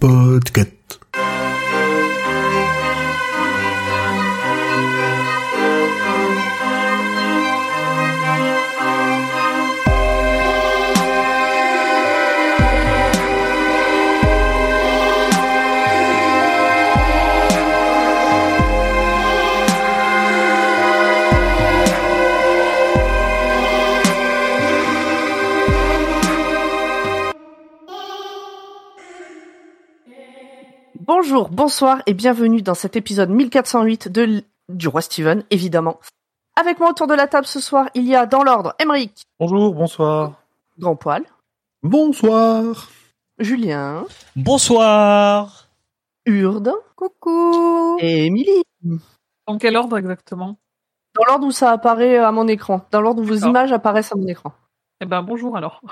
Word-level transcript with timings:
Podcast. 0.00 0.98
Bonjour, 31.40 31.54
bonsoir 31.56 32.02
et 32.04 32.12
bienvenue 32.12 32.60
dans 32.60 32.74
cet 32.74 32.96
épisode 32.96 33.30
1408 33.30 34.08
de 34.12 34.20
l- 34.24 34.42
du 34.68 34.88
Roi 34.88 35.00
Steven, 35.00 35.42
évidemment. 35.48 35.98
Avec 36.54 36.78
moi 36.78 36.90
autour 36.90 37.06
de 37.06 37.14
la 37.14 37.26
table 37.28 37.46
ce 37.46 37.60
soir, 37.60 37.88
il 37.94 38.04
y 38.06 38.14
a 38.14 38.26
dans 38.26 38.42
l'ordre 38.42 38.74
Emeric, 38.78 39.22
Bonjour, 39.38 39.72
bonsoir. 39.74 40.34
Grand 40.78 40.96
Poil, 40.96 41.24
Bonsoir. 41.82 42.90
Julien, 43.38 44.04
Bonsoir. 44.36 45.68
Urde 46.26 46.74
Coucou 46.94 47.96
et 48.00 48.26
Émilie. 48.26 48.62
Dans 49.48 49.56
quel 49.56 49.78
ordre 49.78 49.96
exactement? 49.96 50.58
Dans 51.16 51.24
l'ordre 51.26 51.46
où 51.46 51.52
ça 51.52 51.70
apparaît 51.70 52.18
à 52.18 52.32
mon 52.32 52.48
écran, 52.48 52.82
dans 52.90 53.00
l'ordre 53.00 53.22
où 53.22 53.24
vos 53.24 53.46
images 53.46 53.72
apparaissent 53.72 54.12
à 54.12 54.16
mon 54.16 54.26
écran. 54.26 54.52
Eh 55.00 55.06
ben 55.06 55.22
bonjour 55.22 55.56
alors. 55.56 55.80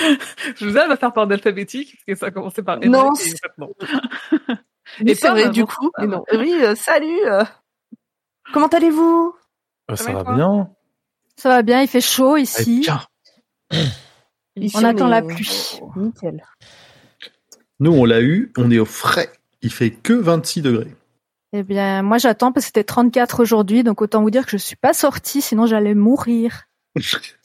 Je 0.56 0.66
vous 0.66 0.76
ai 0.76 0.80
à 0.80 0.96
faire 0.96 1.12
par 1.12 1.22
ordre 1.22 1.32
alphabétique, 1.34 1.96
parce 1.96 2.04
que 2.06 2.14
ça 2.20 2.26
a 2.26 2.30
commencé 2.30 2.62
par 2.62 2.78
Non, 2.80 3.12
et 3.14 3.18
fait, 3.18 3.36
non. 3.58 3.72
Mais 5.04 5.12
Et 5.12 5.14
c'est 5.14 5.28
vrai, 5.30 5.48
du 5.50 5.64
coup. 5.66 5.90
Mais 5.98 6.06
non. 6.06 6.24
Oui, 6.32 6.52
euh, 6.62 6.74
salut. 6.74 7.20
euh. 7.26 7.44
Comment 8.52 8.66
allez-vous? 8.68 9.34
Euh, 9.90 9.96
Ça 9.96 10.12
va 10.12 10.34
bien 10.34 10.70
Ça 11.36 11.48
va 11.50 11.62
bien, 11.62 11.80
il 11.82 11.88
fait 11.88 12.00
chaud 12.00 12.36
Eh, 12.36 12.42
ici. 12.42 12.86
Ici, 14.56 14.76
On 14.76 14.84
attend 14.84 15.06
est- 15.06 15.10
la 15.10 15.22
pluie. 15.22 15.80
Nickel. 15.96 16.42
Nous, 17.78 17.92
on 17.92 18.04
l'a 18.04 18.20
eu, 18.20 18.52
on 18.58 18.70
est 18.70 18.78
au 18.78 18.84
frais. 18.84 19.30
Il 19.62 19.72
fait 19.72 19.90
que 19.90 20.12
26 20.12 20.62
degrés. 20.62 20.94
Eh 21.52 21.62
bien, 21.62 22.02
moi 22.02 22.18
j'attends 22.18 22.52
parce 22.52 22.64
que 22.66 22.68
c'était 22.68 22.84
34 22.84 23.40
aujourd'hui, 23.40 23.82
donc 23.82 24.02
autant 24.02 24.22
vous 24.22 24.30
dire 24.30 24.44
que 24.44 24.52
je 24.52 24.56
suis 24.56 24.76
pas 24.76 24.92
sortie, 24.92 25.40
sinon 25.42 25.66
j'allais 25.66 25.94
mourir. 25.94 26.64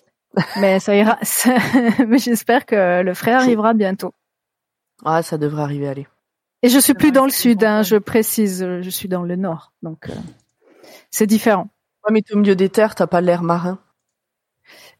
Mais 0.57 0.79
ça 0.79 0.95
ira. 0.95 1.17
Mais 2.07 2.17
j'espère 2.17 2.65
que 2.65 3.01
le 3.01 3.13
frère 3.13 3.39
arrivera 3.39 3.73
bientôt. 3.73 4.13
Ah, 5.03 5.21
ça 5.23 5.37
devrait 5.37 5.63
arriver, 5.63 5.87
allez. 5.87 6.07
Et 6.63 6.69
je 6.69 6.79
suis 6.79 6.93
plus 6.93 7.11
dans 7.11 7.25
le 7.25 7.31
sud, 7.31 7.63
hein, 7.63 7.83
je 7.83 7.95
précise, 7.97 8.65
je 8.81 8.89
suis 8.89 9.07
dans 9.07 9.21
le 9.23 9.35
nord, 9.35 9.71
donc 9.83 10.09
euh, 10.09 10.13
c'est 11.11 11.27
différent. 11.27 11.69
Ouais, 12.03 12.11
mais 12.13 12.23
au 12.31 12.37
milieu 12.37 12.55
des 12.55 12.69
terres, 12.69 12.95
t'as 12.95 13.07
pas 13.07 13.21
l'air 13.21 13.43
marin. 13.43 13.77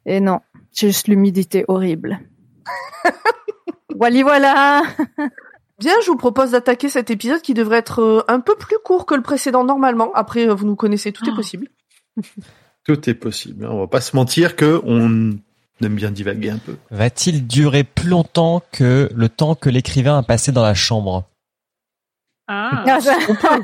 Et 0.05 0.19
non, 0.19 0.41
j'ai 0.73 0.87
juste 0.87 1.07
l'humidité 1.07 1.65
horrible. 1.67 2.19
voilà, 3.97 4.21
voilà. 4.23 4.83
Bien, 5.79 5.93
je 6.03 6.07
vous 6.11 6.17
propose 6.17 6.51
d'attaquer 6.51 6.87
cet 6.89 7.09
épisode 7.09 7.41
qui 7.41 7.53
devrait 7.53 7.79
être 7.79 7.99
euh, 8.01 8.23
un 8.27 8.39
peu 8.39 8.55
plus 8.55 8.77
court 8.83 9.05
que 9.05 9.15
le 9.15 9.21
précédent 9.21 9.63
normalement. 9.63 10.13
Après, 10.13 10.47
euh, 10.47 10.53
vous 10.53 10.65
nous 10.65 10.75
connaissez, 10.75 11.11
tout 11.11 11.25
est 11.27 11.31
Oh. 11.33 11.35
possible. 11.35 11.67
Tout 12.85 13.09
est 13.09 13.13
possible. 13.15 13.65
hein. 13.65 13.69
On 13.71 13.79
va 13.79 13.87
pas 13.87 14.01
se 14.01 14.15
mentir 14.15 14.55
que 14.55 14.81
on 14.85 15.31
aime 15.81 15.95
bien 15.95 16.11
divaguer 16.11 16.51
un 16.51 16.57
peu. 16.57 16.75
Va-t-il 16.91 17.45
durer 17.47 17.83
plus 17.83 18.09
longtemps 18.09 18.61
que 18.71 19.09
le 19.13 19.27
temps 19.29 19.55
que 19.55 19.69
l'écrivain 19.69 20.17
a 20.19 20.23
passé 20.23 20.51
dans 20.51 20.63
la 20.63 20.73
chambre? 20.75 21.25
Ah, 22.47 22.83
ça 23.01 23.17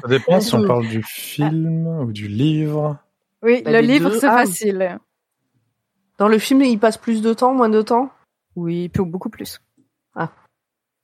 dépend 0.09 0.39
si 0.41 0.55
on 0.55 0.57
on 0.57 0.61
peut. 0.63 0.67
parle 0.67 0.87
du 0.87 1.03
film 1.03 1.85
ou 1.87 2.11
du 2.11 2.27
livre. 2.27 2.97
oui, 3.43 3.61
Bah, 3.63 3.71
le 3.71 3.79
livre 3.79 4.09
deux. 4.09 4.19
c'est 4.19 4.27
Ah. 4.27 4.37
facile. 4.39 4.99
Dans 6.17 6.27
le 6.27 6.39
film, 6.39 6.61
il 6.63 6.79
passe 6.79 6.97
plus 6.97 7.21
de 7.21 7.33
temps, 7.33 7.53
moins 7.53 7.69
de 7.69 7.81
temps? 7.81 8.11
Oui, 8.55 8.89
beaucoup 8.95 9.29
plus. 9.29 9.59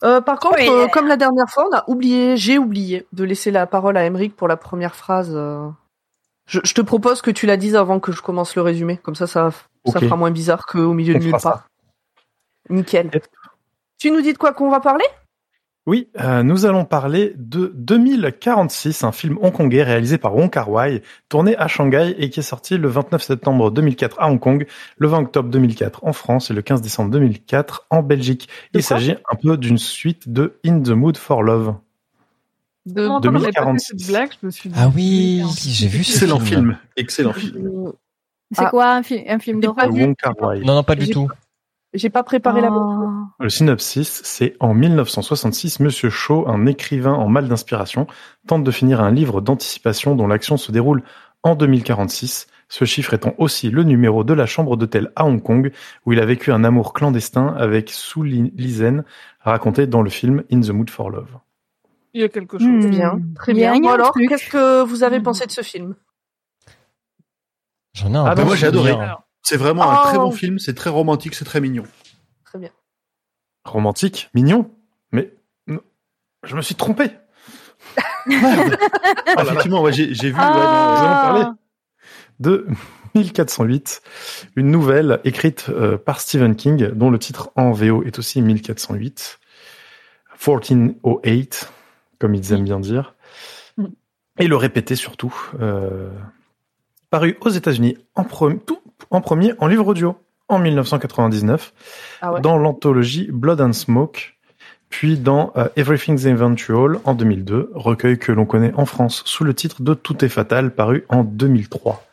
Euh, 0.03 0.21
par 0.21 0.39
contre, 0.39 0.57
Oui. 0.59 0.67
euh, 0.69 0.87
comme 0.89 1.07
la 1.07 1.17
dernière 1.17 1.49
fois, 1.49 1.67
on 1.71 1.75
a 1.75 1.83
oublié, 1.87 2.37
j'ai 2.37 2.59
oublié 2.59 3.07
de 3.13 3.23
laisser 3.23 3.49
la 3.49 3.65
parole 3.65 3.97
à 3.97 4.05
Emeric 4.05 4.35
pour 4.35 4.47
la 4.47 4.55
première 4.57 4.93
phrase. 4.95 5.31
euh. 5.33 5.69
Je, 6.47 6.59
je 6.63 6.73
te 6.73 6.81
propose 6.81 7.21
que 7.21 7.31
tu 7.31 7.45
la 7.45 7.57
dises 7.57 7.75
avant 7.75 7.99
que 7.99 8.11
je 8.11 8.21
commence 8.21 8.55
le 8.55 8.61
résumé. 8.61 8.97
Comme 8.97 9.15
ça, 9.15 9.27
ça, 9.27 9.51
ça 9.85 9.99
fera 9.99 10.15
moins 10.15 10.31
bizarre 10.31 10.65
qu'au 10.65 10.93
milieu 10.93 11.15
On 11.15 11.19
de 11.19 11.23
nulle 11.25 11.39
ça. 11.39 11.49
part. 11.51 11.69
Nickel. 12.69 13.11
Tu 13.99 14.11
nous 14.11 14.21
dis 14.21 14.33
de 14.33 14.37
quoi 14.37 14.53
qu'on 14.53 14.69
va 14.69 14.79
parler? 14.79 15.05
Oui, 15.87 16.09
euh, 16.19 16.43
nous 16.43 16.65
allons 16.65 16.83
parler 16.83 17.33
de 17.37 17.71
2046, 17.73 19.05
un 19.05 19.13
film 19.13 19.37
hongkongais 19.41 19.83
réalisé 19.83 20.17
par 20.17 20.35
Wong 20.35 20.49
Kar 20.49 20.69
Wai, 20.69 21.01
tourné 21.29 21.55
à 21.55 21.69
Shanghai 21.69 22.13
et 22.17 22.29
qui 22.29 22.41
est 22.41 22.43
sorti 22.43 22.77
le 22.77 22.89
29 22.89 23.23
septembre 23.23 23.71
2004 23.71 24.19
à 24.19 24.29
Hong 24.29 24.37
Kong, 24.37 24.67
le 24.97 25.07
20 25.07 25.19
octobre 25.19 25.49
2004 25.49 26.03
en 26.03 26.11
France 26.11 26.51
et 26.51 26.53
le 26.53 26.61
15 26.61 26.81
décembre 26.81 27.11
2004 27.11 27.87
en 27.89 28.03
Belgique. 28.03 28.49
Il 28.73 28.83
s'agit 28.83 29.15
un 29.31 29.35
peu 29.41 29.55
d'une 29.55 29.77
suite 29.77 30.27
de 30.27 30.59
In 30.65 30.81
the 30.81 30.89
Mood 30.89 31.15
for 31.15 31.41
Love. 31.41 31.75
De... 32.93 33.07
Comment 33.07 33.19
j'avais 33.39 33.51
pas 33.51 33.59
fait 33.61 33.65
2046. 33.65 33.85
cette 33.99 34.07
blague, 34.09 34.29
je 34.41 34.45
me 34.45 34.51
suis 34.51 34.69
dit. 34.69 34.75
Ah 34.79 34.89
oui, 34.93 35.43
j'ai 35.65 35.87
vu 35.87 36.03
ce 36.03 36.13
Excellent 36.13 36.39
film. 36.39 36.59
film. 36.61 36.77
Excellent 36.95 37.33
film. 37.33 37.91
C'est 38.53 38.63
Ah. 38.65 38.69
quoi 38.69 38.91
un, 38.93 39.03
fi- 39.03 39.23
un 39.27 39.39
film 39.39 39.59
d'horreur. 39.59 39.89
Non, 39.91 40.75
non, 40.75 40.83
pas 40.83 40.95
du 40.95 41.09
tout. 41.09 41.27
J'ai 41.93 42.09
pas 42.09 42.23
préparé 42.23 42.61
la 42.61 42.69
bonne. 42.69 42.83
Oh. 43.39 43.43
Le 43.43 43.49
synopsis, 43.49 44.21
c'est 44.23 44.55
en 44.59 44.73
1966, 44.73 45.79
Monsieur 45.79 46.09
Shaw, 46.09 46.47
un 46.47 46.65
écrivain 46.65 47.13
en 47.13 47.27
mal 47.29 47.47
d'inspiration, 47.47 48.07
tente 48.45 48.63
de 48.63 48.71
finir 48.71 49.01
un 49.01 49.09
livre 49.11 49.41
d'anticipation 49.41 50.15
dont 50.15 50.27
l'action 50.27 50.57
se 50.57 50.71
déroule 50.71 51.01
en 51.43 51.55
2046, 51.55 52.47
ce 52.69 52.85
chiffre 52.85 53.13
étant 53.13 53.33
aussi 53.37 53.69
le 53.69 53.83
numéro 53.83 54.23
de 54.25 54.33
la 54.33 54.45
chambre 54.45 54.75
d'hôtel 54.75 55.11
à 55.15 55.25
Hong 55.25 55.41
Kong, 55.41 55.71
où 56.05 56.13
il 56.13 56.19
a 56.19 56.25
vécu 56.25 56.51
un 56.51 56.63
amour 56.65 56.93
clandestin 56.93 57.55
avec 57.57 57.89
Su 57.89 58.23
Li- 58.25 58.51
Lizen, 58.55 59.03
raconté 59.39 59.87
dans 59.87 60.01
le 60.01 60.09
film 60.09 60.43
In 60.51 60.59
the 60.59 60.69
Mood 60.69 60.89
for 60.89 61.09
Love. 61.09 61.37
Il 62.17 62.21
y 62.21 62.23
a 62.23 62.29
quelque 62.29 62.57
chose. 62.57 62.67
Hmm. 62.67 62.79
Très 62.79 62.89
bien, 62.89 63.21
très 63.35 63.53
bien. 63.53 63.79
Bon 63.79 63.89
alors, 63.89 64.11
truc. 64.11 64.27
qu'est-ce 64.27 64.49
que 64.49 64.81
vous 64.81 65.03
avez 65.03 65.19
Hmm. 65.19 65.23
pensé 65.23 65.45
de 65.45 65.51
ce 65.51 65.61
film? 65.61 65.95
J'en 67.93 68.11
ai 68.11 68.17
un 68.17 68.25
Ah, 68.25 68.33
bah, 68.33 68.43
moi, 68.43 68.55
j'ai 68.55 68.65
adoré. 68.65 68.95
C'est 69.43 69.55
vraiment 69.57 69.83
un 69.91 69.97
Oh. 70.01 70.07
très 70.07 70.17
bon 70.17 70.31
film. 70.31 70.57
C'est 70.57 70.73
très 70.73 70.89
romantique, 70.89 71.35
c'est 71.35 71.45
très 71.45 71.61
mignon. 71.61 71.83
Très 72.43 72.57
bien. 72.57 72.71
Romantique, 73.65 74.31
mignon, 74.33 74.71
mais 75.11 75.31
non, 75.67 75.79
je 76.43 76.55
me 76.55 76.61
suis 76.63 76.73
trompé. 76.73 77.11
Merde. 78.25 78.77
Ah, 79.37 79.43
effectivement, 79.43 79.83
ouais, 79.83 79.93
j'ai 79.93 80.11
j'ai 80.15 80.29
vu. 80.29 80.35
Ah. 80.39 81.33
ouais, 81.33 81.39
Nous 81.39 81.43
parler 81.43 81.45
de 82.39 82.67
1408, 83.13 84.01
une 84.55 84.71
nouvelle 84.71 85.19
écrite 85.23 85.67
euh, 85.69 85.99
par 85.99 86.19
Stephen 86.19 86.55
King, 86.55 86.87
dont 86.93 87.11
le 87.11 87.19
titre 87.19 87.51
en 87.55 87.71
VO 87.73 88.01
est 88.03 88.17
aussi 88.17 88.41
1408, 88.41 89.39
1408, 90.47 91.71
comme 92.19 92.35
ils 92.35 92.53
aiment 92.53 92.63
bien 92.63 92.79
dire, 92.79 93.13
Mm. 93.77 93.85
et 94.39 94.47
le 94.47 94.55
répéter 94.55 94.95
surtout, 94.95 95.33
euh, 95.61 96.09
paru 97.09 97.37
aux 97.41 97.49
États-Unis 97.49 97.97
en, 98.15 98.23
pre- 98.23 98.59
tout- 98.65 98.81
en 99.11 99.21
premier 99.21 99.53
en 99.59 99.67
livre 99.67 99.87
audio 99.87 100.17
en 100.49 100.59
1999, 100.59 101.73
Ah 102.21 102.33
ouais. 102.33 102.41
dans 102.41 102.57
l'anthologie 102.57 103.27
Blood 103.31 103.61
and 103.61 103.73
Smoke, 103.73 104.33
puis 104.89 105.17
dans 105.17 105.51
euh, 105.57 105.67
Everything's 105.75 106.25
Eventual 106.25 106.99
en 107.03 107.13
2002, 107.13 107.71
recueil 107.75 108.17
que 108.17 108.31
l'on 108.31 108.45
connaît 108.45 108.73
en 108.75 108.85
France 108.85 109.21
sous 109.25 109.43
le 109.43 109.53
titre 109.53 109.81
de 109.81 109.93
Tout 109.93 110.23
est 110.23 110.29
fatal, 110.29 110.73
paru 110.73 111.05
en 111.09 111.23
2003. 111.25 112.03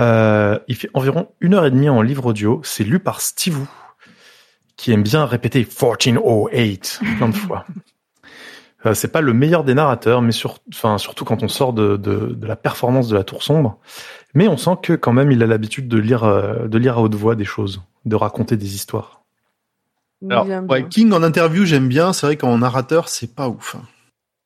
Euh, 0.00 0.58
il 0.68 0.76
fait 0.76 0.90
environ 0.94 1.28
une 1.40 1.54
heure 1.54 1.64
et 1.66 1.70
demie 1.70 1.88
en 1.88 2.02
livre 2.02 2.26
audio. 2.26 2.60
C'est 2.64 2.84
lu 2.84 2.98
par 2.98 3.20
Steve 3.20 3.58
Wu, 3.60 3.66
qui 4.76 4.92
aime 4.92 5.02
bien 5.02 5.24
répéter 5.26 5.60
1408 5.60 7.00
plein 7.18 7.28
de 7.28 7.34
fois. 7.34 7.64
Euh, 8.84 8.94
c'est 8.94 9.08
pas 9.08 9.22
le 9.22 9.32
meilleur 9.32 9.64
des 9.64 9.74
narrateurs, 9.74 10.20
mais 10.20 10.32
sur, 10.32 10.58
enfin, 10.68 10.98
surtout 10.98 11.24
quand 11.24 11.42
on 11.42 11.48
sort 11.48 11.72
de, 11.72 11.96
de, 11.96 12.34
de 12.34 12.46
la 12.46 12.56
performance 12.56 13.08
de 13.08 13.16
la 13.16 13.24
Tour 13.24 13.42
Sombre. 13.42 13.78
Mais 14.34 14.48
on 14.48 14.56
sent 14.58 14.76
que 14.82 14.92
quand 14.92 15.14
même 15.14 15.32
il 15.32 15.42
a 15.42 15.46
l'habitude 15.46 15.88
de 15.88 15.98
lire, 15.98 16.24
euh, 16.24 16.68
de 16.68 16.76
lire 16.78 16.98
à 16.98 17.00
haute 17.00 17.14
voix 17.14 17.34
des 17.34 17.46
choses, 17.46 17.80
de 18.04 18.16
raconter 18.16 18.56
des 18.56 18.74
histoires. 18.74 19.22
Alors, 20.30 20.46
ouais. 20.68 20.86
King 20.88 21.12
en 21.12 21.22
interview, 21.22 21.64
j'aime 21.64 21.88
bien. 21.88 22.12
C'est 22.12 22.26
vrai 22.26 22.36
qu'en 22.36 22.58
narrateur, 22.58 23.08
c'est 23.08 23.34
pas 23.34 23.48
ouf. 23.48 23.76
hein. 23.76 23.82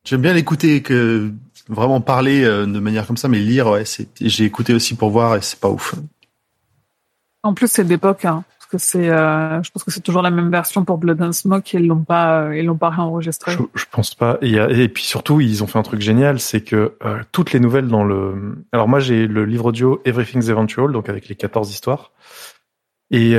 J'aime 0.04 0.22
bien 0.22 0.32
l'écouter, 0.32 0.82
que 0.82 1.32
vraiment 1.68 2.00
parler 2.00 2.42
euh, 2.44 2.66
de 2.66 2.80
manière 2.80 3.06
comme 3.06 3.16
ça, 3.16 3.28
mais 3.28 3.38
lire, 3.38 3.68
ouais. 3.68 3.84
J'ai 4.20 4.44
écouté 4.44 4.74
aussi 4.74 4.94
pour 4.94 5.10
voir 5.10 5.36
et 5.36 5.42
c'est 5.42 5.60
pas 5.60 5.68
ouf. 5.68 5.94
En 7.42 7.54
plus, 7.54 7.68
c'est 7.68 7.84
d'époque, 7.84 8.24
hein, 8.24 8.44
que 8.70 8.78
c'est, 8.78 9.10
euh, 9.10 9.62
je 9.62 9.70
pense 9.70 9.84
que 9.84 9.90
c'est 9.90 10.00
toujours 10.00 10.22
la 10.22 10.30
même 10.30 10.50
version 10.50 10.84
pour 10.84 10.98
Blood 10.98 11.20
and 11.20 11.32
Smoke. 11.32 11.74
Ils 11.74 11.86
l'ont 11.86 12.04
pas, 12.04 12.44
euh, 12.44 12.56
ils 12.56 12.64
l'ont 12.64 12.76
pas 12.76 12.90
réenregistré. 12.90 13.52
Je, 13.52 13.58
je 13.74 13.84
pense 13.90 14.14
pas. 14.14 14.38
Et, 14.40 14.88
puis 14.88 15.02
surtout, 15.02 15.40
ils 15.40 15.62
ont 15.62 15.66
fait 15.66 15.78
un 15.78 15.82
truc 15.82 16.00
génial, 16.00 16.40
c'est 16.40 16.62
que 16.62 16.94
euh, 17.04 17.22
toutes 17.32 17.52
les 17.52 17.60
nouvelles 17.60 17.88
dans 17.88 18.04
le. 18.04 18.64
Alors 18.72 18.88
moi, 18.88 19.00
j'ai 19.00 19.26
le 19.26 19.44
livre 19.44 19.66
audio 19.66 20.00
Everything's 20.04 20.48
Eventual, 20.48 20.92
donc 20.92 21.08
avec 21.08 21.28
les 21.28 21.34
14 21.34 21.70
histoires. 21.70 22.12
Et 23.10 23.36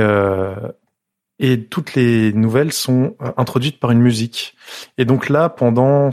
et 1.38 1.64
toutes 1.64 1.94
les 1.94 2.32
nouvelles 2.34 2.72
sont 2.72 3.16
introduites 3.36 3.80
par 3.80 3.90
une 3.90 4.00
musique. 4.00 4.54
Et 4.96 5.04
donc 5.04 5.28
là, 5.28 5.48
pendant 5.48 6.10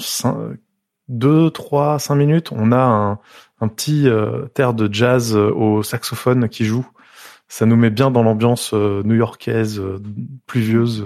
2, 1.10 1.51
3, 1.51 2.00
5 2.00 2.15
minutes, 2.15 2.51
on 2.51 2.72
a 2.72 2.80
un, 2.80 3.19
un 3.62 3.68
petit 3.68 4.07
terre 4.56 4.74
de 4.74 4.92
jazz 4.92 5.36
au 5.36 5.83
saxophone 5.83 6.50
qui 6.50 6.65
joue. 6.65 6.88
Ça 7.51 7.66
nous 7.66 7.75
met 7.75 7.90
bien 7.90 8.12
dans 8.12 8.22
l'ambiance 8.24 8.72
euh, 8.74 9.01
new-yorkaise, 9.04 9.80
euh, 9.80 10.00
pluvieuse. 10.46 11.01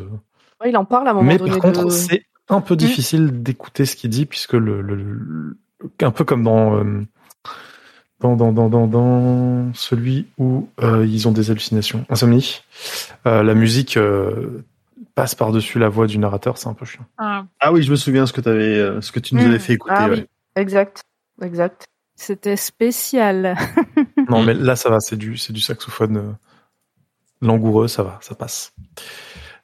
Ouais, 0.61 0.69
il 0.69 0.77
en 0.77 0.85
parle 0.85 1.07
à 1.07 1.11
un 1.11 1.13
moment 1.15 1.25
Mais 1.25 1.37
donné. 1.37 1.49
par 1.51 1.59
contre, 1.59 1.85
de... 1.85 1.89
c'est 1.89 2.25
un 2.49 2.59
peu 2.61 2.75
difficile 2.75 3.41
d'écouter 3.41 3.85
ce 3.85 3.95
qu'il 3.95 4.09
dit 4.09 4.25
puisque 4.25 4.53
le, 4.53 4.81
le, 4.81 4.95
le- 4.95 5.57
un 6.01 6.11
peu 6.11 6.23
comme 6.25 6.43
dans 6.43 6.75
euh, 6.77 7.01
dans, 8.19 8.35
dans, 8.35 8.51
dans, 8.53 8.69
dans, 8.69 8.87
dans 8.87 9.73
celui 9.73 10.27
où 10.37 10.67
euh, 10.81 11.05
ils 11.05 11.27
ont 11.27 11.31
des 11.31 11.49
hallucinations, 11.51 12.05
Insomnie, 12.09 12.61
euh, 13.25 13.41
la 13.43 13.53
musique 13.53 13.97
euh, 13.97 14.63
passe 15.15 15.35
par-dessus 15.35 15.77
la 15.79 15.89
voix 15.89 16.07
du 16.07 16.17
narrateur, 16.17 16.57
c'est 16.57 16.67
un 16.69 16.73
peu 16.73 16.85
chiant. 16.85 17.05
Ah, 17.17 17.45
Ah 17.59 17.71
oui, 17.73 17.83
je 17.83 17.91
me 17.91 17.95
souviens 17.97 18.25
ce 18.25 18.31
que 18.33 18.39
t'avais, 18.41 19.01
ce 19.01 19.11
que 19.11 19.19
tu 19.19 19.35
nous 19.35 19.43
Mm. 19.43 19.47
avais 19.47 19.59
fait 19.59 19.73
écouter. 19.73 19.93
Ah 19.97 20.09
ouais. 20.09 20.15
oui, 20.19 20.25
exact, 20.55 21.03
exact. 21.41 21.85
C'était 22.15 22.55
spécial. 22.57 23.55
Non, 24.33 24.43
Mm. 24.43 24.45
mais 24.45 24.53
là, 24.53 24.75
ça 24.75 24.89
va, 24.89 24.99
c'est 24.99 25.15
du, 25.17 25.37
c'est 25.37 25.53
du 25.53 25.61
saxophone 25.61 26.17
euh, 26.17 26.31
langoureux, 27.41 27.87
ça 27.87 28.03
va, 28.03 28.17
ça 28.21 28.35
passe. 28.35 28.73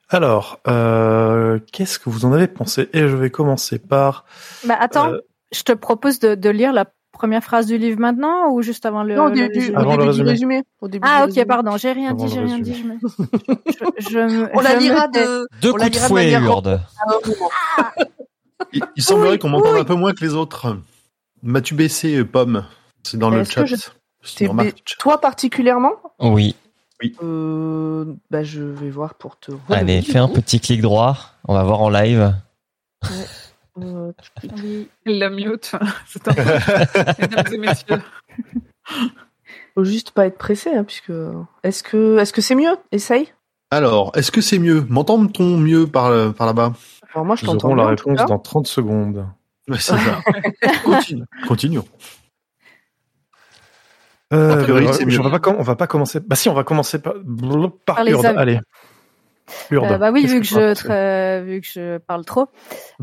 Alors, 0.10 0.60
euh, 0.68 1.60
qu'est-ce 1.71 2.00
que 2.00 2.10
vous 2.10 2.25
en 2.25 2.33
avez 2.33 2.48
pensé? 2.48 2.89
Et 2.94 3.07
je 3.07 3.16
vais 3.16 3.30
commencer 3.30 3.77
par... 3.80 4.25
Bah 4.66 4.75
attends, 4.80 5.12
euh, 5.13 5.19
je 5.51 5.62
te 5.63 5.71
propose 5.71 6.19
de, 6.19 6.33
de 6.36 6.50
lire 6.50 6.74
la 6.74 6.86
première 7.12 7.44
phrase 7.44 7.66
du 7.68 7.77
livre 7.77 8.00
maintenant 8.00 8.50
ou 8.51 8.62
juste 8.62 8.86
avant 8.86 9.04
le, 9.04 9.16
non, 9.16 9.25
au 9.25 9.30
le 9.30 9.48
résumé? 9.54 9.75
Avant 9.75 9.92
début 9.92 9.98
le 9.98 10.04
du 10.04 10.07
résumé. 10.10 10.30
résumé. 10.31 10.63
Au 10.81 10.88
début 10.88 11.07
Ah 11.07 11.18
du 11.18 11.24
ok, 11.24 11.27
résumé. 11.27 11.45
pardon, 11.45 11.77
j'ai 11.77 11.92
rien 11.92 12.10
Avant 12.12 12.25
dit, 12.25 12.33
j'ai 12.33 12.39
rien 12.39 12.57
résumé. 12.57 12.98
dit. 12.98 13.04
Je, 14.00 14.19
me... 14.19 14.30
je, 14.48 14.50
On 14.56 14.62
la 14.62 14.75
lira 14.75 15.07
de. 15.10 15.48
Deux 15.62 15.74
coups 15.74 15.92
de 15.92 15.98
fouet, 15.98 16.24
manière 16.31 16.44
Urde. 16.44 16.81
Il, 18.74 18.83
il 18.95 19.04
semblerait 19.04 19.31
Oui, 19.33 19.39
qu'on 19.39 19.50
m'entende 19.50 19.74
oui. 19.75 19.80
un 19.81 19.86
peu 19.86 19.95
moins 19.95 20.13
que 20.13 20.21
les 20.24 20.33
autres. 20.33 20.77
M'as-tu 21.44 21.74
baissé, 21.75 22.24
Pomme? 22.25 22.66
C'est 23.04 23.18
dans 23.18 23.30
le 23.30 23.44
chat. 23.44 23.66
Toi 25.00 25.19
particulièrement? 25.21 25.94
Oui. 26.19 26.56
euh, 27.24 28.06
Bah 28.30 28.44
je 28.44 28.62
vais 28.62 28.89
voir 28.89 29.13
pour 29.16 29.39
te. 29.39 29.51
relever, 29.51 29.74
Allez, 29.74 30.01
fais 30.01 30.18
un 30.19 30.27
petit 30.27 30.60
clic 30.60 30.81
droit. 30.81 31.18
On 31.48 31.54
va 31.54 31.63
voir 31.63 31.81
en 31.81 31.89
live. 31.89 32.33
Euh, 33.81 34.12
Oui. 34.44 34.88
il 35.06 35.19
la 35.19 35.30
mute. 35.30 35.71
C'est 36.07 36.27
un 36.27 36.33
peu... 36.33 36.44
Mesdames 37.21 37.54
et 37.54 37.57
messieurs. 37.57 38.01
Faut 39.75 39.83
juste 39.86 40.12
pas 40.12 40.25
être 40.25 40.38
pressé, 40.38 40.71
hein, 40.75 40.83
puisque. 40.83 41.12
Est-ce 41.63 41.83
que 41.83 42.18
est-ce 42.19 42.33
que 42.33 42.42
c'est 42.42 42.56
mieux? 42.56 42.75
Essaye. 42.92 43.30
Alors, 43.71 44.12
est-ce 44.16 44.31
que 44.31 44.42
c'est 44.42 44.60
mieux? 44.60 44.86
M'entend-on 44.89 45.57
mieux 45.57 45.88
par, 45.88 46.07
euh, 46.07 46.31
par 46.31 46.48
là-bas? 46.48 46.74
Alors 47.13 47.25
moi 47.25 47.36
je 47.36 47.45
Nous 47.45 47.51
t'entends 47.54 47.68
aurons 47.69 47.75
la 47.75 47.88
réponse 47.88 48.19
dans 48.27 48.39
30 48.39 48.68
secondes. 48.68 49.25
Ouais, 49.68 49.77
c'est 49.80 49.94
ça. 49.95 50.21
Continue. 50.83 51.24
Continuons. 51.48 51.86
Euh, 54.31 54.54
A 54.54 54.58
priori, 54.58 54.86
bah, 54.86 54.94
c'est 54.94 55.10
je- 55.10 55.20
mieux. 55.20 55.26
on, 55.26 55.30
va 55.30 55.40
pas, 55.40 55.50
on 55.58 55.62
va 55.64 55.76
pas 55.76 55.88
commencer... 55.88 56.20
Bah 56.20 56.36
si, 56.36 56.50
on 56.50 56.54
va 56.54 56.64
commencer 56.64 57.00
par, 57.00 57.14
par, 57.86 57.96
Par 57.96 58.04
les 58.04 58.12
Urde. 58.12 58.26
Allez. 58.38 58.60
Urde. 59.72 59.92
Euh, 59.94 59.98
bah 59.98 60.12
oui, 60.12 60.26
vu 60.28 60.42
que, 60.42 60.46
tu 60.46 60.56
en 60.56 60.60
je 60.60 61.42
vu 61.42 61.62
que 61.62 61.68
je 61.68 61.98
parle 61.98 62.24
trop. 62.26 62.48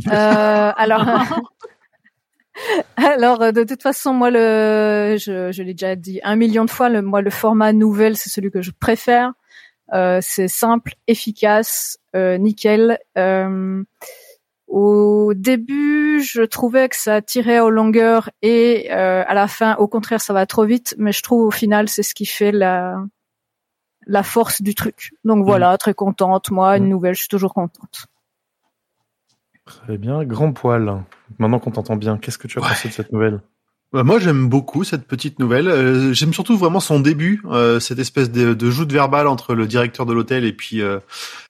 Euh, 0.07 0.73
alors, 0.77 1.05
alors 2.97 3.43
euh, 3.43 3.53
de 3.53 3.65
toute 3.65 3.83
façon, 3.83 4.13
moi 4.13 4.31
le, 4.31 5.17
je, 5.19 5.51
je 5.53 5.63
l'ai 5.63 5.75
déjà 5.75 5.97
dit 5.97 6.21
un 6.23 6.37
million 6.37 6.65
de 6.65 6.71
fois, 6.71 6.89
le, 6.89 7.03
moi 7.03 7.21
le 7.21 7.31
format 7.31 7.73
nouvelle, 7.73 8.17
c'est 8.17 8.31
celui 8.31 8.51
que 8.51 8.63
je 8.63 8.71
préfère. 8.71 9.33
Euh, 9.93 10.19
c'est 10.23 10.49
simple, 10.49 10.95
efficace, 11.07 11.99
euh, 12.15 12.39
nickel. 12.39 12.99
Euh, 13.19 13.83
au 14.67 15.33
début, 15.35 16.21
je 16.23 16.43
trouvais 16.43 16.89
que 16.89 16.97
ça 16.97 17.23
tirait 17.23 17.61
aux 17.61 17.71
longueurs 17.71 18.31
et 18.43 18.89
euh, 18.93 19.23
à 19.27 19.35
la 19.35 19.49
fin, 19.49 19.77
au 19.77 19.87
contraire, 19.89 20.21
ça 20.21 20.33
va 20.33 20.47
trop 20.47 20.65
vite. 20.65 20.95
Mais 20.99 21.13
je 21.13 21.23
trouve 21.23 21.47
au 21.47 21.51
final, 21.51 21.89
c'est 21.89 22.03
ce 22.03 22.15
qui 22.15 22.27
fait 22.27 22.53
la 22.53 22.97
la 24.09 24.23
force 24.23 24.63
du 24.63 24.75
truc. 24.75 25.13
Donc 25.25 25.45
voilà, 25.45 25.77
très 25.79 25.95
contente. 25.95 26.51
Moi, 26.51 26.77
une 26.77 26.85
Mm. 26.85 26.89
nouvelle, 26.89 27.15
je 27.15 27.21
suis 27.21 27.29
toujours 27.29 27.55
contente. 27.55 28.07
Très 29.65 29.99
bien. 29.99 30.23
Grand 30.25 30.53
poil. 30.53 31.03
Maintenant 31.39 31.59
qu'on 31.59 31.73
t'entend 31.73 31.97
bien, 31.97 32.17
qu'est-ce 32.19 32.39
que 32.39 32.47
tu 32.47 32.59
as 32.59 32.63
Ouais. 32.63 32.69
pensé 32.69 32.89
de 32.89 32.93
cette 32.93 33.13
nouvelle? 33.13 33.41
Bah, 33.97 34.03
moi, 34.05 34.19
j'aime 34.19 34.51
beaucoup 34.51 34.85
cette 34.85 35.07
petite 35.07 35.39
nouvelle. 35.39 35.69
Euh, 35.69 36.13
j'aime 36.13 36.35
surtout 36.35 36.59
vraiment 36.59 36.81
son 36.81 37.01
début, 37.01 37.41
euh, 37.47 37.81
cette 37.81 37.99
espèce 37.99 38.31
de, 38.31 38.53
de 38.53 38.71
joute 38.71 38.93
verbale 38.93 39.27
entre 39.27 39.55
le 39.55 39.67
directeur 39.67 40.05
de 40.05 40.13
l'hôtel 40.13 40.45
et 40.45 40.53
puis 40.53 40.83
euh, 40.83 40.99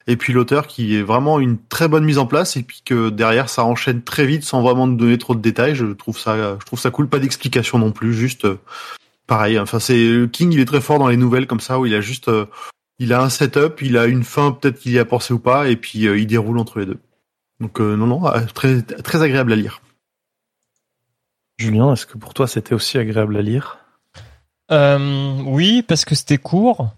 et 0.07 0.17
puis 0.17 0.33
l'auteur, 0.33 0.69
qui 0.69 0.95
est 0.95 1.03
vraiment 1.03 1.41
une 1.41 1.59
très 1.59 1.89
bonne 1.89 2.05
mise 2.05 2.19
en 2.19 2.27
place, 2.27 2.57
et 2.57 2.63
puis 2.63 2.83
que 2.85 3.11
derrière 3.11 3.49
ça 3.49 3.65
enchaîne 3.65 4.01
très 4.01 4.27
vite 4.27 4.45
sans 4.45 4.63
vraiment 4.63 4.87
donner 4.87 5.19
trop 5.19 5.35
de 5.35 5.41
détails. 5.41 5.75
Je 5.75 5.87
trouve 5.87 6.21
ça, 6.21 6.57
je 6.61 6.65
trouve 6.65 6.79
ça 6.79 6.93
cool. 6.93 7.09
Pas 7.09 7.19
d'explication 7.19 7.81
non 7.81 7.91
plus, 7.91 8.15
juste 8.15 8.47
pareil. 9.27 9.59
Enfin, 9.59 9.81
c'est 9.81 10.29
King, 10.31 10.53
il 10.53 10.61
est 10.61 10.67
très 10.67 10.81
fort 10.81 11.01
dans 11.01 11.09
les 11.09 11.17
nouvelles 11.17 11.49
comme 11.49 11.59
ça 11.59 11.81
où 11.81 11.87
il 11.87 11.97
a 11.97 12.01
juste, 12.01 12.31
il 13.01 13.13
a 13.13 13.23
un 13.23 13.29
setup, 13.29 13.83
il 13.83 13.99
a 13.99 14.07
une 14.07 14.23
fin 14.23 14.53
peut-être 14.53 14.79
qu'il 14.79 14.93
y 14.93 15.01
a 15.01 15.05
pensé 15.05 15.35
ou 15.35 15.41
pas, 15.41 15.69
et 15.69 15.75
puis 15.75 16.03
il 16.03 16.27
déroule 16.29 16.61
entre 16.61 16.79
les 16.79 16.87
deux. 16.87 16.99
Donc 17.59 17.81
non, 17.81 18.07
non, 18.07 18.25
euh, 18.29 18.39
très 18.55 18.83
très 18.83 19.23
agréable 19.23 19.53
à 19.53 19.57
lire. 19.57 19.81
Julien, 21.59 21.93
est-ce 21.93 22.07
que 22.07 22.19
pour 22.19 22.35
toi 22.35 22.47
c'était 22.47 22.75
aussi 22.75 22.99
agréable 22.99 23.37
à 23.37 23.43
lire? 23.43 23.79
Euh, 24.71 25.37
oui, 25.45 25.83
parce 25.83 26.05
que 26.05 26.15
c'était 26.15 26.39
court. 26.39 26.91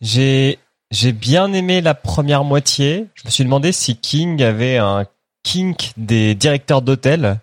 J'ai 0.00 0.58
j'ai 0.90 1.12
bien 1.12 1.52
aimé 1.52 1.80
la 1.80 1.94
première 1.94 2.44
moitié. 2.44 3.06
Je 3.14 3.22
me 3.24 3.30
suis 3.30 3.44
demandé 3.44 3.72
si 3.72 3.96
King 3.96 4.42
avait 4.42 4.76
un 4.78 5.06
kink 5.42 5.92
des 5.96 6.34
directeurs 6.34 6.82
d'hôtel 6.82 7.38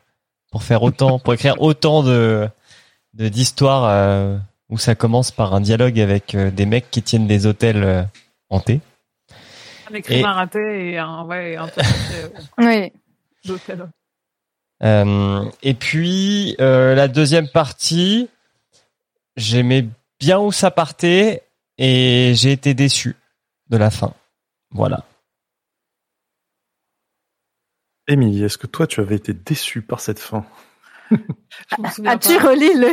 pour 0.51 0.63
faire 0.63 0.83
autant, 0.83 1.17
pour 1.19 1.33
écrire 1.33 1.55
autant 1.61 2.03
de 2.03 2.47
de 3.13 3.29
d'histoires 3.29 3.85
euh, 3.85 4.37
où 4.69 4.77
ça 4.77 4.95
commence 4.95 5.31
par 5.31 5.53
un 5.55 5.61
dialogue 5.61 5.99
avec 5.99 6.35
euh, 6.35 6.51
des 6.51 6.65
mecs 6.65 6.91
qui 6.91 7.01
tiennent 7.01 7.27
des 7.27 7.45
hôtels 7.45 7.83
euh, 7.83 8.03
hantés. 8.49 8.81
Un 9.89 9.95
écrivain 9.95 10.33
raté 10.33 10.91
et 10.91 10.97
un, 10.97 11.23
ouais, 11.23 11.55
un 11.55 11.67
et 14.81 15.73
puis 15.73 16.55
euh, 16.59 16.95
la 16.95 17.07
deuxième 17.07 17.49
partie, 17.49 18.29
j'aimais 19.35 19.87
bien 20.19 20.39
où 20.39 20.51
ça 20.51 20.71
partait 20.71 21.43
et 21.77 22.33
j'ai 22.35 22.51
été 22.51 22.73
déçu 22.73 23.15
de 23.69 23.77
la 23.77 23.89
fin. 23.89 24.13
Voilà. 24.71 25.05
Émilie, 28.07 28.43
est-ce 28.43 28.57
que 28.57 28.67
toi 28.67 28.87
tu 28.87 29.01
avais 29.01 29.15
été 29.15 29.33
déçu 29.33 29.81
par 29.81 29.99
cette 29.99 30.19
fin? 30.19 30.45
Je 31.09 31.81
me 31.81 31.87
souviens 31.89 32.11
As-tu 32.11 32.37
relis 32.37 32.73
le 32.73 32.89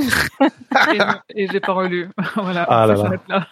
et, 1.34 1.42
et 1.42 1.48
j'ai 1.48 1.60
pas 1.60 1.72
relu. 1.72 2.08
voilà. 2.36 2.64
Ah 2.68 2.86
là 2.86 3.18
là. 3.28 3.46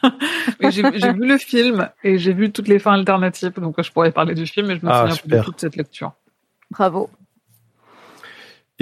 j'ai 0.71 0.99
j'ai 0.99 1.13
vu 1.13 1.27
le 1.27 1.37
film 1.39 1.89
et 2.05 2.19
j'ai 2.19 2.33
vu 2.33 2.53
toutes 2.53 2.69
les 2.69 2.79
fins 2.79 2.93
alternatives, 2.95 3.53
donc 3.59 3.81
je 3.83 3.91
pourrais 3.91 4.13
parler 4.13 4.35
du 4.35 4.47
film, 4.47 4.69
mais 4.69 4.77
je 4.79 4.87
me 4.87 4.91
Ah, 4.91 5.01
souviens 5.01 5.15
super. 5.17 5.29
plus 5.29 5.39
de 5.39 5.45
toute 5.45 5.61
cette 5.61 5.77
lecture. 5.77 6.13
Bravo. 6.71 7.11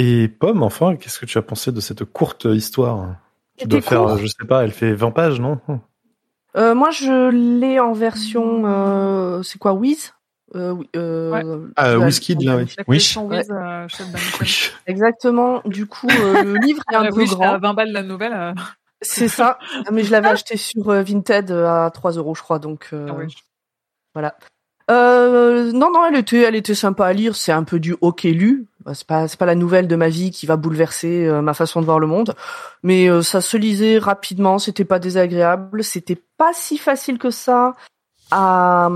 Et 0.03 0.29
Pomme, 0.29 0.63
enfin, 0.63 0.97
qu'est-ce 0.97 1.19
que 1.19 1.27
tu 1.27 1.37
as 1.37 1.43
pensé 1.43 1.73
de 1.73 1.81
cette 1.81 2.05
courte 2.05 2.47
histoire? 2.47 3.17
Qui 3.59 3.67
doit 3.67 3.83
faire, 3.83 3.99
court. 4.01 4.17
je 4.17 4.27
sais 4.27 4.47
pas, 4.49 4.65
elle 4.65 4.71
fait 4.73 4.95
20 4.95 5.11
pages, 5.11 5.39
non? 5.41 5.61
Euh, 6.57 6.75
moi, 6.75 6.89
je 6.91 7.29
l'ai 7.29 7.79
en 7.81 7.93
version. 7.93 8.63
Euh, 8.65 9.43
c'est 9.43 9.59
quoi, 9.59 9.75
Wiz? 9.75 10.15
Euh, 10.55 10.75
euh, 10.97 11.69
Ah, 11.77 11.97
la- 11.97 11.99
Wizkid, 12.07 12.41
là, 12.43 12.57
oui. 12.57 12.75
Wish. 12.89 13.19
euh. 13.19 13.87
Exactement. 14.87 15.61
Du 15.67 15.85
coup, 15.85 16.09
euh, 16.09 16.43
le 16.45 16.55
livre 16.67 16.83
est 16.91 16.95
un 16.97 17.03
La 17.03 17.11
peu 17.11 17.17
Wish, 17.21 17.33
à 17.33 17.35
grand. 17.35 17.59
20 17.59 17.75
balles 17.75 17.93
la 17.93 18.03
nouvelle. 18.03 18.33
euh, 18.33 18.55
C'est 19.03 19.29
ça. 19.29 19.59
Mais 19.93 20.03
je 20.03 20.11
l'avais 20.13 20.29
acheté 20.31 20.57
sur 20.57 20.83
Vinted 20.85 21.51
à 21.53 21.91
3 21.93 22.13
euros, 22.13 22.35
je 22.35 22.43
crois. 22.43 22.59
Donc 22.59 22.89
euh, 22.95 23.07
ah 23.11 23.15
oui. 23.19 23.27
voilà. 24.15 24.35
Euh, 24.91 25.71
non, 25.73 25.91
non, 25.93 26.05
elle 26.07 26.17
était, 26.17 26.43
elle 26.43 26.57
était 26.57 26.75
sympa 26.75 27.07
à 27.07 27.13
lire. 27.13 27.37
C'est 27.37 27.53
un 27.53 27.63
peu 27.65 27.79
du 27.79 27.97
hockey 28.01 28.33
lu. 28.33 28.67
Bah, 28.85 28.95
C'est 28.95 29.07
pas, 29.07 29.29
c'est 29.29 29.39
pas 29.39 29.47
la 29.47 29.55
nouvelle 29.55 29.87
de 29.87 29.97
ma 29.97 30.09
vie 30.09 30.31
qui 30.31 30.47
va 30.47 30.57
bouleverser 30.57 31.27
euh, 31.27 31.43
ma 31.43 31.55
façon 31.55 31.81
de 31.81 31.87
voir 31.87 32.01
le 32.01 32.07
monde. 32.07 32.35
Mais 32.83 33.09
euh, 33.09 33.23
ça 33.23 33.41
se 33.41 33.57
lisait 33.57 33.99
rapidement. 33.99 34.59
C'était 34.59 34.85
pas 34.85 34.99
désagréable. 34.99 35.85
C'était 35.85 36.21
pas 36.37 36.51
si 36.55 36.77
facile 36.77 37.19
que 37.19 37.31
ça 37.31 37.75
à, 38.31 38.91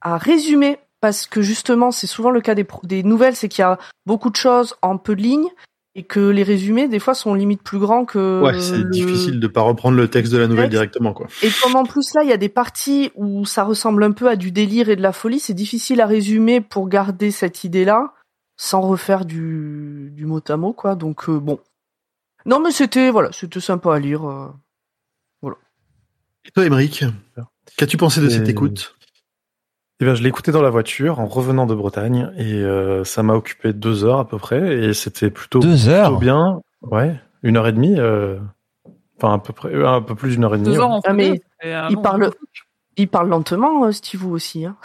à 0.00 0.16
résumer 0.18 0.78
parce 1.00 1.26
que 1.26 1.42
justement, 1.42 1.90
c'est 1.90 2.06
souvent 2.06 2.30
le 2.30 2.40
cas 2.40 2.54
des, 2.54 2.66
des 2.84 3.02
nouvelles, 3.02 3.34
c'est 3.34 3.48
qu'il 3.48 3.62
y 3.62 3.64
a 3.64 3.76
beaucoup 4.06 4.30
de 4.30 4.36
choses 4.36 4.76
en 4.82 4.98
peu 4.98 5.16
de 5.16 5.22
lignes 5.22 5.50
et 5.94 6.04
que 6.04 6.20
les 6.20 6.42
résumés 6.42 6.88
des 6.88 6.98
fois 6.98 7.14
sont 7.14 7.34
limite 7.34 7.62
plus 7.62 7.78
grands 7.78 8.04
que 8.06 8.40
Ouais, 8.42 8.58
c'est 8.60 8.78
le- 8.78 8.84
difficile 8.84 9.40
de 9.40 9.46
pas 9.46 9.60
reprendre 9.60 9.96
le 9.96 10.08
texte 10.08 10.32
de 10.32 10.38
la 10.38 10.46
nouvelle 10.46 10.70
directement, 10.70 11.12
quoi. 11.12 11.26
et 11.42 11.48
comme 11.62 11.76
en 11.76 11.84
plus 11.84 12.14
là, 12.14 12.22
il 12.22 12.30
y 12.30 12.32
a 12.32 12.38
des 12.38 12.48
parties 12.48 13.10
où 13.14 13.44
ça 13.44 13.62
ressemble 13.64 14.02
un 14.04 14.12
peu 14.12 14.28
à 14.28 14.36
du 14.36 14.52
délire 14.52 14.88
et 14.88 14.96
de 14.96 15.02
la 15.02 15.12
folie, 15.12 15.38
c'est 15.38 15.52
difficile 15.54 16.00
à 16.00 16.06
résumer 16.06 16.60
pour 16.62 16.88
garder 16.88 17.30
cette 17.30 17.64
idée-là 17.64 18.14
sans 18.56 18.80
refaire 18.80 19.24
du, 19.26 20.10
du 20.14 20.24
mot 20.24 20.40
à 20.48 20.56
mot, 20.56 20.72
quoi. 20.72 20.94
Donc 20.94 21.28
euh, 21.28 21.38
bon. 21.38 21.58
Non, 22.46 22.58
mais 22.60 22.70
c'était 22.72 23.10
voilà, 23.10 23.30
c'était 23.32 23.60
sympa 23.60 23.94
à 23.94 23.98
lire. 23.98 24.24
euh. 24.28 24.48
Et 26.44 26.50
toi, 26.50 26.64
Émeric, 26.66 27.04
qu'as-tu 27.76 27.96
pensé 27.96 28.20
de 28.20 28.28
cette 28.28 28.48
Et- 28.48 28.50
écoute? 28.50 28.96
Eh 30.02 30.16
je 30.16 30.22
l'ai 30.22 30.28
écouté 30.28 30.50
dans 30.52 30.62
la 30.62 30.70
voiture 30.70 31.20
en 31.20 31.26
revenant 31.26 31.66
de 31.66 31.74
Bretagne 31.74 32.30
et 32.36 32.54
euh, 32.54 33.04
ça 33.04 33.22
m'a 33.22 33.34
occupé 33.34 33.72
deux 33.72 34.04
heures 34.04 34.18
à 34.18 34.26
peu 34.26 34.36
près 34.38 34.84
et 34.84 34.94
c'était 34.94 35.30
plutôt, 35.30 35.60
Deux 35.60 35.88
heures. 35.88 36.08
plutôt 36.08 36.20
bien. 36.20 36.60
Ouais, 36.82 37.14
une 37.42 37.56
heure 37.56 37.68
et 37.68 37.72
demie. 37.72 37.94
euh, 37.98 38.38
Enfin, 39.18 39.34
à 39.34 39.38
peu 39.38 39.52
près, 39.52 39.68
euh, 39.72 39.88
un 39.88 40.02
peu 40.02 40.16
plus 40.16 40.30
d'une 40.32 40.42
heure 40.44 40.54
et 40.54 40.58
demie. 40.58 40.70
Deux 40.70 40.72
ouais. 40.72 40.78
heures 40.80 40.90
en 40.90 41.00
Ah, 41.04 41.12
mais 41.12 41.40
il 41.90 41.96
parle, 42.02 42.30
il 42.96 43.06
parle 43.06 43.28
lentement, 43.28 43.92
Steve 43.92 44.26
aussi. 44.26 44.64
Hein. 44.66 44.76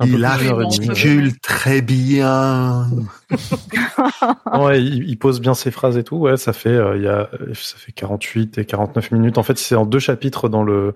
Un 0.00 0.06
peu 0.06 0.12
Il 0.12 0.16
plus 0.16 0.18
d'une 0.18 0.24
heure 0.26 0.34
et 0.36 0.44
demie, 0.44 0.58
ouais. 0.58 0.88
articule 0.90 1.40
très 1.40 1.80
bien. 1.80 2.86
Ouais, 4.58 4.82
il, 4.82 5.08
il 5.08 5.18
pose 5.18 5.40
bien 5.40 5.54
ses 5.54 5.70
phrases 5.70 5.96
et 5.96 6.04
tout. 6.04 6.16
Ouais, 6.16 6.36
ça 6.36 6.52
fait, 6.52 6.68
euh, 6.68 6.96
il 6.96 7.02
y 7.04 7.08
a, 7.08 7.30
ça 7.54 7.76
fait 7.78 7.92
48 7.92 8.58
et 8.58 8.64
49 8.66 9.10
minutes. 9.12 9.38
En 9.38 9.42
fait, 9.42 9.58
c'est 9.58 9.74
en 9.74 9.86
deux 9.86 9.98
chapitres 9.98 10.48
dans 10.48 10.62
le. 10.62 10.94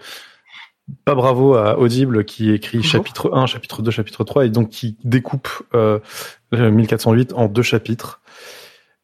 Pas 1.05 1.15
bravo 1.15 1.55
à 1.55 1.79
Audible 1.79 2.25
qui 2.25 2.51
écrit 2.51 2.83
chapitre 2.83 3.33
1, 3.33 3.47
chapitre 3.47 3.83
2, 3.83 3.91
chapitre 3.91 4.25
3 4.25 4.47
et 4.47 4.49
donc 4.51 4.69
qui 4.69 4.97
découpe 5.05 5.49
euh, 5.75 6.01
le 6.51 6.71
1408 6.71 7.33
en 7.35 7.47
deux 7.47 7.63
chapitres 7.63 8.21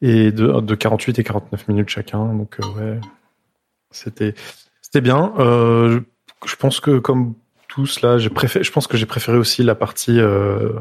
et 0.01 0.31
de, 0.31 0.59
de 0.59 0.75
48 0.75 1.19
et 1.19 1.23
49 1.23 1.67
minutes 1.67 1.89
chacun. 1.89 2.33
Donc 2.33 2.57
euh, 2.59 2.67
ouais, 2.77 2.99
c'était 3.91 4.35
c'était 4.81 5.01
bien. 5.01 5.33
Euh, 5.39 6.01
je, 6.43 6.49
je 6.49 6.55
pense 6.57 6.79
que 6.79 6.99
comme 6.99 7.33
tous 7.69 8.01
là, 8.01 8.17
j'ai 8.17 8.29
préféré. 8.29 8.63
Je 8.63 8.71
pense 8.71 8.87
que 8.87 8.97
j'ai 8.97 9.05
préféré 9.05 9.37
aussi 9.37 9.63
la 9.63 9.75
partie 9.75 10.19
euh, 10.19 10.73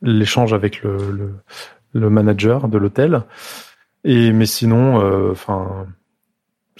l'échange 0.00 0.54
avec 0.54 0.82
le, 0.82 0.96
le 1.12 1.34
le 1.92 2.10
manager 2.10 2.68
de 2.68 2.78
l'hôtel. 2.78 3.22
Et 4.04 4.32
mais 4.32 4.46
sinon, 4.46 5.00
euh, 5.00 5.32
enfin, 5.32 5.86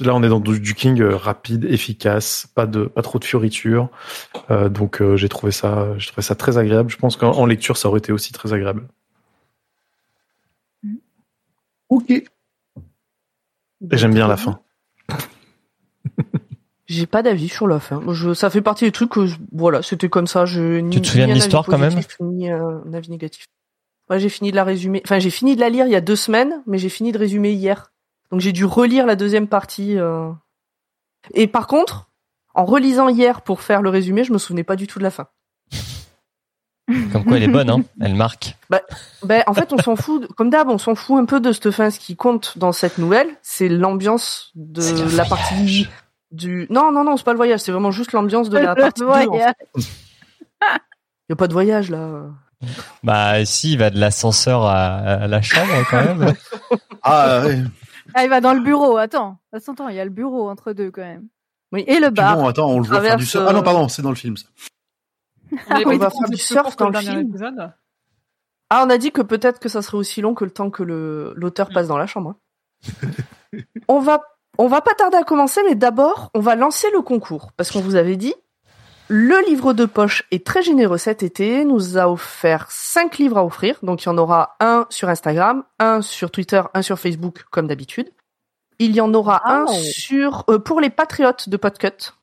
là 0.00 0.14
on 0.14 0.22
est 0.22 0.28
dans 0.28 0.40
du, 0.40 0.58
du 0.60 0.74
King 0.74 1.00
euh, 1.00 1.16
rapide, 1.16 1.64
efficace, 1.64 2.48
pas 2.54 2.66
de 2.66 2.84
pas 2.84 3.02
trop 3.02 3.18
de 3.18 3.24
fioritures. 3.24 3.88
Euh, 4.50 4.68
donc 4.68 5.00
euh, 5.02 5.16
j'ai 5.16 5.28
trouvé 5.28 5.52
ça, 5.52 5.96
j'ai 5.98 6.08
trouvé 6.08 6.22
ça 6.22 6.34
très 6.34 6.58
agréable. 6.58 6.90
Je 6.90 6.96
pense 6.96 7.16
qu'en 7.16 7.32
en 7.32 7.46
lecture 7.46 7.76
ça 7.76 7.88
aurait 7.88 7.98
été 7.98 8.12
aussi 8.12 8.32
très 8.32 8.52
agréable. 8.52 8.88
Ok. 11.88 12.10
Et 12.10 12.24
j'aime 13.92 14.14
bien 14.14 14.28
la 14.28 14.36
fin. 14.36 14.60
J'ai 16.86 17.06
pas 17.06 17.22
d'avis 17.22 17.48
sur 17.48 17.66
la 17.68 17.80
fin. 17.80 18.02
Je, 18.12 18.34
ça 18.34 18.50
fait 18.50 18.60
partie 18.60 18.84
des 18.84 18.92
trucs 18.92 19.10
que, 19.10 19.24
je- 19.26 19.36
voilà, 19.52 19.82
c'était 19.82 20.08
comme 20.10 20.26
ça. 20.26 20.44
Je, 20.44 20.78
ni- 20.78 20.96
Tu 20.96 21.00
te 21.00 21.06
souviens 21.06 21.26
de 21.26 21.30
un 21.32 21.34
l'histoire, 21.34 21.64
quand 21.64 21.78
même 21.78 21.98
Ni 22.20 22.50
un 22.50 22.82
avis 22.92 23.08
négatif. 23.08 23.44
Ouais, 24.10 24.18
j'ai 24.18 24.28
fini 24.28 24.50
de 24.50 24.56
la 24.56 24.64
résumer. 24.64 25.00
Enfin, 25.06 25.18
j'ai 25.18 25.30
fini 25.30 25.54
de 25.56 25.60
la 25.60 25.70
lire 25.70 25.86
il 25.86 25.92
y 25.92 25.96
a 25.96 26.00
deux 26.02 26.16
semaines, 26.16 26.62
mais 26.66 26.76
j'ai 26.78 26.88
fini 26.90 27.12
de 27.12 27.18
résumer 27.18 27.52
hier. 27.52 27.91
Donc 28.32 28.40
j'ai 28.40 28.52
dû 28.52 28.64
relire 28.64 29.06
la 29.06 29.14
deuxième 29.14 29.46
partie. 29.46 29.96
euh. 29.98 30.30
Et 31.34 31.46
par 31.46 31.66
contre, 31.66 32.08
en 32.54 32.64
relisant 32.64 33.08
hier 33.08 33.42
pour 33.42 33.60
faire 33.62 33.82
le 33.82 33.90
résumé, 33.90 34.24
je 34.24 34.32
me 34.32 34.38
souvenais 34.38 34.64
pas 34.64 34.74
du 34.76 34.86
tout 34.86 34.98
de 34.98 35.04
la 35.04 35.10
fin. 35.10 35.28
Comme 37.12 37.24
quoi 37.24 37.36
elle 37.36 37.44
est 37.44 37.48
bonne, 37.48 37.70
hein. 37.70 37.82
Elle 38.00 38.14
marque. 38.14 38.56
Ben, 39.22 39.42
en 39.46 39.54
fait, 39.54 39.72
on 39.72 39.78
s'en 39.78 39.94
fout, 39.96 40.26
comme 40.34 40.50
d'hab, 40.50 40.68
on 40.68 40.78
s'en 40.78 40.94
fout 40.94 41.18
un 41.18 41.24
peu 41.24 41.40
de 41.40 41.52
cette 41.52 41.70
fin. 41.70 41.90
Ce 41.90 41.98
qui 41.98 42.16
compte 42.16 42.58
dans 42.58 42.72
cette 42.72 42.98
nouvelle, 42.98 43.28
c'est 43.40 43.68
l'ambiance 43.68 44.50
de 44.56 44.82
la 44.82 45.24
voyage. 45.24 45.28
partie 45.28 45.88
du. 46.32 46.66
Non, 46.70 46.90
non, 46.92 47.04
non, 47.04 47.16
c'est 47.16 47.24
pas 47.24 47.32
le 47.32 47.36
voyage, 47.38 47.60
c'est 47.60 47.72
vraiment 47.72 47.92
juste 47.92 48.12
l'ambiance 48.12 48.50
de 48.50 48.58
la 48.58 48.74
Le 48.74 48.80
partie 48.82 49.00
2. 49.00 49.06
Il 49.06 49.26
voyage. 49.28 49.54
y 51.30 51.32
a 51.32 51.36
pas 51.36 51.46
de 51.48 51.52
voyage 51.52 51.88
là. 51.90 52.24
Bah 53.02 53.44
si, 53.44 53.72
il 53.72 53.78
va 53.78 53.90
de 53.90 53.98
l'ascenseur 53.98 54.64
à, 54.66 54.96
à 54.96 55.26
la 55.28 55.40
chambre 55.40 55.72
quand 55.90 56.04
même. 56.04 56.34
Ah, 57.02 57.42
ouais. 57.44 57.58
Ah, 58.14 58.24
il 58.24 58.30
va 58.30 58.40
dans 58.40 58.54
le 58.54 58.60
bureau. 58.60 58.96
Attends, 58.96 59.38
attends, 59.52 59.72
attends, 59.72 59.88
il 59.88 59.96
y 59.96 60.00
a 60.00 60.04
le 60.04 60.10
bureau 60.10 60.48
entre 60.48 60.72
deux 60.72 60.90
quand 60.90 61.02
même. 61.02 61.28
Oui. 61.72 61.84
Et 61.86 61.98
le 62.00 62.10
bar. 62.10 62.36
bon, 62.36 62.48
attends, 62.48 62.68
on 62.70 62.80
le 62.80 62.86
voit 62.86 63.00
faire 63.00 63.16
du 63.16 63.26
surf. 63.26 63.46
Ah 63.48 63.52
non, 63.52 63.60
euh, 63.60 63.62
pardon, 63.62 63.88
c'est 63.88 64.02
dans 64.02 64.10
le 64.10 64.14
film. 64.16 64.36
Ça. 64.36 64.46
On 65.68 65.74
avait 65.74 65.86
on 65.86 65.98
va 65.98 66.10
faire 66.10 66.28
du 66.30 66.36
surf 66.36 66.76
dans 66.76 66.90
le 66.90 66.98
film. 66.98 67.20
épisode. 67.20 67.72
Ah, 68.70 68.84
on 68.86 68.90
a 68.90 68.98
dit 68.98 69.12
que 69.12 69.20
peut-être 69.22 69.58
que 69.58 69.68
ça 69.68 69.82
serait 69.82 69.98
aussi 69.98 70.20
long 70.22 70.34
que 70.34 70.44
le 70.44 70.50
temps 70.50 70.70
que 70.70 70.82
le 70.82 71.32
l'auteur 71.36 71.68
passe 71.70 71.88
dans 71.88 71.98
la 71.98 72.06
chambre. 72.06 72.34
hein. 72.34 73.08
on 73.88 74.00
va 74.00 74.22
on 74.58 74.66
va 74.66 74.80
pas 74.80 74.94
tarder 74.94 75.16
à 75.16 75.24
commencer, 75.24 75.60
mais 75.68 75.74
d'abord 75.74 76.30
on 76.34 76.40
va 76.40 76.56
lancer 76.56 76.88
le 76.92 77.02
concours 77.02 77.52
parce 77.56 77.70
qu'on 77.70 77.80
vous 77.80 77.96
avait 77.96 78.16
dit 78.16 78.34
le 79.14 79.46
livre 79.46 79.74
de 79.74 79.84
poche 79.84 80.22
est 80.30 80.46
très 80.46 80.62
généreux 80.62 80.96
cet 80.96 81.22
été. 81.22 81.66
Nous 81.66 81.98
a 81.98 82.08
offert 82.08 82.70
cinq 82.70 83.18
livres 83.18 83.36
à 83.36 83.44
offrir, 83.44 83.76
donc 83.82 84.02
il 84.02 84.06
y 84.06 84.08
en 84.08 84.16
aura 84.16 84.56
un 84.58 84.86
sur 84.88 85.10
Instagram, 85.10 85.64
un 85.78 86.00
sur 86.00 86.30
Twitter, 86.30 86.62
un 86.72 86.80
sur 86.80 86.98
Facebook 86.98 87.44
comme 87.50 87.66
d'habitude. 87.66 88.10
Il 88.78 88.92
y 88.92 89.02
en 89.02 89.12
aura 89.12 89.42
un 89.44 89.66
sur 89.66 90.44
euh, 90.48 90.58
pour 90.58 90.80
les 90.80 90.88
patriotes 90.88 91.50
de 91.50 91.58
Podcut. 91.58 92.14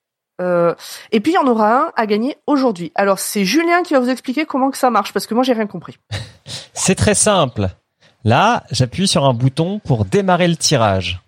Euh, 0.42 0.74
et 1.12 1.20
puis 1.20 1.34
il 1.34 1.36
y 1.36 1.38
en 1.38 1.46
aura 1.46 1.80
un 1.80 1.92
à 1.96 2.08
gagner 2.08 2.38
aujourd'hui. 2.48 2.92
Alors 2.96 3.20
c'est 3.20 3.46
Julien 3.46 3.84
qui 3.84 3.94
va 3.94 4.00
vous 4.00 4.10
expliquer 4.10 4.48
comment 4.48 4.72
que 4.72 4.78
ça 4.78 4.90
marche 4.90 5.14
parce 5.14 5.28
que 5.28 5.36
moi 5.36 5.44
j'ai 5.44 5.54
rien 5.54 5.68
compris. 5.68 6.00
C'est 6.74 6.96
très 6.96 7.14
simple. 7.14 7.68
Là, 8.24 8.64
j'appuie 8.72 9.08
sur 9.08 9.26
un 9.26 9.36
bouton 9.36 9.78
pour 9.78 10.06
démarrer 10.06 10.48
le 10.48 10.56
tirage. 10.56 11.22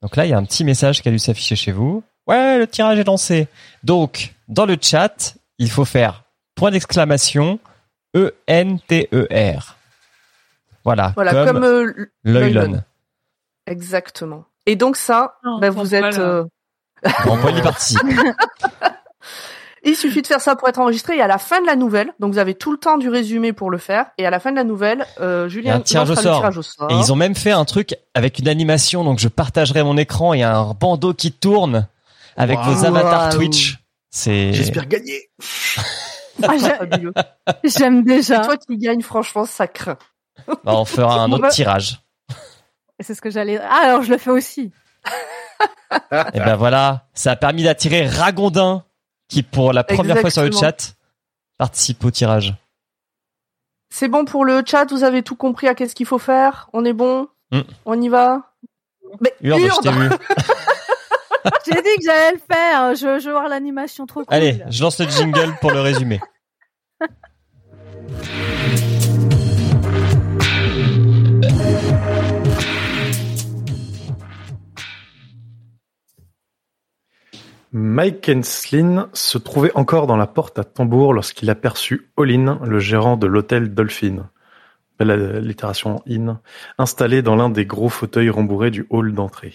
Donc 0.00 0.16
là, 0.16 0.24
il 0.24 0.30
y 0.30 0.32
a 0.32 0.38
un 0.38 0.44
petit 0.44 0.64
message 0.64 1.02
qui 1.02 1.08
a 1.08 1.12
dû 1.12 1.18
s'afficher 1.18 1.54
chez 1.54 1.70
vous. 1.70 2.02
Ouais, 2.26 2.58
le 2.58 2.66
tirage 2.66 2.98
est 2.98 3.04
lancé. 3.04 3.48
Donc, 3.82 4.34
dans 4.48 4.66
le 4.66 4.76
chat, 4.80 5.34
il 5.58 5.70
faut 5.70 5.84
faire 5.84 6.22
point 6.54 6.70
d'exclamation 6.70 7.58
E 8.16 8.34
E-N-T-E-R. 8.48 9.76
Voilà, 10.84 11.12
Voilà, 11.14 11.32
comme, 11.32 11.46
comme, 11.54 11.64
euh, 11.64 12.10
l'Oylon. 12.24 12.82
exactement. 13.66 14.44
Et 14.66 14.76
donc 14.76 14.96
ça, 14.96 15.36
Non, 15.44 15.58
ben, 15.58 15.72
je 15.72 15.78
vous 15.78 15.94
êtes. 15.94 16.18
euh, 16.18 16.44
En 17.26 17.36
polypartie. 17.38 17.96
il 19.84 19.96
suffit 19.96 20.22
de 20.22 20.26
faire 20.26 20.40
ça 20.40 20.54
pour 20.56 20.68
être 20.68 20.78
enregistré. 20.78 21.16
Et 21.16 21.22
à 21.22 21.26
la 21.26 21.38
fin 21.38 21.60
de 21.60 21.66
la 21.66 21.74
nouvelle, 21.76 22.12
donc 22.20 22.32
vous 22.32 22.38
avez 22.38 22.54
tout 22.54 22.70
le 22.72 22.78
temps 22.78 22.98
du 22.98 23.08
résumé 23.08 23.52
pour 23.52 23.70
le 23.70 23.78
faire. 23.78 24.06
Et 24.18 24.26
à 24.26 24.30
la 24.30 24.38
fin 24.40 24.50
de 24.52 24.56
la 24.56 24.64
nouvelle, 24.64 25.04
euh, 25.20 25.46
Il 25.48 25.54
y 25.54 25.58
a 25.58 25.60
Julien 25.72 25.74
un 25.76 25.80
tirage 25.80 26.10
au 26.10 26.14
sort. 26.14 26.38
tirage 26.38 26.58
au 26.58 26.62
sort. 26.62 26.90
Et 26.90 26.94
ils 26.94 27.12
ont 27.12 27.16
même 27.16 27.34
fait 27.34 27.50
un 27.50 27.64
truc 27.64 27.94
avec 28.14 28.38
une 28.38 28.48
animation, 28.48 29.02
donc 29.04 29.18
je 29.18 29.28
partagerai 29.28 29.82
mon 29.82 29.96
écran, 29.96 30.34
il 30.34 30.40
y 30.40 30.44
a 30.44 30.56
un 30.56 30.72
bandeau 30.74 31.12
qui 31.14 31.32
tourne 31.32 31.86
avec 32.36 32.58
Waouh. 32.58 32.74
vos 32.74 32.84
avatars. 32.84 33.34
Twitch. 33.34 33.78
C'est 34.10 34.52
J'espère 34.52 34.86
gagner. 34.86 35.30
Ah. 36.42 36.52
J'aime 37.64 38.04
déjà. 38.04 38.42
Et 38.42 38.44
toi 38.44 38.56
qui 38.56 38.76
gagne, 38.76 39.02
franchement, 39.02 39.44
ça 39.44 39.66
craint. 39.66 39.98
Bah, 40.46 40.74
on 40.74 40.84
fera 40.84 41.22
un 41.22 41.32
autre 41.32 41.48
tirage. 41.48 42.00
C'est 43.00 43.14
ce 43.14 43.20
que 43.20 43.30
j'allais. 43.30 43.58
Ah, 43.58 43.80
alors 43.84 44.02
je 44.02 44.10
le 44.10 44.18
fais 44.18 44.30
aussi. 44.30 44.70
Et 46.12 46.38
ben 46.38 46.56
voilà, 46.56 47.08
ça 47.12 47.32
a 47.32 47.36
permis 47.36 47.64
d'attirer 47.64 48.06
Ragondin 48.06 48.84
qui 49.28 49.42
pour 49.42 49.72
la 49.72 49.84
première 49.84 50.18
fois 50.18 50.30
sur 50.30 50.42
le 50.42 50.52
chat 50.52 50.94
participe 51.58 52.04
au 52.04 52.10
tirage. 52.10 52.54
C'est 53.90 54.08
bon 54.08 54.24
pour 54.24 54.44
le 54.44 54.62
chat. 54.64 54.90
Vous 54.90 55.04
avez 55.04 55.22
tout 55.22 55.36
compris 55.36 55.68
à 55.68 55.74
qu'est-ce 55.74 55.94
qu'il 55.94 56.06
faut 56.06 56.18
faire. 56.18 56.70
On 56.72 56.84
est 56.84 56.94
bon. 56.94 57.28
Mm. 57.50 57.60
On 57.84 58.00
y 58.00 58.08
va. 58.08 58.52
Mais 59.20 59.34
Urde, 59.42 59.60
je 59.60 59.80
t'ai 59.80 59.90
vu. 59.90 60.08
J'ai 61.66 61.74
dit 61.74 61.96
que 61.98 62.04
j'allais 62.04 62.32
le 62.32 62.38
faire. 62.38 62.94
Je, 62.94 63.18
je 63.20 63.26
veux 63.26 63.32
voir 63.32 63.48
l'animation 63.48 64.06
trop 64.06 64.24
cool. 64.24 64.34
Allez, 64.34 64.62
je 64.70 64.82
lance 64.82 64.98
le 65.00 65.08
jingle 65.08 65.54
pour 65.60 65.72
le 65.72 65.80
résumé. 65.80 66.20
Mike 77.74 78.28
Henslin 78.28 79.08
se 79.14 79.38
trouvait 79.38 79.72
encore 79.74 80.06
dans 80.06 80.18
la 80.18 80.26
porte 80.26 80.58
à 80.58 80.64
tambour 80.64 81.14
lorsqu'il 81.14 81.48
aperçut 81.48 82.12
Olin, 82.18 82.60
le 82.66 82.78
gérant 82.80 83.16
de 83.16 83.26
l'hôtel 83.26 83.72
Dolphin. 83.72 84.28
Belle 84.98 85.10
allitération 85.10 86.02
in, 86.06 86.38
installé 86.76 87.22
dans 87.22 87.34
l'un 87.34 87.48
des 87.48 87.64
gros 87.64 87.88
fauteuils 87.88 88.28
rembourrés 88.28 88.70
du 88.70 88.86
hall 88.90 89.14
d'entrée. 89.14 89.54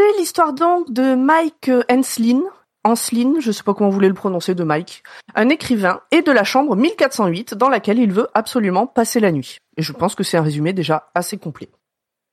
C'est 0.00 0.18
l'histoire 0.18 0.54
donc 0.54 0.90
de 0.90 1.14
Mike 1.14 1.68
euh, 1.68 1.82
Henslin, 1.90 2.40
Henslin, 2.84 3.34
je 3.38 3.52
sais 3.52 3.62
pas 3.62 3.74
comment 3.74 3.90
vous 3.90 3.94
voulez 3.94 4.08
le 4.08 4.14
prononcer, 4.14 4.54
de 4.54 4.64
Mike, 4.64 5.02
un 5.34 5.50
écrivain, 5.50 6.00
et 6.10 6.22
de 6.22 6.32
la 6.32 6.42
chambre 6.42 6.74
1408 6.74 7.52
dans 7.52 7.68
laquelle 7.68 7.98
il 7.98 8.10
veut 8.10 8.28
absolument 8.32 8.86
passer 8.86 9.20
la 9.20 9.30
nuit. 9.30 9.58
Et 9.76 9.82
je 9.82 9.92
pense 9.92 10.14
que 10.14 10.22
c'est 10.22 10.38
un 10.38 10.42
résumé 10.42 10.72
déjà 10.72 11.10
assez 11.14 11.36
complet. 11.36 11.68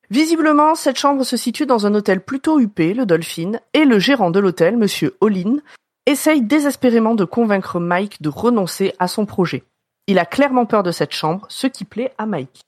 Visiblement, 0.10 0.76
cette 0.76 0.98
chambre 0.98 1.26
se 1.26 1.36
situe 1.36 1.66
dans 1.66 1.86
un 1.86 1.94
hôtel 1.94 2.22
plutôt 2.22 2.58
huppé, 2.58 2.94
le 2.94 3.06
Dolphin, 3.06 3.60
et 3.74 3.84
le 3.84 4.00
gérant 4.00 4.32
de 4.32 4.40
l'hôtel, 4.40 4.78
monsieur 4.78 5.18
Olin, 5.20 5.58
essaye 6.06 6.42
désespérément 6.42 7.16
de 7.16 7.26
convaincre 7.26 7.82
Mike 7.82 8.22
de 8.22 8.30
renoncer 8.30 8.94
à 8.98 9.10
son 9.10 9.26
projet. 9.26 9.66
Il 10.08 10.20
a 10.20 10.26
clairement 10.26 10.66
peur 10.66 10.84
de 10.84 10.92
cette 10.92 11.12
chambre, 11.12 11.46
ce 11.50 11.68
qui 11.68 11.84
plaît 11.84 12.14
à 12.18 12.28
Mike. 12.28 12.62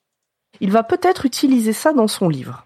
Il 0.59 0.71
va 0.71 0.83
peut-être 0.83 1.25
utiliser 1.25 1.71
ça 1.71 1.93
dans 1.93 2.09
son 2.09 2.27
livre. 2.27 2.65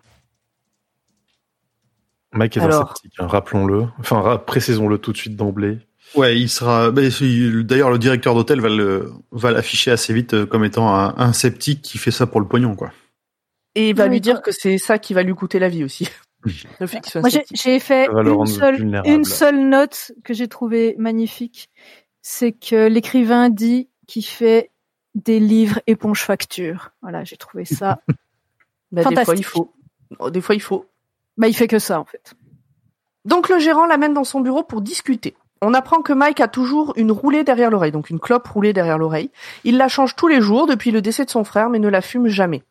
Mike 2.34 2.58
est 2.58 2.62
Alors. 2.62 2.82
un 2.82 2.86
sceptique, 2.88 3.14
hein, 3.20 3.28
rappelons-le. 3.28 3.86
Enfin, 4.00 4.42
précisons-le 4.46 4.98
tout 4.98 5.12
de 5.12 5.18
suite 5.18 5.36
d'emblée. 5.36 5.80
Ouais, 6.16 6.40
il 6.40 6.50
sera. 6.50 6.92
D'ailleurs, 6.92 7.90
le 7.92 7.98
directeur 7.98 8.36
d'hôtel 8.36 8.60
va 8.62 8.70
le 8.70 9.12
va 9.32 9.52
l'afficher 9.52 9.92
assez 9.92 10.14
vite 10.14 10.34
euh, 10.34 10.46
comme 10.46 10.64
étant 10.64 10.94
un, 10.96 11.16
un 11.18 11.34
sceptique 11.34 11.82
qui 11.82 11.98
fait 11.98 12.12
ça 12.12 12.28
pour 12.28 12.40
le 12.42 12.48
pognon, 12.48 12.76
quoi. 12.76 12.92
Et 13.76 13.90
il 13.90 13.96
va 13.96 14.04
Oui, 14.06 14.12
lui 14.12 14.22
dire 14.22 14.42
que 14.44 14.52
c'est 14.52 14.78
ça 14.78 15.00
qui 15.00 15.14
va 15.16 15.24
lui 15.24 15.34
coûter 15.34 15.58
la 15.60 15.70
vie 15.70 15.84
aussi. 15.84 16.08
Le 16.80 16.88
fait 16.88 17.00
qu'il 17.00 17.10
soit 17.12 17.22
Moi, 17.22 17.30
j'ai- 17.30 17.38
sceptique. 17.40 17.62
j'ai 17.64 17.80
fait 17.80 18.08
une 18.08 18.46
seule, 18.46 18.76
vulnérable. 18.76 19.10
une 19.10 19.24
seule 19.24 19.68
note 19.70 20.12
que 20.26 20.34
j'ai 20.34 20.48
trouvée 20.50 20.94
magnifique. 21.00 21.70
C'est 22.22 22.52
que 22.52 22.88
l'écrivain 22.88 23.50
dit 23.50 23.90
qu'il 24.08 24.26
fait 24.26 24.70
des 25.16 25.40
livres 25.40 25.80
éponge 25.88 26.20
facture. 26.22 26.92
Voilà, 27.02 27.24
j'ai 27.24 27.38
trouvé 27.38 27.66
ça. 27.66 28.02
Bah, 28.92 29.04
des 29.06 29.16
fois, 29.16 29.24
il 29.36 29.44
fantastique. 29.44 29.46
faut. 29.48 30.30
Des 30.30 30.42
fois, 30.42 30.54
il 30.54 30.62
faut. 30.62 30.86
Bah, 31.38 31.48
il 31.48 31.54
fait 31.54 31.68
que 31.68 31.80
ça, 31.80 32.00
en 32.00 32.06
fait. 32.06 32.34
Donc 33.26 33.50
le 33.50 33.60
gérant 33.60 33.86
l'amène 33.86 34.14
dans 34.14 34.24
son 34.24 34.42
bureau 34.42 34.64
pour 34.64 34.82
discuter. 34.82 35.36
On 35.62 35.74
apprend 35.74 36.02
que 36.02 36.12
Mike 36.12 36.42
a 36.42 36.50
toujours 36.50 36.94
une 36.98 37.12
roulée 37.12 37.46
derrière 37.46 37.72
l'oreille, 37.72 37.94
donc 37.94 38.10
une 38.10 38.20
clope 38.20 38.48
roulée 38.48 38.74
derrière 38.74 38.98
l'oreille. 38.98 39.32
Il 39.64 39.78
la 39.78 39.88
change 39.88 40.16
tous 40.16 40.28
les 40.28 40.42
jours 40.42 40.68
depuis 40.68 40.92
le 40.92 41.02
décès 41.02 41.24
de 41.24 41.30
son 41.30 41.46
frère, 41.46 41.70
mais 41.70 41.80
ne 41.80 41.88
la 41.88 42.02
fume 42.02 42.28
jamais. 42.28 42.64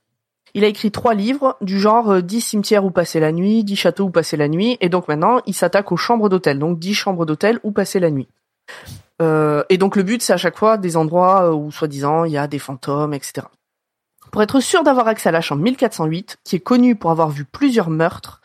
Il 0.55 0.65
a 0.65 0.67
écrit 0.67 0.91
trois 0.91 1.15
livres, 1.15 1.57
du 1.63 1.81
genre 1.81 2.11
euh, 2.11 2.21
10 2.21 2.41
cimetières 2.43 2.85
où 2.85 2.91
passer 2.91 3.19
la 3.19 3.33
nuit, 3.33 3.65
10 3.65 3.77
châteaux 3.77 4.05
où 4.05 4.11
passer 4.11 4.37
la 4.37 4.49
nuit, 4.49 4.77
et 4.83 4.91
donc 4.91 5.09
maintenant 5.09 5.41
il 5.47 5.55
s'attaque 5.55 5.91
aux 5.91 5.97
chambres 5.97 6.29
d'hôtel, 6.29 6.59
donc 6.59 6.79
10 6.79 6.93
chambres 6.93 7.25
d'hôtel 7.25 7.59
où 7.63 7.73
passer 7.73 7.99
la 7.99 8.11
nuit. 8.11 8.29
Euh, 9.23 9.65
et 9.71 9.79
donc 9.79 9.97
le 9.97 10.03
but 10.03 10.21
c'est 10.21 10.35
à 10.35 10.37
chaque 10.37 10.59
fois 10.59 10.77
des 10.77 10.99
endroits 10.99 11.45
euh, 11.45 11.55
où 11.55 11.71
soi-disant 11.71 12.25
il 12.25 12.33
y 12.33 12.39
a 12.39 12.47
des 12.47 12.59
fantômes, 12.59 13.15
etc. 13.15 13.47
Pour 14.31 14.43
être 14.43 14.61
sûr 14.61 14.83
d'avoir 14.83 15.09
accès 15.09 15.31
à 15.31 15.33
la 15.33 15.41
chambre 15.41 15.63
1408, 15.63 16.39
qui 16.45 16.57
est 16.57 16.61
connue 16.61 16.97
pour 16.97 17.11
avoir 17.11 17.31
vu 17.31 17.47
plusieurs 17.47 17.89
meurtres 17.89 18.42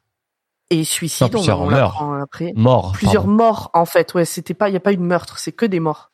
et 0.70 0.84
suicides, 0.84 1.28
Non, 1.28 1.30
plusieurs 1.30 1.62
on, 2.02 2.14
après 2.22 2.54
Mort. 2.56 2.92
plusieurs 2.94 3.24
pardon. 3.24 3.38
morts 3.38 3.70
en 3.74 3.86
fait. 3.86 4.14
Ouais, 4.14 4.26
c'était 4.26 4.54
pas, 4.54 4.70
il 4.70 4.74
y 4.74 4.78
a 4.78 4.82
pas 4.82 4.94
eu 4.94 4.98
de 4.98 5.02
meurtre, 5.02 5.40
c'est 5.40 5.52
que 5.52 5.66
des 5.66 5.80
morts. 5.80 6.12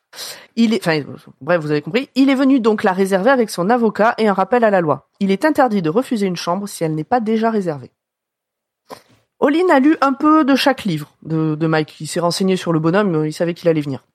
Il 0.55 0.75
est, 0.75 0.79
enfin, 0.85 1.01
bref, 1.41 1.59
vous 1.61 1.71
avez 1.71 1.81
compris. 1.81 2.07
Il 2.13 2.29
est 2.29 2.35
venu 2.35 2.59
donc 2.59 2.83
la 2.83 2.91
réserver 2.93 3.31
avec 3.31 3.49
son 3.49 3.69
avocat 3.71 4.13
et 4.19 4.27
un 4.27 4.33
rappel 4.33 4.63
à 4.63 4.69
la 4.69 4.79
loi. 4.79 5.09
Il 5.19 5.31
est 5.31 5.43
interdit 5.43 5.81
de 5.81 5.89
refuser 5.89 6.27
une 6.27 6.35
chambre 6.35 6.67
si 6.67 6.83
elle 6.83 6.93
n'est 6.93 7.03
pas 7.03 7.19
déjà 7.19 7.49
réservée. 7.49 7.91
Olin 9.39 9.67
a 9.71 9.79
lu 9.79 9.97
un 10.01 10.13
peu 10.13 10.45
de 10.45 10.55
chaque 10.55 10.83
livre 10.83 11.09
de, 11.23 11.55
de 11.55 11.67
Mike. 11.67 11.99
Il 11.99 12.07
s'est 12.07 12.19
renseigné 12.19 12.55
sur 12.55 12.71
le 12.73 12.79
bonhomme, 12.79 13.25
il 13.25 13.33
savait 13.33 13.53
qu'il 13.53 13.67
allait 13.69 13.81
venir. 13.81 14.05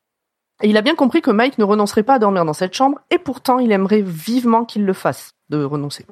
Et 0.62 0.68
il 0.68 0.76
a 0.76 0.82
bien 0.82 0.94
compris 0.94 1.20
que 1.20 1.30
Mike 1.30 1.58
ne 1.58 1.64
renoncerait 1.64 2.02
pas 2.02 2.14
à 2.14 2.18
dormir 2.18 2.44
dans 2.44 2.52
cette 2.52 2.74
chambre, 2.74 2.98
et 3.10 3.18
pourtant 3.18 3.58
il 3.58 3.70
aimerait 3.70 4.00
vivement 4.02 4.64
qu'il 4.64 4.84
le 4.84 4.92
fasse, 4.92 5.32
de 5.50 5.62
renoncer. 5.62 6.06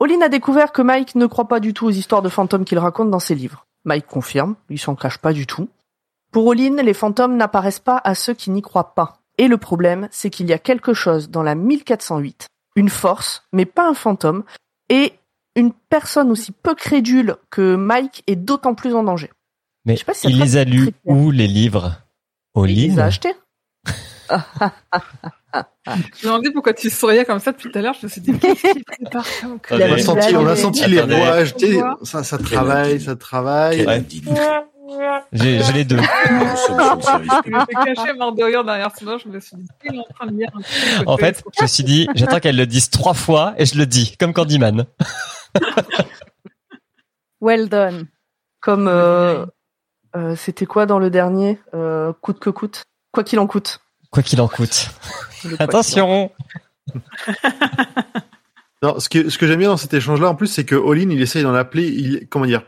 Olin 0.00 0.20
a 0.20 0.28
découvert 0.28 0.72
que 0.72 0.82
Mike 0.82 1.14
ne 1.14 1.26
croit 1.26 1.48
pas 1.48 1.60
du 1.60 1.74
tout 1.74 1.86
aux 1.86 1.90
histoires 1.90 2.22
de 2.22 2.28
fantômes 2.28 2.64
qu'il 2.64 2.78
raconte 2.78 3.10
dans 3.10 3.18
ses 3.18 3.34
livres. 3.34 3.66
Mike 3.84 4.06
confirme, 4.06 4.54
il 4.70 4.78
s'en 4.78 4.94
cache 4.94 5.18
pas 5.18 5.32
du 5.32 5.46
tout. 5.46 5.68
Pour 6.30 6.46
Olin, 6.46 6.82
les 6.82 6.94
fantômes 6.94 7.36
n'apparaissent 7.36 7.80
pas 7.80 8.00
à 8.04 8.14
ceux 8.14 8.34
qui 8.34 8.50
n'y 8.50 8.62
croient 8.62 8.94
pas. 8.94 9.20
Et 9.38 9.48
le 9.48 9.56
problème, 9.56 10.08
c'est 10.10 10.30
qu'il 10.30 10.46
y 10.46 10.52
a 10.52 10.58
quelque 10.58 10.92
chose 10.92 11.30
dans 11.30 11.42
la 11.42 11.54
1408, 11.54 12.48
une 12.76 12.88
force, 12.88 13.44
mais 13.52 13.64
pas 13.64 13.88
un 13.88 13.94
fantôme, 13.94 14.44
et 14.88 15.12
une 15.54 15.72
personne 15.72 16.30
aussi 16.30 16.52
peu 16.52 16.74
crédule 16.74 17.36
que 17.50 17.76
Mike 17.76 18.22
est 18.26 18.36
d'autant 18.36 18.74
plus 18.74 18.94
en 18.94 19.02
danger. 19.02 19.30
Mais 19.84 19.94
Je 19.94 20.00
sais 20.00 20.04
pas 20.04 20.14
si 20.14 20.22
c'est 20.22 20.30
il 20.30 20.38
les 20.38 20.56
a 20.56 20.64
lus 20.64 20.90
où 21.04 21.30
les 21.30 21.46
livres? 21.46 22.02
Au 22.54 22.66
Il 22.66 22.90
les 22.90 22.98
a 22.98 23.04
achetés. 23.04 23.34
Je 24.30 25.56
me 25.56 26.22
demandais 26.24 26.50
pourquoi 26.50 26.74
tu 26.74 26.90
souriais 26.90 27.24
comme 27.24 27.38
ça 27.38 27.52
depuis 27.52 27.70
tout 27.70 27.78
à 27.78 27.82
l'heure. 27.82 27.94
Je 27.94 28.06
me 28.06 28.10
suis 28.10 28.20
dit, 28.20 28.38
qu'est-ce 28.38 28.72
qu'il 28.72 28.84
prépare 28.84 29.26
comme. 29.40 29.80
On 29.80 29.92
a 29.92 29.98
senti, 29.98 30.36
on 30.36 30.46
a 30.46 30.56
senti 30.56 30.86
les 30.86 31.00
rouages, 31.00 31.54
ça, 32.02 32.22
ça 32.22 32.38
travaille, 32.38 33.00
ça 33.00 33.16
travaille. 33.16 33.86
J'ai 35.32 35.62
j'ai 35.62 35.72
les 35.72 35.84
deux. 35.84 35.98
Je 35.98 37.50
me 37.50 37.60
suis 37.60 37.94
caché 37.94 38.12
mort 38.14 38.32
de 38.32 38.42
rire 38.42 38.64
derrière. 38.64 38.90
Je 38.98 39.28
me 39.28 39.40
suis 39.40 39.56
dit, 39.56 39.68
il 39.84 39.94
est 39.94 39.98
en 39.98 40.14
train 40.14 40.26
de 40.26 40.32
lire. 40.32 40.50
En 41.06 41.16
fait, 41.16 41.42
je 41.56 41.62
me 41.62 41.68
suis 41.68 41.84
dit, 41.84 42.08
j'attends 42.14 42.40
qu'elle 42.40 42.56
le 42.56 42.66
dise 42.66 42.90
trois 42.90 43.14
fois 43.14 43.54
et 43.58 43.66
je 43.66 43.76
le 43.76 43.86
dis, 43.86 44.16
comme 44.18 44.32
Candyman. 44.32 44.86
Well 47.40 47.68
done. 47.68 48.08
Comme 48.60 48.88
euh, 48.88 49.46
euh, 50.16 50.34
c'était 50.34 50.66
quoi 50.66 50.86
dans 50.86 50.98
le 50.98 51.10
dernier 51.10 51.60
euh, 51.74 52.12
Coûte 52.20 52.40
que 52.40 52.50
coûte? 52.50 52.82
Quoi 53.12 53.24
qu'il 53.24 53.38
en 53.38 53.46
coûte. 53.46 53.80
Quoi 54.10 54.22
qu'il 54.22 54.40
en 54.40 54.48
coûte. 54.48 54.90
Attention 55.58 56.30
Non, 58.82 59.00
ce 59.00 59.08
que, 59.08 59.28
ce 59.28 59.38
que 59.38 59.46
j'aime 59.48 59.58
bien 59.58 59.70
dans 59.70 59.76
cet 59.76 59.92
échange-là, 59.92 60.28
en 60.30 60.34
plus, 60.36 60.46
c'est 60.46 60.64
que 60.64 60.76
Olin, 60.76 61.10
il 61.10 61.20
essaye 61.20 61.42
d'en 61.42 61.54
appeler, 61.54 61.88
il, 61.88 62.28
comment 62.28 62.46
dire, 62.46 62.62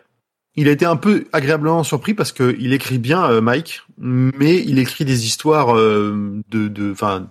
il 0.57 0.67
a 0.67 0.73
été 0.73 0.85
un 0.85 0.97
peu 0.97 1.27
agréablement 1.33 1.85
surpris 1.85 2.15
parce 2.15 2.33
que 2.33 2.57
il 2.59 2.73
écrit 2.73 2.99
bien, 2.99 3.25
euh, 3.31 3.41
Mike, 3.41 3.83
mais 3.99 4.57
il 4.67 4.81
écrit 4.81 5.05
des 5.05 5.25
histoires 5.25 5.77
euh, 5.77 6.41
de, 6.51 6.67
de, 6.67 6.91
enfin, 6.91 7.31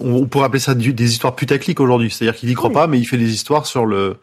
on, 0.00 0.12
on 0.14 0.26
pourrait 0.26 0.46
appeler 0.46 0.58
ça 0.58 0.74
du- 0.74 0.92
des 0.92 1.12
histoires 1.12 1.36
putaclic 1.36 1.78
aujourd'hui. 1.78 2.10
C'est-à-dire 2.10 2.36
qu'il 2.38 2.50
y 2.50 2.54
croit 2.54 2.70
Oui. 2.70 2.74
pas, 2.74 2.86
mais 2.88 2.98
il 2.98 3.04
fait 3.04 3.16
des 3.16 3.32
histoires 3.32 3.64
sur 3.66 3.86
le, 3.86 4.16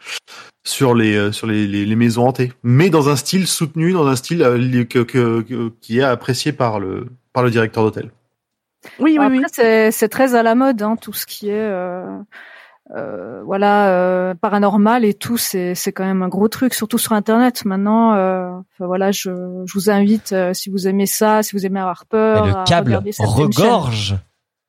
sur 0.65 0.93
les, 0.93 1.15
euh, 1.15 1.31
sur 1.31 1.47
les, 1.47 1.65
les, 1.65 1.85
les 1.85 1.95
maisons 1.95 2.27
hantées, 2.27 2.51
mais 2.61 2.89
dans 2.89 3.07
un 3.07 3.15
style 3.15 3.47
soutenu, 3.47 3.93
dans 3.93 4.05
un 4.07 4.17
style 4.17 4.41
euh, 4.43 4.83
que, 4.83 4.99
que, 4.99 5.41
que- 5.41 5.71
qui 5.79 5.99
est 5.99 6.03
apprécié 6.03 6.51
par 6.51 6.81
le, 6.81 7.07
par 7.31 7.41
le 7.43 7.51
directeur 7.51 7.83
d'hôtel. 7.85 8.11
Oui, 8.99 9.17
oui, 9.19 9.25
Après, 9.25 9.87
oui. 9.87 9.91
c'est 9.91 10.09
très 10.09 10.35
à 10.35 10.43
la 10.43 10.55
mode, 10.55 10.81
hein, 10.81 10.95
tout 10.99 11.13
ce 11.13 11.25
qui 11.25 11.49
est 11.49 11.53
euh, 11.53 12.05
euh, 12.95 13.41
voilà 13.43 13.89
euh, 13.89 14.33
paranormal 14.35 15.05
et 15.05 15.13
tout. 15.13 15.37
C'est 15.37 15.75
c'est 15.75 15.91
quand 15.91 16.05
même 16.05 16.21
un 16.23 16.27
gros 16.27 16.47
truc, 16.47 16.73
surtout 16.73 16.97
sur 16.97 17.13
Internet 17.13 17.65
maintenant. 17.65 18.13
euh, 18.13 18.49
enfin, 18.51 18.85
voilà, 18.85 19.11
je, 19.11 19.29
je 19.65 19.73
vous 19.73 19.89
invite 19.89 20.33
euh, 20.33 20.53
si 20.53 20.69
vous 20.69 20.87
aimez 20.87 21.05
ça, 21.07 21.43
si 21.43 21.55
vous 21.55 21.65
aimez 21.65 21.79
avoir 21.79 22.05
peur, 22.05 22.43
à 22.43 22.47
le 22.47 22.65
câble 22.65 23.01
regorge 23.19 24.15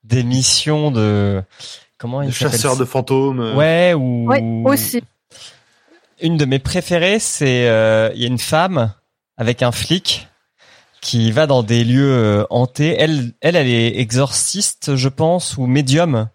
d'émissions 0.05 0.90
de... 0.90 1.42
Comment 1.98 2.22
il 2.22 2.26
Le 2.26 2.33
s'appelle 2.33 2.52
chasseur 2.52 2.76
de 2.76 2.85
fantômes. 2.85 3.57
Ouais, 3.57 3.94
ou... 3.94 4.29
Ouais, 4.29 4.42
aussi. 4.64 5.02
Une 6.20 6.37
de 6.37 6.44
mes 6.44 6.59
préférées, 6.59 7.18
c'est 7.18 7.68
euh, 7.68 8.11
il 8.14 8.20
y 8.22 8.24
a 8.24 8.29
une 8.29 8.38
femme 8.38 8.92
avec 9.37 9.62
un 9.62 9.72
flic 9.72 10.29
qui 11.06 11.30
va 11.30 11.46
dans 11.46 11.62
des 11.62 11.84
lieux 11.84 12.10
euh, 12.10 12.44
hantés. 12.50 12.96
Elle, 12.98 13.32
elle, 13.40 13.54
elle 13.54 13.68
est 13.68 14.00
exorciste, 14.00 14.96
je 14.96 15.08
pense, 15.08 15.56
ou 15.56 15.66
médium. 15.66 16.28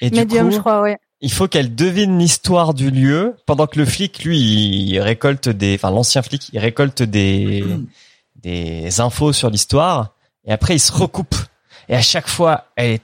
Et 0.00 0.10
Médium, 0.10 0.48
du 0.48 0.56
je 0.56 0.58
crois, 0.58 0.80
ouais. 0.80 0.98
il 1.20 1.30
faut 1.30 1.46
qu'elle 1.46 1.76
devine 1.76 2.18
l'histoire 2.18 2.74
du 2.74 2.90
lieu, 2.90 3.36
pendant 3.46 3.68
que 3.68 3.78
le 3.78 3.84
flic, 3.84 4.24
lui, 4.24 4.38
il 4.40 4.98
récolte 4.98 5.48
des, 5.48 5.76
enfin 5.76 5.92
l'ancien 5.92 6.22
flic, 6.22 6.50
il 6.52 6.58
récolte 6.58 7.02
des 7.02 7.64
des 8.42 9.00
infos 9.00 9.32
sur 9.32 9.50
l'histoire, 9.50 10.14
et 10.44 10.52
après 10.52 10.74
il 10.74 10.80
se 10.80 10.90
recoupe. 10.90 11.36
Et 11.88 11.94
à 11.94 12.00
chaque 12.00 12.28
fois, 12.28 12.64
elle 12.74 12.92
est 12.92 13.02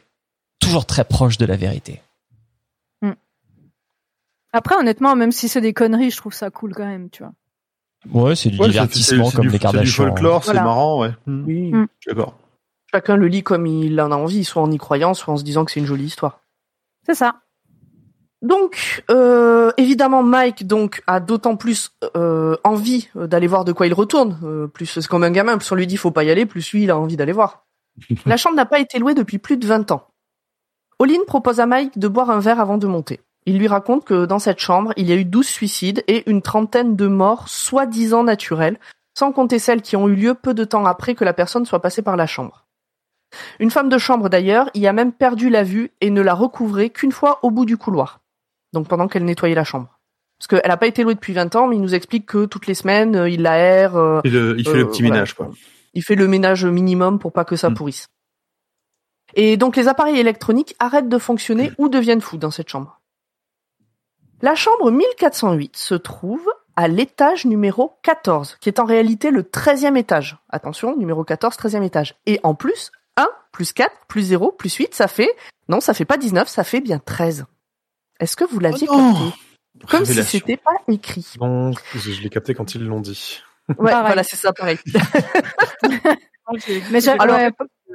toujours 0.59 0.87
très 0.87 1.05
proche 1.05 1.39
de 1.39 1.47
la 1.47 1.57
vérité. 1.57 2.01
Après, 4.53 4.75
honnêtement, 4.75 5.15
même 5.17 5.33
si 5.33 5.51
c'est 5.51 5.61
des 5.61 5.75
conneries, 5.75 6.11
je 6.11 6.17
trouve 6.17 6.33
ça 6.33 6.49
cool 6.49 6.75
quand 6.75 6.87
même, 6.87 7.11
tu 7.11 7.23
vois. 7.23 7.33
Ouais, 8.13 8.35
c'est 8.37 8.51
du 8.51 8.59
Ouais, 8.61 8.69
divertissement 8.69 9.31
comme 9.31 9.43
du- 9.43 9.49
les 9.49 9.53
C'est 9.53 9.59
du 9.59 9.63
Kardashians. 9.63 10.07
folklore, 10.09 10.45
c'est 10.45 10.53
Voilà. 10.53 10.65
marrant, 10.65 11.01
ouais. 11.03 11.11
Hmm, 11.27 11.45
Oui. 11.47 11.73
Mm. 11.73 11.87
je 12.01 12.09
suis 12.11 12.17
d'accord. 12.17 12.35
Chacun 12.93 13.17
le 13.17 13.27
lit 13.27 13.43
comme 13.43 13.67
il 13.67 14.01
en 14.01 14.13
a 14.13 14.17
envie, 14.17 14.45
soit 14.45 14.63
en 14.63 14.71
y 14.71 14.79
croyant, 14.79 15.13
soit 15.15 15.35
en 15.35 15.37
se 15.37 15.45
disant 15.45 15.65
que 15.65 15.73
c'est 15.73 15.81
une 15.81 15.87
jolie 15.87 16.05
histoire. 16.05 16.41
C'est 17.05 17.15
ça. 17.15 17.37
Donc, 18.43 19.03
euh, 19.11 19.73
évidemment, 19.77 20.23
Mike 20.23 20.67
donc 20.67 21.03
a 21.07 21.21
d'autant 21.21 21.57
plus 21.57 21.91
euh, 22.17 22.57
envie 22.65 23.09
d'aller 23.15 23.47
voir 23.47 23.65
de 23.65 23.73
quoi 23.73 23.87
il 23.87 23.95
retourne. 23.95 24.39
Euh, 24.45 24.67
plus 24.69 24.87
c'est 24.87 25.07
comme 25.07 25.25
un 25.25 25.31
gamin, 25.31 25.59
plus 25.59 25.71
on 25.73 25.75
lui 25.75 25.87
dit 25.87 25.97
faut 25.97 26.11
pas 26.11 26.23
y 26.25 26.31
aller, 26.31 26.47
plus 26.47 26.71
lui 26.73 26.85
il 26.85 26.91
a 26.91 26.99
envie 26.99 27.17
d'aller 27.17 27.33
voir. 27.33 27.65
La 28.27 28.37
chambre 28.37 28.57
n'a 28.57 28.67
pas 28.67 28.79
été 28.79 28.99
louée 28.99 29.15
depuis 29.15 29.39
plus 29.39 29.57
de 29.57 29.67
20 29.67 29.91
ans. 29.91 30.07
Olin 30.99 31.19
propose 31.27 31.61
à 31.61 31.67
Mike 31.67 31.99
de 31.99 32.09
boire 32.09 32.31
un 32.31 32.39
verre 32.41 32.61
avant 32.61 32.79
de 32.79 32.87
monter. 32.87 33.21
Il 33.47 33.59
lui 33.59 33.69
raconte 33.69 34.05
que 34.05 34.27
dans 34.27 34.39
cette 34.41 34.59
chambre, 34.59 34.93
il 34.97 35.07
y 35.09 35.13
a 35.13 35.17
eu 35.17 35.25
12 35.25 35.47
suicides 35.47 36.03
et 36.09 36.29
une 36.29 36.43
trentaine 36.43 36.97
de 36.97 37.07
morts 37.07 37.49
soi-disant 37.49 38.25
naturelles, 38.25 38.79
sans 39.17 39.33
compter 39.33 39.59
celles 39.59 39.83
qui 39.83 39.97
ont 39.97 40.09
eu 40.09 40.15
lieu 40.17 40.35
peu 40.35 40.53
de 40.53 40.65
temps 40.65 40.85
après 40.85 41.15
que 41.15 41.25
la 41.25 41.33
personne 41.33 41.65
soit 41.65 41.81
passée 41.81 42.03
par 42.03 42.17
la 42.17 42.27
chambre. 42.27 42.65
Une 43.61 43.71
femme 43.71 43.89
de 43.89 43.99
chambre 43.99 44.29
d'ailleurs 44.29 44.69
y 44.75 44.87
a 44.87 44.93
même 44.93 45.13
perdu 45.13 45.49
la 45.49 45.63
vue 45.63 45.91
et 46.01 46.11
ne 46.11 46.21
l'a 46.21 46.35
recouvrée 46.35 46.91
qu'une 46.91 47.13
fois 47.13 47.39
au 47.43 47.51
bout 47.51 47.65
du 47.67 47.77
couloir. 47.77 48.21
Donc 48.73 48.89
pendant 48.89 49.09
qu'elle 49.09 49.25
nettoyait 49.25 49.55
la 49.55 49.65
chambre. 49.65 49.99
Parce 50.39 50.49
qu'elle 50.49 50.69
n'a 50.69 50.77
pas 50.77 50.87
été 50.87 51.03
louée 51.03 51.15
depuis 51.15 51.33
20 51.33 51.55
ans, 51.57 51.67
mais 51.67 51.77
il 51.77 51.83
nous 51.83 51.95
explique 51.95 52.27
que 52.27 52.45
toutes 52.45 52.67
les 52.67 52.75
semaines, 52.75 53.17
euh, 53.17 53.29
il 53.29 53.43
l'aère, 53.43 53.97
euh, 53.97 54.21
Il, 54.25 54.33
le- 54.33 54.55
il 54.59 54.65
fait 54.65 54.75
Euh, 54.75 54.79
le 54.79 54.89
petit 54.89 55.03
voilà. 55.03 55.15
ménage, 55.15 55.35
quoi. 55.35 55.51
il 55.95 56.03
fait 56.03 56.15
le 56.15 56.29
ménage 56.29 56.67
minimum 56.67 57.19
pour 57.19 57.33
pas 57.33 57.45
que 57.45 57.57
ça 57.57 57.71
Mm. 57.71 57.75
pourrisse. 57.75 58.07
Et 59.35 59.57
donc 59.57 59.77
les 59.77 59.89
appareils 59.89 60.19
électroniques 60.19 60.75
arrêtent 60.79 61.09
de 61.09 61.19
fonctionner 61.19 61.73
ou 61.79 61.89
deviennent 61.89 62.21
fous 62.21 62.37
dans 62.37 62.51
cette 62.51 62.69
chambre. 62.69 62.96
La 64.43 64.55
chambre 64.55 64.91
1408 64.91 65.77
se 65.77 65.95
trouve 65.95 66.47
à 66.77 66.89
l'étage 66.89 67.47
numéro 67.47 67.99
14, 68.03 68.57
qui 68.61 68.69
est 68.69 68.79
en 68.81 68.85
réalité 68.85 69.31
le 69.31 69.43
13e 69.43 69.97
étage. 69.97 70.37
Attention, 70.51 70.95
numéro 70.97 71.25
14, 71.25 71.57
13e 71.57 71.83
étage. 71.83 72.15
Et 72.27 72.39
en 72.43 72.55
plus, 72.55 72.93
1 73.17 73.27
plus 73.53 73.73
4 73.73 73.91
plus 74.09 74.23
0 74.23 74.53
plus 74.53 74.75
8, 74.75 74.95
ça 74.95 75.09
fait... 75.09 75.31
Non, 75.69 75.81
ça 75.81 75.95
fait 75.95 76.05
pas 76.05 76.19
19, 76.19 76.49
ça 76.49 76.65
fait 76.65 76.81
bien 76.83 76.99
13. 76.99 77.47
Est-ce 78.21 78.37
que 78.37 78.45
vous 78.45 78.61
l'aviez 78.61 78.87
Oh 78.91 78.95
capté? 78.97 79.89
Comme 79.91 80.05
si 80.05 80.13
Révélation. 80.13 80.39
c'était 80.39 80.57
pas 80.59 80.73
écrit. 80.89 81.27
Non, 81.41 81.73
je 81.95 82.11
je 82.13 82.23
l'ai 82.23 82.31
capté 82.31 82.55
quand 82.55 82.75
ils 82.75 82.85
l'ont 82.85 83.01
dit. 83.01 83.43
Ouais, 83.79 83.91
Pareil. 83.91 84.07
voilà, 84.07 84.23
c'est 84.23 84.37
ça, 84.37 84.53
pareil. 84.53 84.79
Mais 86.91 87.01
j'ai- 87.01 87.11
Alors, 87.19 87.37
ouais, 87.37 87.51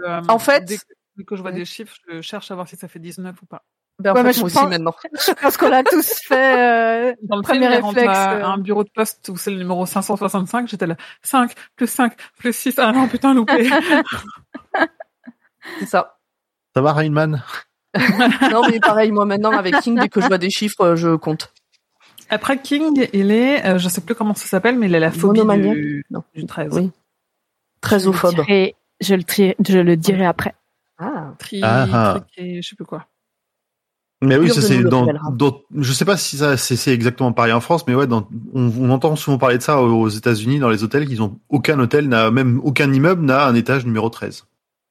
Euh, 0.05 0.21
en 0.27 0.39
fait- 0.39 0.65
dès 0.65 0.77
que, 0.77 0.83
dès 1.17 1.23
que 1.23 1.35
je 1.35 1.41
vois 1.41 1.51
des 1.51 1.65
chiffres, 1.65 1.95
je 2.07 2.21
cherche 2.21 2.51
à 2.51 2.55
voir 2.55 2.67
si 2.67 2.75
ça 2.75 2.87
fait 2.87 2.99
19 2.99 3.35
ou 3.41 3.45
pas. 3.45 3.63
Ben, 4.01 4.11
en 4.11 4.15
Ouais, 4.15 4.23
fait, 4.23 4.33
je 4.33 4.39
moi 4.39 4.45
aussi 4.47 4.55
pense- 4.55 4.69
maintenant. 4.69 4.95
Je 5.27 5.31
pense 5.33 5.57
qu'on 5.57 5.69
l'a 5.69 5.83
tous 5.83 6.19
fait. 6.27 6.57
euh, 6.57 7.13
Dans 7.23 7.37
le 7.37 7.41
Premier 7.43 7.59
premier 7.61 7.75
il 7.77 7.81
rentre 7.81 7.95
réflexe, 7.95 8.19
euh. 8.19 8.43
un 8.45 8.57
bureau 8.57 8.83
de 8.83 8.89
poste 8.93 9.29
où 9.29 9.37
c'est 9.37 9.51
le 9.51 9.57
numéro 9.57 9.85
565, 9.85 10.67
j'étais 10.67 10.87
là. 10.87 10.95
5, 11.23 11.53
plus 11.75 11.87
5, 11.87 12.13
plus 12.37 12.55
6. 12.55 12.75
Ah 12.79 12.91
non, 12.91 13.07
putain, 13.07 13.33
loupé. 13.33 13.69
C'est 15.79 15.85
ça. 15.85 16.17
Ça 16.75 16.81
va, 16.81 16.93
Rainman 16.93 17.43
Non, 18.51 18.61
mais 18.69 18.79
pareil, 18.79 19.11
moi 19.11 19.25
maintenant, 19.25 19.51
avec 19.51 19.75
King, 19.81 19.99
dès 19.99 20.09
que 20.09 20.21
je 20.21 20.27
vois 20.27 20.37
des 20.37 20.49
chiffres, 20.49 20.81
euh, 20.81 20.95
je 20.95 21.15
compte. 21.15 21.53
Après 22.29 22.57
King, 22.59 23.07
il 23.13 23.31
est, 23.31 23.65
euh, 23.65 23.77
je 23.77 23.89
sais 23.89 24.01
plus 24.01 24.15
comment 24.15 24.33
ça 24.33 24.47
s'appelle, 24.47 24.77
mais 24.77 24.87
il 24.87 24.95
a 24.95 24.99
la 24.99 25.11
phobie 25.11 25.41
du, 25.41 26.05
Non. 26.09 26.23
du 26.33 26.45
13. 26.45 26.69
Oui. 26.73 26.91
Très 27.81 28.07
ophobe. 28.07 28.41
Et 28.47 28.75
je 29.01 29.15
le, 29.15 29.23
tri- 29.23 29.55
je 29.67 29.79
le 29.79 29.97
dirai 29.97 30.25
après. 30.25 30.55
Ah. 30.97 31.33
Tri, 31.39 31.59
Ah, 31.63 31.87
ah. 31.91 32.19
triqué, 32.21 32.61
je 32.61 32.69
sais 32.69 32.75
plus 32.75 32.85
quoi. 32.85 33.05
Mais 34.23 34.37
oui, 34.37 34.49
ça 34.51 34.61
c'est 34.61 34.83
dans, 34.83 35.01
révélera. 35.05 35.31
dans- 35.31 35.61
je 35.77 35.91
sais 35.93 36.05
pas 36.05 36.15
si 36.15 36.37
ça 36.37 36.55
c'est 36.57 36.93
exactement 36.93 37.33
pareil 37.33 37.53
en 37.53 37.61
France, 37.61 37.85
mais 37.87 37.95
ouais, 37.95 38.05
dans, 38.07 38.27
on, 38.53 38.71
on 38.79 38.89
entend 38.91 39.15
souvent 39.15 39.37
parler 39.39 39.57
de 39.57 39.63
ça 39.63 39.81
aux 39.81 40.09
États-Unis 40.09 40.59
dans 40.59 40.69
les 40.69 40.83
hôtels 40.83 41.07
qu'ils 41.07 41.23
ont 41.23 41.39
aucun 41.49 41.79
hôtel 41.79 42.07
n'a 42.07 42.29
même 42.29 42.61
aucun 42.63 42.91
immeuble 42.93 43.23
n'a 43.25 43.45
un 43.47 43.55
étage 43.55 43.85
numéro 43.85 44.09
13. 44.09 44.45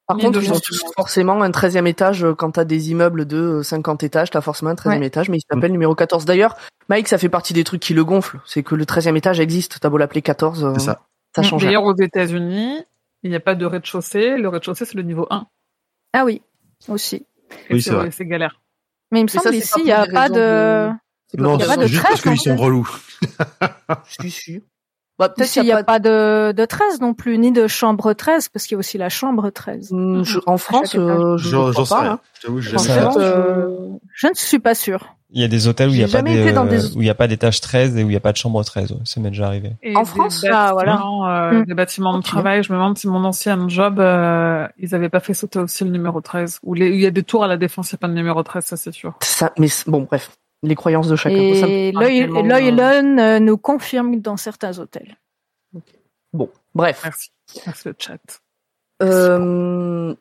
Par 0.09 0.16
contre, 0.16 0.43
ils 0.43 0.53
ont 0.53 0.59
tous 0.59 0.83
forcément 0.97 1.40
un 1.40 1.51
13e 1.51 1.87
étage. 1.87 2.25
euh, 2.25 2.35
Quand 2.35 2.51
t'as 2.51 2.64
des 2.64 2.90
immeubles 2.90 3.27
de 3.27 3.37
euh, 3.37 3.62
50 3.62 4.03
étages, 4.03 4.31
t'as 4.31 4.40
forcément 4.40 4.73
un 4.73 4.75
13e 4.75 4.99
Ouais. 4.99 5.07
étage, 5.07 5.29
mais 5.29 5.37
il 5.38 5.43
s'appelle 5.49 5.71
numéro 5.71 5.95
14. 5.95 6.25
D'ailleurs, 6.25 6.57
Mike, 6.88 7.07
ça 7.07 7.16
fait 7.16 7.29
partie 7.29 7.53
des 7.53 7.62
trucs 7.62 7.81
qui 7.81 7.95
le 7.95 8.05
gonflent. 8.05 8.40
C'est 8.45 8.64
que 8.64 8.75
le 8.75 8.85
13e 8.85 9.14
étage 9.16 9.38
existe. 9.38 9.79
T'as 9.81 9.88
beau 9.88 9.99
l'appeler 9.99 10.23
14, 10.23 10.64
euh, 10.64 10.73
C'est 10.75 10.81
ça. 10.87 11.03
ça 11.37 11.43
change. 11.45 11.61
rien. 11.62 11.69
D'ailleurs, 11.71 11.85
aux 11.85 11.95
États-Unis, 11.95 12.79
il 13.23 13.31
n'y 13.31 13.37
a 13.37 13.40
pas 13.40 13.55
de 13.55 13.64
rez-de-chaussée. 13.64 14.37
Le 14.37 14.49
rez-de-chaussée, 14.49 14.85
c'est 14.85 14.97
le 14.97 15.03
niveau 15.05 15.29
1. 15.31 15.47
Ah 16.12 16.25
oui, 16.25 16.43
aussi. 16.88 17.25
Et 17.69 17.75
Oui, 17.75 17.81
c'est 17.83 17.90
c'est 17.90 17.95
vrai. 17.97 18.11
c'est 18.11 18.27
galère. 18.27 18.61
Mais 19.11 19.20
il 19.20 19.25
me 19.25 19.29
ça, 19.29 19.40
semble 19.40 19.55
c'est 19.55 19.59
ici, 19.62 19.75
il 19.79 19.85
n'y 19.85 19.92
a 19.92 20.07
pas 20.12 20.29
de... 20.29 20.90
de- 21.35 21.42
Non, 21.42 21.59
c'est 21.59 21.88
juste 21.88 22.03
13 22.05 22.20
parce 22.20 22.23
qu'ils 22.23 22.38
sont 22.38 22.57
relous. 22.57 22.88
Bah, 25.18 25.29
peut-être 25.29 25.49
Ici, 25.49 25.61
il 25.61 25.64
n'y 25.64 25.73
a 25.73 25.85
pas 25.85 25.99
de, 25.99 26.53
de 26.53 26.64
13 26.64 27.01
non 27.03 27.12
plus, 27.12 27.37
ni 27.37 27.53
de 27.53 27.66
chambre 27.66 28.14
13, 28.14 28.49
parce 28.49 28.66
qu'il 28.66 28.75
y 28.75 28.77
a 28.77 28.79
aussi 28.79 28.96
la 28.96 29.11
chambre 29.11 29.51
13. 29.51 29.88
Hmm, 29.92 30.23
je- 30.23 30.38
en 30.46 30.57
France, 30.57 30.94
euh, 30.94 31.37
je 31.37 31.51
J'en 31.51 31.68
ne 31.68 31.73
sais 31.73 31.94
pas. 31.94 32.01
rien. 32.01 32.12
hein. 32.12 32.20
Je 32.59 32.77
En 32.77 32.79
fait. 32.79 33.18
euh, 33.18 33.68
Je 34.14 34.29
ne 34.29 34.35
suis 34.35 34.59
pas 34.61 34.75
sûre. 34.75 35.14
Il 35.33 35.40
y 35.40 35.45
a 35.45 35.49
des 35.49 35.69
hôtels 35.69 35.88
où 35.90 35.93
il 35.93 35.99
y 36.01 36.03
a 36.03 36.07
J'ai 36.07 36.12
pas 36.12 36.19
jamais 36.19 36.35
des, 36.35 36.43
été 36.43 36.53
dans 36.53 36.64
des- 36.64 36.97
où 36.97 37.03
il 37.03 37.07
y 37.07 37.11
a 37.11 37.14
pas 37.14 37.29
d'étage 37.29 37.61
13 37.61 37.97
et 37.97 38.03
où 38.03 38.11
il 38.11 38.12
y 38.12 38.16
a 38.16 38.21
pas 38.21 38.33
de 38.33 38.37
chambre 38.37 38.64
13. 38.64 38.90
ouais. 38.93 38.99
Ça 39.05 39.21
m'est 39.21 39.29
déjà 39.31 39.47
arrivé. 39.47 39.77
Et 39.83 39.95
En 39.97 40.05
France, 40.05 40.45
ah, 40.51 40.71
voilà. 40.73 40.93
bâtiments, 40.95 41.29
euh, 41.29 41.51
Mm. 41.53 41.64
Des 41.66 41.75
bâtiments 41.75 42.19
de 42.19 42.23
travail. 42.23 42.62
Je 42.64 42.73
me 42.73 42.79
demande 42.79 42.99
si 42.99 43.07
mon 43.07 43.23
ancien 43.25 43.69
job, 43.69 44.01
euh, 44.01 44.66
ils 44.79 44.93
avaient 44.95 45.09
pas 45.09 45.21
fait 45.21 45.35
sauter 45.35 45.59
aussi 45.61 45.85
le 45.85 45.90
numéro 45.90 46.21
13. 46.21 46.59
Ou 46.64 46.75
les- 46.75 46.88
il 46.90 47.01
y 47.01 47.07
a 47.07 47.11
des 47.12 47.23
tours 47.23 47.45
à 47.45 47.47
la 47.49 47.57
défense, 47.57 47.93
il 47.93 47.95
n'y 47.95 47.99
a 47.99 48.01
pas 48.01 48.09
de 48.09 48.14
numéro 48.14 48.43
13, 48.43 48.64
ça 48.64 48.77
c'est 48.77 48.93
sûr. 48.93 49.14
ça, 49.21 49.53
mais 49.57 49.69
bon, 49.87 50.03
bref, 50.03 50.31
les 50.64 50.75
croyances 50.75 51.07
de 51.09 51.14
chacun. 51.16 51.37
Et 51.37 51.53
tellement, 51.93 52.01
l'œil 52.01 52.71
euh, 52.81 53.19
euh, 53.21 53.38
nous 53.38 53.57
confirme 53.57 54.21
dans 54.21 54.37
certains 54.37 54.79
hôtels. 54.81 55.16
Bref. 56.75 57.01
Merci. 57.05 57.31
Merci 57.66 57.88
le 57.88 57.95
chat. 57.99 58.19
Euh, 59.03 60.14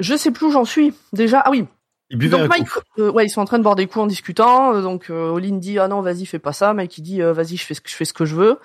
je 0.00 0.16
sais 0.16 0.30
plus 0.30 0.46
où 0.46 0.50
j'en 0.50 0.64
suis. 0.64 0.94
Déjà, 1.12 1.40
ah 1.44 1.50
oui. 1.50 1.66
Ils 2.10 2.18
buvaient 2.18 2.36
un 2.36 2.40
Donc 2.40 2.48
Mike, 2.48 2.68
coup. 2.68 2.80
euh, 2.98 3.10
ouais, 3.10 3.26
ils 3.26 3.30
sont 3.30 3.40
en 3.40 3.44
train 3.44 3.58
de 3.58 3.62
boire 3.62 3.76
des 3.76 3.86
coups 3.86 4.02
en 4.02 4.06
discutant. 4.06 4.74
euh, 4.74 4.82
Donc 4.82 5.10
euh, 5.10 5.30
Olin 5.30 5.56
dit 5.56 5.78
ah 5.78 5.88
non 5.88 6.00
vas-y 6.02 6.26
fais 6.26 6.38
pas 6.38 6.52
ça. 6.52 6.74
Mike 6.74 6.98
il 6.98 7.02
dit 7.02 7.22
euh, 7.22 7.32
vas-y 7.32 7.56
je 7.56 7.64
fais 7.64 7.74
ce 7.74 7.80
que 7.80 7.88
je 7.88 7.94
fais 7.94 8.04
ce 8.04 8.12
que 8.12 8.24
je 8.24 8.34
veux. 8.34 8.58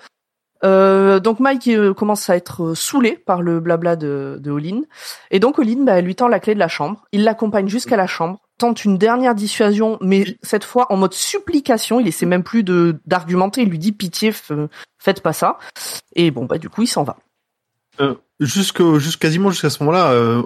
Euh, 0.64 1.20
donc 1.20 1.38
Mike 1.38 1.68
euh, 1.68 1.92
commence 1.92 2.28
à 2.30 2.36
être 2.36 2.74
saoulé 2.74 3.12
par 3.12 3.42
le 3.42 3.60
blabla 3.60 3.94
de, 3.94 4.38
de 4.40 4.50
Olin. 4.50 4.80
Et 5.30 5.38
donc 5.38 5.58
Olin 5.58 5.84
bah, 5.84 6.00
lui 6.00 6.14
tend 6.14 6.28
la 6.28 6.40
clé 6.40 6.54
de 6.54 6.58
la 6.58 6.68
chambre. 6.68 7.04
Il 7.12 7.24
l'accompagne 7.24 7.68
jusqu'à 7.68 7.96
la 7.96 8.06
chambre, 8.06 8.40
tente 8.58 8.84
une 8.84 8.96
dernière 8.96 9.34
dissuasion, 9.34 9.98
mais 10.00 10.38
cette 10.42 10.64
fois 10.64 10.86
en 10.90 10.96
mode 10.96 11.12
supplication. 11.12 12.00
Il 12.00 12.08
essaie 12.08 12.26
même 12.26 12.42
plus 12.42 12.62
de 12.62 12.96
d'argumenter. 13.06 13.62
Il 13.62 13.68
lui 13.68 13.78
dit 13.78 13.92
pitié, 13.92 14.32
faites 14.98 15.20
pas 15.20 15.34
ça. 15.34 15.58
Et 16.14 16.30
bon 16.30 16.46
bah 16.46 16.58
du 16.58 16.70
coup 16.70 16.82
il 16.82 16.88
s'en 16.88 17.04
va. 17.04 17.18
Euh, 18.00 18.14
jusqu'au, 18.40 18.98
jusqu' 18.98 19.20
quasiment 19.20 19.50
jusqu'à 19.50 19.70
ce 19.70 19.82
moment-là, 19.82 20.10
euh, 20.10 20.42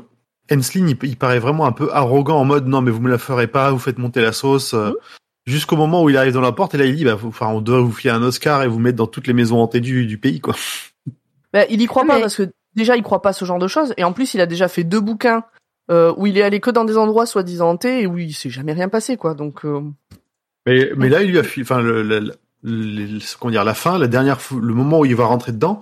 Henslin, 0.53 0.87
il, 0.89 0.97
il 1.03 1.17
paraît 1.17 1.39
vraiment 1.39 1.67
un 1.67 1.73
peu 1.73 1.89
arrogant 1.93 2.39
en 2.41 2.45
mode 2.45 2.67
non 2.67 2.81
mais 2.83 2.91
vous 2.91 3.01
me 3.01 3.11
la 3.11 3.19
ferez 3.19 3.47
pas, 3.47 3.71
vous 3.71 3.79
faites 3.79 3.99
monter 3.99 4.21
la 4.21 4.33
sauce. 4.33 4.75
euh, 4.75 4.93
Jusqu'au 5.47 5.77
moment 5.77 6.03
où 6.03 6.11
il 6.11 6.17
arrive 6.17 6.35
dans 6.35 6.41
la 6.43 6.53
porte 6.53 6.75
et 6.75 6.79
là 6.79 6.85
il 6.85 6.95
dit 6.97 7.05
bah, 7.05 7.17
faut- 7.17 7.29
enfin 7.29 7.47
on 7.49 7.61
doit 7.61 7.81
vous 7.81 7.93
filer 7.93 8.13
un 8.13 8.23
Oscar 8.23 8.63
et 8.63 8.69
vous 8.69 8.79
mettre 8.79 8.97
dans 8.99 9.07
toutes 9.07 9.27
les 9.27 9.33
maisons 9.33 9.59
hantées 9.61 9.81
du, 9.81 10.07
du 10.07 10.19
pays 10.19 10.41
quoi. 10.41 10.55
Bah, 11.53 11.65
il 11.69 11.81
y 11.83 11.87
croit 11.87 12.05
pas 12.05 12.21
parce 12.21 12.37
que 12.37 12.53
déjà 12.77 12.97
il 12.97 13.03
croit 13.03 13.23
pas 13.23 13.31
à 13.31 13.33
ce 13.33 13.45
genre 13.45 13.59
de 13.59 13.67
choses 13.67 13.93
et 13.97 14.05
en 14.05 14.13
plus 14.13 14.35
il 14.35 14.41
a 14.41 14.47
déjà 14.47 14.69
fait 14.69 14.85
deux 14.85 15.01
bouquins 15.01 15.43
euh, 15.91 16.13
où 16.17 16.27
il 16.29 16.39
est 16.39 16.43
allé 16.43 16.61
que 16.61 16.71
dans 16.71 16.85
des 16.85 16.97
endroits 16.97 17.27
soi-disant 17.27 17.71
hantés 17.71 18.03
et 18.03 18.07
où 18.07 18.19
il 18.19 18.33
s'est 18.35 18.51
jamais 18.51 18.73
rien 18.73 18.89
passé 18.89 19.17
quoi. 19.17 19.35
Donc 19.35 19.65
euh, 19.65 19.81
Mais, 20.67 20.91
mais 20.97 21.09
là 21.09 21.23
il 21.23 21.31
lui 21.31 21.39
a 21.39 21.43
fui, 21.43 21.63
enfin 21.63 21.81
le, 21.81 22.03
le, 22.05 22.21
le- 22.21 22.35
le- 22.63 23.19
ce 23.21 23.37
qu'on 23.37 23.51
dire 23.51 23.65
la 23.65 23.75
fin, 23.75 23.99
la 23.99 24.07
dernière 24.07 24.39
le 24.55 24.75
moment 24.75 25.01
où 25.01 25.05
il 25.05 25.17
va 25.17 25.25
rentrer 25.25 25.51
dedans, 25.53 25.81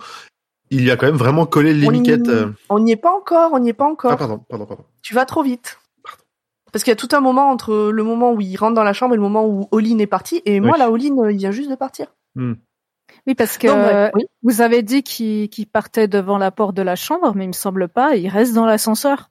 il 0.70 0.82
lui 0.82 0.90
a 0.90 0.96
quand 0.96 1.06
même 1.06 1.16
vraiment 1.16 1.46
collé 1.46 1.70
on 1.86 1.90
l'étiquette. 1.90 2.26
y- 2.26 2.30
euh, 2.30 2.46
on 2.68 2.78
n'y 2.80 2.92
est 2.92 2.96
pas 2.96 3.12
encore, 3.14 3.52
on 3.52 3.58
n'y 3.58 3.70
est 3.70 3.74
pas 3.74 3.86
encore. 3.86 4.12
Ah 4.12 4.16
pardon, 4.16 4.38
pardon, 4.48 4.66
pardon. 4.66 4.84
Tu 5.02 5.14
vas 5.14 5.24
trop 5.24 5.42
vite. 5.42 5.78
Parce 6.72 6.84
qu'il 6.84 6.90
y 6.90 6.92
a 6.92 6.96
tout 6.96 7.08
un 7.12 7.20
moment 7.20 7.50
entre 7.50 7.90
le 7.90 8.02
moment 8.04 8.32
où 8.32 8.40
il 8.42 8.54
rentre 8.56 8.74
dans 8.74 8.84
la 8.84 8.92
chambre 8.92 9.14
et 9.14 9.16
le 9.16 9.22
moment 9.22 9.46
où 9.46 9.68
Olin 9.72 9.98
est 9.98 10.06
parti 10.06 10.42
et 10.44 10.60
moi 10.60 10.76
là 10.76 10.90
Olin 10.90 11.16
euh, 11.18 11.32
il 11.32 11.38
vient 11.38 11.50
juste 11.50 11.70
de 11.70 11.74
partir. 11.76 12.08
Oui, 13.26 13.34
parce 13.34 13.56
que 13.58 13.66
Donc, 13.68 13.76
bref, 13.78 14.10
oui. 14.14 14.24
vous 14.42 14.60
avez 14.60 14.82
dit 14.82 15.02
qu'il 15.02 15.66
partait 15.72 16.08
devant 16.08 16.36
la 16.38 16.50
porte 16.50 16.74
de 16.76 16.82
la 16.82 16.94
chambre, 16.94 17.32
mais 17.34 17.44
il 17.44 17.48
me 17.48 17.52
semble 17.52 17.88
pas, 17.88 18.16
il 18.16 18.28
reste 18.28 18.54
dans 18.54 18.66
l'ascenseur. 18.66 19.30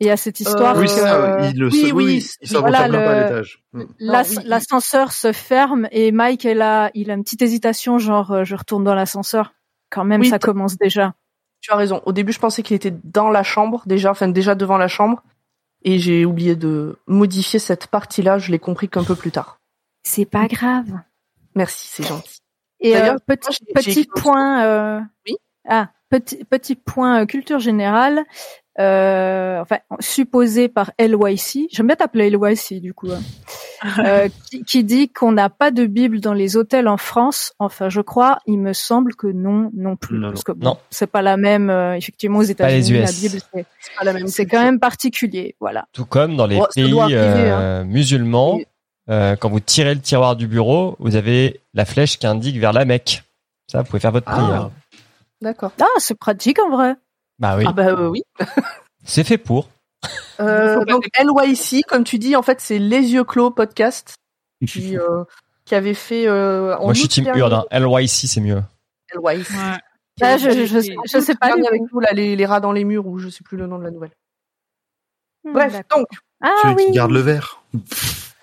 Il 0.00 0.06
y 0.06 0.10
a 0.10 0.16
cette 0.16 0.38
histoire 0.38 0.76
Euh, 0.76 0.80
oui, 0.80 0.88
ça, 0.88 1.48
il 1.50 1.58
le 1.58 1.66
oui, 1.68 1.80
oui, 1.86 1.92
oui, 1.92 2.04
oui, 2.04 2.20
c'est- 2.20 2.36
il 2.42 2.48
s'en 2.48 2.60
voilà, 2.60 2.78
pas 2.80 2.84
à 2.84 2.88
le- 2.88 3.22
l'étage. 3.24 3.64
Mm. 3.72 3.82
oui, 4.00 4.38
l'ascenseur 4.44 5.12
se 5.12 5.32
ferme 5.32 5.88
et 5.90 6.12
Mike 6.12 6.44
est 6.44 6.54
là, 6.54 6.90
il 6.94 7.10
a 7.10 7.14
une 7.14 7.24
petite 7.24 7.42
hésitation, 7.42 7.98
genre 7.98 8.44
je 8.44 8.54
retourne 8.54 8.84
dans 8.84 8.94
l'ascenseur. 8.94 9.54
Quand 9.90 10.04
même, 10.04 10.20
Oui, 10.20 10.28
ça 10.28 10.38
commence 10.38 10.76
déjà. 10.76 11.14
Tu 11.60 11.72
as 11.72 11.76
raison. 11.76 12.02
Au 12.06 12.12
début 12.12 12.32
je 12.32 12.38
pensais 12.38 12.62
qu'il 12.62 12.76
était 12.76 12.94
dans 13.04 13.30
la 13.30 13.42
chambre 13.42 13.82
déjà, 13.86 14.10
enfin 14.10 14.28
déjà 14.28 14.54
devant 14.54 14.78
la 14.78 14.88
chambre 14.88 15.22
et 15.82 15.98
j'ai 15.98 16.24
oublié 16.24 16.56
de 16.56 16.98
modifier 17.06 17.58
cette 17.58 17.86
partie 17.88 18.22
là. 18.22 18.38
Je 18.38 18.52
l'ai 18.52 18.58
compris 18.58 18.88
qu'un 18.88 19.04
peu 19.04 19.14
plus 19.14 19.30
tard. 19.32 19.60
C'est 20.02 20.24
pas 20.26 20.46
grave. 20.46 21.00
Merci, 21.54 21.88
c'est 21.90 22.06
gentil. 22.06 22.38
Et 22.80 22.92
D'ailleurs, 22.92 23.16
euh, 23.16 23.34
petit, 23.74 24.06
moi, 24.14 24.22
point. 24.22 24.64
euh, 24.64 25.00
Oui. 25.26 25.36
Ah, 25.68 25.90
petit 26.10 26.44
petit 26.44 26.76
point 26.76 27.22
euh, 27.22 27.26
culture 27.26 27.58
générale. 27.58 28.24
Euh, 28.80 29.60
enfin, 29.60 29.78
supposé 29.98 30.68
par 30.68 30.92
LYC. 31.00 31.66
J'aime 31.72 31.88
bien 31.88 31.96
t'appeler 31.96 32.30
LYC 32.30 32.80
du 32.80 32.94
coup. 32.94 33.10
hein. 33.10 33.20
Euh, 33.98 34.28
qui, 34.50 34.64
qui 34.64 34.82
dit 34.82 35.08
qu'on 35.08 35.30
n'a 35.30 35.48
pas 35.50 35.70
de 35.70 35.86
Bible 35.86 36.18
dans 36.18 36.32
les 36.32 36.56
hôtels 36.56 36.88
en 36.88 36.96
France. 36.96 37.52
Enfin, 37.60 37.88
je 37.88 38.00
crois. 38.00 38.40
Il 38.46 38.58
me 38.58 38.72
semble 38.72 39.14
que 39.14 39.28
non, 39.28 39.70
non 39.72 39.94
plus, 39.94 40.18
Non, 40.18 40.30
parce 40.30 40.42
que 40.42 40.50
bon, 40.50 40.70
Non. 40.70 40.76
c'est 40.90 41.06
pas 41.06 41.22
la 41.22 41.36
même. 41.36 41.70
euh, 41.70 41.94
effectivement, 41.96 42.38
aux 42.38 42.42
États-Unis, 42.42 42.98
la. 42.98 43.06
Bible, 43.12 43.38
c'est- 43.54 43.66
pas 43.96 44.04
la 44.04 44.12
même. 44.14 44.26
c'est 44.26 44.46
quand 44.46 44.60
même 44.62 44.80
particulier. 44.80 45.54
Voilà. 45.60 45.86
Tout 45.92 46.06
comme 46.06 46.34
dans 46.36 46.46
les 46.46 46.60
pays 46.74 46.98
arriver, 47.00 47.20
euh, 47.20 47.84
musulmans, 47.84 48.58
Et- 48.58 48.66
euh, 49.10 49.36
quand 49.36 49.48
vous 49.48 49.60
tirez 49.60 49.94
le 49.94 50.00
tiroir 50.00 50.34
du 50.34 50.48
bureau, 50.48 50.96
vous 50.98 51.14
avez 51.14 51.60
la 51.72 51.84
flèche 51.84 52.18
qui 52.18 52.26
indique 52.26 52.58
vers 52.58 52.72
la 52.72 52.84
Mecque. 52.84 53.22
Ça, 53.70 53.82
vous 53.82 53.84
pouvez 53.86 54.00
faire 54.00 54.10
votre 54.12 54.26
Ah. 54.28 54.34
prière. 54.34 54.70
D'accord. 55.40 55.70
Ah, 55.80 55.84
c'est 55.98 56.18
pratique 56.18 56.58
en 56.60 56.70
vrai. 56.70 56.94
Bah 57.38 57.56
oui, 57.56 57.64
Ah 57.66 57.72
bah 57.72 57.86
euh, 57.88 58.08
oui. 58.08 58.22
c'est 59.04 59.24
fait 59.24 59.38
pour. 59.38 59.68
Euh, 60.40 60.84
donc 60.84 61.06
LYC, 61.18 61.84
comme 61.86 62.04
tu 62.04 62.18
dis, 62.18 62.36
en 62.36 62.42
fait, 62.42 62.60
c'est 62.60 62.78
Les 62.78 63.12
Yeux 63.12 63.24
Clos 63.24 63.50
podcast 63.50 64.14
qui 64.66 64.96
euh, 64.98 65.24
qui 65.64 65.74
avait 65.74 65.94
fait. 65.94 66.26
Euh, 66.28 66.76
en 66.78 66.84
Moi, 66.84 66.94
je 66.94 67.00
suis 67.00 67.08
team. 67.08 67.28
Hein. 67.28 67.64
LYC, 67.72 68.08
c'est 68.28 68.40
mieux. 68.40 68.62
LYC. 69.14 69.22
Ouais. 69.22 69.38
Ah, 70.20 70.36
je, 70.36 70.50
je, 70.50 70.64
je, 70.66 71.20
sais 71.20 71.34
pas. 71.36 71.46
avec 71.52 71.80
nous 71.92 72.00
là, 72.00 72.10
les, 72.12 72.34
les 72.34 72.44
rats 72.46 72.58
dans 72.58 72.72
les 72.72 72.82
murs 72.82 73.06
ou 73.06 73.18
je 73.20 73.28
sais 73.28 73.44
plus 73.44 73.56
le 73.56 73.68
nom 73.68 73.78
de 73.78 73.84
la 73.84 73.92
nouvelle. 73.92 74.10
Hmm, 75.44 75.52
Bref, 75.52 75.80
donc 75.94 76.06
Ah 76.42 76.48
Celui 76.62 76.74
oui. 76.74 76.84
qui 76.86 76.90
garde 76.90 77.12
le 77.12 77.20
verre. 77.20 77.62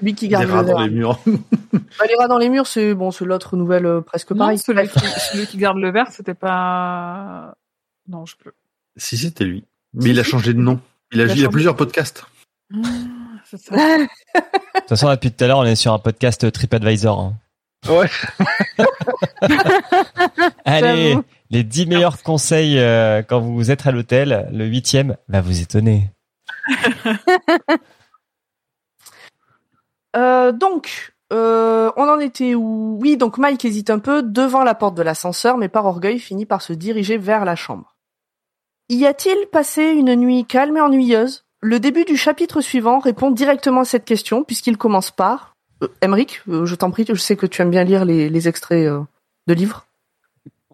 lui 0.02 0.16
qui 0.16 0.26
Les 0.26 0.32
garde 0.32 0.46
rats 0.50 0.62
le 0.62 0.68
dans 0.70 0.78
verre. 0.78 0.88
les 0.88 0.94
murs. 0.94 1.20
Bah, 2.00 2.06
les 2.08 2.16
rats 2.16 2.30
dans 2.30 2.38
les 2.38 2.48
murs, 2.48 2.68
c'est 2.68 2.94
bon, 2.94 3.12
c'est 3.12 3.26
l'autre 3.26 3.58
nouvelle 3.58 3.86
euh, 3.86 4.00
presque 4.00 4.32
Non, 4.32 4.38
pareil. 4.38 4.58
celui 4.58 4.88
Bref. 4.88 4.94
qui, 4.94 5.20
celui 5.20 5.48
qui 5.48 5.58
garde 5.58 5.78
le 5.78 5.92
verre, 5.92 6.10
c'était 6.12 6.34
pas. 6.34 7.56
Non, 8.08 8.26
je 8.26 8.38
plus. 8.38 8.52
Si 8.98 9.18
c'était 9.18 9.44
lui. 9.46 9.64
Mais 9.94 10.04
Si, 10.04 10.10
il 10.12 10.20
a 10.20 10.24
changé 10.24 10.54
de 10.54 10.60
nom. 10.60 10.80
Il 11.12 11.22
a, 11.22 11.26
Il 11.26 11.32
a 11.32 11.36
il 11.36 11.46
a 11.46 11.50
plusieurs 11.50 11.76
podcasts. 11.76 12.26
Ah, 12.74 12.88
c'est 13.50 13.58
ça. 13.60 13.76
De 13.98 14.08
toute 14.80 14.90
façon, 14.90 15.10
depuis 15.10 15.32
tout 15.32 15.44
à 15.44 15.48
l'heure, 15.48 15.60
on 15.60 15.64
est 15.66 15.76
sur 15.76 15.94
un 15.94 16.00
podcast 16.00 16.52
TripAdvisor. 16.52 17.20
hein. 17.20 17.34
Ouais. 17.88 18.10
Allez, 20.66 21.18
les 21.50 21.64
10 21.64 21.86
meilleurs 21.86 22.24
conseils 22.24 22.80
euh, 22.80 23.22
quand 23.22 23.40
vous 23.40 23.72
êtes 23.72 23.86
à 23.88 23.92
l'hôtel. 23.92 24.48
Le 24.52 24.66
huitième 24.66 25.18
va 25.28 25.42
vous 25.42 25.62
étonner. 25.62 26.10
Euh, 30.16 30.54
donc, 30.54 31.14
euh, 31.34 31.92
on 31.98 32.08
en 32.08 32.20
était 32.20 32.56
où? 32.56 32.98
Oui, 33.02 33.18
donc 33.18 33.38
Mike 33.38 33.66
hésite 33.66 33.90
un 33.90 34.00
peu 34.00 34.24
devant 34.24 34.64
la 34.64 34.74
porte 34.74 34.96
de 34.96 35.02
l'ascenseur, 35.02 35.58
mais 35.58 35.68
par 35.68 35.86
orgueil 35.86 36.20
finit 36.20 36.46
par 36.46 36.62
se 36.62 36.72
diriger 36.72 37.18
vers 37.18 37.44
la 37.44 37.58
chambre. 37.58 37.95
Y 38.90 39.06
a-t-il 39.06 39.48
passé 39.48 39.82
une 39.82 40.14
nuit 40.16 40.46
calme 40.46 40.78
et 40.78 40.82
ennuyeuse? 40.82 41.44
Le 41.62 41.80
début 41.80 42.06
du 42.06 42.16
chapitre 42.16 42.62
suivant 42.62 43.00
répond 43.00 43.32
directement 43.32 43.82
à 43.82 43.86
cette 43.86 44.06
question 44.06 44.44
puisqu'il 44.44 44.78
commence 44.78 45.10
par 45.10 45.56
euh, 45.82 45.88
Emric, 46.02 46.42
euh, 46.48 46.68
je 46.68 46.76
t'en 46.76 46.92
prie, 46.92 47.04
je 47.08 47.16
sais 47.16 47.36
que 47.36 47.48
tu 47.48 47.64
aimes 47.64 47.72
bien 47.72 47.84
lire 47.84 48.06
les, 48.06 48.30
les 48.30 48.48
extraits 48.48 48.88
euh, 48.88 49.02
de 49.48 49.54
livres. 49.56 49.88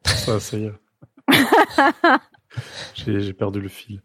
Ça, 0.06 0.42
ça 0.42 0.58
y 0.58 0.66
est. 0.66 0.74
J'ai 2.96 3.22
j'ai 3.22 3.32
perdu 3.32 3.62
le 3.62 3.70
fil. 3.70 4.02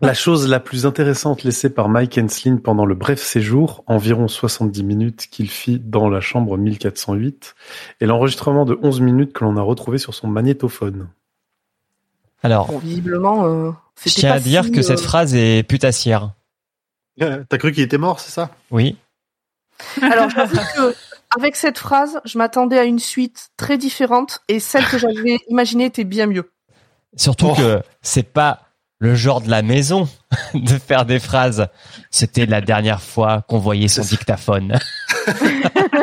La 0.00 0.14
chose 0.14 0.48
la 0.48 0.60
plus 0.60 0.86
intéressante 0.86 1.42
laissée 1.42 1.68
par 1.68 1.90
Mike 1.90 2.16
Henslin 2.16 2.56
pendant 2.56 2.86
le 2.86 2.94
bref 2.94 3.20
séjour, 3.20 3.84
environ 3.86 4.28
70 4.28 4.82
minutes 4.82 5.26
qu'il 5.30 5.50
fit 5.50 5.78
dans 5.78 6.08
la 6.08 6.22
chambre 6.22 6.56
1408, 6.56 7.54
est 8.00 8.06
l'enregistrement 8.06 8.64
de 8.64 8.78
11 8.82 9.02
minutes 9.02 9.34
que 9.34 9.44
l'on 9.44 9.58
a 9.58 9.62
retrouvé 9.62 9.98
sur 9.98 10.14
son 10.14 10.28
magnétophone. 10.28 11.08
Alors, 12.42 12.68
Bon, 12.68 12.78
visiblement, 12.78 13.46
euh, 13.46 13.70
je 14.04 14.10
tiens 14.10 14.30
pas 14.30 14.36
à 14.36 14.40
dire 14.40 14.64
si, 14.64 14.72
que 14.72 14.82
cette 14.82 14.98
euh, 14.98 15.02
phrase 15.02 15.34
est 15.34 15.62
putassière. 15.62 16.30
Euh, 17.22 17.44
T'as 17.48 17.58
cru 17.58 17.72
qu'il 17.72 17.82
était 17.82 17.98
mort, 17.98 18.20
c'est 18.20 18.30
ça? 18.32 18.50
Oui. 18.70 18.96
Alors, 20.02 20.30
j'avoue 20.30 20.56
que 20.76 20.94
avec 21.38 21.56
cette 21.56 21.78
phrase, 21.78 22.20
je 22.24 22.38
m'attendais 22.38 22.78
à 22.78 22.84
une 22.84 22.98
suite 22.98 23.48
très 23.56 23.78
différente 23.78 24.40
et 24.48 24.60
celle 24.60 24.84
que 24.86 24.98
j'avais 24.98 25.38
imaginée 25.48 25.86
était 25.86 26.04
bien 26.04 26.26
mieux. 26.26 26.50
Surtout 27.16 27.48
Oh. 27.50 27.54
que 27.54 27.82
c'est 28.02 28.22
pas 28.22 28.62
le 28.98 29.14
genre 29.14 29.40
de 29.42 29.50
la 29.50 29.62
maison 29.62 30.08
de 30.54 30.68
faire 30.78 31.04
des 31.04 31.18
phrases. 31.18 31.68
C'était 32.10 32.46
la 32.46 32.60
dernière 32.60 33.02
fois 33.02 33.42
qu'on 33.48 33.58
voyait 33.58 33.88
son 33.88 34.02
dictaphone. 34.02 34.78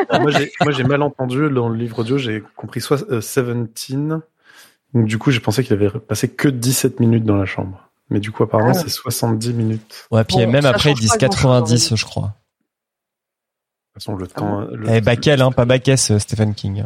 Alors, 0.08 0.22
moi, 0.22 0.30
j'ai, 0.30 0.52
moi, 0.62 0.72
j'ai 0.72 0.84
mal 0.84 1.02
entendu 1.02 1.48
dans 1.50 1.68
le 1.68 1.76
livre 1.76 2.00
audio, 2.00 2.18
j'ai 2.18 2.42
compris 2.56 2.80
soit 2.80 3.02
euh, 3.10 3.20
17. 3.20 4.20
Donc, 4.94 5.06
du 5.06 5.18
coup, 5.18 5.30
j'ai 5.30 5.40
pensé 5.40 5.62
qu'il 5.64 5.72
avait 5.74 5.90
passé 5.90 6.28
que 6.28 6.48
17 6.48 7.00
minutes 7.00 7.24
dans 7.24 7.36
la 7.36 7.44
chambre. 7.46 7.88
Mais 8.10 8.20
du 8.20 8.30
coup, 8.30 8.42
apparemment, 8.44 8.72
Ah. 8.74 8.78
c'est 8.78 8.88
70 8.88 9.52
minutes. 9.52 10.06
Ouais, 10.10 10.24
puis 10.24 10.36
Bon, 10.36 10.50
même 10.50 10.66
après, 10.66 10.92
ils 10.92 10.98
disent 10.98 11.10
pas 11.10 11.16
grand-chose, 11.18 11.36
90, 11.42 11.96
je 11.96 12.04
crois. 12.04 12.22
De 13.94 14.00
toute 14.00 14.02
façon, 14.02 14.16
le 14.16 14.26
Ah 14.34 14.38
temps. 14.38 14.60
le- 14.60 14.88
Eh, 14.90 15.00
Backel, 15.00 15.40
hein, 15.40 15.52
pas 15.52 15.64
Bacchès, 15.64 16.10
euh, 16.10 16.18
Stephen 16.18 16.54
King. 16.54 16.84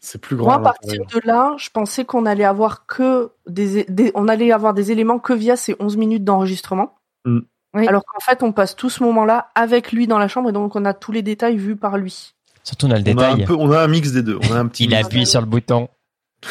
C'est 0.00 0.20
plus 0.20 0.34
grand. 0.36 0.46
Moi, 0.46 0.54
à 0.56 0.58
partir 0.60 1.00
de 1.06 1.20
là, 1.24 1.54
je 1.58 1.68
pensais 1.70 2.04
qu'on 2.04 2.26
allait 2.26 2.44
avoir 2.44 2.86
que 2.86 3.30
des, 3.46 3.84
des- 3.88 4.10
on 4.14 4.26
allait 4.26 4.50
avoir 4.50 4.74
des 4.74 4.90
éléments 4.90 5.18
que 5.20 5.32
via 5.32 5.56
ces 5.56 5.76
11 5.78 5.96
minutes 5.96 6.24
d'enregistrement. 6.24 6.96
Mm. 7.24 7.40
Oui. 7.74 7.86
Alors 7.86 8.02
qu'en 8.04 8.18
fait, 8.20 8.42
on 8.42 8.50
passe 8.50 8.74
tout 8.74 8.90
ce 8.90 9.02
moment-là 9.04 9.50
avec 9.54 9.92
lui 9.92 10.06
dans 10.08 10.18
la 10.18 10.26
chambre 10.26 10.48
et 10.48 10.52
donc 10.52 10.74
on 10.74 10.84
a 10.84 10.94
tous 10.94 11.12
les 11.12 11.22
détails 11.22 11.56
vus 11.58 11.76
par 11.76 11.96
lui. 11.98 12.34
Surtout, 12.64 12.86
on 12.86 12.90
a 12.90 12.98
le 12.98 13.02
on 13.14 13.18
a, 13.18 13.26
un 13.28 13.30
détail. 13.34 13.44
peu, 13.46 13.54
on 13.54 13.70
a 13.70 13.80
un 13.80 13.86
mix 13.88 14.10
des 14.12 14.22
deux. 14.22 14.38
On 14.50 14.54
a 14.54 14.58
un 14.58 14.66
petit 14.68 14.84
Il 14.84 14.94
a 14.94 14.98
mix. 14.98 15.06
appuyé 15.06 15.24
sur 15.26 15.40
le 15.40 15.46
bouton. 15.46 15.88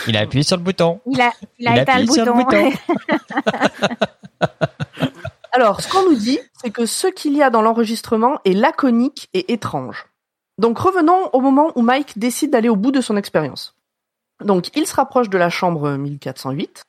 Il 0.08 0.18
a 0.18 0.22
appuyé 0.22 0.44
sur 0.44 0.58
le 0.58 0.64
bouton. 0.64 1.00
Il 1.06 1.22
a, 1.22 1.32
il 1.60 1.68
a 1.68 1.72
Il 1.74 1.80
a 1.80 1.82
éteint 1.82 1.98
le 2.00 2.04
appuyé 2.04 2.14
sur 2.14 2.26
le 2.26 2.34
bouton. 2.34 2.70
bouton. 2.70 3.96
Alors, 5.52 5.82
ce 5.82 5.90
qu'on 5.90 6.04
nous 6.04 6.16
dit, 6.16 6.40
c'est 6.62 6.70
que 6.70 6.86
ce 6.86 7.08
qu'il 7.08 7.36
y 7.36 7.42
a 7.42 7.50
dans 7.50 7.62
l'enregistrement 7.62 8.40
est 8.46 8.54
laconique 8.54 9.30
et 9.34 9.54
étrange. 9.54 10.06
Donc 10.58 10.80
revenons 10.80 11.30
au 11.34 11.40
moment 11.40 11.72
où 11.76 11.82
Mike 11.82 12.18
décide 12.18 12.52
d'aller 12.52 12.70
au 12.70 12.76
bout 12.76 12.92
de 12.92 13.02
son 13.02 13.16
expérience. 13.16 13.76
Donc 14.44 14.76
il 14.76 14.88
se 14.88 14.96
rapproche 14.96 15.30
de 15.30 15.38
la 15.38 15.50
chambre 15.50 15.92
1408, 15.92 16.84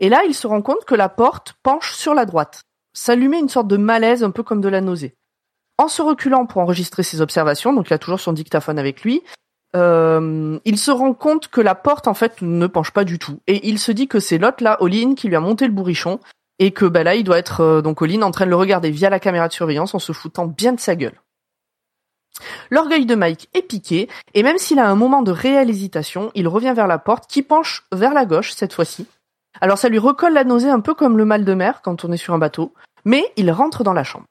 et 0.00 0.08
là 0.08 0.22
il 0.26 0.34
se 0.34 0.46
rend 0.46 0.62
compte 0.62 0.84
que 0.84 0.94
la 0.94 1.08
porte 1.08 1.54
penche 1.62 1.94
sur 1.94 2.14
la 2.14 2.26
droite. 2.26 2.62
Ça 2.92 3.14
lui 3.14 3.28
met 3.28 3.38
une 3.38 3.48
sorte 3.48 3.68
de 3.68 3.76
malaise, 3.76 4.22
un 4.22 4.30
peu 4.30 4.42
comme 4.42 4.60
de 4.60 4.68
la 4.68 4.80
nausée. 4.80 5.14
En 5.78 5.88
se 5.88 6.02
reculant 6.02 6.46
pour 6.46 6.60
enregistrer 6.60 7.02
ses 7.02 7.20
observations, 7.20 7.72
donc 7.72 7.88
il 7.90 7.94
a 7.94 7.98
toujours 7.98 8.20
son 8.20 8.32
dictaphone 8.32 8.78
avec 8.78 9.02
lui, 9.02 9.22
euh, 9.74 10.58
il 10.64 10.78
se 10.78 10.90
rend 10.90 11.14
compte 11.14 11.48
que 11.48 11.60
la 11.60 11.74
porte 11.74 12.08
en 12.08 12.14
fait 12.14 12.42
ne 12.42 12.66
penche 12.66 12.90
pas 12.90 13.04
du 13.04 13.18
tout. 13.18 13.40
Et 13.46 13.68
il 13.68 13.78
se 13.78 13.92
dit 13.92 14.08
que 14.08 14.20
c'est 14.20 14.38
l'autre 14.38 14.62
là, 14.62 14.76
Olin, 14.80 15.14
qui 15.14 15.28
lui 15.28 15.36
a 15.36 15.40
monté 15.40 15.66
le 15.66 15.72
bourrichon, 15.72 16.20
et 16.58 16.72
que 16.72 16.84
bah 16.84 17.02
là 17.04 17.14
il 17.14 17.24
doit 17.24 17.38
être 17.38 17.60
euh, 17.60 17.82
donc 17.82 18.02
Olin 18.02 18.22
en 18.22 18.30
train 18.30 18.44
de 18.44 18.50
le 18.50 18.56
regarder 18.56 18.90
via 18.90 19.10
la 19.10 19.20
caméra 19.20 19.48
de 19.48 19.52
surveillance 19.52 19.94
en 19.94 19.98
se 19.98 20.12
foutant 20.12 20.46
bien 20.46 20.72
de 20.72 20.80
sa 20.80 20.94
gueule. 20.96 21.20
L'orgueil 22.70 23.06
de 23.06 23.14
Mike 23.14 23.48
est 23.54 23.62
piqué, 23.62 24.08
et 24.34 24.42
même 24.42 24.58
s'il 24.58 24.78
a 24.78 24.88
un 24.88 24.94
moment 24.94 25.22
de 25.22 25.30
réelle 25.30 25.70
hésitation, 25.70 26.30
il 26.34 26.48
revient 26.48 26.72
vers 26.74 26.86
la 26.86 26.98
porte 26.98 27.26
qui 27.28 27.42
penche 27.42 27.84
vers 27.92 28.14
la 28.14 28.24
gauche 28.24 28.52
cette 28.52 28.72
fois-ci. 28.72 29.06
Alors 29.60 29.78
ça 29.78 29.88
lui 29.88 29.98
recolle 29.98 30.32
la 30.32 30.44
nausée 30.44 30.70
un 30.70 30.80
peu 30.80 30.94
comme 30.94 31.18
le 31.18 31.24
mal 31.24 31.44
de 31.44 31.54
mer 31.54 31.82
quand 31.82 32.04
on 32.04 32.12
est 32.12 32.16
sur 32.16 32.34
un 32.34 32.38
bateau, 32.38 32.72
mais 33.04 33.24
il 33.36 33.50
rentre 33.50 33.84
dans 33.84 33.92
la 33.92 34.04
chambre. 34.04 34.26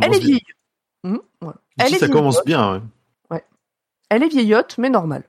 Elle 0.00 0.14
est 0.14 0.20
vieille. 0.20 0.42
Voilà. 1.02 1.58
Elle 1.78 1.86
Ici, 1.86 1.96
est 1.96 1.98
ça 1.98 2.08
commence 2.08 2.44
bien. 2.44 2.74
ouais. 2.74 2.80
Elle 4.10 4.22
est 4.22 4.28
vieillotte, 4.28 4.76
mais 4.76 4.90
normale. 4.90 5.24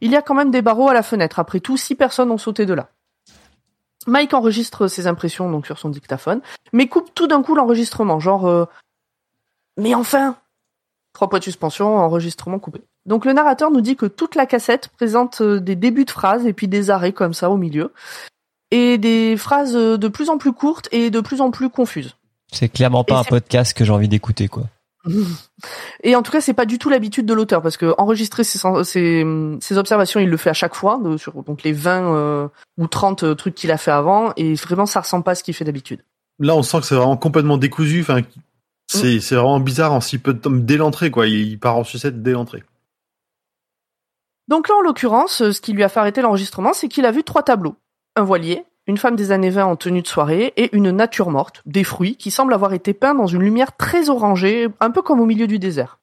Il 0.00 0.12
y 0.12 0.16
a 0.16 0.22
quand 0.22 0.34
même 0.34 0.50
des 0.50 0.62
barreaux 0.62 0.88
à 0.88 0.94
la 0.94 1.02
fenêtre. 1.02 1.38
Après 1.38 1.58
tout, 1.58 1.76
six 1.76 1.96
personnes 1.96 2.30
ont 2.30 2.38
sauté 2.38 2.66
de 2.66 2.74
là. 2.74 2.90
Mike 4.06 4.34
enregistre 4.34 4.86
ses 4.86 5.08
impressions 5.08 5.50
donc 5.50 5.66
sur 5.66 5.78
son 5.78 5.88
dictaphone, 5.88 6.40
mais 6.72 6.86
coupe 6.86 7.12
tout 7.14 7.26
d'un 7.26 7.42
coup 7.42 7.56
l'enregistrement, 7.56 8.20
genre 8.20 8.46
euh, 8.46 8.66
mais 9.76 9.96
enfin 9.96 10.36
trois 11.12 11.28
points 11.28 11.40
de 11.40 11.44
suspension, 11.44 11.96
enregistrement 11.96 12.60
coupé. 12.60 12.82
Donc 13.06 13.24
le 13.24 13.32
narrateur 13.32 13.70
nous 13.70 13.80
dit 13.80 13.96
que 13.96 14.06
toute 14.06 14.34
la 14.34 14.46
cassette 14.46 14.88
présente 14.88 15.40
euh, 15.40 15.58
des 15.58 15.74
débuts 15.74 16.04
de 16.04 16.10
phrases 16.10 16.46
et 16.46 16.52
puis 16.52 16.68
des 16.68 16.90
arrêts 16.90 17.12
comme 17.12 17.34
ça 17.34 17.50
au 17.50 17.56
milieu 17.56 17.92
et 18.70 18.98
des 18.98 19.36
phrases 19.36 19.76
euh, 19.76 19.96
de 19.96 20.08
plus 20.08 20.30
en 20.30 20.38
plus 20.38 20.52
courtes 20.52 20.88
et 20.92 21.10
de 21.10 21.20
plus 21.20 21.40
en 21.40 21.50
plus 21.50 21.70
confuses. 21.70 22.16
C'est 22.52 22.68
clairement 22.68 23.04
pas 23.04 23.16
Et 23.16 23.18
un 23.18 23.24
podcast 23.24 23.76
que 23.76 23.84
j'ai 23.84 23.92
envie 23.92 24.08
d'écouter, 24.08 24.48
quoi. 24.48 24.64
Et 26.02 26.16
en 26.16 26.22
tout 26.22 26.32
cas, 26.32 26.40
c'est 26.40 26.54
pas 26.54 26.66
du 26.66 26.78
tout 26.78 26.88
l'habitude 26.88 27.26
de 27.26 27.34
l'auteur 27.34 27.62
parce 27.62 27.76
que 27.76 27.94
enregistrer 27.98 28.44
ses, 28.44 28.58
sen- 28.58 28.82
ses, 28.84 29.24
ses 29.60 29.78
observations, 29.78 30.20
il 30.20 30.28
le 30.28 30.36
fait 30.36 30.50
à 30.50 30.54
chaque 30.54 30.74
fois, 30.74 30.98
de- 31.02 31.16
sur 31.16 31.42
donc 31.44 31.62
les 31.62 31.72
20 31.72 32.14
euh, 32.14 32.48
ou 32.78 32.86
30 32.86 33.22
euh, 33.22 33.34
trucs 33.34 33.54
qu'il 33.54 33.70
a 33.70 33.78
fait 33.78 33.90
avant, 33.92 34.32
et 34.36 34.54
vraiment, 34.54 34.86
ça 34.86 35.00
ressemble 35.00 35.24
pas 35.24 35.32
à 35.32 35.34
ce 35.34 35.42
qu'il 35.44 35.54
fait 35.54 35.64
d'habitude. 35.64 36.02
Là, 36.38 36.54
on 36.56 36.62
sent 36.62 36.80
que 36.80 36.86
c'est 36.86 36.94
vraiment 36.94 37.16
complètement 37.16 37.56
décousu. 37.56 38.00
Enfin, 38.02 38.20
c'est 38.88 39.20
c'est 39.20 39.34
vraiment 39.36 39.58
bizarre 39.60 39.92
en 39.92 40.00
si 40.00 40.18
peu 40.18 40.34
de 40.34 40.38
temps 40.38 40.50
dès 40.50 40.76
l'entrée, 40.76 41.10
quoi. 41.10 41.26
Il, 41.26 41.48
il 41.48 41.58
part 41.58 41.76
en 41.76 41.84
sucette 41.84 42.22
dès 42.22 42.32
l'entrée. 42.32 42.62
Donc 44.48 44.68
là, 44.68 44.76
en 44.76 44.80
l'occurrence, 44.82 45.50
ce 45.50 45.60
qui 45.60 45.72
lui 45.72 45.82
a 45.82 45.88
fait 45.88 45.98
arrêter 46.00 46.22
l'enregistrement, 46.22 46.72
c'est 46.72 46.88
qu'il 46.88 47.04
a 47.06 47.10
vu 47.10 47.24
trois 47.24 47.42
tableaux. 47.42 47.74
Un 48.14 48.22
voilier, 48.22 48.64
une 48.86 48.98
femme 48.98 49.16
des 49.16 49.32
années 49.32 49.50
20 49.50 49.64
en 49.64 49.76
tenue 49.76 50.02
de 50.02 50.06
soirée, 50.06 50.52
et 50.56 50.74
une 50.76 50.90
nature 50.90 51.30
morte, 51.30 51.62
des 51.66 51.84
fruits, 51.84 52.16
qui 52.16 52.30
semblent 52.30 52.54
avoir 52.54 52.72
été 52.72 52.94
peints 52.94 53.14
dans 53.14 53.26
une 53.26 53.42
lumière 53.42 53.76
très 53.76 54.10
orangée, 54.10 54.68
un 54.80 54.90
peu 54.90 55.02
comme 55.02 55.20
au 55.20 55.26
milieu 55.26 55.46
du 55.46 55.58
désert. 55.58 55.98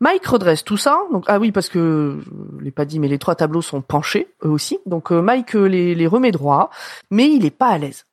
Mike 0.00 0.26
redresse 0.26 0.64
tout 0.64 0.76
ça. 0.76 0.98
Donc 1.12 1.24
ah 1.28 1.38
oui 1.38 1.52
parce 1.52 1.68
que 1.68 2.20
je 2.58 2.64
l'ai 2.64 2.72
pas 2.72 2.84
dit 2.84 2.98
mais 2.98 3.06
les 3.06 3.20
trois 3.20 3.36
tableaux 3.36 3.62
sont 3.62 3.82
penchés 3.82 4.34
eux 4.44 4.48
aussi. 4.48 4.80
Donc 4.84 5.12
euh, 5.12 5.22
Mike 5.22 5.54
les, 5.54 5.94
les 5.94 6.06
remet 6.08 6.32
droit, 6.32 6.70
mais 7.12 7.30
il 7.30 7.44
est 7.44 7.56
pas 7.56 7.68
à 7.68 7.78
l'aise. 7.78 8.04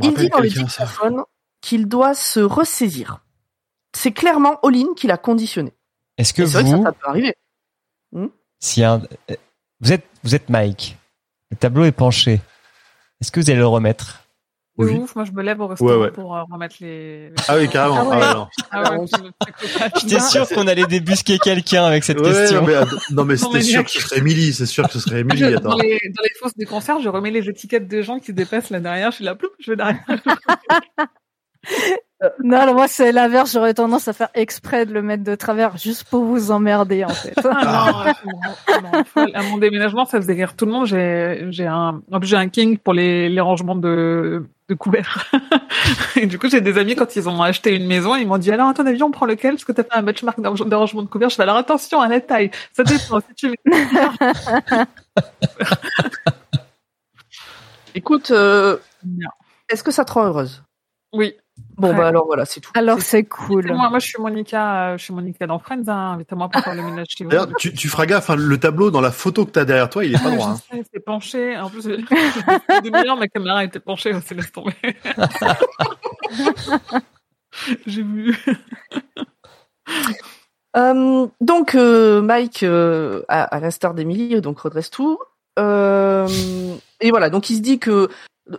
Il 0.00 0.14
dit 0.14 0.28
dans 0.28 0.38
le 0.38 0.48
dictaphone 0.48 1.24
qu'il 1.60 1.88
doit 1.88 2.14
se 2.14 2.38
ressaisir. 2.38 3.18
C'est 3.96 4.12
clairement 4.12 4.60
Olin 4.62 4.94
qui 4.96 5.08
l'a 5.08 5.16
conditionné. 5.16 5.72
Est-ce 6.18 6.32
que 6.32 6.42
Et 6.42 6.46
C'est 6.46 6.52
vrai 6.52 6.62
que 6.62 6.70
ça, 6.70 6.76
vous, 6.76 6.84
ça 6.84 6.92
peut 6.92 7.08
arriver. 7.08 7.34
si 8.60 8.84
un, 8.84 9.02
euh, 9.30 9.36
vous 9.80 9.92
êtes, 9.92 10.06
vous 10.22 10.36
êtes 10.36 10.48
Mike, 10.50 10.98
le 11.50 11.56
tableau 11.56 11.84
est 11.84 11.92
penché. 11.92 12.40
Est-ce 13.20 13.32
que 13.32 13.40
vous 13.40 13.50
allez 13.50 13.58
le 13.58 13.66
remettre 13.66 14.22
De 14.78 14.84
Oui. 14.84 14.92
ouf, 14.94 15.16
moi 15.16 15.24
je 15.24 15.32
me 15.32 15.42
lève 15.42 15.60
au 15.60 15.66
restaurant 15.66 15.90
Ouais, 15.90 15.96
ouais. 15.96 16.10
pour 16.12 16.36
euh, 16.36 16.42
remettre 16.50 16.76
les. 16.80 17.32
Ah 17.48 17.56
oui, 17.56 17.68
carrément. 17.68 18.10
Ah 18.12 18.18
ouais. 18.18 18.46
Ah 18.70 18.92
ouais. 18.92 19.06
Ah. 19.80 19.88
J'étais 20.00 20.20
sûr 20.20 20.48
qu'on 20.48 20.66
allait 20.68 20.86
débusquer 20.86 21.38
quelqu'un 21.38 21.84
avec 21.84 22.04
cette 22.04 22.20
Ouais, 22.20 22.30
question. 22.32 22.60
non, 23.10 23.24
mais, 23.24 23.34
non, 23.34 23.36
c'était 23.36 23.62
sûr 23.62 23.84
que 23.84 23.90
ce 23.90 24.00
serait 24.00 24.18
Emily. 24.18 24.52
C'est 24.52 24.66
sûr 24.66 24.86
que 24.86 24.92
ce 24.92 25.00
serait 25.00 25.20
Attends. 25.54 25.70
dans, 25.70 25.76
les, 25.78 25.98
dans 26.16 26.22
les 26.22 26.30
fausses 26.38 26.54
des 26.56 26.66
concerts, 26.66 27.00
je 27.00 27.08
remets 27.08 27.30
les 27.32 27.48
étiquettes 27.48 27.88
des 27.88 28.02
gens 28.04 28.20
qui 28.20 28.26
se 28.26 28.32
dépassent 28.32 28.70
là 28.70 28.78
derrière. 28.80 29.10
Je 29.10 29.16
suis 29.16 29.24
là, 29.24 29.34
ploup, 29.34 29.48
je 29.58 29.72
vais 29.72 29.76
derrière. 29.76 30.04
Non, 32.42 32.66
non, 32.66 32.74
moi 32.74 32.88
c'est 32.88 33.12
l'inverse. 33.12 33.52
J'aurais 33.52 33.74
tendance 33.74 34.08
à 34.08 34.12
faire 34.12 34.28
exprès 34.34 34.86
de 34.86 34.92
le 34.92 35.02
mettre 35.02 35.22
de 35.22 35.36
travers 35.36 35.76
juste 35.76 36.04
pour 36.04 36.24
vous 36.24 36.50
emmerder 36.50 37.04
en 37.04 37.08
fait. 37.10 37.34
Ah 37.44 38.14
non, 38.26 38.82
non, 38.82 39.04
non, 39.16 39.32
à 39.34 39.42
mon 39.44 39.58
déménagement, 39.58 40.04
ça 40.04 40.20
faisait 40.20 40.32
rire 40.32 40.56
tout 40.56 40.66
le 40.66 40.72
monde. 40.72 40.86
J'ai, 40.86 41.46
j'ai 41.50 41.66
un, 41.66 42.02
en 42.10 42.18
plus 42.18 42.28
j'ai 42.28 42.36
un 42.36 42.48
king 42.48 42.76
pour 42.76 42.92
les, 42.92 43.28
les 43.28 43.40
rangements 43.40 43.76
de, 43.76 44.44
de 44.68 44.74
couverts. 44.74 45.30
Et 46.16 46.26
du 46.26 46.40
coup, 46.40 46.48
j'ai 46.48 46.60
des 46.60 46.76
amis 46.76 46.96
quand 46.96 47.14
ils 47.14 47.28
ont 47.28 47.40
acheté 47.40 47.76
une 47.76 47.86
maison, 47.86 48.16
ils 48.16 48.26
m'ont 48.26 48.38
dit 48.38 48.50
alors 48.50 48.68
à 48.68 48.74
ton 48.74 48.84
avis, 48.86 49.02
on 49.04 49.12
prend 49.12 49.26
lequel? 49.26 49.54
Parce 49.54 49.64
que 49.64 49.72
t'as 49.72 49.84
fait 49.84 49.94
un 49.94 50.02
benchmark 50.02 50.40
de 50.40 50.64
de 50.68 50.74
rangement 50.74 51.02
de 51.02 51.08
couverts. 51.08 51.30
Je 51.30 51.36
fais 51.36 51.42
alors 51.44 51.56
attention 51.56 52.00
à 52.00 52.08
la 52.08 52.20
taille. 52.20 52.50
Ça 52.72 52.82
dépend. 52.82 53.20
si 53.20 53.34
tu 53.36 53.48
mets 53.50 53.56
Écoute, 57.94 58.30
euh, 58.30 58.76
est-ce 59.68 59.82
que 59.82 59.90
ça 59.90 60.04
te 60.04 60.12
rend 60.12 60.24
heureuse? 60.24 60.62
Oui. 61.12 61.34
Bon 61.78 61.90
Ouais. 61.90 61.96
bah 61.96 62.08
alors 62.08 62.26
voilà, 62.26 62.44
c'est 62.44 62.60
tout. 62.60 62.70
Alors 62.74 63.00
c'est 63.00 63.22
cool. 63.24 63.66
Moi, 63.72 63.88
moi, 63.88 63.98
je 64.00 64.06
suis 64.08 64.20
Monica, 64.20 64.90
euh, 64.94 64.98
je 64.98 65.04
suis 65.04 65.14
Monica 65.14 65.46
dans 65.46 65.58
Friends. 65.60 65.84
Hein. 65.88 66.12
Invite-moi 66.14 66.48
pour 66.48 66.60
faire 66.62 66.74
le 66.74 66.82
ménage 66.82 67.06
chez 67.16 67.22
vous. 67.24 67.30
D'ailleurs, 67.30 67.48
tu, 67.58 67.72
tu 67.72 67.88
feras 67.88 68.06
gaffe. 68.06 68.28
hein, 68.30 68.36
le 68.36 68.58
tableau 68.58 68.90
dans 68.90 69.00
la 69.00 69.12
photo 69.12 69.46
que 69.46 69.52
t'as 69.52 69.64
derrière 69.64 69.88
toi, 69.88 70.04
il 70.04 70.14
est 70.14 70.18
pas 70.22 70.28
Ouais, 70.30 70.36
droit. 70.36 70.48
hein. 70.50 70.56
sais, 70.72 70.82
c'est 70.92 71.04
penché. 71.04 71.56
En 71.56 71.70
plus, 71.70 71.84
demi-heure, 71.86 73.16
ma 73.16 73.28
caméra 73.28 73.64
était 73.64 73.80
penchée. 73.80 74.12
C'est 74.24 74.34
laisse 74.34 74.50
tomber. 74.52 74.74
J'ai 77.86 78.02
vu. 78.02 78.36
Euh, 80.76 81.26
donc 81.40 81.74
euh, 81.74 82.20
Mike, 82.20 82.62
euh, 82.62 83.22
à, 83.28 83.42
à 83.44 83.58
l'instar 83.58 83.94
d'Emily, 83.94 84.38
donc 84.42 84.60
redresse 84.60 84.90
tout. 84.90 85.18
Euh, 85.58 86.28
et 87.00 87.08
voilà, 87.10 87.30
donc 87.30 87.48
il 87.48 87.56
se 87.56 87.62
dit 87.62 87.78
que 87.78 88.10
euh, 88.52 88.56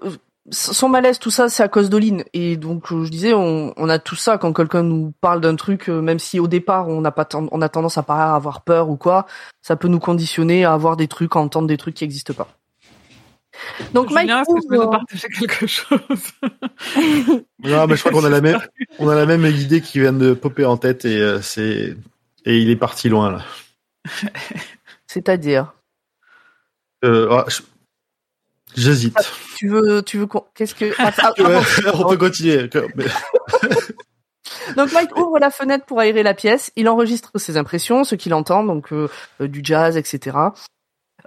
son 0.52 0.90
malaise, 0.90 1.20
tout 1.20 1.32
ça, 1.32 1.50
c'est 1.50 1.64
à 1.64 1.68
cause 1.68 1.90
d'Oline. 1.90 2.24
Et 2.34 2.58
donc, 2.58 2.92
euh, 2.92 3.04
je 3.06 3.10
disais, 3.12 3.34
on, 3.34 3.74
on 3.78 3.90
a 3.90 4.00
tout 4.00 4.16
ça 4.16 4.38
quand 4.38 4.52
quelqu'un 4.54 4.84
nous 4.84 5.14
parle 5.22 5.42
d'un 5.42 5.56
truc, 5.56 5.90
euh, 5.90 6.02
même 6.02 6.20
si 6.20 6.40
au 6.40 6.48
départ 6.48 6.88
on 6.88 7.02
n'a 7.02 7.12
pas, 7.12 7.28
on 7.34 7.62
a 7.62 7.70
tendance 7.70 7.98
à 7.98 8.04
pas 8.04 8.34
avoir 8.36 8.62
peur 8.62 8.90
ou 8.90 8.98
quoi, 8.98 9.26
ça 9.62 9.76
peut 9.76 9.88
nous 9.88 10.00
conditionner 10.00 10.66
à 10.66 10.74
avoir 10.74 10.98
des 10.98 11.08
trucs, 11.08 11.36
à 11.36 11.40
entendre 11.40 11.68
des 11.68 11.78
trucs 11.78 11.96
qui 11.96 12.04
n'existent 12.04 12.34
pas. 12.34 12.48
Donc, 13.94 14.10
Mike 14.12 14.30
est-ce 14.30 14.44
que 14.46 14.72
veux 14.72 14.78
ouvre- 14.78 14.86
nous 14.86 14.92
partager 14.92 15.28
quelque 15.28 15.68
chose? 15.68 15.98
Non, 17.64 17.88
mais 17.88 17.96
je 17.98 18.00
crois 18.02 18.12
qu'on 18.14 18.24
a 18.26 18.30
la 18.30 18.40
même, 18.42 18.60
on 19.00 19.10
a 19.10 19.16
la 19.16 19.26
même 19.26 19.46
idée 19.46 19.82
qui 19.82 20.00
vient 20.00 20.14
de 20.14 20.34
popper 20.34 20.64
en 20.66 20.78
tête 20.78 21.04
et 21.06 21.18
euh, 21.20 21.42
c'est, 21.42 21.98
et 22.46 22.58
il 22.58 22.70
est 22.70 22.76
parti 22.78 23.10
loin 23.10 23.32
là. 23.32 23.42
c'est-à-dire, 25.08 25.74
Euh, 27.04 27.28
ah, 27.32 27.46
je- 27.48 27.62
J'hésite. 28.76 29.16
tu 29.58 29.68
veux, 29.68 30.02
tu 30.04 30.18
veux 30.20 30.28
qu'on, 30.28 30.44
qu'est-ce 30.56 30.76
que, 30.76 30.94
ah, 31.00 31.12
ah, 31.18 31.34
Ouais, 31.40 31.60
ah, 31.86 31.92
on 31.96 32.10
peut 32.10 32.18
continuer. 32.18 32.70
Mais- 32.96 33.06
Donc 34.76 34.92
Mike 34.94 35.16
ouvre 35.18 35.40
la 35.40 35.50
fenêtre 35.50 35.86
pour 35.86 36.00
aérer 36.00 36.24
la 36.24 36.34
pièce, 36.34 36.72
il 36.76 36.88
enregistre 36.90 37.32
ses 37.38 37.58
impressions, 37.58 38.04
ce 38.04 38.16
qu'il 38.16 38.34
entend, 38.34 38.64
donc 38.64 38.92
euh, 38.94 39.10
euh, 39.42 39.48
du 39.48 39.62
jazz, 39.64 39.98
etc. 39.98 40.38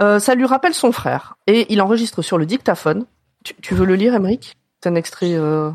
Euh, 0.00 0.18
ça 0.18 0.34
lui 0.34 0.46
rappelle 0.46 0.74
son 0.74 0.92
frère, 0.92 1.36
et 1.46 1.66
il 1.72 1.80
enregistre 1.82 2.22
sur 2.22 2.38
le 2.38 2.46
dictaphone. 2.46 3.06
Tu, 3.44 3.54
tu 3.60 3.74
veux 3.74 3.84
le 3.84 3.96
lire, 3.96 4.14
Emeric 4.14 4.56
C'est 4.82 4.88
un 4.88 4.94
extrait... 4.94 5.34
euh, 5.34 5.70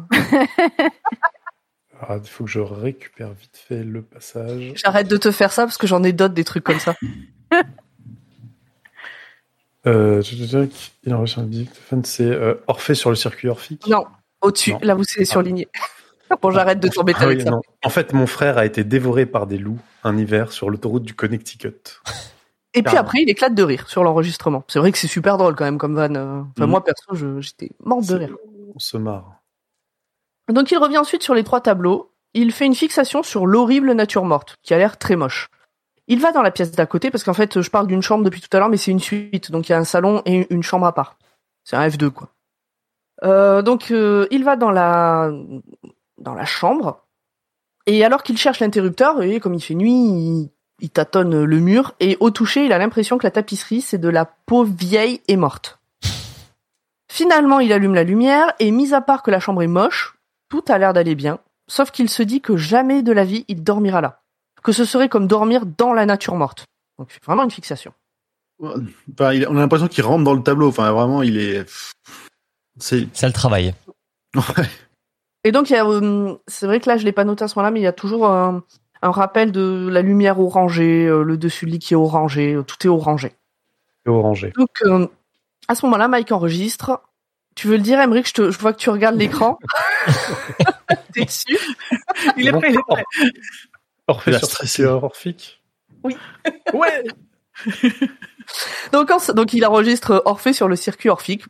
Ah, 1.99 2.17
il 2.23 2.30
faut 2.30 2.43
que 2.45 2.49
je 2.49 2.60
récupère 2.60 3.34
vite 3.34 3.58
fait 3.67 3.84
le 3.84 4.01
passage. 4.03 4.73
J'arrête 4.75 5.08
de 5.08 5.17
te 5.17 5.32
faire 5.32 5.51
ça, 5.51 5.63
parce 5.63 5.77
que 5.77 5.88
j'en 5.88 6.03
ai 6.03 6.13
d'autres, 6.13 6.34
des 6.36 6.43
trucs 6.43 6.63
comme 6.63 6.80
ça. 6.80 6.95
Euh, 9.88 10.21
je 10.21 10.32
te 10.32 10.43
dirais 10.43 10.67
qu'il 11.04 11.13
enregistre 11.13 11.39
un 11.39 11.43
dictaphone, 11.45 12.04
c'est 12.06 12.23
euh, 12.26 12.56
Orphée 12.67 12.93
sur 12.95 13.10
le 13.10 13.15
circuit 13.15 13.47
orphique. 13.47 13.88
Non, 13.88 14.06
au-dessus, 14.41 14.76
là 14.82 14.93
vous 14.95 15.04
c'est 15.04 15.26
surligné. 15.26 15.67
bon, 16.41 16.52
j'arrête 16.52 16.80
de 16.80 16.88
t'embêter 16.89 17.19
Ah 17.21 17.26
avec 17.26 17.38
oui, 17.39 17.43
ça. 17.45 17.52
non. 17.52 17.62
En 17.84 17.89
fait, 17.89 18.13
mon 18.13 18.28
frère 18.28 18.58
a 18.58 18.65
été 18.65 18.84
dévoré 18.84 19.26
par 19.26 19.47
des 19.47 19.58
loups 19.58 19.80
un 20.04 20.17
hiver 20.17 20.52
sur 20.52 20.69
l'autoroute 20.69 21.04
du 21.04 21.13
Connecticut. 21.15 22.02
Et 22.73 22.84
puis 22.84 22.97
après, 22.97 23.21
il 23.21 23.30
éclate 23.30 23.56
de 23.56 23.63
rire 23.63 23.88
sur 23.89 24.04
l'enregistrement. 24.04 24.63
C'est 24.67 24.78
vrai 24.80 24.91
que 24.91 24.97
c'est 24.97 25.08
super 25.08 25.38
drôle 25.38 25.56
quand 25.56 25.65
même 25.65 25.78
comme 25.80 25.95
van. 25.95 26.12
Enfin, 26.15 26.47
Mhm. 26.60 26.65
moi, 26.69 26.84
perso, 26.84 27.39
j'étais 27.39 27.71
morte 27.84 28.06
de 28.08 28.15
rire. 28.15 28.36
On 28.76 28.80
se 28.80 28.97
marre. 28.97 29.41
Donc 30.52 30.69
il 30.71 30.78
revient 30.78 30.97
ensuite 31.00 31.23
sur 31.23 31.34
les 31.34 31.43
trois 31.43 31.62
tableaux. 31.62 32.12
Il 32.34 32.52
fait 32.52 32.65
une 32.65 32.76
fixation 32.76 33.23
sur 33.23 33.47
l'horrible 33.47 33.93
nature 33.93 34.26
morte, 34.26 34.58
qui 34.62 34.73
a 34.73 34.78
l'air 34.78 34.97
très 34.97 35.15
moche. 35.15 35.47
Il 36.08 36.22
va 36.22 36.32
dans 36.32 36.41
la 36.41 36.52
pièce 36.52 36.72
d'à 36.72 36.86
côté, 36.86 37.12
parce 37.12 37.24
qu'en 37.24 37.34
fait, 37.34 37.62
je 37.62 37.70
parle 37.70 37.88
d'une 37.88 38.02
chambre 38.02 38.24
depuis 38.24 38.41
tout 38.41 38.56
à 38.56 38.60
l'heure, 38.60 38.70
mais 38.70 38.78
c'est 38.78 38.91
une 38.91 39.00
suite. 39.00 39.52
Donc 39.52 39.67
il 39.67 39.74
y 39.74 39.76
a 39.76 39.78
un 39.78 39.84
salon 39.84 40.22
et 40.26 40.48
une 40.50 40.63
chambre 40.63 40.86
à 40.86 40.93
part. 40.93 41.17
C'est 41.63 41.76
un 41.76 41.88
F2, 41.88 42.10
quoi. 42.10 42.30
Euh, 43.24 43.62
donc 43.62 43.91
euh, 43.91 44.28
il 44.30 44.43
va 44.43 44.56
dans 44.56 44.70
la 44.72 45.32
dans 46.20 46.34
la 46.34 46.46
chambre. 46.46 47.04
Et 47.88 48.06
alors 48.06 48.24
qu'il 48.24 48.38
cherche 48.38 48.60
l'interrupteur, 48.60 49.22
et 49.22 49.39
comme 49.39 49.54
il 49.54 49.62
fait 49.62 49.74
nuit, 49.74 49.91
il, 49.91 50.50
il 50.80 50.89
tâtonne 50.89 51.43
le 51.43 51.60
mur. 51.60 51.96
Et 52.00 52.17
au 52.20 52.32
toucher, 52.32 52.65
il 52.65 52.74
a 52.74 52.78
l'impression 52.78 53.17
que 53.17 53.26
la 53.26 53.32
tapisserie, 53.32 53.82
c'est 53.82 53.98
de 53.98 54.10
la 54.10 54.26
peau 54.26 54.63
vieille 54.63 55.22
et 55.28 55.38
morte. 55.38 55.80
Finalement, 57.10 57.60
il 57.60 57.74
allume 57.74 57.96
la 57.96 58.04
lumière, 58.04 58.54
et 58.60 58.72
mis 58.72 58.93
à 58.93 59.02
part 59.02 59.24
que 59.24 59.32
la 59.32 59.39
chambre 59.39 59.63
est 59.63 59.67
moche, 59.67 60.17
tout 60.50 60.63
a 60.67 60.78
l'air 60.78 60.93
d'aller 60.93 61.15
bien, 61.15 61.39
sauf 61.67 61.91
qu'il 61.91 62.10
se 62.10 62.24
dit 62.24 62.41
que 62.41 62.58
jamais 62.58 63.02
de 63.02 63.12
la 63.12 63.24
vie 63.24 63.46
il 63.48 63.63
dormira 63.63 64.02
là. 64.02 64.22
Que 64.67 64.73
ce 64.73 64.84
serait 64.84 65.08
comme 65.08 65.27
dormir 65.27 65.65
dans 65.65 65.93
la 65.93 66.06
nature 66.06 66.36
morte. 66.36 66.65
Donc 66.99 67.08
c'est 67.10 67.23
vraiment 67.23 67.43
une 67.45 67.51
fixation. 67.51 67.93
Enfin, 68.62 69.39
on 69.47 69.56
a 69.56 69.60
l'impression 69.62 69.88
qu'il 69.88 70.03
rentre 70.03 70.25
dans 70.25 70.34
le 70.34 70.43
tableau. 70.43 70.67
Enfin, 70.67 70.91
vraiment, 70.91 71.23
il 71.23 71.38
est. 71.38 71.65
C'est. 72.77 73.08
Ça 73.15 73.27
le 73.27 73.34
travail. 73.34 73.73
Ouais. 74.36 74.65
Et 75.45 75.53
donc 75.53 75.71
euh, 75.71 76.36
c'est 76.47 76.65
vrai 76.65 76.82
que 76.82 76.89
là 76.89 76.97
je 76.97 77.06
l'ai 77.06 77.13
pas 77.13 77.23
noté 77.23 77.45
à 77.45 77.47
ce 77.47 77.58
moment-là, 77.58 77.71
mais 77.71 77.80
il 77.80 77.84
y 77.84 77.88
a 77.88 77.93
toujours 77.93 78.27
un, 78.27 78.62
un 79.01 79.12
rappel 79.12 79.53
de 79.53 79.88
la 79.89 80.01
lumière 80.01 80.38
orangée, 80.39 81.06
euh, 81.08 81.23
le 81.23 81.38
dessus 81.38 81.65
de 81.65 81.71
lit 81.71 81.80
qui 81.80 81.93
est 81.93 81.97
orangé, 81.97 82.60
tout 82.67 82.75
est 82.86 82.89
orangé. 82.89 83.32
Et 84.06 84.10
orangé. 84.10 84.51
Donc 84.58 84.69
euh, 84.82 85.08
à 85.69 85.75
ce 85.75 85.86
moment-là, 85.86 86.10
Mike 86.10 86.34
enregistre. 86.34 87.01
Tu 87.56 87.67
veux 87.67 87.77
le 87.77 87.82
dire, 87.84 87.99
Emmerich 88.01 88.27
je, 88.27 88.34
te- 88.34 88.51
je 88.51 88.60
vois 88.60 88.73
que 88.73 88.77
tu 88.80 88.89
regardes 88.89 89.15
l'écran. 89.15 89.58
T'es 91.13 91.25
dessus 91.25 91.58
Il 92.36 92.47
est 92.47 92.51
Bon, 92.51 92.60
prêt, 92.60 92.69
il 92.71 92.75
est 92.75 92.84
prêt. 92.88 93.03
Orphée 94.08 94.38
sur 94.38 94.48
circuit 94.50 94.84
orphique. 94.86 95.62
Ouais. 96.74 97.04
donc, 98.93 99.12
en- 99.12 99.34
donc 99.34 99.54
il 99.54 99.65
enregistre 99.65 100.22
Orphée 100.26 100.54
sur 100.54 100.67
le 100.67 100.76
circuit 100.76 101.10
orphique. 101.10 101.43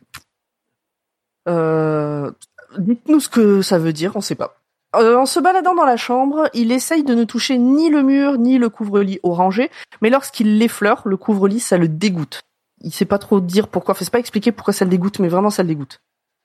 Euh, 1.48 2.30
Dites-nous 2.78 3.20
ce 3.20 3.28
que 3.28 3.62
ça 3.62 3.78
veut 3.78 3.92
dire, 3.92 4.12
on 4.16 4.20
sait 4.20 4.34
pas. 4.34 4.56
Euh, 4.96 5.16
en 5.16 5.26
se 5.26 5.40
baladant 5.40 5.74
dans 5.74 5.84
la 5.84 5.96
chambre, 5.96 6.48
il 6.54 6.72
essaye 6.72 7.04
de 7.04 7.14
ne 7.14 7.24
toucher 7.24 7.58
ni 7.58 7.88
le 7.90 8.02
mur 8.02 8.38
ni 8.38 8.58
le 8.58 8.68
couvre-lit 8.68 9.20
orangé, 9.22 9.70
mais 10.02 10.10
lorsqu'il 10.10 10.58
l'effleure, 10.58 11.02
le 11.04 11.16
couvre-lit, 11.16 11.60
ça 11.60 11.78
le 11.78 11.88
dégoûte. 11.88 12.40
Il 12.82 12.92
sait 12.92 13.04
pas 13.04 13.18
trop 13.18 13.40
dire 13.40 13.68
pourquoi, 13.68 13.92
enfin, 13.92 14.04
c'est 14.04 14.10
pas 14.10 14.18
expliquer 14.18 14.52
pourquoi 14.52 14.72
ça 14.72 14.84
le 14.84 14.90
dégoûte, 14.90 15.18
mais 15.18 15.28
vraiment 15.28 15.50
ça 15.50 15.62
le 15.62 15.68
dégoûte. 15.68 15.98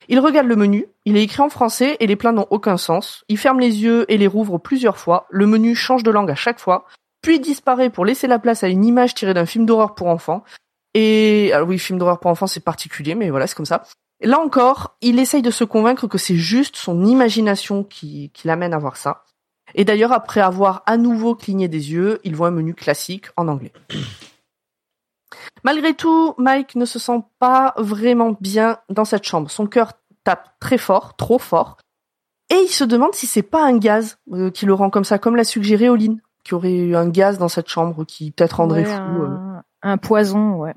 Il 0.10 0.20
regarde 0.20 0.48
le 0.48 0.56
menu, 0.56 0.86
il 1.06 1.18
est 1.18 1.24
écrit 1.24 1.42
en 1.42 1.50
français 1.50 1.98
et 2.00 2.08
les 2.08 2.16
plats 2.16 2.32
n'ont 2.32 2.48
aucun 2.50 2.78
sens. 2.78 3.24
Il 3.30 3.38
ferme 3.38 3.60
les 3.60 3.84
yeux 3.84 4.06
et 4.12 4.18
les 4.18 4.28
rouvre 4.28 4.58
plusieurs 4.58 4.98
fois. 4.98 5.28
Le 5.30 5.48
menu 5.48 5.76
change 5.76 6.04
de 6.04 6.12
langue 6.12 6.32
à 6.32 6.36
chaque 6.36 6.60
fois 6.60 6.86
puis 7.24 7.40
disparaît 7.40 7.90
pour 7.90 8.06
laisser 8.06 8.28
la 8.28 8.38
place 8.38 8.64
à 8.64 8.68
une 8.68 8.86
image 8.86 9.16
tirée 9.16 9.34
d'un 9.34 9.48
film 9.48 9.66
d'horreur 9.66 9.96
pour 9.96 10.08
enfants. 10.08 10.44
Et 10.94 11.52
oui, 11.66 11.80
film 11.80 11.98
d'horreur 11.98 12.20
pour 12.20 12.30
enfants, 12.30 12.46
c'est 12.46 12.60
particulier, 12.60 13.16
mais 13.16 13.32
voilà, 13.32 13.48
c'est 13.48 13.56
comme 13.56 13.66
ça. 13.66 13.84
Là 14.22 14.40
encore, 14.40 14.96
il 15.02 15.18
essaye 15.18 15.42
de 15.42 15.50
se 15.50 15.64
convaincre 15.64 16.08
que 16.08 16.20
c'est 16.20 16.36
juste 16.36 16.76
son 16.76 17.06
imagination 17.06 17.84
qui, 17.84 18.30
qui 18.34 18.48
l'amène 18.48 18.74
à 18.74 18.78
voir 18.78 18.98
ça. 18.98 19.24
Et 19.74 19.86
d'ailleurs, 19.86 20.12
après 20.12 20.42
avoir 20.42 20.84
à 20.86 20.98
nouveau 20.98 21.34
cligné 21.34 21.68
des 21.68 21.92
yeux, 21.92 22.20
il 22.24 22.36
voit 22.36 22.50
un 22.50 22.52
menu 22.52 22.76
classique 22.76 23.28
en 23.38 23.48
anglais. 23.48 23.74
Malgré 25.64 25.94
tout, 25.94 26.36
Mike 26.38 26.76
ne 26.76 26.86
se 26.86 27.00
sent 27.00 27.24
pas 27.40 27.74
vraiment 27.78 28.36
bien 28.40 28.78
dans 28.90 29.06
cette 29.06 29.24
chambre. 29.24 29.50
Son 29.50 29.68
cœur 29.68 29.94
tape 30.24 30.50
très 30.60 30.78
fort, 30.78 31.16
trop 31.16 31.40
fort. 31.40 31.78
Et 32.50 32.56
il 32.56 32.70
se 32.70 32.84
demande 32.84 33.14
si 33.16 33.26
c'est 33.28 33.42
pas 33.42 33.66
un 33.66 33.78
gaz 33.78 34.18
euh, 34.32 34.52
qui 34.52 34.66
le 34.66 34.74
rend 34.74 34.90
comme 34.90 35.06
ça, 35.06 35.18
comme 35.18 35.36
l'a 35.36 35.44
suggéré 35.44 35.90
Oline 35.90 36.22
qu'il 36.44 36.52
y 36.52 36.56
aurait 36.56 36.74
eu 36.74 36.96
un 36.96 37.08
gaz 37.08 37.38
dans 37.38 37.48
cette 37.48 37.70
chambre 37.70 38.04
qui 38.06 38.32
peut-être 38.32 38.58
rendrait 38.58 38.86
Ouais, 38.86 38.96
fou. 38.96 39.24
euh. 39.24 39.60
un, 39.82 39.98
poison, 39.98 40.56
ouais. 40.56 40.74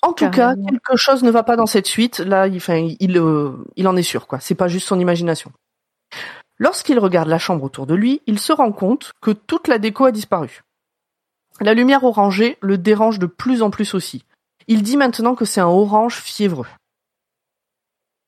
En 0.00 0.12
tout 0.12 0.30
cas, 0.30 0.54
quelque 0.56 0.96
chose 0.96 1.22
ne 1.22 1.30
va 1.30 1.42
pas 1.44 1.54
dans 1.56 1.66
cette 1.66 1.86
suite. 1.86 2.18
Là, 2.18 2.48
il, 2.48 2.56
enfin, 2.56 2.88
il, 2.98 3.18
euh, 3.18 3.52
il 3.76 3.86
en 3.86 3.96
est 3.96 4.02
sûr, 4.02 4.26
quoi. 4.26 4.40
C'est 4.40 4.54
pas 4.56 4.66
juste 4.68 4.88
son 4.88 4.98
imagination. 4.98 5.52
Lorsqu'il 6.58 6.98
regarde 6.98 7.28
la 7.28 7.38
chambre 7.38 7.64
autour 7.64 7.86
de 7.86 7.94
lui, 7.94 8.20
il 8.26 8.38
se 8.38 8.52
rend 8.52 8.72
compte 8.72 9.12
que 9.20 9.30
toute 9.30 9.68
la 9.68 9.78
déco 9.78 10.04
a 10.04 10.12
disparu. 10.12 10.62
La 11.60 11.74
lumière 11.74 12.04
orangée 12.04 12.58
le 12.60 12.78
dérange 12.78 13.18
de 13.18 13.26
plus 13.26 13.62
en 13.62 13.70
plus 13.70 13.94
aussi. 13.94 14.24
Il 14.68 14.82
dit 14.82 14.96
maintenant 14.96 15.34
que 15.34 15.44
c'est 15.44 15.60
un 15.60 15.66
orange 15.66 16.16
fiévreux. 16.16 16.66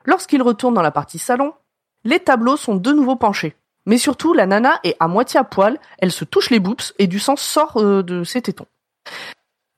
Lorsqu'il 0.05 0.43
retourne 0.43 0.75
dans 0.75 0.83
la 0.83 0.91
partie 0.91 1.19
salon, 1.19 1.55
les 2.05 2.21
tableaux 2.21 2.57
sont 2.57 2.77
de 2.77 2.93
nouveau 2.93 3.17
penchés. 3.17 3.57
Mais 3.87 3.99
surtout, 3.99 4.33
la 4.33 4.47
nana 4.47 4.81
est 4.83 4.97
à 5.01 5.09
moitié 5.09 5.39
à 5.39 5.45
poil, 5.45 5.79
elle 5.99 6.13
se 6.13 6.25
touche 6.25 6.51
les 6.51 6.61
boobs 6.61 6.81
et 6.99 7.07
du 7.07 7.19
sang 7.19 7.37
sort 7.37 7.77
euh, 7.77 8.03
de 8.03 8.25
ses 8.25 8.43
tétons. 8.43 8.67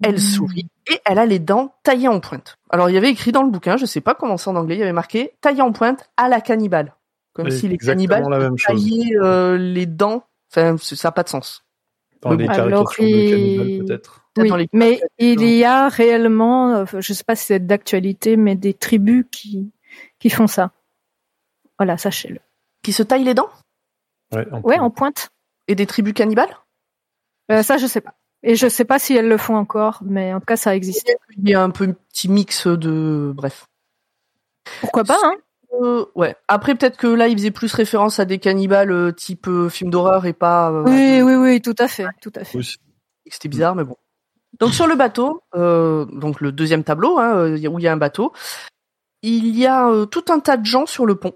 Elle 0.02 0.20
sourit 0.20 0.68
et 0.90 1.00
elle 1.04 1.18
a 1.18 1.26
les 1.26 1.38
dents 1.38 1.74
taillées 1.82 2.08
en 2.08 2.20
pointe. 2.20 2.58
Alors 2.70 2.90
il 2.90 2.94
y 2.94 2.98
avait 2.98 3.10
écrit 3.10 3.32
dans 3.32 3.42
le 3.42 3.50
bouquin, 3.50 3.76
je 3.76 3.86
sais 3.86 4.02
pas 4.02 4.14
comment 4.14 4.36
c'est 4.36 4.50
en 4.50 4.56
anglais, 4.56 4.76
il 4.76 4.80
y 4.80 4.82
avait 4.82 4.92
marqué 4.92 5.32
taillées 5.40 5.62
en 5.62 5.72
pointe 5.72 6.08
à 6.16 6.28
la 6.28 6.40
cannibale. 6.40 6.94
Comme 7.32 7.50
si 7.50 7.68
les 7.68 7.78
cannibales 7.78 8.24
taillaient 8.66 9.16
euh, 9.16 9.58
les 9.58 9.86
dents. 9.86 10.24
Enfin, 10.50 10.76
ça 10.78 11.08
n'a 11.08 11.12
pas 11.12 11.22
de 11.22 11.28
sens. 11.28 11.65
Dans 12.22 12.32
les 12.34 12.46
Alors, 12.48 12.92
il- 12.98 13.84
peut-être. 13.84 14.22
Oui, 14.38 14.48
dans 14.48 14.56
les- 14.56 14.68
mais 14.72 15.00
il 15.18 15.42
y 15.42 15.64
a 15.64 15.88
réellement, 15.88 16.74
euh, 16.74 16.84
je 16.98 17.12
sais 17.12 17.24
pas 17.24 17.36
si 17.36 17.46
c'est 17.46 17.66
d'actualité, 17.66 18.36
mais 18.36 18.54
des 18.54 18.74
tribus 18.74 19.24
qui 19.32 19.70
qui 20.18 20.28
font 20.30 20.46
ça. 20.46 20.72
Voilà, 21.78 21.96
sachez-le. 21.96 22.40
Qui 22.82 22.92
se 22.92 23.02
taillent 23.02 23.24
les 23.24 23.34
dents 23.34 23.48
Ouais, 24.32 24.46
en 24.52 24.60
Ouais, 24.62 24.76
plus. 24.76 24.82
en 24.82 24.90
pointe. 24.90 25.28
Et 25.68 25.74
des 25.74 25.86
tribus 25.86 26.12
cannibales 26.14 26.54
Euh, 27.50 27.62
ça, 27.62 27.76
je 27.78 27.86
sais 27.86 28.00
pas. 28.00 28.14
Et 28.42 28.56
je 28.56 28.68
sais 28.68 28.84
pas 28.84 28.98
si 28.98 29.14
elles 29.14 29.28
le 29.28 29.36
font 29.38 29.56
encore, 29.56 30.00
mais 30.04 30.32
en 30.34 30.40
tout 30.40 30.46
cas, 30.46 30.56
ça 30.56 30.74
existe. 30.76 31.10
Il 31.36 31.48
y 31.48 31.54
a 31.54 31.62
un 31.62 31.70
peu 31.70 31.84
un 31.84 31.92
petit 31.92 32.28
mix 32.28 32.66
de... 32.66 33.32
Bref. 33.34 33.66
Pourquoi 34.80 35.04
pas, 35.04 35.18
hein 35.22 35.34
Euh, 35.82 36.06
ouais. 36.14 36.36
Après, 36.48 36.74
peut-être 36.74 36.96
que 36.96 37.06
là, 37.06 37.28
il 37.28 37.36
faisait 37.36 37.50
plus 37.50 37.72
référence 37.72 38.18
à 38.18 38.24
des 38.24 38.38
cannibales 38.38 38.90
euh, 38.90 39.12
type 39.12 39.48
euh, 39.48 39.68
film 39.68 39.90
d'horreur 39.90 40.26
et 40.26 40.32
pas... 40.32 40.70
euh, 40.70 40.84
Oui, 40.86 41.22
oui, 41.22 41.34
oui, 41.34 41.60
tout 41.60 41.74
à 41.78 41.88
fait, 41.88 42.06
tout 42.20 42.32
à 42.34 42.44
fait. 42.44 42.58
Oui, 42.58 42.74
C'était 43.28 43.48
bizarre, 43.48 43.74
mais 43.74 43.84
bon. 43.84 43.96
Donc 44.60 44.72
sur 44.72 44.86
le 44.86 44.94
bateau, 44.94 45.42
euh, 45.54 46.06
donc 46.06 46.40
le 46.40 46.50
deuxième 46.52 46.82
tableau, 46.84 47.18
hein, 47.18 47.52
où 47.52 47.78
il 47.78 47.82
y 47.82 47.88
a 47.88 47.92
un 47.92 47.96
bateau, 47.98 48.32
il 49.22 49.56
y 49.56 49.66
a 49.66 49.88
euh, 49.88 50.06
tout 50.06 50.24
un 50.28 50.40
tas 50.40 50.56
de 50.56 50.64
gens 50.64 50.86
sur 50.86 51.04
le 51.04 51.16
pont 51.16 51.34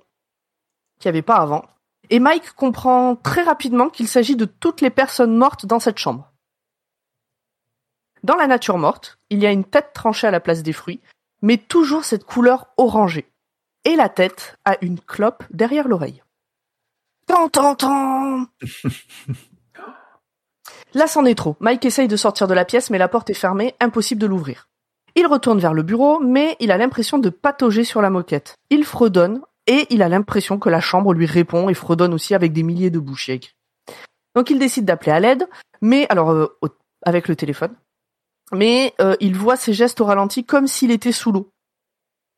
qu'il 0.99 1.09
n'y 1.11 1.17
avait 1.17 1.23
pas 1.23 1.37
avant. 1.37 1.65
Et 2.09 2.19
Mike 2.19 2.53
comprend 2.53 3.17
très 3.17 3.43
rapidement 3.43 3.89
qu'il 3.89 4.09
s'agit 4.09 4.37
de 4.37 4.45
toutes 4.45 4.81
les 4.81 4.91
personnes 4.91 5.37
mortes 5.37 5.67
dans 5.67 5.81
cette 5.81 5.99
chambre. 5.99 6.33
Dans 8.23 8.37
la 8.37 8.47
nature 8.47 8.79
morte, 8.79 9.19
il 9.31 9.39
y 9.39 9.47
a 9.47 9.53
une 9.53 9.65
tête 9.65 9.93
tranchée 9.95 10.27
à 10.27 10.31
la 10.31 10.41
place 10.41 10.63
des 10.63 10.73
fruits, 10.73 11.01
mais 11.43 11.57
toujours 11.57 12.05
cette 12.05 12.25
couleur 12.25 12.67
orangée. 12.77 13.30
Et 13.85 13.97
la 13.97 14.09
tête 14.09 14.57
a 14.65 14.77
une 14.83 15.01
clope 15.01 15.45
derrière 15.51 15.89
l'oreille. 15.89 16.23
Tant, 17.27 17.49
tant, 17.49 17.75
tant 17.75 18.47
Là, 20.95 21.07
c'en 21.07 21.25
est 21.25 21.37
trop. 21.37 21.57
Mike 21.61 21.85
essaye 21.85 22.09
de 22.09 22.17
sortir 22.17 22.49
de 22.49 22.55
la 22.55 22.65
pièce, 22.65 22.91
mais 22.91 22.99
la 22.99 23.07
porte 23.09 23.31
est 23.31 23.35
fermée, 23.35 23.75
impossible 23.79 24.21
de 24.21 24.27
l'ouvrir. 24.27 24.69
Il 25.15 25.27
retourne 25.27 25.61
vers 25.61 25.75
le 25.75 25.83
bureau, 25.83 26.19
mais 26.21 26.57
il 26.59 26.73
a 26.73 26.79
l'impression 26.79 27.19
de 27.19 27.31
patauger 27.31 27.85
sur 27.85 28.03
la 28.03 28.11
moquette. 28.11 28.57
Il 28.71 28.85
fredonne, 28.85 29.41
et 29.67 29.87
il 29.91 30.03
a 30.03 30.09
l'impression 30.09 30.59
que 30.59 30.69
la 30.69 30.81
chambre 30.81 31.15
lui 31.15 31.27
répond 31.27 31.69
et 31.69 31.75
fredonne 31.75 32.15
aussi 32.15 32.35
avec 32.35 32.53
des 32.53 32.63
milliers 32.63 32.91
de 32.91 32.99
bouches 32.99 33.31
Donc 34.35 34.51
il 34.51 34.59
décide 34.59 34.85
d'appeler 34.85 35.13
à 35.13 35.21
l'aide, 35.21 35.49
mais 35.81 36.07
alors 36.09 36.33
euh, 36.33 36.49
avec 37.05 37.29
le 37.29 37.37
téléphone. 37.37 37.75
Mais 38.53 38.95
euh, 39.01 39.17
il 39.21 39.37
voit 39.37 39.57
ses 39.57 39.73
gestes 39.73 40.01
au 40.01 40.05
ralenti 40.05 40.45
comme 40.45 40.67
s'il 40.67 40.91
était 40.91 41.13
sous 41.13 41.31
l'eau. 41.31 41.53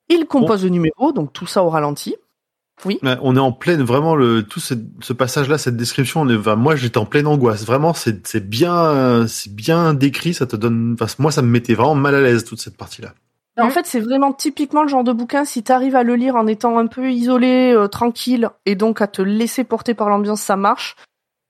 Il 0.09 0.27
compose 0.27 0.65
le 0.65 0.71
numéro, 0.71 1.13
donc 1.13 1.33
tout 1.33 1.47
ça 1.47 1.63
au 1.63 1.69
ralenti. 1.69 2.17
Ouais, 2.85 2.99
on 3.23 3.37
est 3.37 3.41
en 3.41 3.53
pleine, 3.53 3.83
vraiment, 3.83 4.17
le, 4.17 4.43
tout 4.43 4.59
ce, 4.59 4.75
ce 5.01 5.13
passage-là, 5.13 5.57
cette 5.57 5.77
description, 5.77 6.23
on 6.23 6.29
est, 6.29 6.37
enfin, 6.37 6.57
moi, 6.57 6.75
j'étais 6.75 6.99
en 6.99 7.05
pleine 7.05 7.29
angoisse. 7.29 7.65
Vraiment, 7.65 7.95
c'est, 7.95 8.27
c'est 8.27 8.49
bien, 8.49 9.27
c'est 9.29 9.55
bien 9.55 9.95
décrit, 9.95 10.35
ça 10.35 10.47
te 10.47 10.57
donne, 10.57 10.97
enfin, 11.01 11.07
moi, 11.19 11.31
ça 11.31 11.43
me 11.43 11.49
mettait 11.49 11.75
vraiment 11.75 11.95
mal 11.95 12.15
à 12.15 12.21
l'aise, 12.21 12.45
toute 12.45 12.61
cette 12.61 12.77
partie-là. 12.77 13.15
En 13.59 13.71
fait, 13.71 13.87
c'est 13.87 14.01
vraiment 14.01 14.33
typiquement 14.33 14.83
le 14.83 14.89
genre 14.89 15.05
de 15.05 15.13
bouquin, 15.13 15.45
si 15.45 15.63
t'arrives 15.63 15.95
à 15.95 16.03
le 16.03 16.17
lire 16.17 16.37
en 16.37 16.47
étant 16.47 16.79
un 16.79 16.87
peu 16.87 17.13
isolé, 17.13 17.73
euh, 17.73 17.87
tranquille, 17.87 18.49
et 18.65 18.75
donc 18.75 19.01
à 19.03 19.07
te 19.07 19.21
laisser 19.23 19.63
porter 19.63 19.95
par 19.95 20.09
l'ambiance, 20.09 20.41
ça 20.41 20.57
marche. 20.57 20.97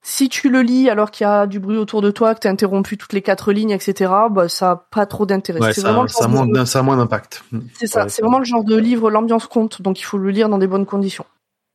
Si 0.04 0.28
tu 0.28 0.48
le 0.50 0.62
lis 0.62 0.90
alors 0.90 1.12
qu'il 1.12 1.24
y 1.24 1.30
a 1.30 1.46
du 1.46 1.60
bruit 1.60 1.76
autour 1.76 2.02
de 2.02 2.10
toi, 2.10 2.34
que 2.34 2.40
t'es 2.40 2.48
interrompu 2.48 2.98
toutes 2.98 3.12
les 3.12 3.22
quatre 3.22 3.52
lignes, 3.52 3.70
etc., 3.70 4.10
bah, 4.30 4.48
ça 4.48 4.70
a 4.72 4.76
pas 4.90 5.06
trop 5.06 5.26
d'intérêt. 5.26 5.60
Ouais, 5.60 5.72
c'est 5.72 5.80
ça, 5.82 5.88
ça, 6.08 6.24
a 6.24 6.28
genre 6.28 6.28
moins, 6.28 6.46
de- 6.46 6.52
d'un- 6.54 6.66
ça 6.66 6.80
a 6.80 6.82
moins 6.82 6.96
d'impact. 6.96 7.44
C'est 7.78 7.86
ça, 7.86 8.08
c'est 8.08 8.20
vraiment 8.22 8.38
le 8.40 8.44
genre 8.44 8.64
de 8.64 8.76
livre, 8.76 9.10
l'ambiance 9.12 9.46
compte, 9.46 9.80
donc 9.80 10.00
il 10.00 10.04
faut 10.04 10.18
le 10.18 10.30
lire 10.30 10.48
dans 10.48 10.58
des 10.58 10.66
bonnes 10.66 10.86
conditions. 10.86 11.24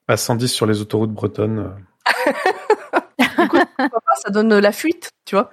À 0.10 0.18
110 0.18 0.50
sur 0.50 0.66
les 0.66 0.82
autoroutes 0.82 1.12
bretonnes. 1.14 1.60
euh, 1.60 2.32
ça 4.24 4.30
donne 4.30 4.58
la 4.60 4.72
fuite, 4.72 5.10
tu 5.26 5.36
vois. 5.36 5.50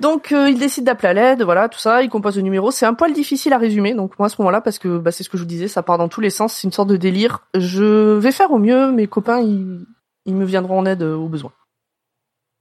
Donc 0.00 0.32
euh, 0.32 0.50
il 0.50 0.58
décide 0.58 0.84
d'appeler 0.84 1.08
à 1.08 1.12
l'aide, 1.14 1.42
voilà, 1.42 1.68
tout 1.68 1.78
ça, 1.78 2.02
il 2.02 2.10
compose 2.10 2.36
le 2.36 2.42
numéro. 2.42 2.70
C'est 2.70 2.84
un 2.84 2.94
poil 2.94 3.12
difficile 3.12 3.52
à 3.52 3.58
résumer, 3.58 3.94
donc 3.94 4.18
moi 4.18 4.26
à 4.26 4.28
ce 4.28 4.36
moment-là, 4.40 4.60
parce 4.60 4.78
que 4.78 4.98
bah, 4.98 5.12
c'est 5.12 5.22
ce 5.22 5.28
que 5.30 5.36
je 5.38 5.42
vous 5.42 5.48
disais, 5.48 5.68
ça 5.68 5.82
part 5.82 5.98
dans 5.98 6.08
tous 6.08 6.20
les 6.20 6.30
sens, 6.30 6.52
c'est 6.52 6.66
une 6.66 6.72
sorte 6.72 6.88
de 6.88 6.96
délire. 6.96 7.46
Je 7.54 8.16
vais 8.18 8.32
faire 8.32 8.50
au 8.50 8.58
mieux, 8.58 8.90
mes 8.90 9.06
copains, 9.06 9.40
ils, 9.40 9.86
ils 10.24 10.34
me 10.34 10.44
viendront 10.44 10.78
en 10.78 10.86
aide 10.86 11.02
euh, 11.02 11.14
au 11.14 11.28
besoin. 11.28 11.52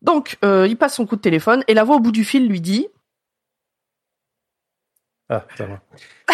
Donc 0.02 0.38
euh, 0.44 0.68
il 0.68 0.78
passe 0.78 0.96
son 0.96 1.06
coup 1.06 1.16
de 1.16 1.22
téléphone 1.22 1.64
et 1.68 1.74
la 1.74 1.84
voix 1.84 1.96
au 1.96 2.00
bout 2.00 2.12
du 2.12 2.24
fil 2.24 2.48
lui 2.48 2.62
dit 2.62 2.88
Ah, 5.30 5.46
ça 5.58 5.66
va. 5.66 5.82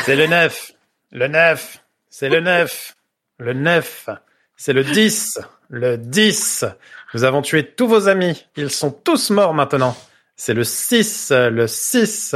C'est 0.03 0.15
le 0.15 0.27
9. 0.27 0.71
Le 1.11 1.27
9. 1.27 1.84
C'est 2.09 2.30
le 2.30 2.39
9. 2.39 2.95
Le 3.38 3.53
9. 3.53 4.09
C'est 4.55 4.73
le 4.73 4.84
10. 4.84 5.39
Le 5.69 5.97
10. 5.97 6.65
Nous 7.13 7.23
avons 7.23 7.41
tué 7.41 7.65
tous 7.65 7.88
vos 7.88 8.07
amis. 8.07 8.45
Ils 8.55 8.71
sont 8.71 8.91
tous 8.91 9.30
morts 9.30 9.53
maintenant. 9.53 9.95
C'est 10.36 10.53
le 10.53 10.63
6. 10.63 11.32
Le 11.32 11.67
6. 11.67 12.36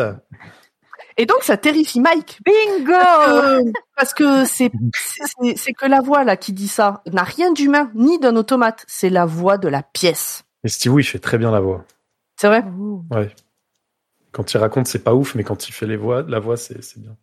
Et 1.18 1.26
donc 1.26 1.43
ça 1.43 1.57
terrifie 1.57 1.99
Mike 1.99 2.39
Bingo 2.45 2.93
Euh, 3.28 3.61
parce 3.95 4.14
que 4.14 4.45
c'est 4.45 4.70
que 5.74 5.86
la 5.86 6.01
voix 6.01 6.24
là 6.24 6.38
qui 6.38 6.53
dit 6.53 6.68
ça 6.68 7.01
n'a 7.11 7.24
rien 7.24 7.51
d'humain 7.51 7.91
ni 7.95 8.20
d'un 8.20 8.36
automate, 8.36 8.84
c'est 8.88 9.09
la 9.09 9.26
voix 9.26 9.57
de 9.57 9.68
la 9.68 9.84
pièce. 9.84 10.43
Et 10.64 10.70
Steve, 10.70 10.93
il 10.97 11.03
fait 11.03 11.20
très 11.20 11.38
bien 11.38 11.51
la 11.51 11.59
voix. 11.59 11.84
C'est 12.38 12.47
vrai 12.47 12.64
Ouais. 13.11 13.30
Quand 14.32 14.51
il 14.53 14.57
raconte, 14.57 14.88
c'est 14.88 15.03
pas 15.03 15.14
ouf, 15.14 15.36
mais 15.36 15.43
quand 15.43 15.68
il 15.68 15.72
fait 15.72 15.86
les 15.86 15.97
voix, 15.97 16.24
la 16.28 16.39
voix, 16.39 16.57
c'est 16.57 16.84
c'est 16.84 16.99
bien. 16.99 17.16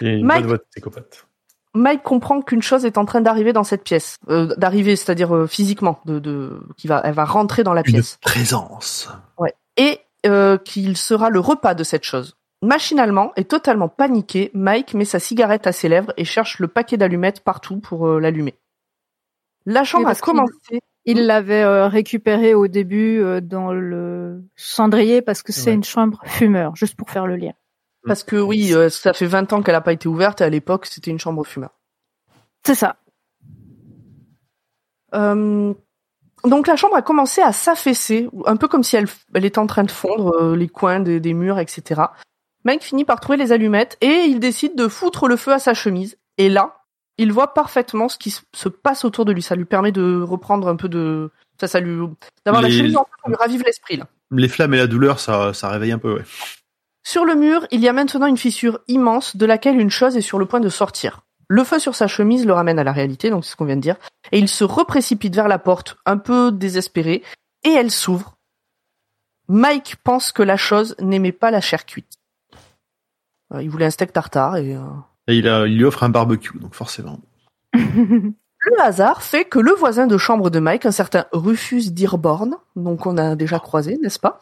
Il 0.00 0.06
a 0.08 0.12
une 0.12 0.24
Mike- 0.26 0.40
bonne 0.42 0.48
voix 0.48 0.56
de 0.58 0.64
psychopathe. 0.70 1.26
Mike 1.74 2.02
comprend 2.02 2.40
qu'une 2.42 2.62
chose 2.62 2.84
est 2.84 2.98
en 2.98 3.04
train 3.04 3.20
d'arriver 3.20 3.52
dans 3.52 3.62
cette 3.64 3.84
pièce, 3.84 4.18
euh, 4.28 4.54
d'arriver, 4.56 4.96
c'est-à-dire 4.96 5.34
euh, 5.34 5.46
physiquement, 5.46 6.00
de, 6.04 6.18
de, 6.18 6.60
qui 6.76 6.88
va, 6.88 7.00
elle 7.04 7.14
va 7.14 7.24
rentrer 7.24 7.62
dans 7.62 7.72
la 7.74 7.82
Une 7.86 7.92
pièce, 7.92 8.18
présence. 8.22 9.08
et 9.76 10.00
euh, 10.26 10.58
qu'il 10.58 10.96
sera 10.96 11.30
le 11.30 11.38
repas 11.40 11.74
de 11.74 11.84
cette 11.84 12.02
chose. 12.04 12.36
Machinalement 12.62 13.32
et 13.36 13.44
totalement 13.44 13.88
paniqué, 13.88 14.50
Mike 14.54 14.94
met 14.94 15.04
sa 15.06 15.18
cigarette 15.18 15.66
à 15.66 15.72
ses 15.72 15.88
lèvres 15.88 16.12
et 16.16 16.24
cherche 16.24 16.58
le 16.58 16.68
paquet 16.68 16.96
d'allumettes 16.98 17.40
partout 17.40 17.78
pour 17.80 18.06
euh, 18.06 18.20
l'allumer. 18.20 18.54
La 19.66 19.84
chambre 19.84 20.08
a 20.08 20.14
commencé. 20.14 20.80
Il 21.06 21.26
l'avait 21.26 21.62
euh, 21.62 21.88
récupéré 21.88 22.52
au 22.52 22.68
début 22.68 23.20
euh, 23.22 23.40
dans 23.40 23.72
le 23.72 24.42
cendrier 24.56 25.22
parce 25.22 25.42
que 25.42 25.52
c'est 25.52 25.70
Ouais. 25.70 25.76
une 25.76 25.84
chambre 25.84 26.20
fumeur, 26.26 26.76
juste 26.76 26.94
pour 26.96 27.10
faire 27.10 27.26
le 27.26 27.36
lien. 27.36 27.52
Parce 28.06 28.22
que 28.24 28.36
oui, 28.36 28.74
euh, 28.74 28.90
ça 28.90 29.12
fait 29.14 29.26
20 29.26 29.52
ans 29.54 29.62
qu'elle 29.62 29.74
n'a 29.74 29.80
pas 29.80 29.92
été 29.94 30.08
ouverte 30.08 30.40
et 30.42 30.44
à 30.44 30.50
l'époque 30.50 30.84
c'était 30.86 31.10
une 31.10 31.18
chambre 31.18 31.44
fumeur. 31.44 31.70
C'est 32.66 32.74
ça. 32.74 32.96
Euh, 35.14 35.72
donc 36.44 36.66
la 36.66 36.76
chambre 36.76 36.96
a 36.96 37.02
commencé 37.02 37.40
à 37.42 37.52
s'affaisser, 37.52 38.28
un 38.46 38.56
peu 38.56 38.68
comme 38.68 38.82
si 38.82 38.96
elle, 38.96 39.06
elle 39.34 39.44
était 39.44 39.58
en 39.58 39.66
train 39.66 39.84
de 39.84 39.90
fondre, 39.90 40.34
euh, 40.40 40.56
les 40.56 40.68
coins 40.68 41.00
des, 41.00 41.20
des 41.20 41.34
murs, 41.34 41.58
etc. 41.58 42.02
Mike 42.64 42.82
finit 42.82 43.04
par 43.04 43.20
trouver 43.20 43.38
les 43.38 43.52
allumettes 43.52 43.96
et 44.00 44.24
il 44.26 44.38
décide 44.40 44.76
de 44.76 44.88
foutre 44.88 45.28
le 45.28 45.36
feu 45.36 45.52
à 45.52 45.58
sa 45.58 45.74
chemise. 45.74 46.18
Et 46.38 46.48
là, 46.48 46.76
il 47.18 47.32
voit 47.32 47.54
parfaitement 47.54 48.08
ce 48.08 48.18
qui 48.18 48.30
se- 48.30 48.42
se 48.54 48.68
passe 48.68 49.04
autour 49.04 49.24
de 49.24 49.32
lui. 49.32 49.42
Ça 49.42 49.54
lui 49.54 49.64
permet 49.64 49.92
de 49.92 50.20
reprendre 50.22 50.68
un 50.68 50.76
peu 50.76 50.88
de... 50.88 51.30
Ça, 51.60 51.68
ça 51.68 51.80
lui... 51.80 52.06
D'avoir 52.44 52.62
la 52.62 52.70
chemise 52.70 52.96
en 52.96 53.04
feu, 53.04 53.10
ça 53.22 53.28
lui 53.28 53.36
ravive 53.36 53.62
l'esprit, 53.64 53.96
là. 53.96 54.06
Les 54.30 54.48
flammes 54.48 54.74
et 54.74 54.78
la 54.78 54.86
douleur, 54.86 55.20
ça, 55.20 55.52
ça 55.52 55.68
réveille 55.68 55.92
un 55.92 55.98
peu, 55.98 56.14
ouais. 56.14 56.24
Sur 57.02 57.24
le 57.24 57.34
mur, 57.34 57.66
il 57.70 57.80
y 57.80 57.88
a 57.88 57.92
maintenant 57.92 58.26
une 58.26 58.36
fissure 58.36 58.80
immense 58.86 59.36
de 59.36 59.46
laquelle 59.46 59.80
une 59.80 59.90
chose 59.90 60.16
est 60.16 60.20
sur 60.22 60.38
le 60.38 60.46
point 60.46 60.60
de 60.60 60.68
sortir. 60.68 61.22
Le 61.48 61.64
feu 61.64 61.78
sur 61.78 61.94
sa 61.96 62.06
chemise 62.06 62.46
le 62.46 62.52
ramène 62.52 62.78
à 62.78 62.84
la 62.84 62.92
réalité, 62.92 63.28
donc 63.30 63.44
c'est 63.44 63.52
ce 63.52 63.56
qu'on 63.56 63.64
vient 63.64 63.76
de 63.76 63.80
dire, 63.80 63.96
et 64.30 64.38
il 64.38 64.48
se 64.48 64.62
reprécipite 64.62 65.34
vers 65.34 65.48
la 65.48 65.58
porte, 65.58 65.96
un 66.06 66.16
peu 66.18 66.52
désespéré, 66.52 67.22
et 67.64 67.70
elle 67.70 67.90
s'ouvre. 67.90 68.36
Mike 69.48 69.96
pense 70.04 70.30
que 70.30 70.44
la 70.44 70.56
chose 70.56 70.94
n'aimait 71.00 71.32
pas 71.32 71.50
la 71.50 71.60
chair 71.60 71.84
cuite. 71.86 72.19
Euh, 73.52 73.62
Il 73.62 73.70
voulait 73.70 73.86
un 73.86 73.90
steak 73.90 74.12
tartare 74.12 74.56
et 74.56 74.74
euh, 74.74 74.80
Et 75.28 75.36
il, 75.36 75.48
a, 75.48 75.66
il 75.66 75.76
lui 75.76 75.84
offre 75.84 76.02
un 76.02 76.08
barbecue, 76.08 76.58
donc 76.58 76.74
forcément. 76.74 77.20
le 77.72 78.80
hasard 78.80 79.22
fait 79.22 79.44
que 79.44 79.58
le 79.58 79.72
voisin 79.72 80.06
de 80.06 80.18
chambre 80.18 80.50
de 80.50 80.58
Mike, 80.58 80.86
un 80.86 80.90
certain 80.90 81.26
Rufus 81.32 81.90
Dearborn, 81.90 82.56
donc 82.76 83.06
on 83.06 83.16
a 83.16 83.36
déjà 83.36 83.58
croisé, 83.58 83.98
n'est-ce 83.98 84.18
pas, 84.18 84.40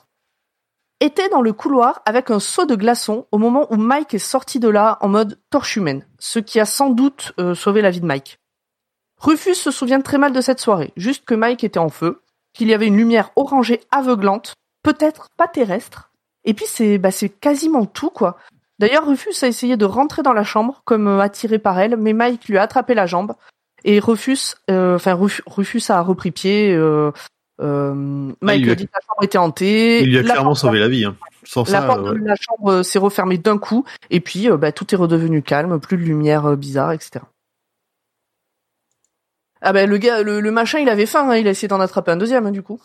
était 1.00 1.28
dans 1.28 1.42
le 1.42 1.52
couloir 1.52 2.02
avec 2.06 2.30
un 2.30 2.40
seau 2.40 2.66
de 2.66 2.74
glaçons 2.74 3.26
au 3.30 3.38
moment 3.38 3.72
où 3.72 3.76
Mike 3.76 4.14
est 4.14 4.18
sorti 4.18 4.58
de 4.58 4.68
là 4.68 4.98
en 5.00 5.08
mode 5.08 5.38
torche 5.50 5.76
humaine, 5.76 6.04
ce 6.18 6.38
qui 6.38 6.58
a 6.58 6.64
sans 6.64 6.90
doute 6.90 7.32
euh, 7.38 7.54
sauvé 7.54 7.82
la 7.82 7.90
vie 7.90 8.00
de 8.00 8.06
Mike. 8.06 8.38
Rufus 9.20 9.54
se 9.54 9.70
souvient 9.70 10.00
très 10.00 10.18
mal 10.18 10.32
de 10.32 10.40
cette 10.40 10.60
soirée, 10.60 10.92
juste 10.96 11.24
que 11.24 11.34
Mike 11.34 11.64
était 11.64 11.78
en 11.78 11.88
feu, 11.88 12.22
qu'il 12.52 12.68
y 12.68 12.74
avait 12.74 12.86
une 12.86 12.96
lumière 12.96 13.30
orangée 13.36 13.80
aveuglante, 13.90 14.54
peut-être 14.82 15.28
pas 15.36 15.48
terrestre, 15.48 16.10
et 16.44 16.54
puis 16.54 16.66
c'est 16.66 16.98
bah, 16.98 17.10
c'est 17.10 17.28
quasiment 17.28 17.86
tout 17.86 18.10
quoi. 18.10 18.36
D'ailleurs 18.78 19.06
Rufus 19.06 19.34
a 19.42 19.46
essayé 19.48 19.76
de 19.76 19.84
rentrer 19.84 20.22
dans 20.22 20.32
la 20.32 20.44
chambre 20.44 20.82
comme 20.84 21.08
euh, 21.08 21.20
attiré 21.20 21.58
par 21.58 21.78
elle, 21.80 21.96
mais 21.96 22.12
Mike 22.12 22.46
lui 22.48 22.58
a 22.58 22.62
attrapé 22.62 22.94
la 22.94 23.06
jambe 23.06 23.34
et 23.84 23.98
Rufus, 24.00 24.54
euh, 24.70 24.96
enfin 24.96 25.14
Ruf- 25.14 25.42
Rufus 25.46 25.82
a 25.90 26.00
repris 26.02 26.30
pied. 26.30 26.72
Euh, 26.74 27.10
euh, 27.60 27.92
Mike 28.40 28.60
il 28.60 28.64
lui 28.64 28.70
a- 28.70 28.74
dit 28.76 28.86
que 28.86 28.92
la 28.94 29.00
chambre 29.06 29.22
était 29.24 29.38
hantée. 29.38 30.02
Il 30.02 30.10
lui 30.10 30.18
a 30.18 30.22
la 30.22 30.30
clairement 30.30 30.50
porte- 30.50 30.60
sauvé 30.60 30.78
la 30.78 30.88
vie. 30.88 31.04
Hein. 31.04 31.16
Sans 31.44 31.64
la 31.64 31.80
ça, 31.80 31.86
porte 31.86 32.04
de 32.04 32.24
la 32.24 32.34
chambre 32.36 32.82
s'est 32.82 32.98
refermée 32.98 33.38
d'un 33.38 33.58
coup, 33.58 33.84
et 34.10 34.20
puis 34.20 34.48
euh, 34.50 34.56
bah, 34.56 34.70
tout 34.70 34.94
est 34.94 34.98
redevenu 34.98 35.42
calme, 35.42 35.80
plus 35.80 35.96
de 35.96 36.02
lumière 36.02 36.46
euh, 36.46 36.56
bizarre, 36.56 36.92
etc. 36.92 37.24
Ah 39.60 39.72
ben 39.72 39.88
le 39.90 39.98
gars, 39.98 40.22
le, 40.22 40.40
le 40.40 40.50
machin, 40.52 40.78
il 40.78 40.88
avait 40.88 41.06
faim, 41.06 41.28
hein, 41.30 41.36
il 41.36 41.48
a 41.48 41.50
essayé 41.50 41.66
d'en 41.68 41.80
attraper 41.80 42.12
un 42.12 42.16
deuxième 42.16 42.46
hein, 42.46 42.52
du 42.52 42.62
coup. 42.62 42.80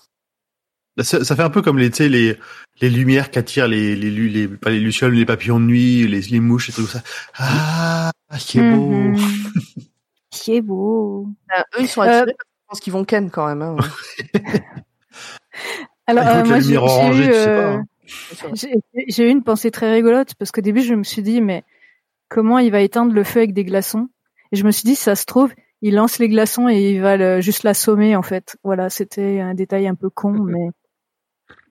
Ça, 1.02 1.24
ça 1.24 1.36
fait 1.36 1.41
un 1.44 1.50
peu 1.50 1.62
comme 1.62 1.78
les, 1.80 1.89
tu 1.89 1.98
sais, 1.98 2.10
les, 2.10 2.38
les 2.82 2.89
lumières 2.89 3.32
qu'attirent 3.32 3.68
les, 3.68 3.96
les, 3.96 4.12
les, 4.12 4.48
pas 4.48 4.70
les 4.70 4.80
lucioles, 4.80 5.14
les 5.14 5.26
papillons 5.26 5.60
de 5.60 5.66
nuit, 5.66 6.08
les, 6.08 6.22
les 6.22 6.39
mouches 6.39 6.70
et 6.70 6.74
tout 6.74 6.86
ça. 6.88 7.02
Ah, 7.38 8.12
qui 8.39 8.60
est 8.60 8.72
beau. 8.72 8.88
Mhm. 8.89 9.16
C'est 10.32 10.62
beau. 10.62 11.28
Euh, 11.56 11.62
eux, 11.78 11.82
ils 11.82 11.88
sont 11.88 12.02
Euh, 12.02 12.06
attirés 12.06 12.34
parce 12.36 12.36
qu'ils 12.36 12.68
pensent 12.68 12.80
qu'ils 12.80 12.94
vont 12.94 13.04
ken 13.06 13.30
quand 13.30 13.48
même. 13.48 13.62
Hein. 13.62 13.78
Alors, 16.08 16.28
euh, 16.28 16.44
moi, 16.46 16.60
j'ai 16.60 16.78
orangée, 16.78 17.24
eu, 17.24 17.28
tu 17.28 17.34
sais 17.34 17.50
euh, 17.50 17.56
pas. 17.58 17.74
hein. 17.76 17.86
j'ai- 18.54 19.06
j'ai 19.08 19.28
eu 19.28 19.30
une 19.30 19.44
pensée 19.44 19.72
très 19.72 19.91
rigolote 19.94 20.34
parce 20.36 20.52
qu'au 20.52 20.62
début, 20.62 20.82
je 20.82 20.94
me 20.96 21.04
suis 21.04 21.22
dit, 21.22 21.39
mais 21.41 21.64
comment 22.30 22.60
il 22.60 22.72
va 22.72 22.82
éteindre 22.82 23.14
le 23.14 23.24
feu 23.24 23.39
avec 23.39 23.54
des 23.54 23.64
glaçons? 23.64 24.10
Et 24.52 24.56
je 24.58 24.64
me 24.66 24.72
suis 24.72 24.84
dit, 24.84 24.96
si 24.96 25.04
ça 25.04 25.16
se 25.16 25.26
trouve, 25.26 25.54
il 25.82 25.96
lance 25.96 26.20
les 26.20 26.30
glaçons 26.30 26.68
et 26.68 26.91
il 26.91 27.02
va 27.02 27.16
le- 27.18 27.41
juste 27.41 27.64
l'assommer, 27.64 28.16
en 28.16 28.22
fait. 28.22 28.58
Voilà, 28.64 28.89
c'était 28.89 29.39
un 29.39 29.54
détail 29.54 29.88
un 29.88 29.96
peu 29.96 30.10
con, 30.10 30.32
mais 30.44 30.70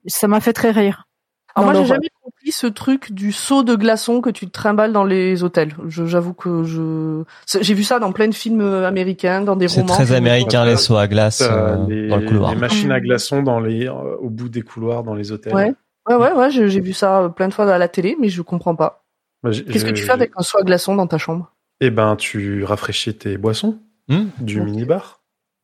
ça 0.07 0.27
m'a 0.27 0.39
fait 0.39 0.53
très 0.53 0.71
rire. 0.71 1.07
Alors 1.55 1.67
Dans 1.71 1.73
moi, 1.73 1.81
j'ai 1.83 1.87
jamais 1.89 2.09
compris 2.23 2.51
ce 2.51 2.65
truc 2.65 3.11
du 3.11 3.31
seau 3.31 3.61
de 3.61 3.75
glaçons 3.75 4.21
que 4.21 4.31
tu 4.31 4.47
te 4.47 4.51
trimbales 4.51 4.91
dans 4.91 5.03
les 5.03 5.43
hôtels. 5.43 5.75
Je- 5.87 6.05
J'avoue 6.05 6.33
que 6.33 6.63
je, 6.63 7.23
c'est- 7.45 7.61
j'ai 7.61 7.75
vu 7.75 7.83
ça 7.83 7.99
dans 7.99 8.11
plein 8.11 8.27
de 8.27 8.33
films 8.33 8.61
euh, 8.61 8.87
américains, 8.87 9.41
dans 9.41 9.55
des 9.55 9.67
C'est 9.67 9.81
romans. 9.81 9.93
très 9.93 10.07
Je- 10.07 10.13
américain 10.15 10.65
les 10.65 10.77
sauts 10.77 10.97
à 10.97 11.07
glace 11.07 11.37
T'as 11.39 11.53
euh, 11.75 11.85
les, 11.87 12.07
dans 12.07 12.17
le 12.17 12.27
couloir. 12.27 12.51
les 12.53 12.59
machines 12.59 12.91
à 12.91 12.99
glaçons 12.99 13.43
dans 13.43 13.59
les, 13.59 13.87
euh, 13.87 14.15
au 14.19 14.29
bout 14.31 14.49
des 14.49 14.63
couloirs 14.63 15.03
dans 15.03 15.13
les 15.13 15.31
hôtels. 15.31 15.53
Ouais. 15.53 15.73
Ouais, 16.09 16.15
ouais, 16.15 16.33
ouais, 16.33 16.49
j'ai 16.49 16.79
vu 16.81 16.91
ça 16.91 17.19
euh, 17.21 17.29
plein 17.29 17.47
de 17.49 17.53
fois 17.53 17.71
à 17.71 17.77
la 17.77 17.87
télé, 17.87 18.17
mais 18.19 18.29
je 18.29 18.41
comprends 18.41 18.75
pas. 18.75 19.03
Qu'est-ce 19.43 19.85
que 19.85 19.91
tu 19.91 20.03
fais 20.03 20.11
avec 20.11 20.31
un 20.35 20.41
seau 20.41 20.57
à 20.57 20.63
glaçons 20.63 20.95
dans 20.95 21.05
ta 21.07 21.17
chambre? 21.19 21.53
Eh 21.81 21.91
ben, 21.91 22.15
tu 22.15 22.63
rafraîchis 22.63 23.15
tes 23.15 23.37
boissons 23.37 23.77
Hmm. 24.09 24.25
du 24.39 24.59
Ok. 24.59 24.65
minibar. 24.65 25.21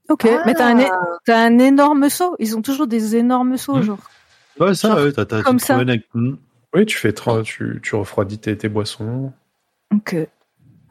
Ok, 0.07 0.27
mais 0.45 0.53
t'as 0.53 0.67
un, 0.67 0.79
Ah. 0.79 1.01
t'as 1.25 1.39
un 1.45 1.57
énorme 1.59 2.09
seau. 2.09 2.35
Ils 2.39 2.55
ont 2.55 2.61
toujours 2.61 2.87
des 2.87 3.15
énormes 3.15 3.57
seaux, 3.57 3.77
Hmm. 3.77 3.81
genre. 3.83 3.99
Ouais, 4.59 4.73
ça, 4.73 4.89
Genre, 4.89 4.97
ouais, 5.05 5.11
t'as, 5.11 5.25
t'as, 5.25 5.41
comme 5.43 5.59
ça. 5.59 5.75
avec- 5.77 6.07
Hmm. 6.13 6.35
Oui, 6.75 6.85
tu 6.85 6.97
fais, 6.97 7.11
tra- 7.11 7.41
tu, 7.43 7.79
tu 7.81 7.95
refroidis 7.95 8.37
tes, 8.39 8.55
tes 8.57 8.69
boissons. 8.69 9.31
Ok. 9.95 10.15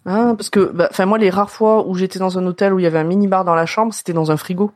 Ah, 0.07 0.35
parce 0.37 0.51
que, 0.51 0.61
bah, 0.73 0.89
enfin, 0.91 1.07
moi, 1.07 1.19
les 1.19 1.31
rares 1.31 1.51
fois 1.51 1.87
où 1.87 1.95
j'étais 1.95 2.19
dans 2.19 2.39
un 2.39 2.47
hôtel 2.47 2.73
où 2.73 2.79
il 2.79 2.83
y 2.83 2.87
avait 2.87 2.99
un 2.99 3.05
mini-bar 3.05 3.45
dans 3.45 3.55
la 3.55 3.67
chambre, 3.67 3.93
c'était 3.93 4.13
dans 4.15 4.31
un 4.31 4.37
frigo. 4.37 4.73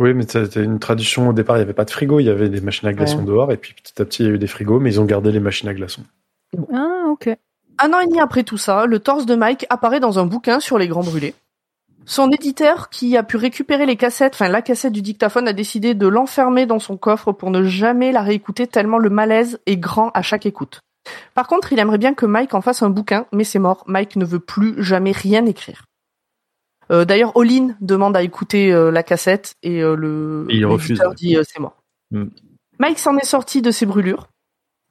Oui, 0.00 0.12
mais 0.12 0.24
c'était 0.26 0.64
une 0.64 0.80
tradition. 0.80 1.28
Au 1.28 1.32
départ, 1.32 1.56
il 1.56 1.60
n'y 1.60 1.64
avait 1.64 1.72
pas 1.72 1.84
de 1.84 1.90
frigo, 1.90 2.18
il 2.18 2.24
y 2.24 2.30
avait 2.30 2.48
des 2.48 2.60
machines 2.60 2.88
à 2.88 2.92
glaçons 2.92 3.18
Ouais. 3.20 3.24
dehors, 3.24 3.52
et 3.52 3.56
puis 3.56 3.74
petit 3.74 4.00
à 4.02 4.04
petit, 4.04 4.24
il 4.24 4.26
y 4.26 4.28
a 4.30 4.32
eu 4.34 4.38
des 4.38 4.48
frigos, 4.48 4.80
mais 4.80 4.90
ils 4.92 5.00
ont 5.00 5.04
gardé 5.04 5.30
les 5.30 5.38
machines 5.40 5.68
à 5.68 5.74
glaçons. 5.74 6.02
Ah, 6.72 7.04
ok. 7.08 7.28
Un 7.78 7.92
an 7.92 8.00
et 8.00 8.06
demi 8.06 8.20
après 8.20 8.42
tout 8.42 8.56
ça, 8.58 8.86
le 8.86 8.98
torse 8.98 9.24
de 9.26 9.34
Mike 9.36 9.66
apparaît 9.70 10.00
dans 10.00 10.18
un 10.18 10.26
bouquin 10.26 10.58
sur 10.60 10.78
les 10.78 10.88
grands 10.88 11.02
brûlés. 11.04 11.34
Son 12.06 12.30
éditeur, 12.30 12.90
qui 12.90 13.16
a 13.16 13.22
pu 13.22 13.36
récupérer 13.36 13.86
les 13.86 13.96
cassettes, 13.96 14.34
enfin 14.34 14.48
la 14.48 14.62
cassette 14.62 14.92
du 14.92 15.02
dictaphone, 15.02 15.48
a 15.48 15.52
décidé 15.52 15.94
de 15.94 16.06
l'enfermer 16.06 16.66
dans 16.66 16.78
son 16.78 16.96
coffre 16.96 17.32
pour 17.32 17.50
ne 17.50 17.64
jamais 17.64 18.12
la 18.12 18.22
réécouter 18.22 18.66
tellement 18.66 18.98
le 18.98 19.10
malaise 19.10 19.58
est 19.66 19.76
grand 19.76 20.10
à 20.10 20.22
chaque 20.22 20.46
écoute. 20.46 20.80
Par 21.34 21.46
contre, 21.46 21.72
il 21.72 21.78
aimerait 21.78 21.98
bien 21.98 22.14
que 22.14 22.26
Mike 22.26 22.54
en 22.54 22.60
fasse 22.60 22.82
un 22.82 22.90
bouquin, 22.90 23.26
mais 23.32 23.44
c'est 23.44 23.58
mort. 23.58 23.84
Mike 23.86 24.16
ne 24.16 24.24
veut 24.24 24.38
plus 24.38 24.82
jamais 24.82 25.12
rien 25.12 25.44
écrire. 25.46 25.84
Euh, 26.90 27.04
D'ailleurs, 27.04 27.36
Olin 27.36 27.74
demande 27.80 28.16
à 28.16 28.22
écouter 28.22 28.72
euh, 28.72 28.90
la 28.90 29.02
cassette 29.02 29.54
et 29.62 29.82
euh, 29.82 29.96
le 29.96 30.46
Et 30.50 30.56
il 30.56 30.66
refuse, 30.66 31.00
dit 31.16 31.36
c'est 31.42 31.60
mort. 31.60 31.76
Mm. 32.10 32.24
Mike 32.78 32.98
s'en 32.98 33.16
est 33.16 33.24
sorti 33.24 33.62
de 33.62 33.70
ses 33.70 33.86
brûlures, 33.86 34.28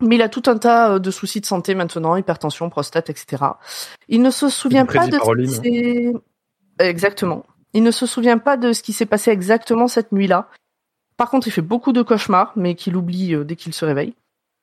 mais 0.01 0.15
il 0.15 0.21
a 0.21 0.29
tout 0.29 0.43
un 0.47 0.57
tas 0.57 0.97
de 0.97 1.11
soucis 1.11 1.41
de 1.41 1.45
santé 1.45 1.75
maintenant, 1.75 2.15
hypertension, 2.15 2.69
prostate, 2.69 3.09
etc. 3.09 3.43
Il 4.07 4.21
ne 4.21 4.31
se 4.31 4.49
souvient 4.49 4.85
pas 4.85 5.07
de 5.07 5.17
Olin, 5.17 5.47
s'est- 5.47 6.13
Exactement. 6.79 7.45
Il 7.73 7.83
ne 7.83 7.91
se 7.91 8.05
souvient 8.05 8.37
pas 8.37 8.57
de 8.57 8.73
ce 8.73 8.83
qui 8.83 8.93
s'est 8.93 9.05
passé 9.05 9.31
exactement 9.31 9.87
cette 9.87 10.11
nuit-là. 10.11 10.47
Par 11.17 11.29
contre, 11.29 11.47
il 11.47 11.51
fait 11.51 11.61
beaucoup 11.61 11.93
de 11.93 12.01
cauchemars, 12.01 12.53
mais 12.55 12.75
qu'il 12.75 12.95
oublie 12.95 13.35
euh, 13.35 13.43
dès 13.43 13.55
qu'il 13.55 13.73
se 13.73 13.85
réveille. 13.85 14.15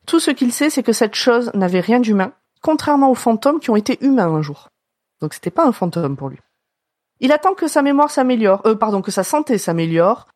Tout 0.06 0.20
ce 0.20 0.30
qu'il 0.30 0.52
sait, 0.52 0.70
c'est 0.70 0.82
que 0.82 0.92
cette 0.92 1.14
chose 1.14 1.50
n'avait 1.54 1.80
rien 1.80 2.00
d'humain, 2.00 2.32
contrairement 2.62 3.10
aux 3.10 3.14
fantômes 3.16 3.60
qui 3.60 3.70
ont 3.70 3.76
été 3.76 3.98
humains 4.04 4.32
un 4.34 4.42
jour. 4.42 4.68
Donc 5.20 5.34
c'était 5.34 5.50
pas 5.50 5.66
un 5.66 5.72
fantôme 5.72 6.16
pour 6.16 6.28
lui. 6.28 6.38
Il 7.20 7.32
attend 7.32 7.54
que 7.54 7.68
sa 7.68 7.82
mémoire 7.82 8.10
s'améliore, 8.10 8.62
euh, 8.66 8.74
pardon, 8.74 9.02
que 9.02 9.10
sa 9.10 9.24
santé 9.24 9.58
s'améliore. 9.58 10.26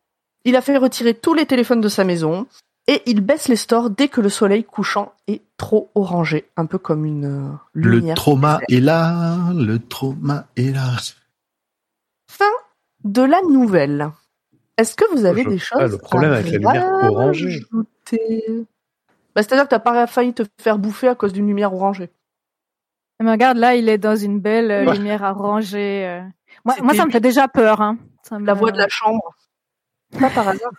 Il 0.43 0.55
a 0.55 0.61
fait 0.61 0.77
retirer 0.77 1.15
tous 1.15 1.33
les 1.33 1.47
téléphones 1.47 1.81
de 1.81 1.89
sa 1.89 2.03
maison 2.03 2.45
et 2.87 3.01
il 3.07 3.21
baisse 3.21 3.47
les 3.47 3.55
stores 3.55 3.89
dès 3.89 4.07
que 4.07 4.21
le 4.21 4.29
soleil 4.29 4.63
couchant 4.63 5.13
est 5.27 5.41
trop 5.57 5.89
orangé, 5.95 6.45
un 6.55 6.67
peu 6.67 6.77
comme 6.77 7.03
une 7.03 7.25
euh, 7.25 7.51
Le 7.73 7.89
lumière. 7.89 8.15
trauma 8.15 8.59
est 8.69 8.79
là, 8.79 9.35
le 9.55 9.79
trauma 9.79 10.45
est 10.55 10.71
là. 10.71 10.91
De 13.05 13.21
la 13.21 13.41
nouvelle. 13.49 14.09
Est-ce 14.77 14.95
que 14.95 15.05
vous 15.15 15.23
avez 15.25 15.43
Je- 15.43 15.49
des 15.49 15.57
choses 15.57 15.79
ah, 15.81 15.87
le 15.87 15.97
problème 15.97 16.31
à 16.33 16.35
avec 16.37 16.51
la 16.51 16.57
lumière 16.57 16.91
orangée. 17.03 17.61
bah, 17.71 19.41
C'est-à-dire 19.41 19.63
que 19.65 19.69
t'as 19.69 19.79
pas 19.79 20.05
failli 20.07 20.33
te 20.33 20.43
faire 20.61 20.77
bouffer 20.77 21.07
à 21.07 21.15
cause 21.15 21.31
d'une 21.31 21.47
lumière 21.47 21.73
orangée. 21.73 22.09
Mais 23.21 23.31
regarde, 23.31 23.57
là, 23.57 23.75
il 23.75 23.87
est 23.87 23.97
dans 23.97 24.15
une 24.17 24.39
belle 24.41 24.71
euh, 24.71 24.85
Ouais. 24.85 24.97
lumière 24.97 25.23
arrangée. 25.23 26.05
euh. 26.05 26.21
Moi, 26.65 26.75
moi, 26.83 26.93
ça 26.93 27.05
me 27.05 27.11
fait 27.11 27.21
déjà 27.21 27.47
peur. 27.47 27.79
Hein. 27.81 27.97
Ça 28.23 28.37
me- 28.39 28.45
La 28.45 28.53
voix 28.53 28.71
de 28.71 28.77
la 28.77 28.87
chambre. 28.89 29.33
Pas 30.19 30.29
par 30.29 30.47
hasard. 30.49 30.71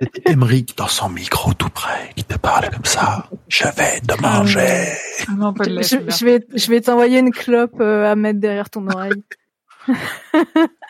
C'était 0.00 0.32
Emmerich 0.32 0.76
dans 0.76 0.88
son 0.88 1.08
micro 1.10 1.52
tout 1.54 1.68
près 1.68 2.10
qui 2.16 2.24
te 2.24 2.36
parle 2.38 2.70
comme 2.70 2.84
ça. 2.84 3.28
Je 3.48 3.64
vais 3.64 4.00
te 4.00 4.20
manger. 4.22 4.92
Non, 5.36 5.52
pas 5.52 5.64
de 5.64 5.70
Je, 5.70 5.74
la 5.76 5.82
je- 5.82 6.10
je 6.10 6.24
vais, 6.24 6.46
je 6.54 6.70
vais 6.70 6.80
t'envoyer 6.80 7.18
une 7.18 7.30
clope 7.30 7.80
euh, 7.80 8.10
à 8.10 8.14
mettre 8.16 8.40
derrière 8.40 8.70
ton 8.70 8.86
oreille. 8.88 9.22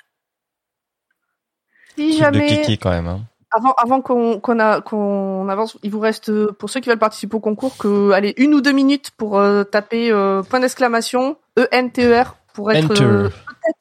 Si 1.97 2.09
Truc 2.19 2.33
de 2.33 2.39
jamais, 2.39 2.47
kiki 2.63 2.79
quand 2.79 2.91
même. 2.91 3.07
hein. 3.07 3.21
avant, 3.55 3.73
avant 3.77 4.01
qu'on 4.01 4.41
qu'on 4.41 4.59
a- 4.61 4.81
qu'on 4.81 5.49
avance, 5.49 5.77
il 5.83 5.91
vous 5.91 6.01
reste, 6.01 6.31
euh, 6.31 6.53
pour 6.59 6.71
ceux 6.71 6.81
qui 6.81 6.89
veulent 6.89 6.99
participer 6.99 7.37
au 7.37 7.41
concours, 7.41 7.77
que, 7.77 8.11
allez, 8.13 8.33
une 8.39 8.55
ou 8.55 8.61
deux 8.61 8.73
minutes 8.73 9.11
pour 9.17 9.39
euh, 9.39 9.65
taper 9.65 10.11
euh, 10.11 10.43
point 10.43 10.61
d'exclamation, 10.61 11.37
E-N-T-E-R, 11.59 12.37
pour 12.55 12.73
être 12.73 12.91
Enter. 12.93 13.03
euh, 13.05 13.29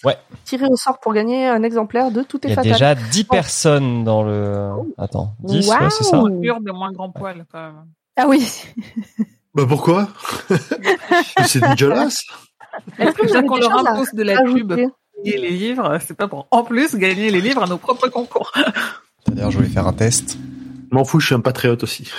Ouais. 0.05 0.15
tiré 0.45 0.65
au 0.67 0.75
sort 0.75 0.99
pour 0.99 1.11
gagner 1.13 1.47
un 1.47 1.63
exemplaire 1.63 2.11
de 2.11 2.21
Tout 2.21 2.39
Il 2.43 2.47
est 2.47 2.49
y 2.49 2.53
a 2.53 2.55
fatal. 2.57 2.71
déjà 2.73 2.95
10 2.95 3.23
personnes 3.23 4.03
dans 4.03 4.23
le. 4.23 4.69
Attends, 4.97 5.33
10, 5.39 5.67
ouais, 5.69 5.89
c'est 5.89 6.03
ça. 6.03 6.17
De 6.21 6.71
moins 6.71 6.91
grand 6.91 7.09
poil, 7.09 7.45
quand 7.51 7.59
même. 7.61 7.85
Ah 8.17 8.25
oui. 8.27 8.45
Bah 9.53 9.65
pourquoi? 9.67 10.07
C'est 11.45 11.59
dégueulasse. 11.59 12.23
Est-ce 12.97 13.11
que 13.13 13.45
qu'on 13.47 13.57
leur 13.57 13.77
impose 13.85 14.13
de 14.13 14.23
la 14.23 14.41
pub 14.43 14.73
et 15.23 15.37
les 15.37 15.51
livres, 15.51 15.97
c'est 16.05 16.15
pas 16.17 16.27
pour 16.27 16.47
en 16.51 16.63
plus 16.63 16.95
gagner 16.95 17.29
les 17.29 17.41
livres 17.41 17.63
à 17.63 17.67
nos 17.67 17.77
propres 17.77 18.07
concours. 18.09 18.51
D'ailleurs, 19.27 19.51
je 19.51 19.57
voulais 19.57 19.69
faire 19.69 19.87
un 19.87 19.93
test. 19.93 20.37
M'en 20.91 21.05
fous, 21.05 21.19
je 21.21 21.27
suis 21.27 21.35
un 21.35 21.39
patriote 21.39 21.83
aussi. 21.83 22.09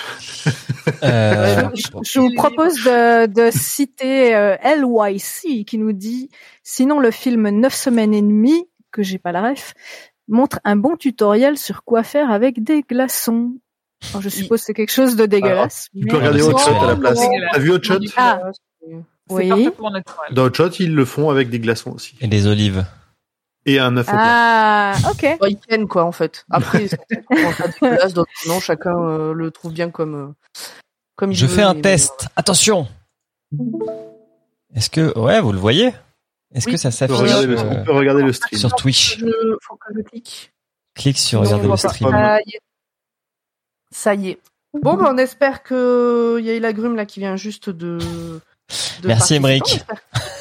Euh, 1.04 1.68
Je, 1.74 1.82
je 2.02 2.20
vous 2.20 2.32
propose 2.34 2.74
de, 2.84 3.26
de 3.26 3.50
citer 3.52 4.34
euh, 4.34 4.56
LYC 4.64 5.64
qui 5.66 5.78
nous 5.78 5.92
dit 5.92 6.30
sinon 6.62 6.98
le 6.98 7.10
film 7.10 7.48
9 7.50 7.72
semaines 7.74 8.14
et 8.14 8.22
demie 8.22 8.64
que 8.90 9.02
j'ai 9.02 9.18
pas 9.18 9.30
la 9.32 9.50
ref 9.50 9.74
montre 10.28 10.58
un 10.64 10.76
bon 10.76 10.96
tutoriel 10.96 11.58
sur 11.58 11.84
quoi 11.84 12.02
faire 12.02 12.30
avec 12.30 12.62
des 12.64 12.82
glaçons. 12.82 13.52
Alors, 14.10 14.22
je 14.22 14.28
suppose 14.30 14.60
que 14.60 14.66
c'est 14.66 14.74
quelque 14.74 14.92
chose 14.92 15.14
de 15.16 15.26
dégueulasse. 15.26 15.88
Tu 15.96 16.06
peux 16.06 16.16
regarder 16.16 16.42
Hot 16.42 16.56
Shot 16.58 16.74
à 16.82 16.86
la 16.88 16.96
place. 16.96 17.20
T'as 17.52 17.58
vu 17.58 17.70
Hot 17.72 17.82
Shot? 17.82 17.98
Ah. 18.16 18.40
Oui. 19.32 19.48
parfaitement 19.48 19.90
naturel. 19.90 20.34
Dans 20.34 20.44
Hot 20.44 20.54
Shot, 20.54 20.68
ils 20.80 20.94
le 20.94 21.04
font 21.04 21.30
avec 21.30 21.50
des 21.50 21.58
glaçons 21.60 21.92
aussi. 21.92 22.14
et 22.20 22.26
des 22.28 22.46
olives. 22.46 22.84
Et 23.64 23.78
un 23.78 23.96
œuf 23.96 24.08
au 24.08 24.12
plat. 24.12 24.92
Ah, 24.92 24.94
ok. 25.10 25.36
Ils 25.48 25.56
tiennent, 25.58 25.86
quoi, 25.86 26.04
en 26.04 26.10
fait. 26.12 26.44
Après, 26.50 26.88
non, 28.46 28.58
chacun 28.60 28.98
euh, 28.98 29.32
le 29.32 29.50
trouve 29.52 29.72
bien 29.72 29.90
comme, 29.90 30.14
euh, 30.14 30.50
comme 31.16 31.30
il 31.30 31.36
Je 31.36 31.46
veut, 31.46 31.54
fais 31.54 31.62
un 31.62 31.74
mais- 31.74 31.80
test. 31.82 32.26
Attention. 32.34 32.88
Est-ce 34.74 34.90
que 34.90 35.16
ouais, 35.18 35.40
vous 35.40 35.52
le 35.52 35.58
voyez? 35.58 35.92
Est-ce 36.54 36.66
Oui. 36.66 36.72
que 36.72 36.78
ça 36.78 36.88
On 36.88 37.06
peut 37.06 37.14
s'affiche? 37.16 37.46
euh, 37.46 37.56
on 37.80 37.84
peut 37.84 37.92
regarder 37.92 38.22
le 38.22 38.32
stream. 38.32 38.58
sur 38.58 38.74
Twitch 38.74 39.18
Je, 39.18 39.26
faut 39.62 39.76
que 39.76 39.92
je 39.96 40.00
clique. 40.02 40.52
Clique 40.94 41.18
sur 41.18 41.40
Non, 41.40 41.46
regarder 41.46 41.68
le 41.68 41.76
stream. 41.76 42.10
Ça 42.10 42.38
y 42.44 42.50
est. 42.56 42.60
Ça 43.90 44.14
y 44.14 44.28
est. 44.30 44.38
Bon, 44.82 44.94
ben, 44.94 45.06
on 45.10 45.18
espère 45.18 45.62
que 45.62 46.36
il 46.40 46.46
y 46.46 46.50
a 46.50 46.58
la 46.58 46.72
grume 46.72 46.96
là 46.96 47.04
qui 47.06 47.20
vient 47.20 47.36
juste 47.36 47.70
de. 47.70 47.98
De 49.02 49.08
Merci. 49.08 49.34
Émeric. 49.34 49.84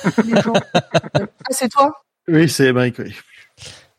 On 0.06 0.54
ah, 1.14 1.20
c'est 1.50 1.70
toi 1.70 2.04
Oui, 2.28 2.50
c'est 2.50 2.68
Emmerich, 2.68 2.96
oui. 3.00 3.14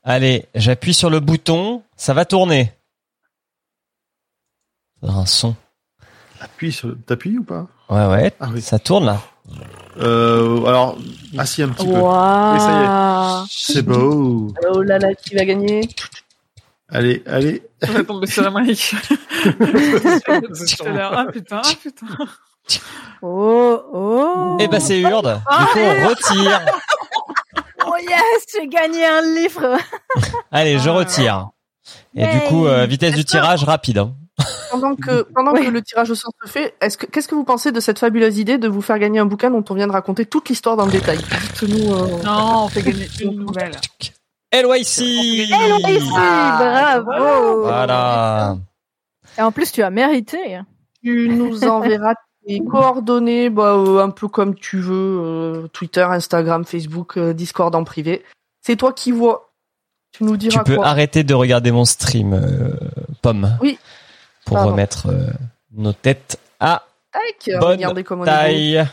Allez, 0.05 0.47
j'appuie 0.55 0.95
sur 0.95 1.11
le 1.11 1.21
bouton, 1.21 1.83
ça 1.97 2.13
va 2.15 2.25
tourner. 2.25 2.73
Un 5.03 5.27
son. 5.27 5.55
Appuie 6.41 6.73
sur... 6.73 6.97
T'appuies 7.07 7.39
ou 7.39 7.45
pas? 7.45 7.69
Ouais, 7.89 8.07
ouais. 8.07 8.33
Ah 8.41 8.49
oui. 8.53 8.61
Ça 8.61 8.79
tourne 8.79 9.07
là. 9.07 9.21
Euh, 9.99 10.65
alors, 10.65 10.99
assis 11.39 11.63
un 11.63 11.69
petit 11.69 11.87
peu. 11.87 11.93
Waouh. 11.93 13.47
C'est 13.51 13.83
beau. 13.83 14.53
Oh 14.71 14.83
là 14.83 14.99
là, 14.99 15.15
qui 15.15 15.35
va 15.35 15.45
gagner? 15.45 15.89
Allez, 16.89 17.23
allez. 17.27 17.63
Je 17.81 17.93
vais 17.93 18.05
tomber 18.05 18.27
sur 18.27 18.47
Amérique. 18.47 18.95
Tout 19.43 20.85
à 20.85 20.89
l'heure. 20.89 21.13
Ah 21.17 21.27
putain, 21.33 21.63
ah 21.65 21.73
putain. 21.81 22.07
Oh, 23.23 23.81
oh. 23.93 24.57
Eh 24.61 24.67
ben 24.69 24.81
c'est 24.81 24.99
Urde. 25.01 25.41
Du 25.59 25.65
coup, 25.67 25.79
on 25.79 26.09
retire. 26.09 26.61
Oh 27.85 27.97
yes, 27.99 28.47
j'ai 28.55 28.69
gagné 28.69 29.05
un 29.05 29.21
livre. 29.35 29.77
Allez, 30.53 30.79
je 30.79 30.89
retire. 30.89 31.51
Et 32.15 32.25
du 32.27 32.41
coup, 32.49 32.67
euh, 32.67 32.87
vitesse 32.87 33.15
du 33.15 33.25
tirage 33.25 33.65
rapide. 33.65 33.99
hein. 33.99 34.15
Pendant 34.71 34.95
que 34.95 35.23
pendant 35.35 35.53
Ouais. 35.53 35.65
que 35.67 35.71
le 35.71 35.83
tirage 35.83 36.11
au 36.11 36.15
sort 36.15 36.31
se 36.45 36.49
fait, 36.51 36.75
est-ce 36.81 36.97
que 36.97 37.07
qu'est-ce 37.07 37.27
que 37.29 37.35
vous 37.35 37.43
pensez 37.45 37.73
de 37.73 37.81
cette 37.81 37.99
fabuleuse 37.99 38.39
idée 38.39 38.57
de 38.57 38.69
vous 38.69 38.83
faire 38.83 38.99
gagner 39.01 39.19
un 39.19 39.27
bouquin 39.27 39.51
dont 39.51 39.65
on 39.69 39.75
vient 39.75 39.89
de 39.89 39.93
raconter 39.93 40.25
toute 40.27 40.49
l'histoire 40.49 40.77
dans 40.77 40.87
le 40.87 40.93
détail? 40.93 41.19
Dites-nous. 41.19 41.93
euh, 41.93 42.23
Non, 42.25 42.65
on 42.65 42.69
fait 42.69 42.83
gagner 42.83 43.07
une 43.21 43.41
nouvelle. 43.41 43.73
LYC 44.53 45.01
LYC, 45.51 46.13
Ah, 46.17 47.01
bravo. 47.05 47.63
Voilà. 47.63 48.57
Et 49.39 49.43
en 49.43 49.51
plus, 49.51 49.73
tu 49.73 49.83
as 49.83 49.91
mérité. 49.91 50.61
Tu 51.03 51.29
nous 51.29 51.65
enverras 51.65 52.15
tes 52.47 52.61
coordonnées, 52.61 53.51
bah, 53.51 53.75
euh, 53.75 53.99
un 54.03 54.11
peu 54.11 54.29
comme 54.29 54.55
tu 54.55 54.79
veux, 54.81 55.19
euh, 55.21 55.69
Twitter, 55.69 56.03
Instagram, 56.03 56.65
Facebook, 56.65 57.17
euh, 57.17 57.33
Discord 57.33 57.75
en 57.75 57.85
privé. 57.85 58.25
C'est 58.61 58.77
toi 58.77 58.93
qui 58.93 59.13
vois. 59.13 59.53
Tu 60.13 60.25
nous 60.25 60.33
Tu 60.37 60.49
diras 60.49 60.63
peux 60.65 60.77
quoi. 60.77 60.87
arrêter 60.87 61.25
de 61.25 61.35
regarder 61.35 61.71
mon 61.73 61.85
stream, 61.85 62.33
euh, 62.35 62.71
Pomme. 63.23 63.57
Oui. 63.61 63.79
Pour 64.45 64.57
Pardon. 64.57 64.73
remettre 64.73 65.07
euh, 65.09 65.27
nos 65.73 65.93
têtes 65.93 66.39
à 66.61 66.83
Tac, 67.13 67.61
bonne 67.61 67.71
regardez 67.73 68.05
comment 68.05 68.23
on 68.23 68.27
est 68.27 68.29
taille. 68.29 68.87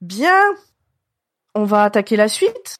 Bien. 0.00 0.40
On 1.54 1.64
va 1.64 1.84
attaquer 1.84 2.16
la 2.16 2.28
suite. 2.28 2.76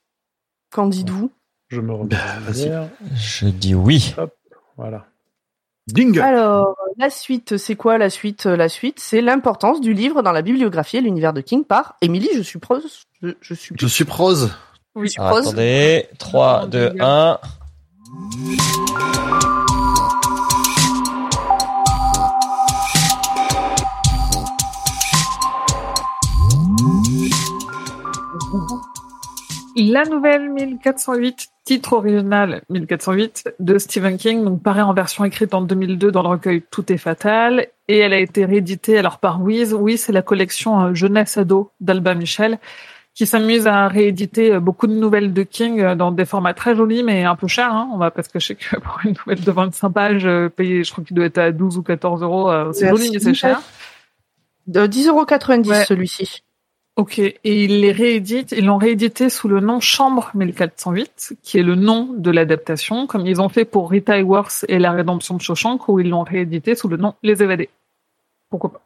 Qu'en 0.73 0.87
dites-vous? 0.89 1.31
Je 1.69 1.81
me 1.81 1.93
remets 1.93 2.09
Bah, 2.17 2.39
vas-y. 2.41 2.65
derrière. 2.65 2.89
Je 3.15 3.47
dis 3.47 3.75
oui. 3.75 4.15
Voilà. 4.77 5.07
Ding 5.87 6.19
Alors, 6.19 6.77
la 6.97 7.11
suite, 7.11 7.59
c'est 7.59 7.77
quoi 7.77 7.99
la 7.99 8.09
suite 8.09 8.47
La 8.47 8.71
suite, 8.71 9.01
c'est 9.01 9.21
l'importance 9.21 9.83
du 9.83 9.93
livre 9.93 10.23
dans 10.23 10.33
la 10.33 10.41
bibliographie 10.41 10.97
et 10.97 11.01
l'univers 11.03 11.35
de 11.35 11.43
King 11.43 11.65
par 11.65 11.97
Émilie, 12.01 12.31
je 12.35 12.43
suppose. 12.43 13.05
Je, 13.23 13.31
je 13.43 13.55
suis. 13.55 13.75
Je 13.79 13.87
suis 13.87 14.05
prose. 14.05 14.51
Oui, 14.95 15.13
Alors, 15.19 15.39
attendez, 15.39 16.09
3, 16.19 16.67
2, 16.69 16.95
1. 16.99 17.39
La 29.77 30.05
nouvelle 30.05 30.51
1408, 30.51 31.49
titre 31.65 31.95
original 31.95 32.63
1408 32.69 33.55
de 33.59 33.79
Stephen 33.79 34.19
King, 34.19 34.45
donc 34.45 34.63
paraît 34.63 34.83
en 34.83 34.93
version 34.93 35.25
écrite 35.25 35.55
en 35.55 35.63
2002 35.63 36.13
dans 36.13 36.23
le 36.23 36.29
recueil 36.29 36.63
Tout 36.71 36.93
est 36.93 36.99
fatal, 36.99 37.67
et 37.89 37.99
elle 37.99 38.13
a 38.13 38.19
été 38.19 38.45
rééditée 38.45 38.99
alors 38.99 39.19
par 39.19 39.43
Wiz. 39.43 39.73
Wiz, 39.73 40.03
c'est 40.03 40.13
la 40.13 40.23
collection 40.23 40.81
euh, 40.81 40.95
jeunesse 40.95 41.39
ado 41.39 41.71
d'Alba 41.81 42.15
Michel, 42.15 42.59
qui 43.15 43.27
s'amuse 43.27 43.67
à 43.67 43.89
rééditer 43.89 44.53
euh, 44.53 44.61
beaucoup 44.61 44.87
de 44.87 44.93
nouvelles 44.93 45.33
de 45.33 45.43
King 45.43 45.81
euh, 45.81 45.95
dans 45.95 46.13
des 46.13 46.27
formats 46.27 46.55
très 46.55 46.77
jolis 46.77 47.03
mais 47.03 47.25
un 47.25 47.37
peu 47.37 47.49
chers. 47.49 47.73
Hein. 47.73 47.89
On 47.93 47.97
va 47.97 48.11
parce 48.11 48.29
que 48.29 48.39
je 48.39 48.49
sais 48.49 48.55
que 48.57 48.77
pour 48.77 49.01
une 49.05 49.15
nouvelle 49.27 49.43
de 49.43 49.51
25 49.51 49.91
pages, 49.91 50.29
payée, 50.57 50.85
je 50.85 50.93
crois 50.93 51.03
qu'il 51.03 51.17
doit 51.17 51.27
être 51.27 51.39
à 51.39 51.51
12 51.51 51.79
ou 51.79 51.83
14 51.83 52.23
euros, 52.23 52.73
c'est 52.73 52.89
joli 52.91 53.11
mais 53.11 53.21
c'est 53.21 53.35
cher. 53.35 53.63
De 54.67 54.87
10,90€ 54.87 55.69
Ouais. 55.69 55.85
celui-ci. 55.85 56.44
Ok, 56.97 57.19
et 57.19 57.35
ils 57.45 57.81
les 57.81 57.91
rééditent, 57.91 58.53
ils 58.53 58.67
l'ont 58.67 58.77
réédité 58.77 59.29
sous 59.29 59.49
le 59.49 59.59
nom 59.59 59.81
Chambre 59.81 60.31
1408, 60.35 61.39
qui 61.43 61.59
est 61.59 61.65
le 61.65 61.75
nom 61.75 62.09
de 62.17 62.31
l'adaptation, 62.31 63.09
comme 63.09 63.27
ils 63.27 63.41
ont 63.41 63.49
fait 63.49 63.65
pour 63.65 63.91
Rita 63.91 64.17
Hayworth 64.17 64.65
et 64.69 64.79
La 64.79 64.93
Rédemption 64.93 65.35
de 65.35 65.43
Shawshank, 65.43 65.89
où 65.89 65.99
ils 65.99 66.09
l'ont 66.09 66.23
réédité 66.23 66.77
sous 66.77 66.87
le 66.87 66.97
nom 66.97 67.15
Les 67.25 67.43
Évadés. 67.43 67.69
Pourquoi 68.49 68.71
pas 68.71 68.83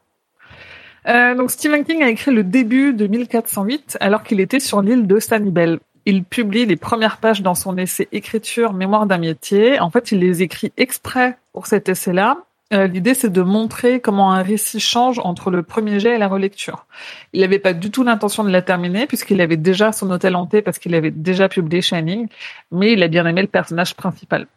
euh, 1.07 1.35
Donc 1.35 1.51
Stephen 1.51 1.85
King 1.85 2.01
a 2.01 2.09
écrit 2.09 2.31
le 2.31 2.43
début 2.43 2.93
de 2.93 3.05
1408 3.05 3.99
alors 4.01 4.23
qu'il 4.23 4.39
était 4.39 4.59
sur 4.59 4.81
l'île 4.81 5.05
de 5.05 5.19
Sanibel. 5.19 5.79
Il 6.07 6.23
publie 6.23 6.65
les 6.65 6.77
premières 6.77 7.17
pages 7.17 7.43
dans 7.43 7.53
son 7.53 7.77
essai 7.77 8.07
Écriture, 8.11 8.73
mémoire 8.73 9.05
d'un 9.05 9.19
métier. 9.19 9.79
En 9.79 9.91
fait, 9.91 10.11
il 10.11 10.17
les 10.17 10.41
écrit 10.41 10.71
exprès 10.77 11.37
pour 11.53 11.67
cet 11.67 11.89
essai-là. 11.89 12.37
Euh, 12.71 12.85
L'idée, 12.87 13.15
c'est 13.15 13.31
de 13.31 13.41
montrer 13.41 13.99
comment 13.99 14.31
un 14.31 14.43
récit 14.43 14.79
change 14.79 15.19
entre 15.19 15.49
le 15.49 15.63
premier 15.63 15.99
jet 15.99 16.15
et 16.15 16.17
la 16.19 16.27
relecture. 16.27 16.85
Il 17.33 17.41
n'avait 17.41 17.59
pas 17.59 17.73
du 17.73 17.89
tout 17.89 18.03
l'intention 18.03 18.43
de 18.43 18.51
la 18.51 18.61
terminer 18.61 19.07
puisqu'il 19.07 19.41
avait 19.41 19.57
déjà 19.57 19.91
son 19.91 20.11
hôtel 20.11 20.35
hanté 20.35 20.61
parce 20.61 20.77
qu'il 20.77 20.93
avait 20.93 21.11
déjà 21.11 21.49
publié 21.49 21.81
Shining, 21.81 22.27
mais 22.71 22.93
il 22.93 23.01
a 23.01 23.07
bien 23.07 23.25
aimé 23.25 23.41
le 23.41 23.47
personnage 23.47 23.95
principal. 23.95 24.47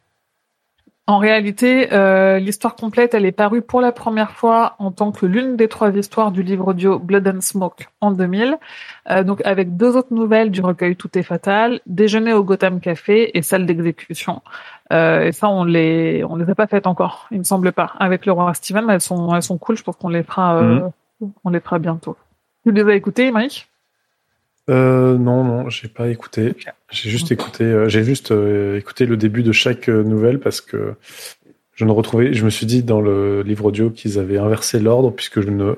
En 1.09 1.19
réalité, 1.19 1.93
euh, 1.93 2.39
l'histoire 2.39 2.77
complète, 2.77 3.13
elle 3.15 3.27
est 3.27 3.33
parue 3.33 3.61
pour 3.61 3.81
la 3.81 3.91
première 3.91 4.31
fois 4.31 4.77
en 4.79 4.93
tant 4.93 5.11
que 5.11 5.27
l'une 5.27 5.57
des 5.57 5.67
trois 5.67 5.91
histoires 5.91 6.31
du 6.31 6.45
livre 6.45 6.69
audio 6.69 7.01
Blood 7.01 7.27
and 7.27 7.41
Smoke 7.41 7.89
en 8.01 8.13
2000, 8.13 8.57
euh, 9.11 9.25
donc 9.25 9.45
avec 9.45 9.77
deux 9.77 9.97
autres 9.97 10.15
nouvelles 10.15 10.53
du 10.53 10.61
recueil 10.61 10.95
Tout 10.95 11.19
est 11.19 11.25
fatal, 11.25 11.81
Déjeuner 11.87 12.33
au 12.35 12.45
Gotham 12.45 12.79
Café 12.79 13.37
et 13.37 13.43
Salle 13.43 13.67
d'exécution. 13.67 14.43
Euh, 14.93 15.27
et 15.27 15.33
ça, 15.33 15.49
on 15.49 15.65
les, 15.65 16.23
on 16.25 16.37
les 16.37 16.49
a 16.51 16.55
pas 16.55 16.67
faites 16.67 16.87
encore, 16.87 17.27
il 17.31 17.39
me 17.39 17.45
semble 17.45 17.73
pas. 17.73 17.93
Avec 17.99 18.27
le 18.27 18.33
roi 18.33 18.53
Steven, 18.55 18.89
elles 18.91 19.01
sont, 19.01 19.35
elles 19.35 19.43
sont 19.43 19.59
cool. 19.59 19.77
Je 19.77 19.83
pense 19.83 19.97
qu'on 19.97 20.09
les 20.09 20.23
fera, 20.23 20.63
euh, 20.63 20.89
on 21.45 21.51
les 21.51 21.61
fera 21.61 21.79
bientôt. 21.79 22.17
Tu 22.65 22.73
les 22.73 22.83
as 22.83 22.95
écoutées, 22.95 23.31
Mike? 23.31 23.69
Euh, 24.71 25.17
non, 25.17 25.45
non, 25.45 25.69
j'ai 25.71 25.89
pas 25.89 26.09
écouté. 26.09 26.55
J'ai 26.91 27.11
juste 27.11 27.33
écouté, 27.33 27.65
euh, 27.65 27.89
j'ai 27.89 28.05
juste 28.05 28.33
écouté 28.77 29.07
le 29.07 29.17
début 29.17 29.43
de 29.43 29.53
chaque 29.53 29.89
nouvelle 29.89 30.39
parce 30.39 30.61
que 30.61 30.95
je 31.75 31.85
ne 31.85 31.91
retrouvais, 31.91 32.35
je 32.35 32.45
me 32.45 32.51
suis 32.51 32.67
dit 32.67 32.83
dans 32.83 33.01
le 33.01 33.43
livre 33.43 33.65
audio 33.65 33.91
qu'ils 33.91 34.19
avaient 34.19 34.39
inversé 34.39 34.79
l'ordre 34.79 35.11
puisque 35.11 35.41
je 35.41 35.51
ne, 35.51 35.75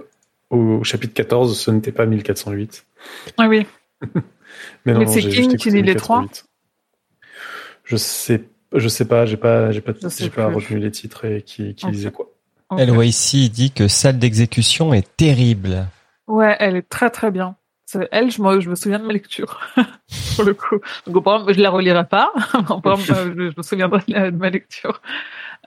au 0.51 0.83
chapitre 0.83 1.15
14, 1.15 1.59
ce 1.59 1.71
n'était 1.71 1.93
pas 1.93 2.05
1408. 2.05 2.85
Ah 3.39 3.49
oui. 3.49 3.67
Mais 4.85 4.95
Mais 4.95 5.07
c'est 5.07 5.21
King 5.21 5.57
qui 5.57 5.71
lit 5.71 5.83
les 5.83 5.95
trois? 5.95 6.21
1408. 6.21 6.47
Je 7.85 7.97
sais, 7.97 8.45
je 8.75 8.89
sais 8.89 9.05
pas, 9.05 9.27
j'ai 9.27 9.37
pas, 9.37 9.70
j'ai 9.70 9.81
pas, 9.81 9.93
j'ai 9.93 10.29
retenu 10.29 10.79
les 10.79 10.91
titres 10.91 11.25
et 11.25 11.43
qui, 11.43 11.75
qui 11.75 12.11
quoi. 12.11 12.27
Il 12.77 13.51
dit 13.51 13.70
que 13.70 13.89
salle 13.89 14.18
d'exécution 14.18 14.93
est 14.95 15.16
terrible. 15.16 15.87
Ouais, 16.27 16.57
elle 16.59 16.77
est 16.77 16.89
très 16.89 17.11
très 17.11 17.31
bien. 17.31 17.57
Elle, 18.11 18.31
je 18.31 18.43
me, 18.43 18.61
je 18.61 18.70
me 18.70 18.75
souviens 18.75 18.99
de 18.99 19.05
ma 19.05 19.12
lecture, 19.12 19.61
pour 20.37 20.45
le 20.45 20.55
coup. 20.55 20.81
Donc, 21.07 21.22
par 21.22 21.35
exemple, 21.35 21.55
je 21.55 21.61
la 21.61 21.70
relirai 21.70 22.05
pas. 22.07 22.33
par 22.83 22.99
exemple, 22.99 23.12
euh, 23.12 23.35
je, 23.37 23.51
je 23.51 23.55
me 23.57 23.62
souviendrai 23.62 24.01
de, 24.09 24.12
la- 24.14 24.31
de 24.31 24.37
ma 24.37 24.51
lecture. 24.51 25.01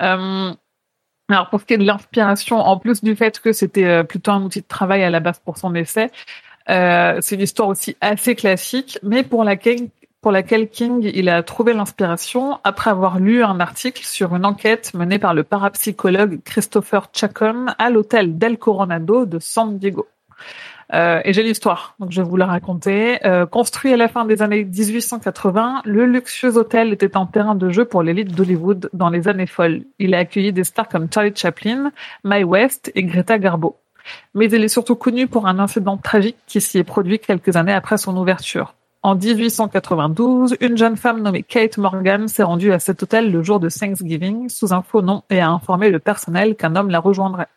Euh, 0.01 0.53
alors, 1.29 1.49
pour 1.49 1.61
ce 1.61 1.65
qui 1.65 1.73
est 1.75 1.77
de 1.77 1.85
l'inspiration, 1.85 2.57
en 2.57 2.77
plus 2.79 3.03
du 3.03 3.15
fait 3.15 3.39
que 3.39 3.53
c'était 3.53 3.85
euh, 3.85 4.03
plutôt 4.03 4.31
un 4.31 4.41
outil 4.43 4.61
de 4.61 4.67
travail 4.67 5.03
à 5.03 5.09
la 5.09 5.19
base 5.19 5.39
pour 5.39 5.57
son 5.57 5.73
essai, 5.75 6.11
euh, 6.69 7.19
c'est 7.21 7.35
une 7.35 7.41
histoire 7.41 7.69
aussi 7.69 7.95
assez 8.01 8.35
classique, 8.35 8.99
mais 9.03 9.23
pour 9.23 9.43
laquelle, 9.45 9.87
pour 10.27 10.33
laquelle 10.33 10.67
King 10.67 11.09
il 11.13 11.29
a 11.29 11.41
trouvé 11.41 11.71
l'inspiration 11.71 12.59
après 12.65 12.89
avoir 12.89 13.17
lu 13.17 13.45
un 13.45 13.61
article 13.61 14.03
sur 14.03 14.35
une 14.35 14.43
enquête 14.45 14.93
menée 14.93 15.19
par 15.19 15.33
le 15.33 15.43
parapsychologue 15.43 16.41
Christopher 16.43 17.07
Chacon 17.13 17.67
à 17.77 17.89
l'hôtel 17.89 18.37
Del 18.37 18.57
Coronado 18.57 19.25
de 19.25 19.39
San 19.39 19.77
Diego. 19.77 20.05
Euh, 20.93 21.21
et 21.23 21.31
j'ai 21.31 21.43
l'histoire, 21.43 21.95
donc 22.01 22.11
je 22.11 22.21
vais 22.21 22.27
vous 22.27 22.35
la 22.35 22.45
raconter. 22.45 23.25
Euh, 23.25 23.45
construit 23.45 23.93
à 23.93 23.95
la 23.95 24.09
fin 24.09 24.25
des 24.25 24.41
années 24.41 24.65
1880, 24.65 25.83
le 25.85 26.05
luxueux 26.05 26.57
hôtel 26.57 26.91
était 26.91 27.15
un 27.15 27.25
terrain 27.25 27.55
de 27.55 27.69
jeu 27.69 27.85
pour 27.85 28.03
l'élite 28.03 28.35
d'Hollywood 28.35 28.89
dans 28.91 29.09
les 29.09 29.29
années 29.29 29.47
folles. 29.47 29.83
Il 29.97 30.13
a 30.13 30.17
accueilli 30.17 30.51
des 30.51 30.65
stars 30.65 30.89
comme 30.89 31.07
Charlie 31.09 31.31
Chaplin, 31.33 31.93
Mae 32.25 32.43
West 32.43 32.91
et 32.95 33.03
Greta 33.03 33.39
Garbo. 33.39 33.77
Mais 34.33 34.47
il 34.47 34.61
est 34.61 34.67
surtout 34.67 34.97
connu 34.97 35.27
pour 35.27 35.47
un 35.47 35.57
incident 35.57 35.95
tragique 35.95 36.35
qui 36.47 36.59
s'y 36.59 36.79
est 36.79 36.83
produit 36.83 37.17
quelques 37.17 37.55
années 37.55 37.71
après 37.71 37.97
son 37.97 38.17
ouverture. 38.17 38.73
En 39.07 39.15
1892, 39.15 40.57
une 40.59 40.77
jeune 40.77 40.97
femme 40.97 41.21
nommée 41.21 41.41
Kate 41.41 41.77
Morgan 41.77 42.27
s'est 42.27 42.43
rendue 42.43 42.73
à 42.73 42.79
cet 42.79 43.03
hôtel 43.03 43.31
le 43.31 43.41
jour 43.41 43.61
de 43.61 43.69
Thanksgiving 43.69 44.49
sous 44.49 44.73
un 44.73 44.81
faux 44.81 45.01
nom 45.01 45.23
et 45.29 45.39
a 45.39 45.49
informé 45.49 45.89
le 45.89 45.99
personnel 45.99 46.57
qu'un 46.57 46.75
homme 46.75 46.89
la 46.89 46.99
rejoindrait. 46.99 47.47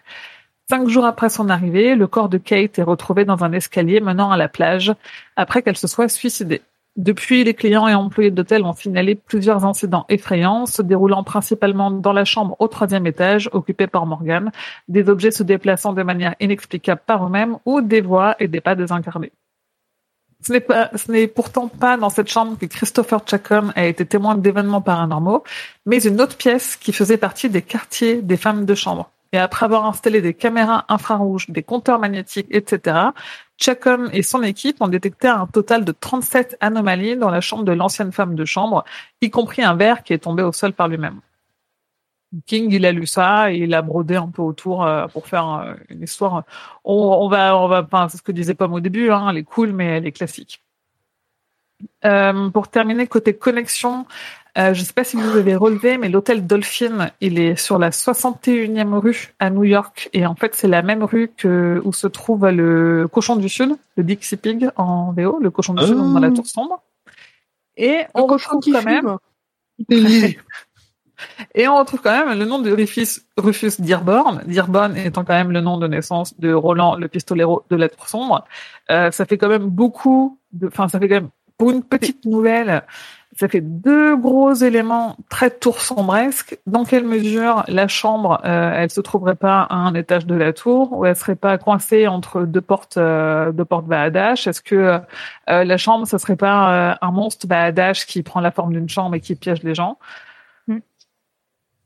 Cinq 0.70 0.86
jours 0.88 1.04
après 1.04 1.28
son 1.28 1.48
arrivée, 1.48 1.96
le 1.96 2.06
corps 2.06 2.28
de 2.28 2.38
Kate 2.38 2.78
est 2.78 2.84
retrouvé 2.84 3.24
dans 3.24 3.42
un 3.42 3.50
escalier 3.50 3.98
menant 3.98 4.30
à 4.30 4.36
la 4.36 4.46
plage 4.46 4.94
après 5.34 5.62
qu'elle 5.62 5.76
se 5.76 5.88
soit 5.88 6.08
suicidée. 6.08 6.62
Depuis, 6.94 7.42
les 7.42 7.54
clients 7.54 7.88
et 7.88 7.94
employés 7.94 8.30
d'hôtel 8.30 8.62
ont 8.62 8.72
signalé 8.72 9.16
plusieurs 9.16 9.64
incidents 9.64 10.06
effrayants, 10.08 10.66
se 10.66 10.82
déroulant 10.82 11.24
principalement 11.24 11.90
dans 11.90 12.12
la 12.12 12.24
chambre 12.24 12.54
au 12.60 12.68
troisième 12.68 13.08
étage, 13.08 13.50
occupée 13.52 13.88
par 13.88 14.06
Morgan, 14.06 14.52
des 14.86 15.08
objets 15.08 15.32
se 15.32 15.42
déplaçant 15.42 15.94
de 15.94 16.04
manière 16.04 16.36
inexplicable 16.38 17.00
par 17.04 17.26
eux-mêmes 17.26 17.56
ou 17.64 17.80
des 17.80 18.02
voix 18.02 18.36
et 18.38 18.46
des 18.46 18.60
pas 18.60 18.76
désincarnés. 18.76 19.32
Ce 20.42 20.52
n'est 20.52 20.60
pas, 20.60 20.90
ce 20.94 21.12
n'est 21.12 21.26
pourtant 21.26 21.68
pas 21.68 21.96
dans 21.96 22.08
cette 22.08 22.28
chambre 22.28 22.56
que 22.58 22.66
Christopher 22.66 23.20
Chacon 23.26 23.72
a 23.76 23.84
été 23.84 24.06
témoin 24.06 24.36
d'événements 24.36 24.80
paranormaux, 24.80 25.44
mais 25.84 26.02
une 26.02 26.20
autre 26.20 26.36
pièce 26.36 26.76
qui 26.76 26.92
faisait 26.92 27.18
partie 27.18 27.50
des 27.50 27.62
quartiers 27.62 28.22
des 28.22 28.36
femmes 28.36 28.64
de 28.64 28.74
chambre. 28.74 29.10
Et 29.32 29.38
après 29.38 29.66
avoir 29.66 29.86
installé 29.86 30.20
des 30.20 30.34
caméras 30.34 30.86
infrarouges, 30.88 31.48
des 31.50 31.62
compteurs 31.62 31.98
magnétiques, 31.98 32.48
etc., 32.50 32.96
Chacon 33.58 34.08
et 34.12 34.22
son 34.22 34.42
équipe 34.42 34.80
ont 34.80 34.88
détecté 34.88 35.28
un 35.28 35.46
total 35.46 35.84
de 35.84 35.92
37 35.92 36.56
anomalies 36.60 37.16
dans 37.16 37.30
la 37.30 37.42
chambre 37.42 37.64
de 37.64 37.72
l'ancienne 37.72 38.10
femme 38.10 38.34
de 38.34 38.44
chambre, 38.46 38.84
y 39.20 39.28
compris 39.30 39.62
un 39.62 39.76
verre 39.76 40.02
qui 40.02 40.14
est 40.14 40.18
tombé 40.18 40.42
au 40.42 40.52
sol 40.52 40.72
par 40.72 40.88
lui-même. 40.88 41.20
King, 42.46 42.70
il 42.72 42.86
a 42.86 42.92
lu 42.92 43.06
ça 43.06 43.52
et 43.52 43.58
il 43.58 43.74
a 43.74 43.82
brodé 43.82 44.16
un 44.16 44.28
peu 44.28 44.42
autour 44.42 44.84
euh, 44.84 45.06
pour 45.08 45.26
faire 45.26 45.48
euh, 45.48 45.74
une 45.88 46.02
histoire. 46.02 46.44
On, 46.84 46.94
on 46.94 47.28
va, 47.28 47.56
on 47.56 47.66
va, 47.66 47.82
enfin, 47.82 48.08
c'est 48.08 48.18
ce 48.18 48.22
que 48.22 48.32
disait 48.32 48.54
Pomme 48.54 48.72
au 48.72 48.80
début, 48.80 49.10
hein, 49.10 49.28
elle 49.30 49.38
est 49.38 49.42
cool, 49.42 49.72
mais 49.72 49.86
elle 49.86 50.06
est 50.06 50.12
classique. 50.12 50.62
Euh, 52.04 52.50
pour 52.50 52.68
terminer, 52.68 53.06
côté 53.06 53.34
connexion, 53.34 54.06
je 54.56 54.68
ne 54.68 54.74
sais 54.74 54.92
pas 54.92 55.04
si 55.04 55.16
vous 55.16 55.36
avez 55.36 55.56
relevé, 55.56 55.96
mais 55.96 56.10
l'hôtel 56.10 56.46
Dolphin, 56.46 57.10
il 57.20 57.38
est 57.38 57.56
sur 57.56 57.78
la 57.78 57.90
61e 57.90 58.98
rue 58.98 59.32
à 59.38 59.48
New 59.48 59.64
York. 59.64 60.10
Et 60.12 60.26
en 60.26 60.34
fait, 60.34 60.54
c'est 60.54 60.68
la 60.68 60.82
même 60.82 61.02
rue 61.02 61.30
que, 61.34 61.80
où 61.84 61.92
se 61.92 62.06
trouve 62.06 62.46
le 62.48 63.08
cochon 63.10 63.36
du 63.36 63.48
Sud, 63.48 63.76
le 63.96 64.04
Dixie 64.04 64.36
Pig 64.36 64.68
en 64.76 65.12
VO, 65.12 65.38
le 65.40 65.50
cochon 65.50 65.72
du 65.72 65.84
Sud 65.84 65.96
Ah. 65.98 66.12
dans 66.12 66.20
la 66.20 66.30
tour 66.30 66.46
sombre. 66.46 66.82
Et 67.76 68.02
on 68.14 68.26
retrouve 68.26 68.62
quand 68.70 68.84
même, 68.84 69.16
et 71.54 71.68
on 71.68 71.78
retrouve 71.78 72.00
quand 72.00 72.26
même 72.26 72.38
le 72.38 72.44
nom 72.44 72.58
de 72.58 72.70
Rufus, 72.70 73.22
Rufus 73.36 73.80
Dearborn. 73.80 74.42
Dearborn 74.46 74.96
étant 74.96 75.24
quand 75.24 75.34
même 75.34 75.52
le 75.52 75.60
nom 75.60 75.78
de 75.78 75.86
naissance 75.86 76.38
de 76.38 76.52
Roland, 76.52 76.96
le 76.96 77.08
pistolero 77.08 77.64
de 77.70 77.76
la 77.76 77.88
tour 77.88 78.08
sombre. 78.08 78.44
Euh, 78.90 79.10
ça 79.10 79.24
fait 79.26 79.38
quand 79.38 79.48
même 79.48 79.66
beaucoup 79.66 80.38
de, 80.52 80.68
enfin, 80.68 80.88
ça 80.88 80.98
fait 80.98 81.08
quand 81.08 81.16
même, 81.16 81.30
pour 81.56 81.70
une 81.70 81.82
petite 81.82 82.24
nouvelle, 82.24 82.82
ça 83.36 83.48
fait 83.48 83.60
deux 83.60 84.16
gros 84.16 84.52
éléments 84.52 85.16
très 85.28 85.50
tour 85.50 85.80
sombresque. 85.80 86.58
Dans 86.66 86.84
quelle 86.84 87.04
mesure 87.04 87.64
la 87.68 87.86
chambre, 87.86 88.40
euh, 88.44 88.72
elle 88.74 88.90
se 88.90 89.00
trouverait 89.00 89.36
pas 89.36 89.62
à 89.62 89.76
un 89.76 89.94
étage 89.94 90.26
de 90.26 90.34
la 90.34 90.52
tour, 90.52 90.92
ou 90.92 91.06
elle 91.06 91.16
serait 91.16 91.36
pas 91.36 91.56
coincée 91.56 92.06
entre 92.06 92.42
deux 92.42 92.60
portes, 92.60 92.96
euh, 92.96 93.52
deux 93.52 93.64
portes 93.64 93.90
Est-ce 93.90 94.60
que 94.60 94.74
euh, 95.48 95.64
la 95.64 95.76
chambre, 95.76 96.06
ça 96.06 96.18
serait 96.18 96.36
pas 96.36 96.90
euh, 96.90 96.94
un 97.00 97.10
monstre 97.12 97.46
Bahadash 97.46 98.04
qui 98.06 98.22
prend 98.22 98.40
la 98.40 98.50
forme 98.50 98.72
d'une 98.72 98.88
chambre 98.88 99.14
et 99.14 99.20
qui 99.20 99.36
piège 99.36 99.62
les 99.62 99.74
gens? 99.74 99.98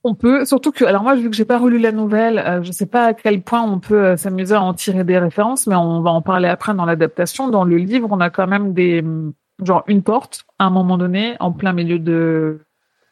On 0.06 0.14
peut, 0.14 0.44
surtout 0.44 0.70
que, 0.70 0.84
alors 0.84 1.02
moi, 1.02 1.14
vu 1.16 1.30
que 1.30 1.36
j'ai 1.36 1.46
pas 1.46 1.58
relu 1.58 1.78
la 1.78 1.90
nouvelle, 1.90 2.38
euh, 2.38 2.62
je 2.62 2.72
sais 2.72 2.86
pas 2.86 3.06
à 3.06 3.14
quel 3.14 3.40
point 3.40 3.62
on 3.62 3.80
peut 3.80 4.04
euh, 4.04 4.16
s'amuser 4.18 4.54
à 4.54 4.62
en 4.62 4.74
tirer 4.74 5.02
des 5.02 5.18
références, 5.18 5.66
mais 5.66 5.74
on 5.74 6.02
va 6.02 6.10
en 6.10 6.20
parler 6.20 6.48
après 6.48 6.74
dans 6.74 6.84
l'adaptation. 6.84 7.48
Dans 7.48 7.64
le 7.64 7.76
livre, 7.78 8.08
on 8.10 8.20
a 8.20 8.28
quand 8.28 8.46
même 8.46 8.74
des, 8.74 9.00
hum, 9.00 9.32
genre 9.62 9.82
une 9.86 10.02
porte 10.02 10.44
à 10.58 10.66
un 10.66 10.70
moment 10.70 10.98
donné 10.98 11.36
en 11.40 11.52
plein 11.52 11.72
milieu 11.72 11.98
de 11.98 12.60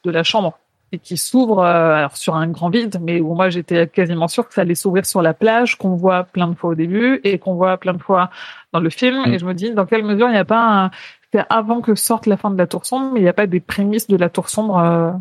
de 0.04 0.10
la 0.10 0.24
chambre 0.24 0.58
et 0.92 0.98
qui 0.98 1.16
s'ouvre 1.16 1.60
euh, 1.60 1.94
alors 1.94 2.16
sur 2.16 2.36
un 2.36 2.48
grand 2.48 2.68
vide, 2.68 2.98
mais 3.00 3.20
où 3.20 3.34
moi 3.34 3.48
j'étais 3.48 3.86
quasiment 3.86 4.28
sûre 4.28 4.46
que 4.46 4.52
ça 4.52 4.60
allait 4.60 4.74
s'ouvrir 4.74 5.06
sur 5.06 5.22
la 5.22 5.32
plage, 5.32 5.78
qu'on 5.78 5.96
voit 5.96 6.24
plein 6.24 6.48
de 6.48 6.54
fois 6.54 6.70
au 6.70 6.74
début 6.74 7.20
et 7.24 7.38
qu'on 7.38 7.54
voit 7.54 7.78
plein 7.78 7.94
de 7.94 8.02
fois 8.02 8.28
dans 8.72 8.80
le 8.80 8.90
film. 8.90 9.22
Mm. 9.26 9.32
Et 9.32 9.38
je 9.38 9.46
me 9.46 9.54
dis 9.54 9.72
dans 9.72 9.86
quelle 9.86 10.04
mesure 10.04 10.28
il 10.28 10.32
n'y 10.32 10.38
a 10.38 10.44
pas 10.44 10.84
un, 10.84 10.90
c'est 11.32 11.44
avant 11.48 11.80
que 11.80 11.94
sorte 11.94 12.26
la 12.26 12.36
fin 12.36 12.50
de 12.50 12.58
la 12.58 12.66
tour 12.66 12.84
sombre, 12.84 13.12
mais 13.14 13.20
il 13.20 13.22
n'y 13.22 13.28
a 13.28 13.32
pas 13.32 13.46
des 13.46 13.60
prémices 13.60 14.06
de 14.06 14.16
la 14.18 14.28
tour 14.28 14.50
sombre 14.50 14.78
euh, 14.78 15.12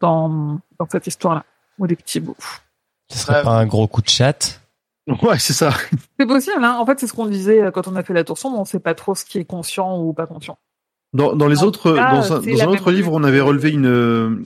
dans 0.00 0.58
dans 0.78 0.88
cette 0.90 1.06
histoire-là 1.06 1.44
ou 1.78 1.86
des 1.86 1.96
petits 1.96 2.20
bouts. 2.20 2.36
Ce 3.10 3.18
serait 3.18 3.42
pas 3.42 3.52
un 3.58 3.66
gros 3.66 3.86
coup 3.86 4.02
de 4.02 4.08
chat? 4.08 4.60
Ouais, 5.22 5.38
c'est 5.38 5.54
ça. 5.54 5.70
C'est 6.20 6.26
possible, 6.26 6.62
hein. 6.62 6.76
En 6.78 6.84
fait, 6.84 7.00
c'est 7.00 7.06
ce 7.06 7.14
qu'on 7.14 7.24
disait 7.26 7.62
euh, 7.62 7.70
quand 7.70 7.88
on 7.88 7.96
a 7.96 8.02
fait 8.02 8.12
la 8.12 8.24
tour 8.24 8.36
sombre, 8.36 8.58
on 8.58 8.66
sait 8.66 8.78
pas 8.80 8.94
trop 8.94 9.14
ce 9.14 9.24
qui 9.24 9.38
est 9.38 9.44
conscient 9.46 9.98
ou 9.98 10.12
pas 10.12 10.26
conscient. 10.26 10.58
Dans, 11.14 11.34
dans 11.34 11.46
les 11.48 11.60
En 11.60 11.68
autres, 11.68 11.94
cas, 11.94 12.10
dans 12.10 12.32
un, 12.34 12.40
dans 12.40 12.62
un 12.62 12.66
autre 12.66 12.90
livre, 12.90 13.12
on 13.14 13.24
avait 13.24 13.40
relevé 13.40 13.70
une, 13.70 13.86
euh, 13.86 14.44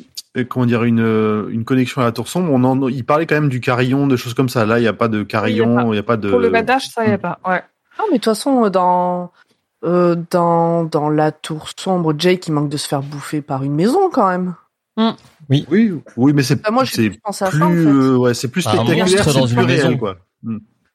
comment 0.49 0.65
dire, 0.67 0.85
une, 0.85 1.01
euh, 1.01 1.49
une 1.51 1.65
connexion 1.65 2.01
à 2.03 2.05
la 2.05 2.13
tour 2.13 2.29
sombre. 2.29 2.53
On 2.53 2.63
en, 2.63 2.89
il 2.89 3.05
parlait 3.05 3.27
quand 3.27 3.35
même 3.35 3.49
du 3.49 3.61
carillon, 3.61 4.07
de 4.07 4.15
choses 4.15 4.35
comme 4.35 4.49
ça. 4.49 4.65
Là, 4.65 4.79
il 4.79 4.83
n'y 4.83 4.89
a 4.89 4.93
pas 4.93 5.09
de 5.09 5.25
carillon, 5.25 5.89
il 5.93 5.95
n'y 5.95 5.99
a 5.99 6.05
pas 6.05 6.17
de. 6.17 6.31
Pour 6.31 6.39
le 6.39 6.51
badage, 6.51 6.89
ça 6.89 7.05
y 7.05 7.11
Hmm. 7.11 7.15
a 7.15 7.19
pas. 7.19 7.39
Ouais. 7.45 7.65
Non, 7.99 8.05
mais 8.13 8.19
de 8.19 8.23
toute 8.23 8.33
façon, 8.33 8.71
dans 8.71 9.33
euh, 9.85 10.15
dans 10.31 10.85
dans 10.85 11.11
la 11.11 11.33
tour 11.33 11.71
sombre, 11.77 12.15
Jake 12.17 12.47
il 12.47 12.53
manque 12.53 12.69
de 12.69 12.77
se 12.77 12.87
faire 12.87 13.03
bouffer 13.03 13.43
par 13.43 13.65
une 13.65 13.75
maison 13.75 14.09
quand 14.11 14.29
même. 14.29 14.55
Oui, 15.49 15.67
oui, 16.17 16.33
mais 16.35 16.43
c'est 16.43 16.63
Bah, 16.63 16.71
moi, 16.71 16.85
j'ai 16.85 16.95
c'est 16.95 17.11
plus 17.11 17.21
à 17.25 17.31
plus, 17.31 17.33
ça 17.33 17.47
en 17.47 17.51
fait. 17.51 17.77
euh, 17.87 18.17
ouais, 18.17 18.35
c'est 18.35 18.49
plus 18.49 18.63
spectaculaire, 18.63 19.05
monstre 19.07 19.31
c'est 19.31 19.39
dans 19.39 19.47
plus 19.47 19.53
une 19.55 19.61
réel, 19.61 19.85
maison. 19.87 19.99
quoi. 19.99 20.17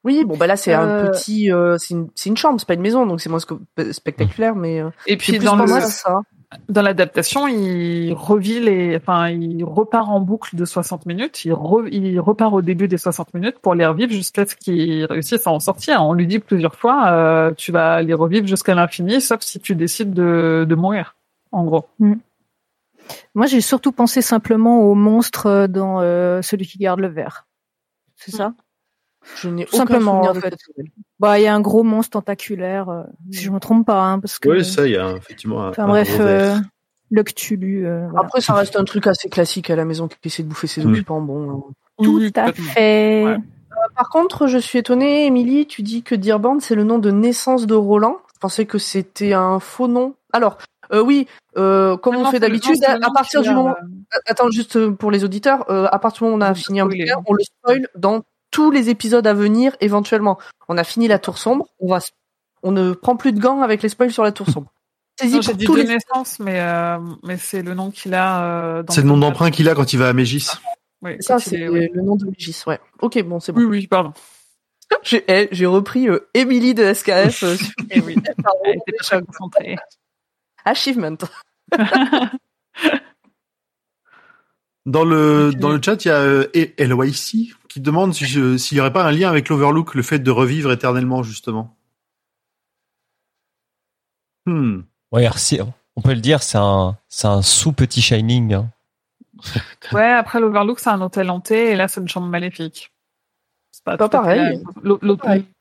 Oui, 0.03 0.23
bon 0.23 0.37
bah 0.37 0.47
là 0.47 0.55
c'est 0.55 0.73
un 0.73 0.87
Euh, 0.87 1.09
petit, 1.11 1.51
euh, 1.51 1.75
c'est 1.77 1.93
une, 1.93 2.07
une 2.25 2.37
chambre, 2.37 2.59
c'est 2.59 2.67
pas 2.67 2.75
une 2.75 2.81
maison, 2.81 3.05
donc 3.05 3.19
c'est 3.19 3.29
moins 3.29 3.39
sc- 3.39 3.91
spectaculaire, 3.91 4.55
mais 4.55 4.79
euh, 4.79 4.89
Et 5.05 5.17
puis 5.17 5.33
plus 5.37 5.43
dans 5.45 5.57
le 5.57 5.67
ça. 5.81 6.21
dans 6.69 6.81
l'adaptation, 6.81 7.45
il 7.47 8.13
revit 8.13 8.61
les, 8.61 8.95
enfin, 8.95 9.27
il 9.29 9.65
repart 9.65 10.07
en 10.07 10.21
boucle 10.21 10.55
de 10.55 10.63
60 10.63 11.07
minutes. 11.07 11.43
Il, 11.43 11.51
re- 11.51 11.89
il 11.91 12.17
repart 12.21 12.53
au 12.53 12.61
début 12.61 12.87
des 12.87 12.97
60 12.97 13.33
minutes 13.33 13.57
pour 13.61 13.75
les 13.75 13.85
revivre 13.85 14.13
jusqu'à 14.13 14.45
ce 14.45 14.55
qu'il 14.55 15.03
réussisse 15.05 15.45
à 15.45 15.51
en 15.51 15.59
sortir. 15.59 16.01
On 16.01 16.13
lui 16.13 16.25
dit 16.27 16.39
plusieurs 16.39 16.75
fois, 16.75 17.09
euh, 17.11 17.51
tu 17.57 17.73
vas 17.73 18.01
les 18.01 18.13
revivre 18.13 18.47
jusqu'à 18.47 18.75
l'infini, 18.75 19.19
sauf 19.19 19.41
si 19.41 19.59
tu 19.59 19.75
décides 19.75 20.13
de, 20.13 20.65
de 20.69 20.75
mourir. 20.75 21.15
En 21.51 21.65
gros. 21.65 21.85
Moi, 23.35 23.45
j'ai 23.45 23.61
surtout 23.61 23.91
pensé 23.91 24.21
simplement 24.21 24.81
au 24.81 24.95
monstre 24.95 25.67
dans 25.67 26.01
euh, 26.01 26.41
celui 26.41 26.65
qui 26.67 26.77
garde 26.77 26.99
le 26.99 27.07
verre. 27.07 27.45
C'est 28.15 28.31
ça? 28.31 28.53
Je 29.35 29.49
n'ai 29.49 29.65
aucun 29.65 29.77
simplement, 29.77 30.23
souvenir 30.23 30.31
en 30.31 30.33
fait. 30.35 30.55
Bah, 31.19 31.37
il 31.39 31.43
y 31.43 31.47
a 31.47 31.53
un 31.53 31.59
gros 31.59 31.83
monstre 31.83 32.11
tentaculaire, 32.11 32.89
euh, 32.89 33.03
si 33.31 33.41
je 33.43 33.51
me 33.51 33.59
trompe 33.59 33.85
pas, 33.85 34.01
hein, 34.01 34.19
parce 34.19 34.39
que. 34.39 34.49
Oui, 34.49 34.63
ça, 34.65 34.85
il 34.85 34.93
y 34.93 34.97
a 34.97 35.11
effectivement 35.17 35.63
un, 35.65 35.69
enfin 35.71 35.83
un 35.83 35.87
bref, 35.87 36.07
gros 36.15 36.23
verre. 36.23 36.55
euh, 36.55 36.59
le 37.11 37.23
Cthulhu. 37.23 37.85
euh, 37.85 38.07
voilà. 38.09 38.25
Après 38.25 38.41
ça 38.41 38.53
reste 38.53 38.75
un 38.77 38.83
truc 38.85 39.05
assez 39.07 39.27
classique 39.29 39.69
à 39.69 39.75
la 39.75 39.83
maison 39.85 40.07
qui 40.07 40.17
essaie 40.23 40.43
de 40.43 40.47
bouffer 40.47 40.67
ses 40.67 40.85
Mm. 40.85 40.91
occupants. 40.91 41.21
Bon. 41.21 41.49
euh. 41.69 42.03
Tout 42.03 42.17
Oui, 42.17 42.31
à 42.35 42.51
fait. 42.53 43.25
Ouais. 43.25 43.37
Par 43.95 44.09
contre, 44.09 44.47
je 44.47 44.57
suis 44.57 44.79
étonnée, 44.79 45.25
Émilie, 45.25 45.67
tu 45.67 45.81
dis 45.83 46.03
que 46.03 46.15
Dearborn 46.15 46.59
c'est 46.61 46.75
le 46.75 46.83
nom 46.83 46.97
de 46.99 47.11
naissance 47.11 47.67
de 47.67 47.75
Roland. 47.75 48.17
Je 48.35 48.39
pensais 48.39 48.65
que 48.65 48.77
c'était 48.77 49.33
un 49.33 49.59
faux 49.59 49.87
nom. 49.87 50.13
Alors, 50.31 50.57
euh, 50.93 51.01
oui, 51.01 51.27
euh, 51.57 51.97
comme 51.97 52.15
on 52.15 52.25
fait 52.31 52.39
d'habitude, 52.39 52.83
à, 52.85 52.97
partir 53.13 53.41
du 53.41 53.49
moment 53.49 53.75
euh, 53.81 54.17
Attends, 54.27 54.49
juste 54.51 54.89
pour 54.91 55.11
les 55.11 55.23
auditeurs, 55.23 55.69
euh, 55.69 55.87
à 55.91 55.99
partir 55.99 56.19
du 56.19 56.31
moment 56.31 56.35
où 56.35 56.39
on 56.39 56.41
a 56.47 56.51
On 56.51 56.55
fini 56.55 56.79
un 56.79 56.85
spoiler. 56.85 57.03
bouquin, 57.05 57.21
on 57.27 57.33
le 57.33 57.43
spoil 57.43 57.87
dans 57.95 58.23
tous 58.51 58.71
les 58.71 58.89
épisodes 58.89 59.25
à 59.27 59.33
venir 59.33 59.75
éventuellement. 59.81 60.37
On 60.69 60.77
a 60.77 60.83
fini 60.83 61.07
la 61.07 61.19
tour 61.19 61.37
sombre, 61.37 61.67
on 61.79 61.87
va, 61.89 61.99
on 62.63 62.71
ne 62.71 62.93
prend 62.93 63.15
plus 63.17 63.33
de 63.33 63.39
gants 63.39 63.61
avec 63.61 63.83
les 63.83 63.89
spoils 63.89 64.11
sur 64.11 64.23
la 64.23 64.31
tour 64.31 64.47
sombre. 64.49 64.71
J'ai 65.21 65.39
pour 65.39 65.55
dit 65.55 65.65
tous 65.65 65.75
de 65.75 65.81
les. 65.81 65.87
naissance, 65.87 66.39
mais 66.39 66.59
euh, 66.61 66.99
mais 67.23 67.37
c'est 67.37 67.63
le 67.63 67.73
nom 67.73 67.89
qu'il 67.91 68.13
a. 68.13 68.43
Euh, 68.43 68.83
C'est 68.89 69.01
le 69.01 69.07
nom 69.07 69.17
d'emprunt 69.17 69.49
qu'il 69.51 69.67
a 69.67 69.73
quand 69.75 69.91
il 69.91 69.97
va 69.97 70.09
à 70.09 70.13
Mégis. 70.13 70.55
Oui, 71.01 71.15
Ça, 71.19 71.39
c'est 71.39 71.59
est- 71.59 71.91
le 71.93 72.01
nom 72.03 72.15
de 72.15 72.25
Légis, 72.25 72.65
ouais. 72.67 72.79
Ok, 73.01 73.21
bon, 73.23 73.39
c'est 73.39 73.51
bon. 73.51 73.59
oui, 73.61 73.65
oui, 73.65 73.87
pardon. 73.87 74.13
J'ai, 75.03 75.23
eh, 75.27 75.49
j'ai 75.51 75.65
repris 75.65 76.07
euh, 76.07 76.29
Émilie 76.33 76.73
de 76.73 76.93
SKF. 76.93 77.43
euh, 77.43 77.55
sur- 77.57 77.67
Eh 77.91 77.99
oui, 78.01 78.15
elle 78.63 78.75
était 78.77 78.91
pas 78.93 79.03
très 79.03 79.21
concentrée. 79.21 79.75
Achievement. 80.67 81.17
Dans 84.85 85.03
le, 85.03 85.51
dans 85.53 85.69
le 85.69 85.81
chat, 85.83 86.05
il 86.05 86.07
y 86.07 86.11
a 86.11 86.19
euh, 86.21 86.47
LYC 86.77 87.53
qui 87.67 87.81
demande 87.81 88.13
si 88.13 88.25
s'il 88.25 88.75
n'y 88.77 88.79
aurait 88.79 88.93
pas 88.93 89.03
un 89.05 89.11
lien 89.11 89.27
avec 89.29 89.49
l'Overlook, 89.49 89.95
le 89.95 90.01
fait 90.01 90.19
de 90.19 90.31
revivre 90.31 90.71
éternellement, 90.71 91.23
justement. 91.23 91.75
Hmm. 94.45 94.81
Ouais, 95.11 95.27
si- 95.35 95.59
on 95.97 96.01
peut 96.01 96.13
le 96.13 96.21
dire, 96.21 96.41
c'est 96.41 96.57
un, 96.57 96.97
c'est 97.09 97.27
un 97.27 97.41
sous-petit 97.41 98.01
Shining. 98.01 98.53
hein. 98.53 98.69
Ouais, 99.91 100.09
après 100.09 100.39
l'Overlook, 100.39 100.79
c'est 100.79 100.89
un 100.89 101.01
hôtel 101.01 101.29
hanté 101.31 101.71
et 101.71 101.75
là, 101.75 101.89
c'est 101.89 101.99
une 101.99 102.07
chambre 102.07 102.27
maléfique. 102.27 102.93
Pas, 103.95 104.05
à 104.05 104.09
pareil. 104.09 104.61
la 104.83 104.95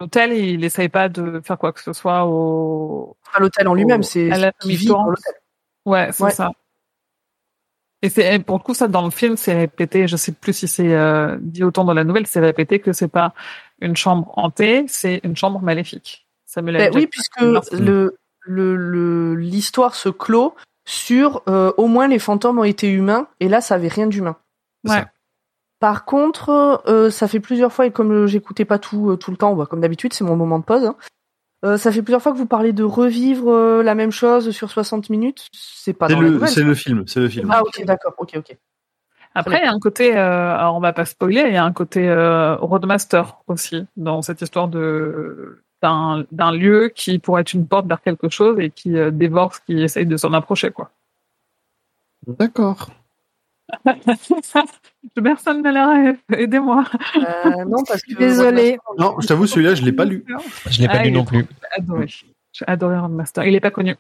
l'hôtel- 0.01 0.33
il 0.33 0.65
essaye 0.65 0.89
pas 0.89 1.09
de 1.09 1.41
faire 1.45 1.57
quoi 1.59 1.73
que 1.73 1.81
ce 1.81 1.93
soit 1.93 2.25
au. 2.27 3.17
Pas 3.33 3.39
l'hôtel 3.39 3.69
en 3.69 3.75
lui-même, 3.75 4.03
c'est 4.03 4.31
à 4.33 4.39
la 4.39 4.51
qui 4.53 4.59
famille 4.63 4.77
vit 4.77 4.87
dans 4.87 4.95
Torrance. 4.95 5.09
l'hôtel. 5.11 5.35
Ouais, 5.85 6.09
c'est 6.13 6.25
Ouais. 6.25 6.31
ça. 6.31 6.51
Et 8.03 8.09
c'est 8.09 8.39
pour 8.41 8.59
le 8.59 8.63
coup 8.63 8.75
ça 8.75 8.89
dans 8.89 9.05
le 9.05 9.11
film 9.11 9.37
c'est 9.37 9.55
répété. 9.55 10.07
Je 10.07 10.17
sais 10.17 10.33
plus 10.33 10.53
si 10.53 10.69
c'est 10.69 10.93
euh, 10.95 11.37
dit 11.41 11.65
autant 11.65 11.85
dans 11.85 11.95
la 11.95 12.05
nouvelle, 12.05 12.27
c'est 12.27 12.41
répété 12.41 12.79
que 12.79 12.93
c'est 12.93 13.09
pas 13.09 13.33
une 13.81 13.97
chambre 13.97 14.33
hantée, 14.37 14.85
c'est 14.89 15.21
une 15.25 15.37
chambre 15.37 15.61
maléfique. 15.63 16.27
Samuel 16.45 16.77
L. 16.77 16.91
Ben 16.91 16.97
oui, 16.99 17.07
puisque 17.07 17.41
le 17.41 18.17
le 18.43 18.77
le- 18.77 19.35
l'histoire 19.35 19.95
se 19.95 20.09
clôt 20.09 20.55
sur 20.85 21.43
euh, 21.49 21.73
au 21.79 21.87
moins 21.89 22.07
les 22.07 22.19
fantômes 22.19 22.59
ont 22.59 22.65
été 22.65 22.89
humains 22.89 23.29
et 23.41 23.49
là 23.49 23.61
ça 23.61 23.75
avait 23.77 23.89
rien 23.89 24.07
d'humain. 24.07 24.37
Ouais. 24.85 24.93
ça. 24.97 25.11
Par 25.79 26.05
contre, 26.05 26.83
euh, 26.87 27.11
ça 27.11 27.29
fait 27.29 27.41
plusieurs 27.41 27.73
fois 27.73 27.87
et 27.87 27.91
comme 27.91 28.27
j'écoutais 28.27 28.65
pas 28.65 28.79
tout 28.79 29.11
euh, 29.11 29.17
tout 29.17 29.31
le 29.31 29.37
temps, 29.37 29.55
bah, 29.55 29.67
comme 29.69 29.81
d'habitude, 29.81 30.13
c'est 30.13 30.25
mon 30.25 30.37
moment 30.37 30.59
de 30.59 30.65
pause. 30.65 30.85
hein, 30.85 30.97
euh, 31.65 31.77
ça 31.77 31.91
fait 31.91 32.03
plusieurs 32.03 32.23
fois 32.23 32.33
que 32.33 32.39
vous 32.39 32.47
parlez 32.47 32.73
de 32.73 32.85
revivre 32.85 33.51
euh, 33.51 33.83
la 33.83 33.95
même 33.95 34.11
chose 34.13 34.51
sur 34.51 34.71
60 34.71 35.11
minutes. 35.11 35.49
C'est 35.53 35.93
pas 35.93 36.09
C'est 36.09 36.15
dans 36.15 36.21
le, 36.21 36.47
c'est 36.47 36.63
le 36.63 36.75
film, 36.75 37.05
c'est 37.07 37.21
le 37.21 37.29
film. 37.29 37.51
Ah 37.53 37.63
ok, 37.63 37.85
d'accord, 37.85 38.15
ok, 38.19 38.33
ok. 38.37 38.57
Après, 39.35 39.59
il 39.63 39.65
y 39.65 39.69
a 39.69 39.73
un 39.73 39.79
côté, 39.79 40.17
euh, 40.17 40.57
alors 40.57 40.77
on 40.77 40.81
va 40.81 40.95
pas 40.95 41.05
spoiler, 41.05 41.45
il 41.47 41.53
y 41.53 41.59
a 41.59 41.65
un 41.65 41.73
côté 41.73 42.09
euh, 42.09 42.57
roadmaster 42.57 43.37
aussi 43.49 43.87
dans 43.97 44.23
cette 44.23 44.41
histoire 44.41 44.69
de 44.69 45.63
d'un 45.83 46.25
d'un 46.33 46.53
lieu 46.53 46.91
qui 46.95 47.19
pourrait 47.19 47.43
être 47.43 47.53
une 47.53 47.67
porte 47.67 47.87
vers 47.87 48.01
quelque 48.01 48.31
chose 48.31 48.59
et 48.59 48.71
qui 48.71 48.97
euh, 48.97 49.11
dévore 49.11 49.55
ce 49.55 49.61
qui 49.61 49.83
essaye 49.83 50.07
de 50.07 50.17
s'en 50.17 50.33
approcher 50.33 50.71
quoi. 50.71 50.91
D'accord. 52.27 52.89
Personne 55.23 55.63
n'a 55.63 55.73
la 55.73 55.89
rêve, 55.89 56.19
aidez-moi. 56.33 56.85
Euh, 57.17 57.65
non 57.65 57.83
parce 57.87 58.03
que 58.03 58.15
Désolée. 58.17 58.79
Non, 58.99 59.17
je 59.21 59.27
t'avoue, 59.27 59.47
celui-là, 59.47 59.75
je 59.75 59.83
l'ai 59.85 59.93
pas 59.93 60.05
lu. 60.05 60.25
Je 60.67 60.81
l'ai 60.81 60.87
pas 60.89 60.95
Ah, 60.99 61.03
lu 61.03 61.09
il 61.09 61.15
non 61.15 61.25
plus. 61.25 61.47
J'ai 61.49 61.83
adoré. 61.83 62.07
J'ai 62.53 62.65
adoré 62.69 62.99
Roadmaster. 62.99 63.45
Il 63.45 63.55
est 63.55 63.61
pas 63.61 63.71
connu, 63.71 63.97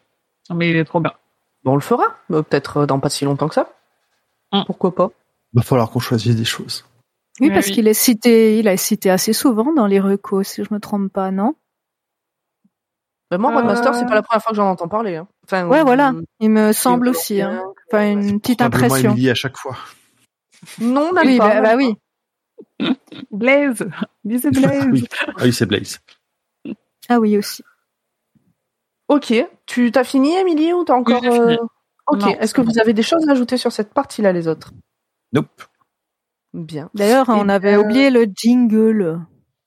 mais 0.54 0.70
il 0.70 0.76
est 0.76 0.84
trop 0.84 1.00
bien. 1.00 1.12
Bon, 1.64 1.72
on 1.72 1.74
le 1.76 1.80
fera, 1.80 2.04
euh, 2.30 2.42
peut-être 2.42 2.78
euh, 2.78 2.86
dans 2.86 3.00
pas 3.00 3.10
si 3.10 3.24
longtemps 3.24 3.48
que 3.48 3.54
ça. 3.54 3.68
Hum. 4.52 4.62
Pourquoi 4.66 4.94
pas 4.94 5.10
Va 5.52 5.62
falloir 5.62 5.90
qu'on 5.90 5.98
choisisse 6.00 6.36
des 6.36 6.44
choses. 6.44 6.84
Oui, 7.40 7.50
parce 7.50 7.66
oui. 7.66 7.72
qu'il 7.74 7.88
est 7.88 7.94
cité, 7.94 8.58
il 8.58 8.68
a 8.68 8.76
cité 8.76 9.10
assez 9.10 9.32
souvent 9.32 9.72
dans 9.74 9.86
les 9.86 10.00
recos, 10.00 10.46
si 10.46 10.64
je 10.64 10.72
me 10.72 10.78
trompe 10.80 11.12
pas, 11.12 11.30
non? 11.30 11.54
Ben, 13.30 13.38
Moi, 13.38 13.50
Euh. 13.50 13.54
Roadmaster, 13.56 13.94
c'est 13.94 14.06
pas 14.06 14.14
la 14.14 14.22
première 14.22 14.42
fois 14.42 14.50
que 14.50 14.56
j'en 14.56 14.70
entends 14.70 14.88
parler. 14.88 15.16
Hein. 15.16 15.26
Enfin, 15.44 15.66
Ouais, 15.66 15.80
euh, 15.80 15.84
voilà. 15.84 16.12
Il 16.40 16.50
me 16.50 16.72
semble 16.72 17.08
aussi. 17.08 17.42
Hein. 17.42 17.62
Enfin, 17.92 18.12
une 18.12 18.40
petite 18.40 18.62
impression. 18.62 19.12
Emily 19.12 19.30
à 19.30 19.34
chaque 19.34 19.56
fois. 19.56 19.76
Non, 20.80 21.12
même 21.12 21.26
Oui, 21.26 21.38
pas. 21.38 21.60
bah, 21.60 21.60
bah 21.62 21.76
oui. 21.76 21.94
Blaze, 23.30 23.86
disez 24.24 24.50
Blaze. 24.50 24.86
oui. 24.90 25.06
Ah 25.36 25.42
oui, 25.42 25.52
c'est 25.52 25.66
Blaze. 25.66 26.00
Ah 27.08 27.20
oui 27.20 27.36
aussi. 27.38 27.62
Ok. 29.08 29.32
Tu 29.66 29.92
t'as 29.92 30.04
fini, 30.04 30.34
Émilie, 30.36 30.72
ou 30.72 30.84
t'as 30.84 30.94
encore 30.94 31.22
fini. 31.22 31.36
euh, 31.38 31.56
Ok. 32.08 32.24
Est-ce 32.40 32.54
que 32.54 32.60
vous 32.60 32.78
avez 32.78 32.92
des 32.92 33.02
choses 33.02 33.28
à 33.28 33.32
ajouter 33.32 33.56
sur 33.56 33.72
cette 33.72 33.92
partie-là, 33.92 34.32
les 34.32 34.48
autres? 34.48 34.72
Nope. 35.32 35.62
Bien. 36.54 36.88
D'ailleurs, 36.94 37.28
on 37.28 37.48
avait 37.48 37.74
euh, 37.74 37.80
oublié 37.82 38.10
le 38.10 38.26
jingle. 38.34 39.20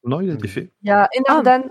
Non, 0.04 0.22
il 0.22 0.32
a 0.32 0.34
été 0.34 0.48
fait. 0.48 0.72
Il 0.82 0.88
y 0.90 0.92
a 0.92 1.08
Enardan 1.28 1.64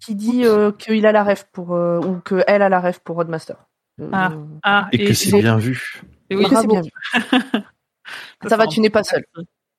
qui 0.00 0.14
dit 0.14 0.44
euh, 0.44 0.70
qu'il 0.72 1.06
a 1.06 1.12
la 1.12 1.24
ref 1.24 1.44
pour 1.52 1.74
euh, 1.74 1.98
ou 2.00 2.20
que 2.20 2.42
elle 2.46 2.62
a 2.62 2.68
la 2.68 2.80
ref 2.80 2.98
pour 2.98 3.16
Roadmaster. 3.16 3.56
Euh, 4.00 4.08
Ah. 4.12 4.32
Ah, 4.62 4.88
Et 4.92 5.04
que 5.04 5.14
c'est 5.14 5.38
bien 5.38 5.56
vu. 5.56 6.02
et 6.30 6.36
oui, 6.36 6.42
que 6.44 6.48
c'est 6.50 6.54
bravo. 6.66 6.68
bien 6.68 6.82
vu. 6.82 6.90
Ça 8.48 8.56
va, 8.56 8.66
tu 8.66 8.80
n'es 8.80 8.90
pas 8.90 9.02
seul. 9.04 9.24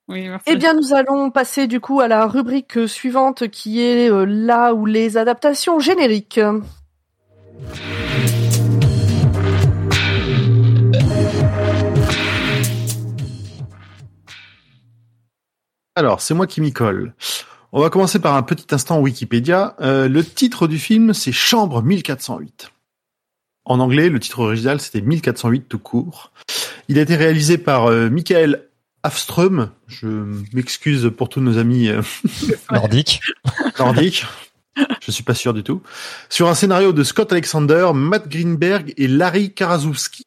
Oui, 0.10 0.28
merci. 0.28 0.46
Eh 0.48 0.56
bien, 0.56 0.74
nous 0.74 0.94
allons 0.94 1.32
passer 1.32 1.68
du 1.68 1.80
coup 1.80 2.00
à 2.02 2.08
la 2.08 2.26
rubrique 2.28 2.88
suivante 2.88 3.48
qui 3.50 3.82
est 3.82 4.10
euh, 4.10 4.26
là 4.26 4.74
où 4.74 4.86
les 4.86 5.18
adaptations 5.18 5.80
génériques. 5.80 6.40
Alors, 15.96 16.22
c'est 16.22 16.34
moi 16.34 16.48
qui 16.48 16.62
m'y 16.62 16.72
colle. 16.74 17.14
On 17.72 17.82
va 17.82 17.90
commencer 17.90 18.20
par 18.20 18.36
un 18.36 18.44
petit 18.44 18.74
instant 18.74 19.00
Wikipédia. 19.00 19.76
Euh, 19.82 20.08
le 20.08 20.24
titre 20.24 20.68
du 20.68 20.78
film, 20.80 21.14
c'est 21.14 21.32
Chambre 21.32 21.82
1408. 21.82 22.72
En 23.70 23.80
anglais, 23.80 24.10
le 24.10 24.20
titre 24.20 24.40
original, 24.40 24.80
c'était 24.80 25.02
1408 25.02 25.66
tout 25.68 25.80
court. 25.80 26.32
Il 26.88 26.98
a 26.98 27.02
été 27.02 27.16
réalisé 27.16 27.58
par 27.58 27.88
euh, 27.88 28.10
Michael 28.10 28.64
Afström. 29.04 29.70
Je 29.88 30.08
m'excuse 30.54 31.12
pour 31.16 31.30
tous 31.30 31.42
nos 31.42 31.58
amis 31.58 31.90
euh, 31.90 32.02
Nordique. 32.72 33.20
nordiques. 33.80 34.26
Je 35.06 35.12
suis 35.12 35.24
pas 35.24 35.34
sûr 35.34 35.54
du 35.54 35.64
tout. 35.64 35.82
Sur 36.30 36.48
un 36.48 36.54
scénario 36.56 36.94
de 36.94 37.04
Scott 37.04 37.32
Alexander, 37.32 37.92
Matt 37.94 38.30
Greenberg 38.30 38.94
et 38.98 39.08
Larry 39.08 39.54
Karaszewski. 39.54 40.24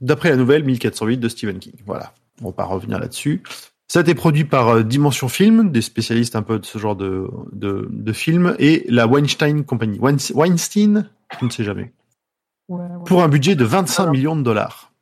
D'après 0.00 0.30
la 0.30 0.36
nouvelle 0.36 0.64
1408 0.64 1.16
de 1.18 1.28
Stephen 1.28 1.58
King. 1.58 1.72
Voilà. 1.86 2.12
On 2.42 2.46
va 2.46 2.52
pas 2.52 2.64
revenir 2.64 2.98
là-dessus. 2.98 3.42
Ça 3.88 4.00
a 4.00 4.02
été 4.02 4.14
produit 4.14 4.44
par 4.44 4.68
euh, 4.68 4.82
Dimension 4.82 5.28
Film, 5.28 5.70
des 5.70 5.82
spécialistes 5.82 6.36
un 6.36 6.42
peu 6.42 6.58
de 6.58 6.64
ce 6.66 6.78
genre 6.78 6.96
de, 6.96 7.28
de, 7.52 7.88
de 7.90 8.12
film, 8.12 8.54
et 8.58 8.84
la 8.88 9.06
Weinstein 9.06 9.64
Company. 9.64 9.98
Wein- 9.98 10.32
Weinstein, 10.34 11.08
je 11.40 11.44
ne 11.44 11.50
sais 11.50 11.64
jamais. 11.64 11.92
Ouais, 12.68 12.80
ouais. 12.80 13.04
Pour 13.04 13.22
un 13.22 13.28
budget 13.28 13.54
de 13.54 13.64
25 13.64 14.10
millions 14.10 14.36
de 14.36 14.42
dollars. 14.42 14.92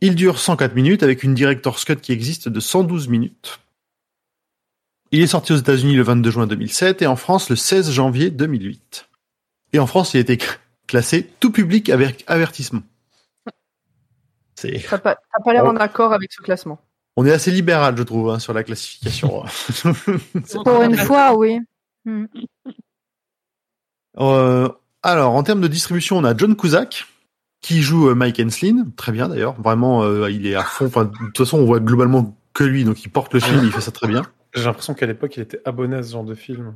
Il 0.00 0.16
dure 0.16 0.38
104 0.38 0.74
minutes 0.74 1.02
avec 1.04 1.22
une 1.22 1.34
director's 1.34 1.84
cut 1.84 1.96
qui 1.96 2.12
existe 2.12 2.48
de 2.48 2.58
112 2.58 3.08
minutes. 3.08 3.60
Il 5.12 5.20
est 5.20 5.28
sorti 5.28 5.52
aux 5.52 5.56
États-Unis 5.56 5.94
le 5.94 6.02
22 6.02 6.30
juin 6.30 6.46
2007 6.46 7.02
et 7.02 7.06
en 7.06 7.16
France 7.16 7.50
le 7.50 7.56
16 7.56 7.92
janvier 7.92 8.30
2008. 8.30 9.08
Et 9.74 9.78
en 9.78 9.86
France, 9.86 10.14
il 10.14 10.16
a 10.18 10.20
été 10.20 10.38
classé 10.86 11.30
tout 11.38 11.52
public 11.52 11.88
avec 11.90 12.24
avertissement. 12.26 12.82
C'est, 14.54 14.84
T'as 14.88 14.98
pas, 14.98 15.14
t'as 15.16 15.44
pas 15.44 15.52
l'air 15.52 15.66
en 15.66 15.76
accord 15.76 16.12
avec 16.12 16.32
ce 16.32 16.42
classement. 16.42 16.78
on 17.16 17.24
est 17.24 17.32
assez 17.32 17.50
libéral, 17.50 17.96
je 17.96 18.02
trouve, 18.02 18.30
hein, 18.30 18.38
sur 18.38 18.52
la 18.52 18.62
classification. 18.62 19.44
Pour 20.64 20.82
une 20.82 20.96
fois, 20.96 21.36
oui. 21.36 21.58
Hmm. 22.04 22.26
Euh, 24.18 24.68
alors, 25.02 25.34
en 25.34 25.42
termes 25.42 25.60
de 25.60 25.68
distribution, 25.68 26.18
on 26.18 26.24
a 26.24 26.36
John 26.36 26.56
Cusack 26.56 27.06
qui 27.60 27.80
joue 27.80 28.08
euh, 28.08 28.14
Mike 28.14 28.40
Henslin, 28.40 28.86
très 28.96 29.12
bien 29.12 29.28
d'ailleurs. 29.28 29.60
Vraiment, 29.60 30.02
euh, 30.02 30.30
il 30.30 30.46
est 30.46 30.54
à 30.54 30.62
fond. 30.62 30.86
Enfin, 30.86 31.04
de 31.04 31.10
toute 31.10 31.38
façon, 31.38 31.58
on 31.58 31.64
voit 31.64 31.80
globalement 31.80 32.36
que 32.54 32.64
lui, 32.64 32.84
donc 32.84 33.02
il 33.04 33.08
porte 33.08 33.32
le 33.34 33.40
film, 33.40 33.60
il 33.64 33.72
fait 33.72 33.80
ça 33.80 33.92
très 33.92 34.08
bien. 34.08 34.22
J'ai 34.54 34.64
l'impression 34.64 34.94
qu'à 34.94 35.06
l'époque, 35.06 35.36
il 35.36 35.42
était 35.42 35.60
abonné 35.64 35.96
à 35.96 36.02
ce 36.02 36.12
genre 36.12 36.24
de 36.24 36.34
film. 36.34 36.74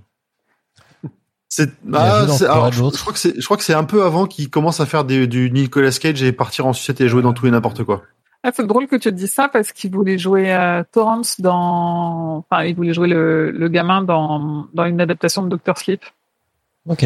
C'est, 1.49 1.71
ah, 1.93 2.27
alors, 2.49 2.73
je, 2.73 2.81
crois 2.81 3.13
que 3.13 3.19
c'est, 3.19 3.41
je 3.41 3.45
crois 3.45 3.57
que 3.57 3.63
c'est 3.63 3.75
un 3.75 3.85
peu 3.85 4.05
avant 4.05 4.27
qu'il 4.27 4.51
commence 4.51 4.81
à 4.81 4.87
faire 4.87 5.05
des, 5.05 5.27
du 5.27 5.51
Nicolas 5.51 5.93
Cage 5.93 6.23
et 6.23 6.33
partir 6.33 6.67
en 6.67 6.73
sucette 6.73 7.01
et 7.01 7.09
jouer 7.09 7.23
dans 7.23 7.33
tout 7.33 7.47
et 7.47 7.51
n'importe 7.51 7.85
quoi. 7.85 8.03
Ah, 8.43 8.51
c'est 8.55 8.67
drôle 8.67 8.87
que 8.87 8.97
tu 8.97 9.11
te 9.11 9.15
dises 9.15 9.33
ça 9.33 9.49
parce 9.49 9.73
qu'il 9.73 9.93
voulait 9.93 10.19
jouer 10.19 10.53
euh, 10.53 10.83
Torrance 10.93 11.41
dans, 11.41 12.45
enfin, 12.51 12.65
il 12.65 12.75
voulait 12.75 12.93
jouer 12.93 13.09
le, 13.09 13.51
le 13.51 13.69
gamin 13.69 14.03
dans, 14.03 14.67
dans 14.75 14.85
une 14.85 15.01
adaptation 15.01 15.43
de 15.43 15.49
Doctor 15.49 15.79
Sleep. 15.79 16.05
Ok. 16.89 17.05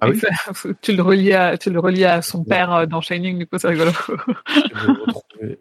Ah 0.00 0.08
oui 0.08 0.16
Et 0.16 0.20
ça, 0.20 0.52
tu 0.80 0.94
le 0.94 1.02
relies 1.02 1.32
à, 1.32 1.58
tu 1.58 1.70
le 1.70 2.04
à 2.06 2.22
son 2.22 2.44
père 2.44 2.72
euh, 2.72 2.86
dans 2.86 3.00
Shining, 3.00 3.38
du 3.38 3.46
coup, 3.46 3.58
c'est 3.58 3.68
rigolo. 3.68 3.92
Je 4.48 4.86
vais 4.86 4.92
retrouver 5.06 5.60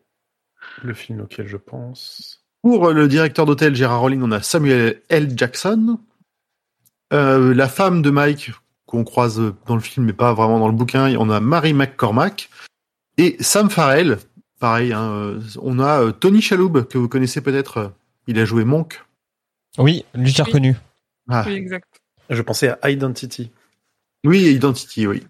le 0.84 0.94
film 0.94 1.22
auquel 1.22 1.48
je 1.48 1.58
pense. 1.58 2.44
Pour 2.62 2.92
le 2.92 3.08
directeur 3.08 3.46
d'hôtel 3.46 3.76
Gérard 3.76 4.02
Rowling, 4.02 4.22
on 4.24 4.32
a 4.32 4.42
Samuel 4.42 5.02
L. 5.10 5.34
Jackson. 5.38 6.00
Euh, 7.14 7.54
la 7.54 7.68
femme 7.68 8.02
de 8.02 8.10
Mike, 8.10 8.52
qu'on 8.86 9.04
croise 9.04 9.42
dans 9.66 9.76
le 9.76 9.82
film, 9.82 10.06
mais 10.06 10.14
pas 10.14 10.34
vraiment 10.34 10.60
dans 10.60 10.68
le 10.68 10.74
bouquin, 10.74 11.16
on 11.18 11.30
a 11.30 11.40
Mary 11.40 11.74
McCormack. 11.74 12.50
Et 13.18 13.36
Sam 13.40 13.70
Farrell, 13.70 14.18
pareil, 14.60 14.94
hein, 14.94 15.10
euh, 15.12 15.42
on 15.62 15.80
a 15.80 16.02
euh, 16.04 16.12
Tony 16.12 16.42
Shalhoub, 16.42 16.84
que 16.84 16.98
vous 16.98 17.10
connaissez 17.10 17.42
peut-être. 17.42 17.78
euh, 17.78 17.88
Il 18.28 18.40
a 18.40 18.46
joué 18.46 18.64
Monk. 18.64 19.04
Oui, 19.78 20.06
lui 20.14 20.30
j'ai 20.30 20.44
reconnu. 20.44 20.76
Ah, 21.30 21.44
Oui, 21.46 21.54
exact. 21.54 22.02
Je 22.30 22.42
pensais 22.42 22.74
à 22.82 22.90
Identity. 22.90 23.52
Oui, 24.26 24.52
Identity, 24.54 25.08
oui. 25.08 25.26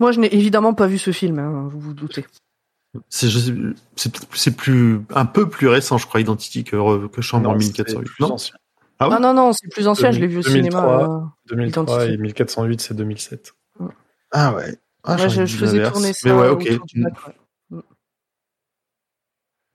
Moi, 0.00 0.12
je 0.12 0.20
n'ai 0.20 0.32
évidemment 0.34 0.74
pas 0.74 0.86
vu 0.86 0.98
ce 0.98 1.10
film, 1.12 1.38
hein, 1.38 1.68
vous 1.70 1.80
vous 1.80 1.94
doutez. 1.94 2.24
C'est, 3.10 4.56
plus- 4.56 5.00
un 5.14 5.26
peu 5.26 5.48
plus 5.48 5.68
récent, 5.68 5.98
je 5.98 6.06
crois, 6.06 6.20
Identity 6.20 6.64
que, 6.64 7.06
que 7.08 7.20
Chambre 7.20 7.48
Non, 7.52 7.56
1408. 7.56 8.06
c'est 8.06 8.12
plus 8.14 8.14
Non? 8.24 8.36
Ah 9.00 9.08
ouais 9.08 9.14
Ah 9.16 9.20
non, 9.20 9.34
non, 9.34 9.52
c'est 9.52 9.68
plus 9.70 9.86
ancien, 9.86 10.10
je 10.10 10.18
l'ai 10.20 10.26
vu 10.26 10.38
au 10.38 10.42
2003. 10.42 10.80
cinéma. 10.80 11.02
euh. 11.04 11.54
2003 11.54 11.94
Identity. 12.04 12.14
et 12.14 12.16
1408, 12.18 12.80
c'est 12.80 12.94
2007. 12.94 13.54
Ah 14.32 14.54
ouais. 14.54 14.76
Ah, 15.04 15.16
Ouais, 15.16 15.28
je, 15.28 15.46
faisais 15.46 15.90
tourner 15.90 16.12
ça 16.12 16.28
Mais 16.28 16.32
ouais, 16.34 16.48
ok. 16.48 16.68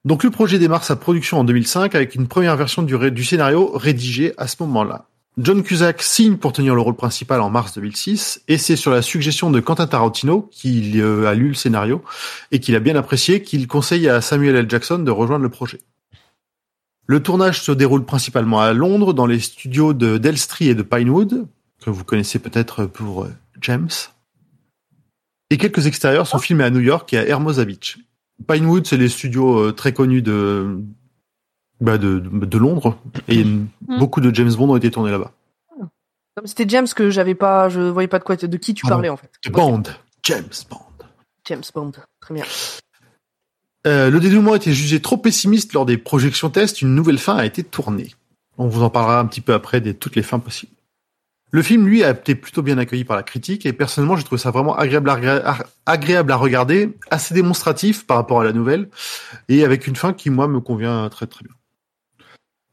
Donc 0.06 0.24
le 0.26 0.32
projet 0.32 0.60
démarre 0.60 0.84
sa 0.84 0.98
production 0.98 1.40
en 1.40 1.44
2005 1.46 1.96
avec 1.96 2.16
une 2.16 2.28
première 2.28 2.58
version 2.58 2.82
du, 2.84 2.94
ré- 2.96 3.12
du 3.12 3.24
scénario 3.24 3.72
rédigée 3.74 4.34
à 4.38 4.48
ce 4.48 4.58
moment-là. 4.64 5.08
John 5.40 5.64
Cusack 5.64 6.04
signe 6.04 6.38
pour 6.38 6.54
tenir 6.54 6.76
le 6.76 6.82
rôle 6.82 6.96
principal 6.96 7.42
en 7.42 7.50
mars 7.50 7.74
2006 7.74 8.44
et 8.48 8.60
c'est 8.60 8.76
sur 8.76 8.92
la 8.92 9.02
suggestion 9.02 9.50
de 9.50 9.60
Quentin 9.60 9.88
Tarantino 9.88 10.48
qu'il 10.52 11.02
euh, 11.02 11.28
a 11.28 11.34
lu 11.34 11.48
le 11.48 11.54
scénario 11.56 12.04
et 12.52 12.60
qu'il 12.60 12.76
a 12.76 12.80
bien 12.80 12.96
apprécié 12.96 13.42
qu'il 13.42 13.68
conseille 13.68 14.08
à 14.08 14.22
Samuel 14.22 14.56
L. 14.56 14.70
Jackson 14.70 15.00
de 15.00 15.10
rejoindre 15.10 15.42
le 15.44 15.50
projet. 15.50 15.80
Le 17.08 17.24
tournage 17.24 17.64
se 17.64 17.72
déroule 17.72 18.06
principalement 18.06 18.62
à 18.62 18.74
Londres 18.74 19.14
dans 19.14 19.26
les 19.26 19.40
studios 19.40 19.94
de 19.94 20.20
d'Elstree 20.20 20.70
et 20.70 20.76
de 20.76 20.84
Pinewood 20.84 21.48
que 21.84 21.90
vous 21.90 22.04
connaissez 22.04 22.38
peut-être 22.38 22.86
pour 22.86 23.24
euh, 23.24 23.32
James. 23.60 23.90
Et 25.50 25.58
quelques 25.58 25.88
extérieurs 25.88 26.28
sont 26.28 26.40
filmés 26.40 26.64
à 26.64 26.70
New 26.70 26.80
York 26.80 27.12
et 27.12 27.18
à 27.18 27.28
Hermosa 27.28 27.66
Beach. 27.66 27.98
Pinewood, 28.48 28.86
c'est 28.86 28.98
les 28.98 29.10
studios 29.10 29.58
euh, 29.58 29.72
très 29.72 29.94
connus 29.94 30.22
de, 30.22 30.80
bah 31.84 31.98
de, 31.98 32.58
Londres. 32.58 32.98
Et 33.28 33.42
une- 33.42 33.68
beaucoup 33.88 34.22
de 34.22 34.34
James 34.34 34.54
Bond 34.54 34.70
ont 34.72 34.76
été 34.78 34.90
tournés 34.90 35.12
là-bas. 35.12 35.32
Comme 36.36 36.48
C'était 36.48 36.66
James 36.68 36.88
que 36.96 37.10
j'avais 37.12 37.36
pas, 37.36 37.70
je 37.70 37.80
voyais 37.82 38.08
pas 38.08 38.18
de 38.20 38.24
quoi, 38.24 38.36
de 38.36 38.58
qui 38.58 38.74
tu 38.74 38.82
Pardon. 38.84 38.96
parlais 38.96 39.10
en 39.10 39.18
fait. 39.18 39.30
De 39.46 39.52
Bond. 39.52 39.84
James 40.24 40.44
Bond. 40.70 40.80
James 41.46 41.64
Bond, 41.76 41.92
très 42.22 42.34
bien. 42.34 42.46
Euh, 43.86 44.10
le 44.10 44.20
dénouement 44.20 44.56
était 44.56 44.72
jugé 44.72 45.02
trop 45.02 45.18
pessimiste 45.18 45.74
lors 45.74 45.86
des 45.86 45.98
projections 45.98 46.50
tests. 46.50 46.82
Une 46.82 46.96
nouvelle 46.96 47.18
fin 47.20 47.36
a 47.36 47.46
été 47.46 47.64
tournée. 47.64 48.16
On 48.58 48.68
vous 48.68 48.82
en 48.82 48.90
parlera 48.90 49.20
un 49.20 49.26
petit 49.26 49.42
peu 49.42 49.54
après 49.54 49.82
de 49.82 49.92
toutes 49.92 50.16
les 50.16 50.24
fins 50.24 50.40
possibles. 50.40 50.72
Le 51.52 51.62
film, 51.62 51.86
lui, 51.86 52.04
a 52.04 52.12
été 52.12 52.34
plutôt 52.34 52.64
bien 52.64 52.78
accueilli 52.80 53.04
par 53.04 53.16
la 53.16 53.22
critique 53.24 53.66
et 53.68 53.74
personnellement, 53.74 54.16
j'ai 54.16 54.24
trouvé 54.24 54.42
ça 54.42 54.50
vraiment 54.50 54.76
agréable 54.76 55.10
à, 55.10 55.16
regra- 55.18 55.66
agréable 55.86 56.32
à 56.32 56.36
regarder, 56.36 56.98
assez 57.12 57.36
démonstratif 57.36 58.08
par 58.08 58.18
rapport 58.18 58.42
à 58.42 58.44
la 58.44 58.54
nouvelle 58.54 58.90
et 59.50 59.64
avec 59.64 59.86
une 59.86 59.96
fin 59.96 60.14
qui, 60.14 60.32
moi, 60.32 60.48
me 60.48 60.62
convient 60.62 61.08
très 61.10 61.28
très 61.28 61.44
bien. 61.44 61.54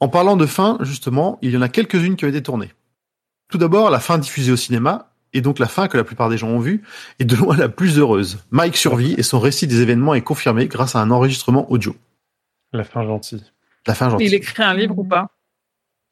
En 0.00 0.08
parlant 0.08 0.36
de 0.36 0.46
fin, 0.46 0.78
justement, 0.80 1.38
il 1.42 1.50
y 1.50 1.56
en 1.56 1.62
a 1.62 1.68
quelques-unes 1.68 2.16
qui 2.16 2.24
ont 2.24 2.28
été 2.28 2.42
tournées. 2.42 2.72
Tout 3.48 3.58
d'abord, 3.58 3.90
la 3.90 4.00
fin 4.00 4.18
diffusée 4.18 4.52
au 4.52 4.56
cinéma, 4.56 5.12
et 5.32 5.42
donc 5.42 5.58
la 5.58 5.66
fin 5.66 5.88
que 5.88 5.96
la 5.96 6.04
plupart 6.04 6.28
des 6.28 6.38
gens 6.38 6.48
ont 6.48 6.58
vue, 6.58 6.82
est 7.18 7.24
de 7.24 7.36
loin 7.36 7.56
la 7.58 7.68
plus 7.68 7.98
heureuse. 7.98 8.38
Mike 8.50 8.76
survit 8.76 9.14
et 9.18 9.22
son 9.22 9.38
récit 9.38 9.66
des 9.66 9.82
événements 9.82 10.14
est 10.14 10.22
confirmé 10.22 10.66
grâce 10.66 10.96
à 10.96 11.00
un 11.00 11.10
enregistrement 11.10 11.70
audio. 11.70 11.94
La 12.72 12.84
fin 12.84 13.04
gentille. 13.04 13.44
La 13.86 13.94
fin 13.94 14.08
gentille. 14.08 14.28
Il 14.28 14.34
écrit 14.34 14.62
un 14.62 14.74
livre 14.74 14.98
ou 14.98 15.04
pas? 15.04 15.28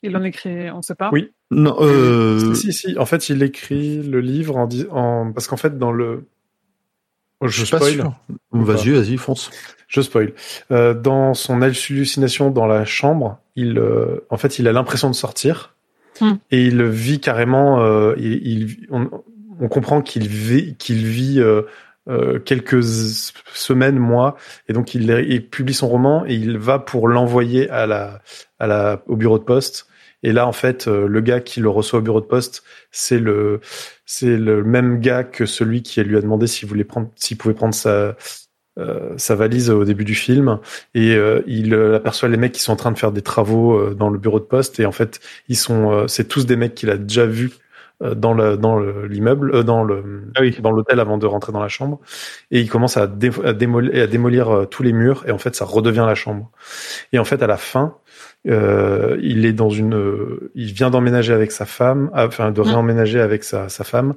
Il 0.02 0.16
en 0.16 0.22
écrit, 0.22 0.70
on 0.70 0.82
sait 0.82 0.94
pas? 0.94 1.10
Oui. 1.12 1.32
Non, 1.50 1.76
euh... 1.80 2.54
Si, 2.54 2.72
si, 2.72 2.90
si. 2.90 2.98
En 2.98 3.06
fait, 3.06 3.28
il 3.30 3.42
écrit 3.42 4.02
le 4.02 4.20
livre 4.20 4.56
en, 4.56 4.66
dis- 4.66 4.86
en... 4.90 5.32
parce 5.32 5.48
qu'en 5.48 5.56
fait, 5.56 5.78
dans 5.78 5.92
le. 5.92 6.28
Oh, 7.40 7.48
je 7.48 7.64
spoil. 7.64 7.96
Vas-y, 8.52 8.90
vas-y, 8.90 9.16
fonce. 9.16 9.50
Je 9.86 10.00
spoil. 10.00 10.32
Euh, 10.70 10.92
dans 10.94 11.34
son 11.34 11.62
hallucination 11.62 12.50
dans 12.50 12.66
la 12.66 12.84
chambre, 12.84 13.38
il, 13.56 13.78
euh, 13.78 14.24
en 14.30 14.36
fait, 14.36 14.58
il 14.58 14.66
a 14.68 14.72
l'impression 14.72 15.08
de 15.10 15.14
sortir 15.14 15.74
Hmm. 16.20 16.32
et 16.50 16.64
il 16.66 16.82
vit 16.82 17.20
carrément. 17.20 17.80
euh, 17.84 18.14
il, 18.18 18.32
il- 18.46 18.86
on, 18.90 19.08
on 19.60 19.68
comprend 19.68 20.02
qu'il 20.02 20.26
vit, 20.26 20.74
qu'il 20.76 21.04
vit 21.06 21.38
euh, 21.38 21.62
euh, 22.08 22.38
quelques 22.40 22.82
semaines, 22.82 23.98
mois, 23.98 24.36
et 24.68 24.72
donc 24.72 24.94
il, 24.94 25.08
il 25.28 25.46
publie 25.48 25.74
son 25.74 25.86
roman 25.88 26.24
et 26.26 26.34
il 26.34 26.58
va 26.58 26.78
pour 26.80 27.06
l'envoyer 27.06 27.68
à 27.70 27.86
la, 27.86 28.20
à 28.58 28.66
la, 28.66 29.02
au 29.06 29.14
bureau 29.16 29.38
de 29.38 29.44
poste. 29.44 29.86
Et 30.22 30.32
là, 30.32 30.46
en 30.46 30.52
fait, 30.52 30.88
euh, 30.88 31.06
le 31.06 31.20
gars 31.20 31.40
qui 31.40 31.60
le 31.60 31.68
reçoit 31.68 32.00
au 32.00 32.02
bureau 32.02 32.20
de 32.20 32.26
poste, 32.26 32.64
c'est 32.90 33.18
le, 33.18 33.60
c'est 34.06 34.36
le 34.36 34.64
même 34.64 35.00
gars 35.00 35.24
que 35.24 35.46
celui 35.46 35.82
qui 35.82 36.02
lui 36.02 36.16
a 36.16 36.20
demandé 36.20 36.46
s'il 36.46 36.68
voulait 36.68 36.84
prendre, 36.84 37.10
s'il 37.16 37.36
pouvait 37.38 37.54
prendre 37.54 37.74
sa, 37.74 38.16
euh, 38.78 39.14
sa 39.16 39.34
valise 39.34 39.70
au 39.70 39.84
début 39.84 40.04
du 40.04 40.14
film 40.14 40.60
et 40.94 41.14
euh, 41.14 41.42
il 41.48 41.74
euh, 41.74 41.96
aperçoit 41.96 42.28
les 42.28 42.36
mecs 42.36 42.52
qui 42.52 42.60
sont 42.62 42.72
en 42.72 42.76
train 42.76 42.92
de 42.92 42.98
faire 42.98 43.10
des 43.12 43.22
travaux 43.22 43.92
dans 43.94 44.08
le 44.10 44.18
bureau 44.18 44.38
de 44.38 44.44
poste 44.44 44.78
et 44.80 44.86
en 44.86 44.92
fait 44.92 45.18
ils 45.48 45.56
sont 45.56 46.06
c'est 46.06 46.28
tous 46.28 46.46
des 46.46 46.54
mecs 46.56 46.74
qu'il 46.76 46.90
a 46.90 46.96
déjà 46.96 47.26
vus 47.26 47.50
dans 48.00 48.32
le 48.32 48.56
dans 48.56 48.78
le- 48.78 49.06
l'immeuble, 49.06 49.64
dans 49.64 49.82
le 49.82 50.30
Ah 50.36 50.42
oui. 50.42 50.56
dans 50.60 50.70
l'hôtel 50.70 51.00
avant 51.00 51.18
de 51.18 51.26
rentrer 51.26 51.50
dans 51.52 51.58
la 51.60 51.66
chambre, 51.68 51.98
et 52.52 52.60
il 52.60 52.70
commence 52.70 52.96
à, 52.96 53.08
dé- 53.08 53.30
à 53.44 53.52
démolir, 53.52 54.04
à 54.04 54.06
démolir 54.06 54.66
tous 54.70 54.84
les 54.84 54.92
murs, 54.92 55.24
et 55.26 55.32
en 55.32 55.38
fait 55.38 55.56
ça 55.56 55.64
redevient 55.64 56.04
la 56.06 56.14
chambre. 56.14 56.48
Et 57.12 57.18
en 57.18 57.24
fait 57.24 57.42
à 57.42 57.48
la 57.48 57.56
fin, 57.56 57.96
euh, 58.48 59.18
il 59.22 59.44
est 59.44 59.52
dans 59.52 59.70
une, 59.70 59.94
euh, 59.94 60.50
il 60.54 60.72
vient 60.72 60.90
d'emménager 60.90 61.32
avec 61.32 61.52
sa 61.52 61.66
femme, 61.66 62.10
ah, 62.14 62.26
enfin 62.26 62.50
de 62.50 62.60
réemménager 62.60 63.20
avec 63.20 63.44
sa 63.44 63.68
sa 63.68 63.84
femme, 63.84 64.14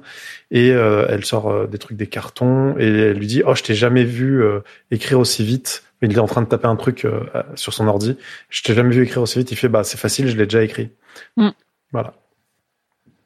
et 0.50 0.72
euh, 0.72 1.06
elle 1.08 1.24
sort 1.24 1.50
euh, 1.50 1.66
des 1.66 1.78
trucs 1.78 1.96
des 1.96 2.06
cartons, 2.06 2.74
et 2.78 2.86
elle 2.86 3.18
lui 3.18 3.26
dit 3.26 3.42
oh 3.46 3.54
je 3.54 3.62
t'ai 3.62 3.74
jamais 3.74 4.04
vu 4.04 4.42
euh, 4.42 4.60
écrire 4.90 5.18
aussi 5.18 5.44
vite. 5.44 5.82
Il 6.04 6.12
est 6.12 6.18
en 6.18 6.26
train 6.26 6.42
de 6.42 6.48
taper 6.48 6.66
un 6.66 6.76
truc 6.76 7.04
euh, 7.04 7.20
sur 7.54 7.72
son 7.72 7.86
ordi. 7.86 8.16
Je 8.48 8.62
t'ai 8.62 8.74
jamais 8.74 8.94
vu 8.94 9.04
écrire 9.04 9.22
aussi 9.22 9.38
vite. 9.38 9.52
Il 9.52 9.56
fait 9.56 9.68
bah 9.68 9.84
c'est 9.84 9.98
facile, 9.98 10.28
je 10.28 10.36
l'ai 10.36 10.44
déjà 10.44 10.64
écrit. 10.64 10.90
Mm. 11.36 11.50
Voilà. 11.92 12.14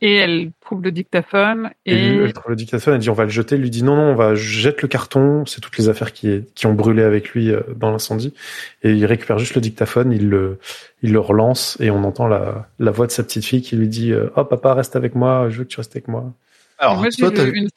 Et 0.02 0.16
elle 0.16 0.50
trouve 0.60 0.82
le 0.82 0.92
dictaphone 0.92 1.70
Et, 1.86 1.94
et, 1.94 2.10
lui, 2.10 2.24
elle 2.24 2.32
trouve 2.34 2.50
le 2.50 2.56
dictaphone, 2.56 2.94
elle 2.94 3.00
dit 3.00 3.08
on 3.08 3.14
va 3.14 3.24
le 3.24 3.30
jeter, 3.30 3.54
elle 3.54 3.62
lui 3.62 3.70
dit 3.70 3.82
non 3.82 3.96
non 3.96 4.02
on 4.12 4.14
va 4.14 4.34
jette 4.34 4.82
le 4.82 4.88
carton, 4.88 5.46
c'est 5.46 5.60
toutes 5.62 5.78
les 5.78 5.88
affaires 5.88 6.12
qui 6.12 6.44
qui 6.54 6.66
ont 6.66 6.74
brûlé 6.74 7.02
avec 7.02 7.30
lui 7.30 7.50
euh, 7.50 7.60
dans 7.74 7.90
l'incendie 7.90 8.34
et 8.82 8.92
il 8.92 9.06
récupère 9.06 9.38
juste 9.38 9.54
le 9.54 9.62
dictaphone, 9.62 10.12
il 10.12 10.28
le 10.28 10.58
il 11.02 11.12
le 11.12 11.18
relance 11.20 11.78
et 11.80 11.90
on 11.90 12.04
entend 12.04 12.28
la 12.28 12.68
la 12.78 12.90
voix 12.90 13.06
de 13.06 13.12
sa 13.12 13.22
petite 13.22 13.44
fille 13.46 13.62
qui 13.62 13.74
lui 13.76 13.88
dit 13.88 14.12
euh, 14.12 14.28
oh 14.36 14.44
papa 14.44 14.74
reste 14.74 14.96
avec 14.96 15.14
moi, 15.14 15.48
je 15.48 15.58
veux 15.58 15.64
que 15.64 15.70
tu 15.70 15.78
restes 15.78 15.96
avec 15.96 16.08
moi. 16.08 16.30
Alors, 16.78 16.96
moi, 16.96 17.08
toi, 17.10 17.30
t'as 17.30 17.44
vu 17.44 17.52
vu- 17.52 17.60
la 17.62 17.68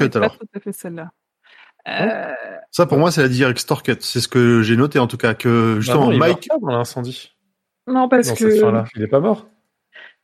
mais 0.00 0.08
cut, 0.08 0.16
alors. 0.16 0.38
Pas 0.38 0.38
tout 0.38 0.46
à 0.56 0.60
fait 0.60 0.72
celle-là. 0.72 1.10
Euh, 1.88 2.32
ça 2.70 2.86
pour 2.86 2.96
moi 2.96 3.10
c'est 3.10 3.20
la 3.22 3.28
director's 3.28 3.82
cut. 3.82 3.96
C'est 4.00 4.20
ce 4.20 4.28
que 4.28 4.62
j'ai 4.62 4.76
noté 4.76 4.98
en 4.98 5.08
tout 5.08 5.18
cas 5.18 5.34
que 5.34 5.76
justement 5.80 6.06
Bah 6.06 6.06
non, 6.06 6.12
il 6.12 6.18
Mike. 6.20 6.48
meurt 6.48 6.60
pas 6.62 6.66
dans 6.66 6.78
l'incendie. 6.78 7.32
non, 7.86 8.08
parce 8.08 8.28
Dans 8.28 8.34
que 8.34 8.84
il 8.96 9.02
est 9.02 9.08
pas 9.08 9.20
mort. 9.20 9.46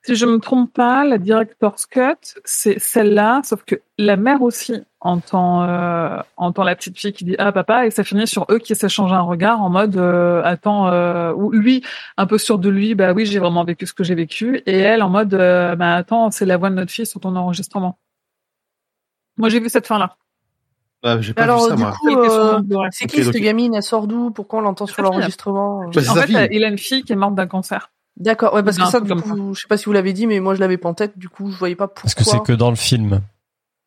Si 0.08 0.16
je 0.16 0.24
me 0.26 0.38
trompe 0.38 0.72
pas, 0.72 1.04
la 1.04 1.18
director's 1.18 1.84
cut, 1.86 2.16
c'est 2.44 2.78
celle-là, 2.78 3.42
sauf 3.44 3.62
que 3.64 3.76
la 3.98 4.16
mère 4.16 4.40
aussi 4.40 4.74
entend 5.00 5.64
euh, 5.64 6.18
entend 6.38 6.64
la 6.64 6.74
petite 6.74 6.98
fille 6.98 7.12
qui 7.12 7.24
dit 7.24 7.36
ah 7.38 7.52
papa 7.52 7.86
et 7.86 7.90
ça 7.90 8.02
finit 8.04 8.26
sur 8.26 8.46
eux 8.50 8.58
qui 8.58 8.74
s'échangent 8.74 9.12
un 9.12 9.20
regard 9.20 9.60
en 9.62 9.68
mode 9.70 9.96
euh, 9.96 10.42
attends 10.44 10.88
euh, 10.88 11.32
ou 11.34 11.50
lui 11.52 11.84
un 12.16 12.26
peu 12.26 12.36
sûr 12.38 12.58
de 12.58 12.68
lui 12.68 12.96
bah 12.96 13.12
oui 13.12 13.24
j'ai 13.24 13.38
vraiment 13.38 13.62
vécu 13.64 13.86
ce 13.86 13.92
que 13.94 14.02
j'ai 14.02 14.16
vécu 14.16 14.60
et 14.66 14.76
elle 14.78 15.02
en 15.04 15.08
mode 15.08 15.34
euh, 15.34 15.76
bah 15.76 15.94
attends 15.94 16.32
c'est 16.32 16.46
la 16.46 16.56
voix 16.56 16.70
de 16.70 16.74
notre 16.74 16.90
fille 16.90 17.06
sur 17.06 17.20
ton 17.20 17.36
enregistrement. 17.36 17.96
Moi 19.36 19.50
j'ai 19.50 19.60
vu 19.60 19.68
cette 19.68 19.86
fin 19.86 19.98
là. 19.98 20.16
Ah, 21.04 21.20
j'ai 21.20 21.32
pas 21.32 21.42
Alors, 21.44 21.62
vu 21.62 21.68
ça 21.68 21.76
du 21.76 21.82
moi. 21.82 21.92
coup, 21.92 22.08
euh, 22.18 22.88
c'est 22.90 23.06
qui 23.06 23.22
cette 23.22 23.32
donc- 23.32 23.40
gamine? 23.42 23.72
Elle 23.74 23.84
sort 23.84 24.08
d'où? 24.08 24.32
Pourquoi 24.32 24.58
on 24.58 24.62
l'entend 24.62 24.86
sur 24.86 25.00
l'enregistrement? 25.02 25.88
Bah, 25.94 26.00
en 26.10 26.14
fait, 26.16 26.26
fille. 26.26 26.48
il 26.50 26.64
a 26.64 26.68
une 26.68 26.78
fille 26.78 27.04
qui 27.04 27.12
est 27.12 27.16
morte 27.16 27.36
d'un 27.36 27.46
cancer. 27.46 27.92
D'accord, 28.18 28.52
ouais, 28.54 28.64
parce 28.64 28.76
que 28.78 28.86
ça, 28.86 29.00
du 29.00 29.08
comme 29.08 29.22
coup, 29.22 29.54
je 29.54 29.60
sais 29.60 29.68
pas 29.68 29.76
si 29.76 29.84
vous 29.84 29.92
l'avez 29.92 30.12
dit, 30.12 30.26
mais 30.26 30.40
moi 30.40 30.54
je 30.54 30.60
l'avais 30.60 30.76
pas 30.76 30.88
en 30.88 30.94
tête, 30.94 31.16
du 31.16 31.28
coup, 31.28 31.50
je 31.50 31.56
voyais 31.56 31.76
pas 31.76 31.86
pourquoi. 31.86 32.02
Parce 32.02 32.14
que 32.14 32.24
c'est 32.24 32.42
que 32.42 32.52
dans 32.52 32.70
le 32.70 32.76
film. 32.76 33.20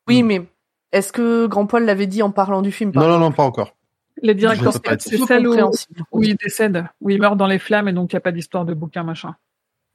Oui, 0.08 0.22
mais 0.22 0.42
est-ce 0.90 1.12
que 1.12 1.46
Grand 1.46 1.66
Paul 1.66 1.84
l'avait 1.84 2.06
dit 2.06 2.22
en 2.22 2.30
parlant 2.30 2.62
du 2.62 2.72
film 2.72 2.92
par 2.92 3.02
Non 3.02 3.10
non 3.10 3.18
non 3.18 3.32
pas 3.32 3.42
encore. 3.42 3.74
Cut, 4.20 4.28
être 4.28 5.02
c'est 5.02 5.18
celle 5.18 5.48
où, 5.48 6.22
il 6.22 6.36
décède, 6.36 6.84
où 7.00 7.10
il 7.10 7.20
meurt 7.20 7.36
dans 7.36 7.46
les 7.46 7.58
flammes 7.58 7.88
et 7.88 7.92
donc 7.92 8.12
il 8.12 8.16
n'y 8.16 8.18
a 8.18 8.20
pas 8.20 8.32
d'histoire 8.32 8.64
de 8.64 8.74
bouquin 8.74 9.02
machin. 9.02 9.34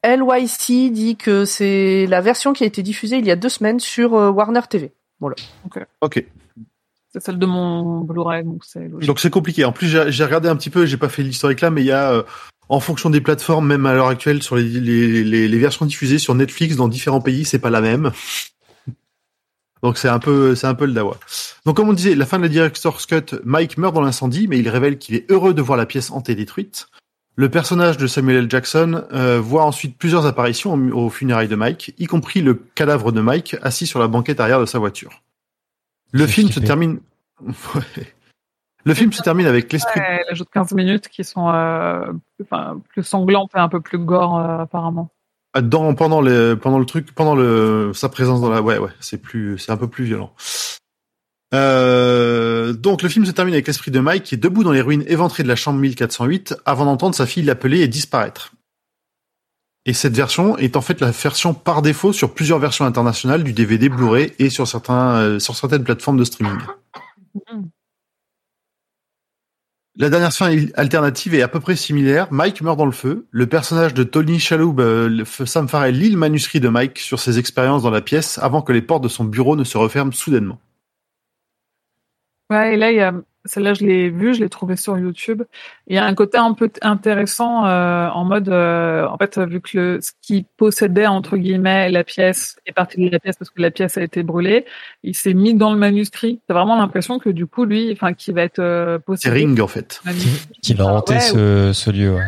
LYC 0.03 0.91
dit 0.91 1.15
que 1.17 1.45
c'est 1.45 2.05
la 2.07 2.21
version 2.21 2.53
qui 2.53 2.63
a 2.63 2.67
été 2.67 2.83
diffusée 2.83 3.17
il 3.17 3.25
y 3.25 3.31
a 3.31 3.35
deux 3.35 3.49
semaines 3.49 3.79
sur 3.79 4.15
euh, 4.15 4.29
Warner 4.29 4.61
TV. 4.69 4.91
Ok. 5.21 6.25
C'est 7.09 7.21
celle 7.21 7.39
de 7.39 7.45
mon 7.45 8.01
Blu-ray, 8.01 8.43
donc 8.43 8.63
c'est 8.65 8.87
logique. 8.87 9.07
Donc 9.07 9.19
c'est 9.19 9.29
compliqué. 9.29 9.65
En 9.65 9.71
plus, 9.71 9.87
j'ai 9.87 10.11
j'ai 10.11 10.23
regardé 10.23 10.49
un 10.49 10.55
petit 10.55 10.69
peu, 10.69 10.85
j'ai 10.85 10.97
pas 10.97 11.09
fait 11.09 11.23
l'historique 11.23 11.61
là, 11.61 11.71
mais 11.71 11.81
il 11.81 11.87
y 11.87 11.91
a, 11.91 12.11
euh, 12.11 12.23
en 12.69 12.79
fonction 12.79 13.09
des 13.09 13.21
plateformes, 13.21 13.67
même 13.67 13.85
à 13.85 13.93
l'heure 13.93 14.07
actuelle, 14.07 14.43
sur 14.43 14.55
les, 14.55 14.63
les, 14.63 15.23
les, 15.23 15.47
les 15.47 15.57
versions 15.57 15.85
diffusées 15.85 16.19
sur 16.19 16.35
Netflix 16.35 16.75
dans 16.75 16.87
différents 16.87 17.21
pays, 17.21 17.45
c'est 17.45 17.59
pas 17.59 17.69
la 17.69 17.81
même. 17.81 18.11
Donc 19.83 19.97
c'est 19.97 20.09
un 20.09 20.19
peu, 20.19 20.55
c'est 20.55 20.67
un 20.67 20.73
peu 20.73 20.85
le 20.85 20.93
dawa. 20.93 21.17
Donc 21.65 21.75
comme 21.77 21.89
on 21.89 21.93
disait, 21.93 22.15
la 22.15 22.25
fin 22.25 22.37
de 22.37 22.43
la 22.43 22.49
director's 22.49 23.05
cut, 23.05 23.37
Mike 23.43 23.77
meurt 23.77 23.93
dans 23.93 24.01
l'incendie, 24.01 24.47
mais 24.47 24.59
il 24.59 24.67
révèle 24.69 24.97
qu'il 24.97 25.15
est 25.15 25.29
heureux 25.31 25.53
de 25.53 25.61
voir 25.61 25.77
la 25.77 25.85
pièce 25.85 26.11
hantée 26.11 26.35
détruite. 26.35 26.87
Le 27.35 27.49
personnage 27.49 27.97
de 27.97 28.07
Samuel 28.07 28.37
L. 28.37 28.47
Jackson 28.49 29.03
euh, 29.13 29.39
voit 29.39 29.63
ensuite 29.63 29.95
plusieurs 29.95 30.25
apparitions 30.25 30.73
au, 30.73 31.05
au 31.05 31.09
funérailles 31.09 31.47
de 31.47 31.55
Mike, 31.55 31.93
y 31.99 32.05
compris 32.05 32.41
le 32.41 32.55
cadavre 32.55 33.11
de 33.11 33.21
Mike 33.21 33.55
assis 33.61 33.85
sur 33.85 33.99
la 33.99 34.07
banquette 34.07 34.39
arrière 34.39 34.59
de 34.59 34.65
sa 34.65 34.79
voiture. 34.79 35.21
Le 36.11 36.25
film 36.25 36.51
se 36.51 36.59
termine. 36.59 36.99
Ouais. 37.75 38.16
Le 38.85 38.93
film 38.93 39.11
se 39.11 39.21
termine 39.21 39.47
avec 39.47 39.71
l'esprit 39.73 39.99
Ouais, 39.99 40.23
elle 40.25 40.31
ajoute 40.33 40.49
15 40.53 40.73
minutes 40.73 41.09
qui 41.09 41.23
sont 41.23 41.49
euh, 41.49 42.01
plus, 42.35 42.45
enfin, 42.49 42.79
plus 42.89 43.03
sanglantes 43.03 43.51
et 43.55 43.59
un 43.59 43.69
peu 43.69 43.81
plus 43.81 43.97
gore 43.97 44.37
euh, 44.37 44.59
apparemment. 44.59 45.09
dans 45.61 45.93
pendant 45.93 46.21
le 46.21 46.55
pendant 46.55 46.79
le 46.79 46.85
truc 46.85 47.13
pendant 47.13 47.35
le 47.35 47.91
sa 47.93 48.09
présence 48.09 48.39
dans 48.39 48.49
la 48.49 48.61
ouais 48.61 48.77
ouais 48.77 48.91
c'est 48.99 49.21
plus 49.21 49.57
c'est 49.57 49.71
un 49.71 49.77
peu 49.77 49.87
plus 49.87 50.05
violent. 50.05 50.33
Euh, 51.53 52.73
donc 52.73 53.01
le 53.01 53.09
film 53.09 53.25
se 53.25 53.31
termine 53.31 53.53
avec 53.53 53.67
l'esprit 53.67 53.91
de 53.91 53.99
Mike 53.99 54.23
qui 54.23 54.35
est 54.35 54.37
debout 54.37 54.63
dans 54.63 54.73
les 54.73 54.81
ruines 54.81 55.05
éventrées 55.07 55.43
de 55.43 55.47
la 55.47 55.55
chambre 55.55 55.79
1408 55.79 56.55
avant 56.65 56.85
d'entendre 56.85 57.15
sa 57.15 57.25
fille 57.25 57.43
l'appeler 57.43 57.81
et 57.81 57.87
disparaître. 57.87 58.51
Et 59.85 59.93
cette 59.93 60.13
version 60.13 60.57
est 60.57 60.75
en 60.75 60.81
fait 60.81 60.99
la 60.99 61.11
version 61.11 61.53
par 61.53 61.81
défaut 61.81 62.11
sur 62.11 62.33
plusieurs 62.33 62.59
versions 62.59 62.83
internationales 62.83 63.43
du 63.43 63.53
DVD 63.53 63.87
Blu-ray 63.87 64.33
et 64.37 64.49
sur 64.49 64.67
certains 64.67 65.15
euh, 65.15 65.39
sur 65.39 65.55
certaines 65.55 65.85
plateformes 65.85 66.17
de 66.17 66.25
streaming. 66.25 66.57
La 69.99 70.11
dernière 70.11 70.31
fin 70.31 70.55
alternative 70.75 71.33
est 71.33 71.41
à 71.41 71.47
peu 71.47 71.59
près 71.59 71.75
similaire. 71.75 72.27
Mike 72.29 72.61
meurt 72.61 72.77
dans 72.77 72.85
le 72.85 72.91
feu. 72.91 73.25
Le 73.31 73.47
personnage 73.47 73.95
de 73.95 74.03
Tony 74.03 74.37
Shalhoub, 74.37 74.79
Sam 75.25 75.67
Farrell, 75.67 75.97
lit 75.97 76.11
le 76.11 76.17
manuscrit 76.17 76.59
de 76.59 76.69
Mike 76.69 76.99
sur 76.99 77.19
ses 77.19 77.39
expériences 77.39 77.81
dans 77.81 77.89
la 77.89 78.01
pièce 78.01 78.37
avant 78.37 78.61
que 78.61 78.71
les 78.71 78.83
portes 78.83 79.03
de 79.03 79.07
son 79.07 79.23
bureau 79.23 79.55
ne 79.55 79.63
se 79.63 79.75
referment 79.75 80.11
soudainement. 80.11 80.59
Ouais, 82.51 82.75
et 82.75 82.77
là, 82.77 82.91
il 82.91 82.97
y 82.97 83.01
a, 83.01 83.11
celle-là, 83.47 83.73
je 83.73 83.85
l'ai 83.85 84.09
vue, 84.09 84.33
je 84.33 84.41
l'ai 84.41 84.49
trouvée 84.49 84.75
sur 84.75 84.97
YouTube. 84.97 85.43
Il 85.87 85.95
y 85.95 85.99
a 85.99 86.05
un 86.05 86.13
côté 86.13 86.37
un 86.37 86.53
peu 86.53 86.69
intéressant 86.81 87.65
euh, 87.65 88.07
en 88.09 88.25
mode, 88.25 88.49
euh, 88.49 89.07
en 89.07 89.17
fait, 89.17 89.39
vu 89.39 89.61
que 89.61 89.77
le, 89.77 90.01
ce 90.01 90.11
qui 90.21 90.45
possédait 90.57 91.07
entre 91.07 91.37
guillemets 91.37 91.89
la 91.89 92.03
pièce 92.03 92.57
est 92.65 92.73
parti 92.73 93.03
de 93.03 93.09
la 93.09 93.19
pièce 93.19 93.37
parce 93.37 93.49
que 93.49 93.61
la 93.61 93.71
pièce 93.71 93.97
a 93.97 94.03
été 94.03 94.23
brûlée, 94.23 94.65
il 95.03 95.15
s'est 95.15 95.33
mis 95.33 95.53
dans 95.53 95.71
le 95.71 95.79
manuscrit. 95.79 96.41
T'as 96.47 96.53
vraiment 96.53 96.77
l'impression 96.77 97.19
que 97.19 97.29
du 97.29 97.47
coup, 97.47 97.65
lui, 97.65 97.91
enfin, 97.91 98.13
qui 98.13 98.31
va 98.31 98.43
être 98.43 98.59
euh, 98.59 98.97
C'est 98.97 99.05
possédé. 99.05 99.35
Ring 99.35 99.59
en 99.59 99.67
fait. 99.67 100.01
Qui, 100.61 100.73
va 100.73 100.85
enfin, 100.85 100.93
hanter 100.95 101.13
ouais, 101.15 101.19
ce, 101.19 101.71
ce 101.73 101.89
lieu. 101.91 102.15
ouais. 102.15 102.25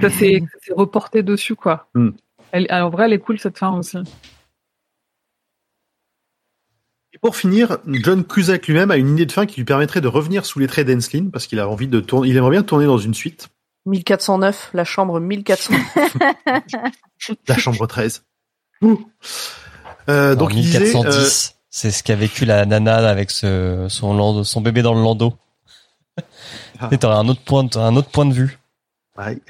Ça 0.00 0.10
s'est 0.10 0.42
ça 0.52 0.58
s'est 0.60 0.74
reporté 0.74 1.22
dessus, 1.22 1.56
quoi. 1.56 1.88
Hmm. 1.94 2.10
Elle, 2.52 2.66
alors, 2.70 2.88
en 2.88 2.90
vrai, 2.90 3.06
elle 3.06 3.12
est 3.12 3.18
cool 3.18 3.38
cette 3.38 3.58
fin 3.58 3.76
aussi. 3.76 3.98
Et 7.18 7.20
pour 7.20 7.34
finir, 7.34 7.78
John 7.86 8.24
Cusack 8.24 8.68
lui-même 8.68 8.92
a 8.92 8.96
une 8.96 9.14
idée 9.14 9.26
de 9.26 9.32
fin 9.32 9.44
qui 9.44 9.56
lui 9.56 9.64
permettrait 9.64 10.00
de 10.00 10.06
revenir 10.06 10.46
sous 10.46 10.60
les 10.60 10.68
traits 10.68 10.86
d'Enslin 10.86 11.30
parce 11.32 11.48
qu'il 11.48 11.58
a 11.58 11.68
envie 11.68 11.88
de 11.88 11.98
tourner, 11.98 12.28
il 12.28 12.36
aimerait 12.36 12.52
bien 12.52 12.62
tourner 12.62 12.86
dans 12.86 12.98
une 12.98 13.14
suite. 13.14 13.48
1409, 13.86 14.70
la 14.74 14.84
chambre 14.84 15.18
1400. 15.18 15.74
La 17.48 17.58
chambre 17.58 17.86
13. 17.86 18.22
Ouh. 18.82 19.10
Euh, 20.08 20.34
donc 20.36 20.50
En 20.52 20.54
il 20.54 20.62
disait, 20.62 20.78
euh, 20.78 20.84
1410, 20.84 21.56
c'est 21.68 21.90
ce 21.90 22.02
qu'a 22.02 22.14
vécu 22.14 22.44
la 22.44 22.64
nana 22.66 22.96
avec 23.08 23.30
ce, 23.30 23.86
son, 23.88 24.60
bébé 24.60 24.82
dans 24.82 24.94
le 24.94 25.02
landau. 25.02 25.34
Ah. 26.80 26.88
Et 26.92 26.98
t'aurais 26.98 27.16
un 27.16 27.28
autre 27.28 27.40
point, 27.42 27.64
de- 27.64 27.76
un 27.78 27.96
autre 27.96 28.10
point 28.10 28.26
de 28.26 28.32
vue. 28.34 28.58
Ouais. 29.16 29.40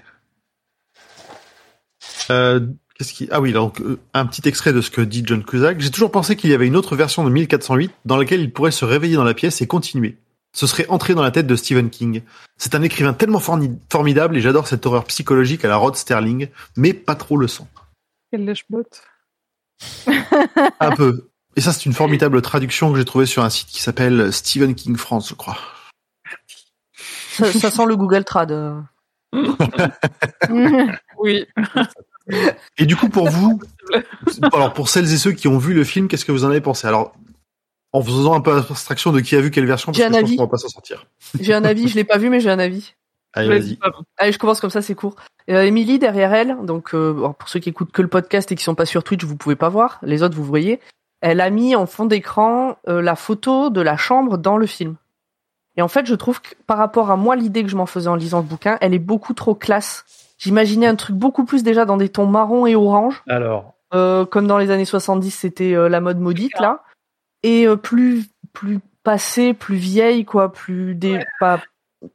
Euh, 2.31 2.61
qu'est-ce 2.99 3.13
qui 3.13 3.29
Ah 3.31 3.41
oui, 3.41 3.53
donc 3.53 3.81
euh, 3.81 3.99
un 4.15 4.27
petit 4.27 4.47
extrait 4.49 4.73
de 4.73 4.81
ce 4.81 4.91
que 4.91 5.01
dit 5.01 5.23
John 5.25 5.45
Cusack. 5.45 5.81
J'ai 5.81 5.91
toujours 5.91 6.11
pensé 6.11 6.37
qu'il 6.37 6.51
y 6.51 6.55
avait 6.55 6.67
une 6.67 6.77
autre 6.77 6.97
version 6.97 7.25
de 7.25 7.31
1408 7.31 7.93
dans 8.05 8.17
laquelle 8.17 8.41
il 8.41 8.53
pourrait 8.53 8.71
se 8.73 8.85
réveiller 8.85 9.17
dans 9.17 9.25
la 9.25 9.35
pièce 9.35 9.61
et 9.63 9.67
continuer. 9.67 10.17
Ce 10.57 10.67
serait 10.67 10.87
entrer 10.89 11.15
dans 11.15 11.23
la 11.23 11.31
tête 11.31 11.47
de 11.47 11.57
Stephen 11.57 11.91
King. 11.91 12.23
C'est 12.57 12.75
un 12.75 12.83
écrivain 12.83 13.13
tellement 13.13 13.39
forni- 13.39 13.79
formidable 13.93 14.37
et 14.37 14.41
j'adore 14.41 14.67
cette 14.67 14.85
horreur 14.87 15.05
psychologique 15.05 15.65
à 15.65 15.69
la 15.69 15.77
Rod 15.77 15.95
Sterling, 15.95 16.49
mais 16.77 16.93
pas 16.95 17.15
trop 17.15 17.37
le 17.37 17.47
sang. 17.49 17.69
Quelle 18.33 18.45
lèche-botte. 18.45 19.03
Un 20.81 20.91
peu. 20.97 21.29
Et 21.57 21.61
ça, 21.61 21.73
c'est 21.73 21.87
une 21.87 21.93
formidable 21.93 22.41
traduction 22.43 22.91
que 22.93 22.99
j'ai 22.99 23.05
trouvée 23.05 23.27
sur 23.27 23.45
un 23.45 23.51
site 23.51 23.69
qui 23.69 23.81
s'appelle 23.83 24.33
Stephen 24.33 24.75
King 24.75 24.97
France, 24.97 25.29
je 25.29 25.35
crois. 25.35 25.59
ça, 27.31 27.53
ça 27.53 27.71
sent 27.71 27.87
le 27.87 27.97
Google 27.97 28.25
Trad. 28.25 28.51
euh. 28.51 28.81
Oui. 31.19 31.47
Et 32.79 32.87
du 32.87 32.97
coup, 32.97 33.09
pour 33.09 33.29
vous, 33.29 33.61
alors 34.53 34.73
pour 34.73 34.89
celles 34.89 35.13
et 35.13 35.17
ceux 35.17 35.33
qui 35.33 35.49
ont 35.49 35.59
vu 35.59 35.75
le 35.75 35.85
film, 35.85 36.09
qu'est-ce 36.09 36.25
que 36.25 36.33
vous 36.33 36.45
en 36.45 36.51
avez 36.51 36.61
pensé? 36.61 36.87
Alors, 36.87 37.15
en 37.93 38.03
faisant 38.03 38.35
un 38.35 38.41
peu 38.41 38.57
abstraction 38.57 39.13
de 39.13 39.21
qui 39.21 39.35
a 39.37 39.41
vu 39.41 39.51
quelle 39.51 39.67
version, 39.67 39.93
parce 39.93 39.99
J'ai 39.99 40.05
que 40.05 40.15
un 40.15 40.19
je 40.19 40.21
pense 40.23 40.37
qu'on 40.37 40.43
va 40.43 40.49
pas 40.49 40.59
s'en 40.59 40.69
sortir. 40.69 41.07
J'ai 41.41 41.55
un 41.55 41.65
avis, 41.65 41.89
je 41.89 41.95
l'ai 41.95 42.05
pas 42.05 42.19
vu, 42.19 42.29
mais 42.29 42.41
j'ai 42.41 42.51
un 42.51 42.59
avis. 42.59 42.95
Allez, 43.35 43.49
Vas-y. 43.49 43.79
Allez, 44.17 44.33
je 44.33 44.39
commence 44.39 44.61
comme 44.61 44.71
ça, 44.71 44.83
c'est 44.83 44.95
court. 44.95 45.17
Euh, 45.51 45.63
Émilie, 45.63 45.99
derrière 45.99 46.35
elle, 46.35 46.57
donc 46.65 46.95
euh, 46.95 47.13
bon, 47.13 47.33
pour 47.33 47.49
ceux 47.49 47.61
qui 47.61 47.71
écoutent 47.71 47.93
que 47.93 48.03
le 48.03 48.09
podcast 48.09 48.53
et 48.53 48.55
qui 48.55 48.65
sont 48.65 48.75
pas 48.75 48.87
sur 48.87 49.05
Twitch, 49.05 49.25
vous 49.25 49.37
pouvez 49.37 49.57
pas 49.57 49.69
voir. 49.69 49.99
Les 50.03 50.23
autres, 50.23 50.37
vous 50.37 50.45
voyez. 50.45 50.81
Elle 51.21 51.41
a 51.41 51.51
mis 51.51 51.75
en 51.75 51.87
fond 51.87 52.05
d'écran 52.05 52.77
euh, 52.89 53.03
la 53.03 53.17
photo 53.17 53.71
de 53.71 53.81
la 53.81 53.97
chambre 53.97 54.39
dans 54.39 54.57
le 54.57 54.67
film. 54.67 54.97
Et 55.77 55.83
en 55.83 55.89
fait, 55.89 56.07
je 56.07 56.15
trouve 56.15 56.41
que 56.41 56.55
par 56.67 56.77
rapport 56.79 57.11
à 57.11 57.17
moi, 57.17 57.37
l'idée 57.37 57.63
que 57.63 57.69
je 57.69 57.77
m'en 57.77 57.87
faisais 57.87 58.09
en 58.09 58.15
lisant 58.15 58.39
le 58.39 58.47
bouquin, 58.47 58.79
elle 58.81 58.95
est 58.95 58.99
beaucoup 58.99 59.33
trop 59.33 59.55
classe. 59.55 60.05
J'imaginais 60.39 60.87
un 60.87 60.95
truc 60.95 61.17
beaucoup 61.17 61.45
plus 61.45 61.63
déjà 61.63 61.85
dans 61.85 61.97
des 61.97 62.09
tons 62.09 62.27
marron 62.27 62.67
et 62.67 62.75
orange. 62.77 63.23
Alors, 63.29 63.75
Euh, 63.95 64.25
comme 64.27 64.47
dans 64.47 64.59
les 64.59 64.71
années 64.71 64.85
70, 64.85 65.31
c'était 65.31 65.75
euh, 65.75 65.89
la 65.89 66.01
mode 66.01 66.19
maudite 66.21 66.59
là, 66.61 66.83
et 67.43 67.67
euh, 67.67 67.77
plus 67.77 68.25
plus 68.53 68.81
passée, 69.03 69.55
plus 69.55 69.77
vieille 69.77 70.25
quoi, 70.25 70.53
plus 70.53 70.95
dé, 70.95 71.21
pas 71.41 71.61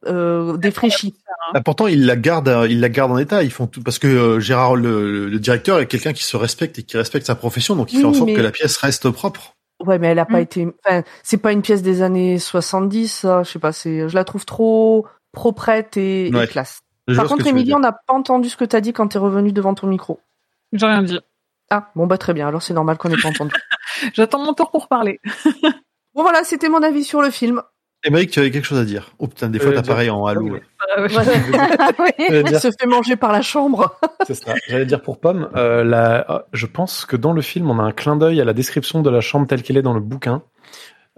euh, 0.07 0.55
défraîchie. 0.57 1.15
Ah, 1.53 1.61
pourtant, 1.61 1.87
il 1.87 2.05
la 2.05 2.15
garde, 2.15 2.47
euh, 2.47 2.67
il 2.69 2.79
la 2.79 2.89
garde 2.89 3.11
en 3.11 3.17
état. 3.17 3.43
Ils 3.43 3.51
font 3.51 3.67
tout 3.67 3.81
parce 3.83 3.99
que 3.99 4.07
euh, 4.07 4.39
Gérard, 4.39 4.75
le, 4.75 5.27
le 5.27 5.39
directeur, 5.39 5.79
est 5.79 5.87
quelqu'un 5.87 6.13
qui 6.13 6.23
se 6.23 6.37
respecte 6.37 6.79
et 6.79 6.83
qui 6.83 6.95
respecte 6.95 7.25
sa 7.25 7.35
profession, 7.35 7.75
donc 7.75 7.91
il 7.91 7.99
fait 7.99 8.05
en 8.05 8.13
sorte 8.13 8.27
mais- 8.27 8.33
que 8.35 8.41
la 8.41 8.51
pièce 8.51 8.77
reste 8.77 9.09
propre. 9.09 9.53
Ouais, 9.85 9.97
mais 9.99 10.07
elle 10.09 10.19
a 10.19 10.25
pas 10.25 10.37
Mm. 10.37 10.43
été. 10.43 10.67
Enfin, 10.85 11.03
c'est 11.23 11.37
pas 11.37 11.51
une 11.51 11.61
pièce 11.63 11.81
des 11.81 12.01
années 12.03 12.37
70. 12.39 13.11
Ça, 13.11 13.43
je 13.43 13.49
sais 13.49 13.59
pas. 13.59 13.73
C'est, 13.73 14.07
je 14.07 14.15
la 14.15 14.23
trouve 14.23 14.45
trop 14.45 15.07
proprette 15.33 15.97
et, 15.97 16.31
classe. 16.49 16.79
Je 17.07 17.15
Par 17.15 17.27
contre, 17.27 17.43
tu 17.43 17.49
Émilie, 17.49 17.73
on 17.73 17.79
n'a 17.79 17.91
pas 17.91 18.13
entendu 18.13 18.49
ce 18.49 18.55
que 18.57 18.65
t'as 18.65 18.79
dit 18.81 18.93
quand 18.93 19.07
t'es 19.09 19.19
revenu 19.19 19.51
devant 19.51 19.73
ton 19.73 19.87
micro. 19.87 20.19
J'ai 20.71 20.85
rien 20.85 21.03
dit. 21.03 21.19
Ah, 21.69 21.91
bon 21.95 22.07
bah 22.07 22.17
très 22.17 22.33
bien. 22.33 22.47
Alors 22.47 22.61
c'est 22.61 22.73
normal 22.73 22.97
qu'on 22.97 23.09
ait 23.11 23.21
pas 23.21 23.29
entendu. 23.29 23.53
J'attends 24.13 24.39
mon 24.43 24.53
tour 24.53 24.71
pour 24.71 24.87
parler. 24.87 25.19
Bon 26.13 26.21
voilà, 26.21 26.43
c'était 26.43 26.69
mon 26.69 26.81
avis 26.83 27.03
sur 27.03 27.21
le 27.21 27.29
film. 27.31 27.61
Émeric, 28.05 28.31
tu 28.31 28.39
avais 28.39 28.51
quelque 28.51 28.65
chose 28.65 28.79
à 28.79 28.83
dire? 28.85 29.11
Oh 29.17 29.27
putain, 29.27 29.49
des 29.49 29.59
fois 29.59 29.71
Euh, 29.71 29.75
t'as 29.75 29.81
pareil 29.81 30.09
en 30.09 30.25
halo. 30.25 30.41
oui. 30.41 30.51
ouais. 30.51 30.61
Euh, 30.97 31.07
Il 32.19 32.43
dire, 32.43 32.59
se 32.59 32.69
fait 32.77 32.85
manger 32.85 33.15
par 33.15 33.31
la 33.31 33.41
chambre. 33.41 33.97
c'est 34.27 34.33
ça. 34.33 34.55
J'allais 34.67 34.85
dire 34.85 35.01
pour 35.01 35.19
Pomme, 35.21 35.49
euh, 35.55 35.83
la, 35.85 36.29
euh, 36.29 36.39
je 36.51 36.65
pense 36.65 37.05
que 37.05 37.15
dans 37.15 37.31
le 37.31 37.41
film, 37.41 37.69
on 37.69 37.79
a 37.79 37.83
un 37.83 37.93
clin 37.93 38.17
d'œil 38.17 38.41
à 38.41 38.45
la 38.45 38.53
description 38.53 39.01
de 39.01 39.09
la 39.09 39.21
chambre 39.21 39.47
telle 39.47 39.63
qu'elle 39.63 39.77
est 39.77 39.81
dans 39.81 39.93
le 39.93 40.01
bouquin. 40.01 40.41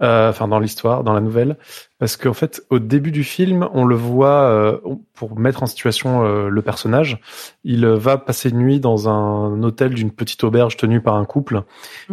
Euh, 0.02 0.28
enfin 0.28 0.46
dans 0.46 0.58
l'histoire, 0.58 1.04
dans 1.04 1.14
la 1.14 1.22
nouvelle, 1.22 1.56
parce 1.98 2.18
qu'en 2.18 2.34
fait, 2.34 2.62
au 2.68 2.78
début 2.78 3.12
du 3.12 3.24
film, 3.24 3.66
on 3.72 3.86
le 3.86 3.94
voit 3.94 4.42
euh, 4.42 4.76
pour 5.14 5.38
mettre 5.38 5.62
en 5.62 5.66
situation 5.66 6.22
euh, 6.22 6.50
le 6.50 6.60
personnage. 6.60 7.18
Il 7.64 7.86
va 7.86 8.18
passer 8.18 8.50
une 8.50 8.58
nuit 8.58 8.78
dans 8.78 9.08
un 9.08 9.62
hôtel 9.62 9.94
d'une 9.94 10.10
petite 10.10 10.44
auberge 10.44 10.76
tenue 10.76 11.00
par 11.00 11.14
un 11.16 11.24
couple, 11.24 11.62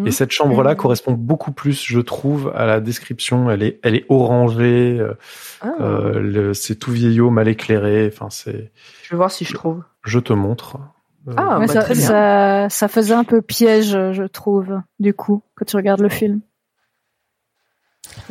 et 0.05 0.11
cette 0.11 0.31
chambre-là 0.31 0.71
Mhm. 0.71 0.77
correspond 0.77 1.11
beaucoup 1.11 1.51
plus, 1.51 1.83
je 1.85 1.99
trouve, 1.99 2.53
à 2.55 2.65
la 2.65 2.79
description. 2.79 3.51
Elle 3.51 3.63
est, 3.63 3.79
elle 3.83 3.95
est 3.95 4.05
orangée, 4.07 4.97
euh, 5.01 5.15
Ah, 5.59 5.71
euh, 5.81 6.19
le- 6.21 6.53
c'est 6.53 6.75
tout 6.75 6.91
vieillot, 6.91 7.31
mal 7.31 7.49
éclairé. 7.49 8.09
Enfin, 8.13 8.27
c'est, 8.29 8.71
je 9.03 9.09
vais 9.11 9.17
voir 9.17 9.29
si 9.29 9.43
je 9.43 9.53
trouve. 9.55 9.83
je 10.05 10.19
te 10.19 10.31
montre. 10.31 10.77
Ah, 11.35 11.57
bah, 11.59 11.67
ça, 11.67 11.81
très 11.83 11.95
bien. 11.95 12.07
ça, 12.07 12.67
ça 12.69 12.87
faisait 12.87 13.13
un 13.13 13.23
peu 13.25 13.41
piège, 13.41 13.91
je 14.13 14.23
trouve, 14.23 14.79
du 14.99 15.13
coup, 15.13 15.43
quand 15.55 15.65
tu 15.65 15.75
regardes 15.75 16.01
le 16.01 16.07
film. 16.09 16.39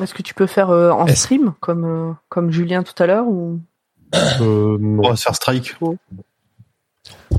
Est-ce 0.00 0.14
que 0.14 0.22
tu 0.22 0.34
peux 0.34 0.46
faire 0.46 0.70
euh, 0.70 0.90
en 0.90 1.06
stream 1.08 1.54
comme 1.60 1.84
euh, 1.84 2.12
comme 2.28 2.50
Julien 2.50 2.82
tout 2.82 3.00
à 3.02 3.06
l'heure 3.06 3.26
ou? 3.26 3.60
Euh. 4.14 4.78
On 4.80 5.08
va 5.08 5.16
se 5.16 5.22
faire 5.24 5.34
strike. 5.34 5.74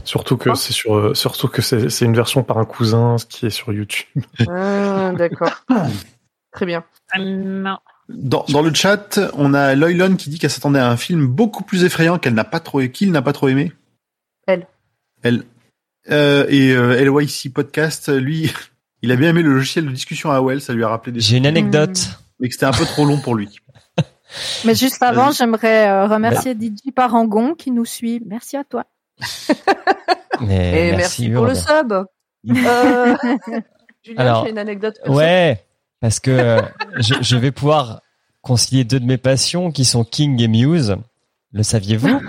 Surtout 0.03 0.37
que 0.37 0.49
Ah. 0.49 0.55
c'est 0.55 0.73
sur, 0.73 1.15
surtout 1.15 1.47
que 1.47 1.61
c'est 1.61 1.89
c'est 1.89 2.05
une 2.05 2.15
version 2.15 2.43
par 2.43 2.57
un 2.57 2.65
cousin, 2.65 3.17
ce 3.17 3.25
qui 3.25 3.45
est 3.45 3.49
sur 3.51 3.71
YouTube. 3.71 4.23
Ah, 4.49 5.11
d'accord. 5.17 5.63
Très 6.51 6.65
bien. 6.65 6.83
non. 7.17 7.77
Dans, 8.09 8.43
dans 8.49 8.61
le 8.61 8.73
chat, 8.73 9.19
on 9.35 9.53
a 9.53 9.75
Loylon 9.75 10.17
qui 10.17 10.29
dit 10.29 10.37
qu'elle 10.37 10.49
s'attendait 10.49 10.79
à 10.79 10.89
un 10.89 10.97
film 10.97 11.25
beaucoup 11.25 11.63
plus 11.63 11.85
effrayant 11.85 12.19
qu'elle 12.19 12.33
n'a 12.33 12.43
pas 12.43 12.59
trop, 12.59 12.81
qu'il 12.81 13.11
n'a 13.11 13.21
pas 13.21 13.31
trop 13.31 13.47
aimé. 13.47 13.71
Elle. 14.45 14.67
Elle. 15.21 15.43
Euh, 16.11 16.45
et 16.49 16.73
euh, 16.75 16.95
LYC 17.01 17.53
Podcast, 17.53 18.09
lui, 18.09 18.51
il 19.01 19.11
a 19.11 19.15
bien 19.15 19.29
aimé 19.29 19.41
le 19.41 19.53
logiciel 19.53 19.85
de 19.85 19.91
discussion 19.91 20.31
AOL, 20.31 20.59
ça 20.59 20.73
lui 20.73 20.83
a 20.83 20.89
rappelé 20.89 21.13
des 21.13 21.21
J'ai 21.21 21.37
une 21.37 21.45
anecdote. 21.47 22.19
Mais 22.43 22.49
que 22.49 22.55
c'était 22.55 22.65
un 22.65 22.73
peu 22.73 22.85
trop 22.85 23.05
long 23.05 23.17
pour 23.19 23.35
lui. 23.35 23.49
Mais 24.65 24.75
juste 24.75 25.01
avant, 25.01 25.31
j'aimerais 25.31 25.87
euh, 25.87 26.07
remercier 26.07 26.53
DJ 26.53 26.91
Parangon 26.93 27.55
qui 27.55 27.71
nous 27.71 27.85
suit. 27.85 28.21
Merci 28.25 28.57
à 28.57 28.65
toi. 28.65 28.83
Mais 30.41 30.89
Et 30.89 30.95
merci, 30.95 31.29
pour 31.29 31.45
le 31.45 31.55
sub. 31.55 31.93
Euh, 32.45 33.15
Julien, 34.03 34.19
Alors, 34.19 34.43
j'ai 34.43 34.51
une 34.51 34.57
anecdote. 34.57 34.99
Ouais, 35.07 35.63
parce 36.01 36.19
que 36.19 36.29
euh, 36.29 36.61
je, 36.97 37.13
je 37.21 37.37
vais 37.37 37.51
pouvoir 37.51 38.01
concilier 38.41 38.83
deux 38.83 38.99
de 38.99 39.05
mes 39.05 39.17
passions 39.17 39.71
qui 39.71 39.85
sont 39.85 40.03
King 40.03 40.41
et 40.41 40.49
Muse. 40.49 40.97
Le 41.53 41.63
saviez-vous? 41.63 42.19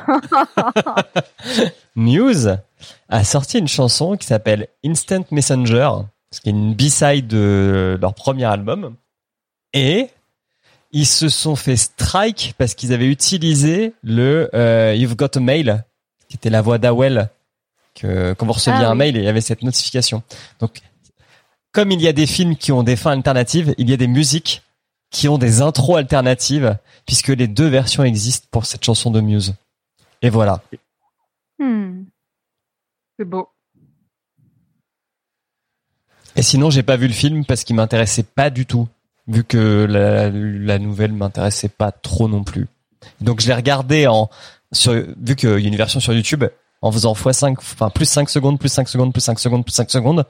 Muse 1.96 2.58
a 3.08 3.24
sorti 3.24 3.58
une 3.58 3.66
chanson 3.66 4.16
qui 4.16 4.28
s'appelle 4.28 4.68
Instant 4.86 5.24
Messenger, 5.32 5.90
ce 6.30 6.40
qui 6.40 6.50
est 6.50 6.52
une 6.52 6.74
B-side 6.74 7.26
de 7.26 7.98
leur 8.00 8.14
premier 8.14 8.44
album. 8.44 8.94
Et 9.74 10.08
ils 10.92 11.06
se 11.06 11.28
sont 11.28 11.56
fait 11.56 11.76
strike 11.76 12.54
parce 12.56 12.74
qu'ils 12.74 12.92
avaient 12.92 13.08
utilisé 13.08 13.92
le 14.02 14.48
euh, 14.54 14.94
You've 14.94 15.16
Got 15.16 15.36
a 15.36 15.40
Mail, 15.40 15.84
qui 16.28 16.36
était 16.36 16.50
la 16.50 16.62
voix 16.62 16.78
d'Awel, 16.78 17.28
que 17.94 18.32
quand 18.34 18.46
vous 18.46 18.52
receviez 18.52 18.84
Ah 18.84 18.88
un 18.88 18.92
oui. 18.92 18.98
mail, 18.98 19.16
il 19.16 19.24
y 19.24 19.28
avait 19.28 19.40
cette 19.40 19.62
notification. 19.62 20.22
Donc, 20.60 20.80
comme 21.72 21.90
il 21.90 22.00
y 22.00 22.06
a 22.06 22.12
des 22.12 22.26
films 22.26 22.56
qui 22.56 22.70
ont 22.70 22.84
des 22.84 22.96
fins 22.96 23.10
alternatives, 23.10 23.74
il 23.76 23.90
y 23.90 23.92
a 23.92 23.96
des 23.96 24.06
musiques 24.06 24.62
qui 25.10 25.28
ont 25.28 25.38
des 25.38 25.60
intros 25.60 25.98
alternatives, 25.98 26.78
puisque 27.06 27.28
les 27.28 27.48
deux 27.48 27.68
versions 27.68 28.04
existent 28.04 28.46
pour 28.50 28.64
cette 28.64 28.84
chanson 28.84 29.10
de 29.10 29.20
Muse. 29.20 29.54
Et 30.22 30.30
voilà. 30.30 30.62
Hmm. 31.58 32.04
C'est 33.18 33.24
beau. 33.24 33.48
Et 36.36 36.42
sinon, 36.42 36.70
j'ai 36.70 36.82
pas 36.82 36.96
vu 36.96 37.06
le 37.06 37.12
film 37.12 37.44
parce 37.44 37.62
qu'il 37.62 37.76
m'intéressait 37.76 38.24
pas 38.24 38.50
du 38.50 38.66
tout, 38.66 38.88
vu 39.26 39.44
que 39.44 39.86
la, 39.88 40.30
la 40.30 40.78
nouvelle 40.78 41.12
m'intéressait 41.12 41.68
pas 41.68 41.92
trop 41.92 42.28
non 42.28 42.44
plus. 42.44 42.66
Donc 43.20 43.40
je 43.40 43.46
l'ai 43.48 43.54
regardé 43.54 44.06
en 44.06 44.28
sur 44.72 44.92
vu 44.92 45.36
qu'il 45.36 45.50
y 45.60 45.64
a 45.64 45.68
une 45.68 45.76
version 45.76 46.00
sur 46.00 46.12
YouTube 46.12 46.44
en 46.82 46.92
faisant 46.92 47.12
x5 47.14 47.52
enfin 47.58 47.90
plus 47.90 48.06
5 48.08 48.28
secondes, 48.28 48.58
plus 48.58 48.68
5 48.68 48.88
secondes, 48.88 49.12
plus 49.12 49.22
5 49.22 49.38
secondes, 49.38 49.64
plus 49.64 49.72
5 49.74 49.90
secondes. 49.90 50.24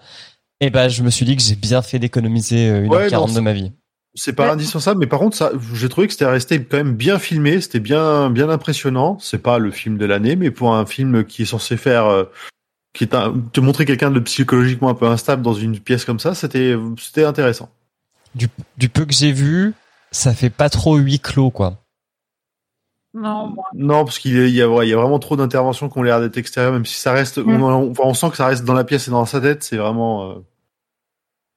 Et 0.60 0.70
ben 0.70 0.88
je 0.88 1.02
me 1.02 1.10
suis 1.10 1.24
dit 1.26 1.36
que 1.36 1.42
j'ai 1.42 1.56
bien 1.56 1.82
fait 1.82 1.98
d'économiser 1.98 2.68
euh, 2.68 2.86
1h40 2.86 2.90
Ouais, 2.90 3.10
non, 3.10 3.26
de 3.26 3.40
ma 3.40 3.52
vie. 3.52 3.72
C'est 4.16 4.32
pas 4.32 4.44
Ouais. 4.44 4.50
indispensable, 4.52 5.00
mais 5.00 5.08
par 5.08 5.18
contre, 5.18 5.36
ça, 5.36 5.50
j'ai 5.74 5.88
trouvé 5.88 6.06
que 6.06 6.12
c'était 6.12 6.24
resté 6.26 6.62
quand 6.62 6.76
même 6.76 6.94
bien 6.94 7.18
filmé, 7.18 7.60
c'était 7.60 7.80
bien, 7.80 8.30
bien 8.30 8.48
impressionnant. 8.48 9.18
C'est 9.20 9.42
pas 9.42 9.58
le 9.58 9.72
film 9.72 9.98
de 9.98 10.06
l'année, 10.06 10.36
mais 10.36 10.52
pour 10.52 10.72
un 10.72 10.86
film 10.86 11.24
qui 11.24 11.42
est 11.42 11.46
censé 11.46 11.76
faire, 11.76 12.06
euh, 12.06 12.24
qui 12.92 13.02
est 13.02 13.14
un, 13.16 13.34
te 13.52 13.58
montrer 13.58 13.84
quelqu'un 13.84 14.12
de 14.12 14.20
psychologiquement 14.20 14.88
un 14.90 14.94
peu 14.94 15.06
instable 15.06 15.42
dans 15.42 15.54
une 15.54 15.80
pièce 15.80 16.04
comme 16.04 16.20
ça, 16.20 16.34
c'était, 16.36 16.76
c'était 17.00 17.24
intéressant. 17.24 17.70
Du, 18.34 18.48
du 18.78 18.88
peu 18.88 19.04
que 19.04 19.12
j'ai 19.14 19.32
vu, 19.32 19.74
ça 20.10 20.34
fait 20.34 20.50
pas 20.50 20.68
trop 20.68 20.96
huis 20.96 21.20
clos 21.20 21.50
quoi. 21.50 21.78
Non, 23.16 23.46
moi, 23.48 23.64
Non, 23.74 24.04
parce 24.04 24.18
qu'il 24.18 24.32
y 24.34 24.60
a, 24.62 24.66
il 24.82 24.88
y 24.88 24.92
vraiment 24.92 25.20
trop 25.20 25.36
d'interventions 25.36 25.88
qui 25.88 25.98
ont 25.98 26.02
l'air 26.02 26.20
d'être 26.20 26.36
extérieures, 26.36 26.72
même 26.72 26.84
si 26.84 26.96
ça 26.96 27.12
reste, 27.12 27.38
Mm. 27.38 27.62
on, 27.62 27.72
on, 27.72 27.92
on 27.96 28.14
sent 28.14 28.30
que 28.30 28.36
ça 28.36 28.46
reste 28.46 28.64
dans 28.64 28.74
la 28.74 28.82
pièce 28.82 29.06
et 29.06 29.12
dans 29.12 29.24
sa 29.24 29.40
tête, 29.40 29.62
c'est 29.62 29.76
vraiment, 29.76 30.30
euh, 30.30 30.34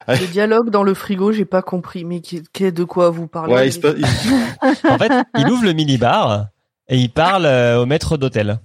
Le 0.07 0.28
dialogue 0.28 0.69
dans 0.69 0.84
le 0.84 0.93
frigo, 0.93 1.32
j'ai 1.32 1.45
pas 1.45 1.63
compris. 1.63 2.05
Mais 2.05 2.21
qui, 2.21 2.43
qui- 2.53 2.71
de 2.71 2.84
quoi 2.84 3.09
vous 3.09 3.28
parlez? 3.28 3.53
Ouais, 3.53 3.67
il 3.69 3.73
se 3.73 3.80
passe- 3.80 3.95
il- 3.97 4.88
En 4.89 4.97
fait, 4.99 5.11
il 5.38 5.49
ouvre 5.49 5.63
le 5.65 5.73
minibar 5.73 6.47
et 6.88 6.97
il 6.99 7.09
parle 7.11 7.45
euh, 7.47 7.82
au 7.82 7.86
maître 7.88 8.17
d'hôtel. 8.17 8.59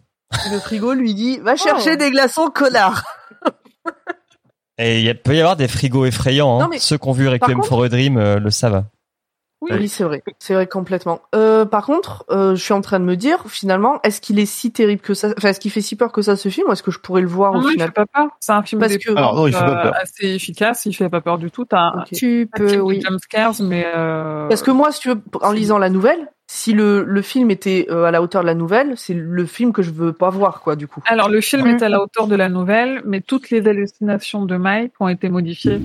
Le 0.53 0.59
frigo 0.61 0.93
lui 0.93 1.15
dit 1.15 1.39
Va 1.39 1.55
Oh. 1.55 1.57
chercher 1.63 1.97
des 1.97 2.11
glaçons, 2.11 2.51
connard 2.55 3.05
Et 4.83 5.01
il 5.03 5.15
peut 5.15 5.35
y 5.35 5.41
avoir 5.41 5.57
des 5.57 5.69
frigos 5.69 6.05
effrayants. 6.07 6.57
Hein. 6.59 6.65
Non, 6.65 6.69
mais- 6.69 6.79
Ceux 6.79 6.99
qui 6.99 7.09
ont 7.09 7.13
vu 7.13 7.29
Requiem 7.29 7.57
contre- 7.59 7.69
for 7.69 7.83
a 7.85 7.89
Dream 7.89 8.17
euh, 8.17 8.39
le 8.39 8.51
savent. 8.51 8.85
oui. 9.61 9.71
Oui, 9.79 9.89
c'est 9.89 10.03
vrai. 10.03 10.23
C'est 10.41 10.55
vrai 10.55 10.67
complètement. 10.67 11.21
Euh, 11.37 11.65
par 11.65 11.87
contre, 11.87 12.25
euh, 12.31 12.57
je 12.57 12.63
suis 12.63 12.73
en 12.73 12.81
train 12.81 12.99
de 12.99 13.05
me 13.05 13.15
dire, 13.17 13.45
finalement, 13.47 14.01
est-ce 14.03 14.21
qu'il 14.21 14.41
est 14.41 14.47
si 14.47 14.73
terrible 14.73 15.01
que 15.01 15.15
ça 15.15 15.29
Enfin, 15.39 15.51
est-ce 15.51 15.61
qu'il 15.61 15.71
fait 15.71 15.81
si 15.81 15.95
peur 15.95 16.11
que 16.11 16.21
ça, 16.21 16.35
ce 16.35 16.49
film 16.49 16.69
Ou 16.69 16.73
est-ce 16.73 16.83
que 16.83 16.91
je 16.91 16.99
pourrais 16.99 17.21
le 17.21 17.29
voir 17.29 17.53
au 17.53 17.61
Non, 17.61 17.69
il 17.69 17.73
final 17.73 17.89
fait 17.89 17.93
pas 17.95 18.07
peur. 18.07 18.27
C'est 18.41 18.53
un 18.53 18.63
film 18.65 18.81
Parce 18.81 18.97
que- 18.97 19.13
Alors, 19.17 19.37
non, 19.37 19.47
il 19.47 19.53
fait 19.55 19.61
pas 19.61 19.83
peur. 19.85 19.95
assez 20.03 20.27
efficace. 20.35 20.85
Il 20.87 20.95
fait 20.95 21.09
pas 21.09 21.21
peur 21.21 21.39
du 21.39 21.51
tout. 21.53 21.65
Un. 21.71 22.03
Tu 22.13 22.49
un 22.53 22.59
peux, 22.59 22.67
type 22.67 22.81
oui. 22.83 22.99
de 22.99 23.63
mais 23.65 23.87
euh... 23.95 24.49
Parce 24.49 24.63
que 24.63 24.73
moi, 24.73 24.91
si 24.91 24.99
tu 25.01 25.09
veux, 25.11 25.23
en 25.43 25.53
lisant 25.53 25.79
la 25.79 25.91
nouvelle, 25.91 26.29
si 26.55 26.75
le, 26.75 27.03
le 27.03 27.23
film 27.23 27.51
était 27.51 27.87
euh, 27.89 28.05
à 28.05 28.11
la 28.11 28.21
hauteur 28.21 28.43
de 28.43 28.47
la 28.47 28.55
nouvelle, 28.55 28.93
c'est 28.99 29.15
le 29.15 29.47
film 29.47 29.73
que 29.73 29.81
je 29.81 29.91
veux 29.91 30.13
pas 30.13 30.29
voir, 30.29 30.61
quoi, 30.61 30.77
du 30.77 30.87
coup. 30.87 31.01
Alors, 31.07 31.31
le 31.31 31.41
film 31.41 31.67
est 31.67 31.83
à 31.83 31.89
la 31.89 31.99
hauteur 32.03 32.27
de 32.27 32.37
la 32.37 32.51
nouvelle, 32.51 33.01
mais 33.07 33.23
toutes 33.23 33.49
les 33.49 33.67
hallucinations 33.67 34.45
de 34.45 34.57
Mike 34.59 34.93
ont 35.01 35.09
été 35.09 35.31
modifiées. 35.31 35.81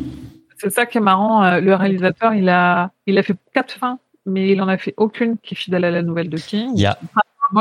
C'est 0.58 0.70
ça 0.70 0.86
qui 0.86 0.98
est 0.98 1.02
marrant. 1.02 1.42
euh, 1.42 1.62
Le 1.62 1.74
réalisateur, 1.74 2.34
il 2.34 2.50
a, 2.50 2.92
il 3.06 3.18
a 3.18 3.24
fait 3.24 3.38
quatre 3.54 3.72
fins, 3.76 4.00
mais 4.26 4.50
il 4.52 4.62
en 4.62 4.68
a 4.68 4.78
fait 4.78 4.94
aucune 4.98 5.38
qui 5.38 5.54
est 5.54 5.58
fidèle 5.58 5.86
à 5.86 5.92
la 5.92 6.02
nouvelle 6.02 6.30
de 6.30 6.38
King. 6.38 6.72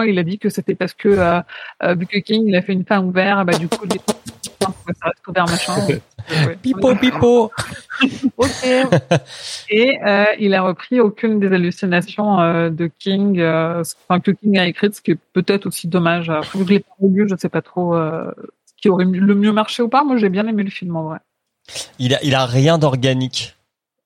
Il 0.04 0.18
a 0.18 0.22
dit 0.24 0.40
que 0.40 0.48
c'était 0.48 0.74
parce 0.74 0.92
que, 0.92 1.08
euh, 1.08 1.40
euh, 1.84 1.94
vu 1.94 2.06
que 2.06 2.18
King, 2.18 2.42
il 2.48 2.56
a 2.56 2.62
fait 2.62 2.72
une 2.72 2.84
fin 2.84 3.00
ouverte, 3.00 3.46
bah, 3.46 3.56
du 3.56 3.68
coup, 3.68 3.84
les... 3.84 4.00
ça 4.60 4.72
reste 5.02 5.26
ouvert, 5.28 5.44
machin. 5.46 5.74
Ouais. 6.28 6.56
pipo 6.60 6.92
pipo. 6.96 7.52
Ok. 8.36 8.66
Et 9.70 9.98
euh, 10.04 10.24
il 10.40 10.54
a 10.54 10.62
repris 10.62 10.98
aucune 10.98 11.38
des 11.38 11.52
hallucinations 11.52 12.40
euh, 12.40 12.68
de 12.68 12.88
King, 12.98 13.38
euh, 13.38 13.84
enfin, 14.08 14.18
que 14.18 14.32
King 14.32 14.58
a 14.58 14.66
écrites, 14.66 14.96
ce 14.96 15.00
qui 15.00 15.12
est 15.12 15.18
peut-être 15.32 15.66
aussi 15.66 15.86
dommage. 15.86 16.28
Après, 16.28 16.58
vu 16.58 16.64
que 16.64 16.68
je 16.70 16.74
l'ai 16.74 16.80
pas 16.80 16.94
revu, 17.00 17.28
je 17.30 17.36
sais 17.38 17.48
pas 17.48 17.62
trop 17.62 17.94
euh, 17.94 18.32
ce 18.66 18.72
qui 18.82 18.88
aurait 18.88 19.04
le 19.04 19.34
mieux 19.36 19.52
marché 19.52 19.84
ou 19.84 19.88
pas. 19.88 20.02
Moi, 20.02 20.16
j'ai 20.16 20.28
bien 20.28 20.46
aimé 20.48 20.64
le 20.64 20.70
film 20.70 20.96
en 20.96 21.04
vrai. 21.04 21.18
Il 22.00 22.12
a, 22.14 22.18
il 22.24 22.34
a 22.34 22.44
rien 22.44 22.76
d'organique. 22.78 23.54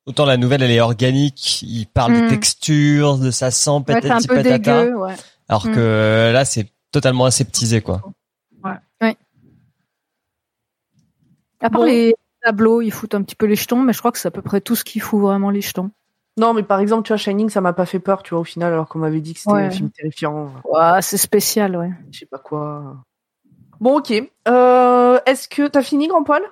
Autant 0.07 0.27
la 0.27 0.37
nouvelle, 0.37 0.63
elle 0.63 0.71
est 0.73 0.81
organique. 0.81 1.63
Il 1.63 1.87
parle 1.87 2.13
Mm. 2.13 2.21
des 2.21 2.29
textures, 2.29 3.17
de 3.17 3.31
sa 3.31 3.51
sang, 3.51 3.79
Ouais, 3.79 3.95
patati 3.95 4.27
patata. 4.29 4.59
dégueu, 4.85 4.95
ouais. 4.95 5.15
Alors 5.49 5.67
Mm. 5.67 5.75
que 5.75 6.31
là, 6.35 6.45
c'est 6.45 6.67
totalement 6.93 7.25
aseptisé, 7.25 7.81
quoi. 7.81 8.03
À 11.61 11.71
part 11.71 11.81
Bon. 11.83 11.87
les 11.87 12.15
tableau, 12.43 12.81
ils 12.81 12.91
foutent 12.91 13.15
un 13.15 13.23
petit 13.23 13.37
peu 13.37 13.47
les 13.47 13.57
jetons, 13.57 13.83
mais 13.83 13.93
je 13.93 13.99
crois 13.99 14.13
que 14.13 14.19
c'est 14.19 14.29
à 14.29 14.31
peu 14.31 14.43
près 14.43 14.61
tout 14.61 14.75
ce 14.77 14.85
qui 14.85 14.99
fout 15.01 15.21
vraiment 15.21 15.51
les 15.51 15.61
jetons. 15.61 15.91
Non, 16.39 16.55
mais 16.55 16.63
par 16.63 16.81
exemple, 16.81 17.03
tu 17.03 17.09
vois, 17.13 17.19
Shining, 17.19 17.51
ça 17.51 17.61
m'a 17.61 17.73
pas 17.75 17.85
fait 17.87 17.99
peur, 17.99 18.23
tu 18.23 18.31
vois, 18.31 18.41
au 18.41 18.45
final, 18.45 18.73
alors 18.73 18.89
qu'on 18.89 18.99
m'avait 19.01 19.21
dit 19.21 19.35
que 19.35 19.41
c'était 19.41 19.53
Ouais. 19.53 19.63
un 19.65 19.71
film 19.71 19.91
terrifiant. 19.91 20.51
Ouais, 20.65 21.03
c'est 21.03 21.19
spécial, 21.19 21.77
ouais. 21.77 21.91
Je 22.13 22.21
sais 22.21 22.27
pas 22.27 22.39
quoi. 22.39 22.97
Bon, 23.81 23.99
ok. 23.99 24.13
Euh, 24.49 25.19
est-ce 25.27 25.49
que 25.49 25.67
t'as 25.69 25.83
fini, 25.83 26.09
Grand 26.09 26.23
Poil? 26.23 26.43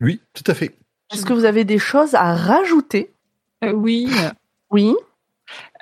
Oui, 0.00 0.20
tout 0.34 0.44
à 0.50 0.54
fait. 0.54 0.74
Est-ce 1.12 1.24
que 1.24 1.32
vous 1.32 1.44
avez 1.44 1.64
des 1.64 1.78
choses 1.78 2.14
à 2.14 2.34
rajouter? 2.34 3.12
Euh, 3.64 3.72
oui. 3.72 4.08
Oui. 4.70 4.94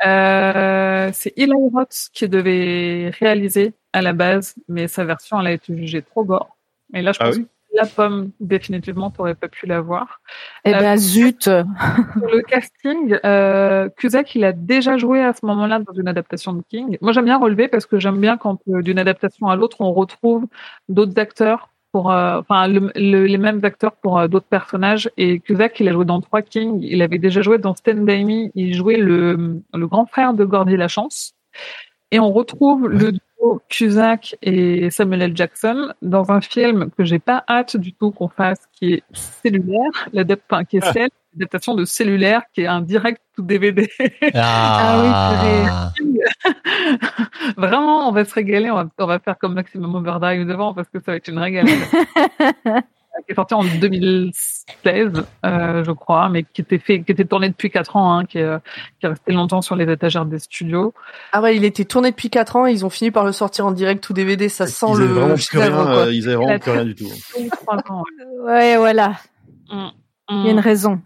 Euh, 0.07 1.11
c'est 1.13 1.33
Eli 1.37 1.53
Roth 1.73 2.09
qui 2.13 2.29
devait 2.29 3.11
réaliser 3.19 3.75
à 3.93 4.03
la 4.03 4.13
base, 4.13 4.55
mais 4.69 4.87
sa 4.89 5.05
version 5.05 5.41
elle 5.41 5.47
a 5.49 5.53
été 5.53 5.77
jugée 5.77 6.03
trop 6.03 6.25
gore. 6.25 6.57
Et 6.95 7.03
là, 7.03 7.13
je 7.13 7.19
Ah 7.21 7.27
pense 7.27 7.37
oui? 7.37 7.45
que 7.45 7.49
la 7.77 7.87
pomme, 7.87 8.31
définitivement, 8.41 9.11
t'aurais 9.11 9.35
pas 9.35 9.49
pu 9.49 9.67
la 9.67 9.81
voir. 9.81 10.21
Eh 10.65 10.75
Euh, 10.75 10.79
ben, 10.81 10.97
zut. 10.97 11.49
Pour 12.15 12.27
le 12.29 12.43
casting, 12.43 13.17
euh, 13.25 13.89
Cusack, 13.97 14.35
il 14.35 14.45
a 14.45 14.53
déjà 14.53 14.97
joué 14.97 15.23
à 15.23 15.33
ce 15.33 15.45
moment-là 15.47 15.79
dans 15.81 15.93
une 15.95 16.09
adaptation 16.09 16.53
de 16.55 16.63
King. 16.69 16.99
Moi, 17.01 17.13
j'aime 17.13 17.25
bien 17.27 17.39
relever 17.39 17.69
parce 17.69 17.87
que 17.87 17.99
j'aime 17.99 18.21
bien 18.21 18.37
quand 18.37 18.59
euh, 18.69 18.83
d'une 18.83 18.99
adaptation 18.99 19.49
à 19.49 19.57
l'autre, 19.57 19.81
on 19.81 19.93
retrouve 19.93 20.47
d'autres 20.89 21.19
acteurs 21.21 21.71
pour, 21.93 22.11
euh, 22.11 22.41
enfin, 22.41 22.69
le- 22.69 22.91
le- 22.97 23.27
les 23.27 23.39
mêmes 23.39 23.61
acteurs 23.65 23.93
pour 23.97 24.19
euh, 24.19 24.29
d'autres 24.29 24.47
personnages. 24.49 25.11
Et 25.17 25.41
Cusack, 25.41 25.79
il 25.81 25.89
a 25.89 25.93
joué 25.93 26.05
dans 26.05 26.21
trois 26.21 26.43
King. 26.43 26.79
Il 26.83 27.03
avait 27.03 27.19
déjà 27.19 27.43
joué 27.43 27.59
dans 27.59 27.75
Stand 27.75 28.05
By 28.05 28.25
Me. 28.25 28.51
Il 28.55 28.75
jouait 28.75 28.97
le, 28.99 29.63
le 29.73 29.87
grand 29.87 30.07
frère 30.07 30.35
de 30.35 30.45
Gordy 30.45 30.77
Lachance. 30.77 31.33
Et 32.13 32.21
on 32.21 32.33
retrouve 32.33 32.89
le 32.89 33.13
Cusack 33.69 34.37
et 34.43 34.91
Samuel 34.91 35.23
L. 35.23 35.33
Jackson 35.37 35.93
dans 36.03 36.31
un 36.31 36.41
film 36.41 36.91
que 36.97 37.05
j'ai 37.05 37.19
pas 37.19 37.45
hâte 37.49 37.77
du 37.77 37.93
tout 37.93 38.11
qu'on 38.11 38.29
fasse, 38.29 38.61
qui 38.73 38.95
est 38.95 39.03
Cellulaire, 39.13 39.91
l'adap- 40.13 40.41
enfin, 40.51 40.65
qui 40.65 40.77
est 40.79 40.93
celle, 40.93 41.09
l'adaptation 41.35 41.75
de 41.75 41.85
Cellulaire, 41.85 42.43
qui 42.55 42.63
est 42.63 42.67
un 42.67 42.81
direct 42.81 43.21
to 43.37 43.43
DVD. 43.43 43.89
Ah, 44.35 45.93
Vraiment, 47.57 48.09
on 48.09 48.13
va 48.13 48.25
se 48.25 48.35
régaler, 48.35 48.71
on 48.71 48.75
va, 48.77 48.87
on 48.99 49.07
va 49.07 49.19
faire 49.19 49.39
comme 49.39 49.55
Maximum 49.55 49.95
Overdrive 49.95 50.47
devant 50.47 50.75
parce 50.75 50.89
que 50.89 50.99
ça 51.01 51.13
va 51.13 51.17
être 51.17 51.29
une 51.29 51.39
régalade. 51.39 51.79
qui 53.25 53.33
est 53.33 53.35
sorti 53.35 53.55
en 53.55 53.65
2016, 53.65 55.25
euh, 55.45 55.85
je 55.85 55.91
crois, 55.93 56.29
mais 56.29 56.43
qui 56.43 56.61
était 56.61 56.79
fait, 56.79 57.03
qui 57.03 57.13
était 57.13 57.25
tourné 57.25 57.49
depuis 57.49 57.71
quatre 57.71 57.97
ans, 57.97 58.19
hein, 58.19 58.25
qui, 58.25 58.39
est, 58.39 58.59
qui 59.01 59.07
est 59.07 59.09
resté 59.09 59.33
longtemps 59.33 59.63
sur 59.63 59.77
les 59.77 59.91
étagères 59.91 60.27
des 60.27 60.39
studios. 60.39 60.93
Ah 61.33 61.41
ouais, 61.41 61.57
il 61.57 61.65
était 61.65 61.85
tourné 61.85 62.11
depuis 62.11 62.31
4 62.31 62.57
ans 62.57 62.67
et 62.67 62.73
ils 62.73 62.85
ont 62.85 62.91
fini 62.91 63.11
par 63.11 63.25
le 63.25 63.33
sortir 63.33 63.67
en 63.67 63.73
direct 63.73 64.09
ou 64.09 64.13
DVD. 64.13 64.49
Ça 64.49 64.67
sent 64.67 64.87
ils 64.95 64.99
le 65.01 65.07
vraiment 65.07 65.35
plus 65.35 65.59
rien, 65.59 65.71
quoi. 65.71 65.99
euh, 65.99 66.13
ils 66.13 66.29
avaient 66.29 66.37
vraiment 66.37 66.59
plus 66.59 66.71
rien 66.71 66.85
du 66.85 66.95
tout. 66.95 67.07
Ouais, 68.45 68.77
voilà. 68.77 69.17
ouais. 69.73 69.77
Il 70.31 70.45
y 70.45 70.49
a 70.49 70.51
une 70.51 70.61
raison. 70.61 71.01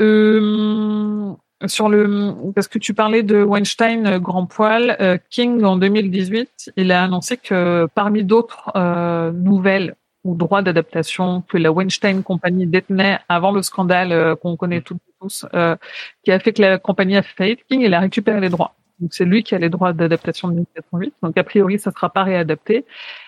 Euh, 0.00 1.32
sur 1.66 1.88
le 1.88 2.34
parce 2.54 2.68
que 2.68 2.78
tu 2.78 2.94
parlais 2.94 3.22
de 3.22 3.42
Weinstein 3.42 4.18
grand 4.18 4.46
poil 4.46 4.96
euh, 5.00 5.18
King 5.28 5.62
en 5.62 5.76
2018 5.76 6.72
il 6.76 6.90
a 6.90 7.02
annoncé 7.02 7.36
que 7.36 7.86
parmi 7.94 8.24
d'autres 8.24 8.70
euh, 8.76 9.30
nouvelles 9.30 9.94
ou 10.24 10.34
droits 10.34 10.62
d'adaptation 10.62 11.42
que 11.42 11.56
la 11.56 11.72
Weinstein 11.72 12.22
Company 12.22 12.66
détenait 12.66 13.18
avant 13.28 13.52
le 13.52 13.62
scandale 13.62 14.12
euh, 14.12 14.36
qu'on 14.36 14.56
connaît 14.56 14.80
toutes 14.80 14.98
et 14.98 15.12
tous 15.20 15.46
euh, 15.54 15.76
qui 16.24 16.32
a 16.32 16.38
fait 16.38 16.52
que 16.52 16.62
la 16.62 16.78
compagnie 16.78 17.16
a 17.16 17.22
fait 17.22 17.34
faillite 17.36 17.60
King 17.68 17.80
il 17.80 17.94
a 17.94 18.00
récupéré 18.00 18.40
les 18.40 18.50
droits 18.50 18.74
donc 18.98 19.14
c'est 19.14 19.24
lui 19.24 19.42
qui 19.42 19.54
a 19.54 19.58
les 19.58 19.70
droits 19.70 19.92
d'adaptation 19.92 20.48
de 20.48 20.54
1988 20.54 21.14
donc 21.22 21.38
a 21.38 21.44
priori 21.44 21.78
ça 21.78 21.90
sera 21.90 22.10
pas 22.10 22.22
réadapté 22.22 22.84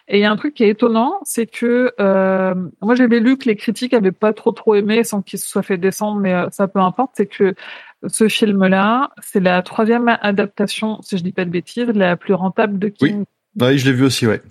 et 0.08 0.18
il 0.18 0.20
y 0.20 0.24
a 0.24 0.30
un 0.30 0.36
truc 0.36 0.54
qui 0.54 0.64
est 0.64 0.68
étonnant, 0.68 1.20
c'est 1.24 1.46
que 1.46 1.92
euh, 1.98 2.54
moi 2.80 2.94
j'avais 2.94 3.20
lu 3.20 3.38
que 3.38 3.48
les 3.48 3.56
critiques 3.56 3.94
avaient 3.94 4.12
pas 4.12 4.32
trop 4.32 4.52
trop 4.52 4.74
aimé 4.74 5.04
sans 5.04 5.22
qu'il 5.22 5.38
se 5.38 5.48
soit 5.48 5.62
fait 5.62 5.78
descendre, 5.78 6.20
mais 6.20 6.34
euh, 6.34 6.48
ça 6.50 6.68
peu 6.68 6.80
importe. 6.80 7.12
C'est 7.14 7.26
que 7.26 7.54
ce 8.06 8.28
film-là, 8.28 9.12
c'est 9.22 9.40
la 9.40 9.62
troisième 9.62 10.08
adaptation, 10.20 11.00
si 11.02 11.16
je 11.16 11.22
dis 11.22 11.32
pas 11.32 11.44
de 11.44 11.50
bêtises, 11.50 11.88
la 11.94 12.16
plus 12.16 12.34
rentable 12.34 12.78
de 12.78 12.88
King. 12.88 13.24
Oui, 13.60 13.78
je 13.78 13.86
l'ai 13.86 13.92
vu 13.92 14.04
aussi, 14.04 14.26
ouais. 14.26 14.42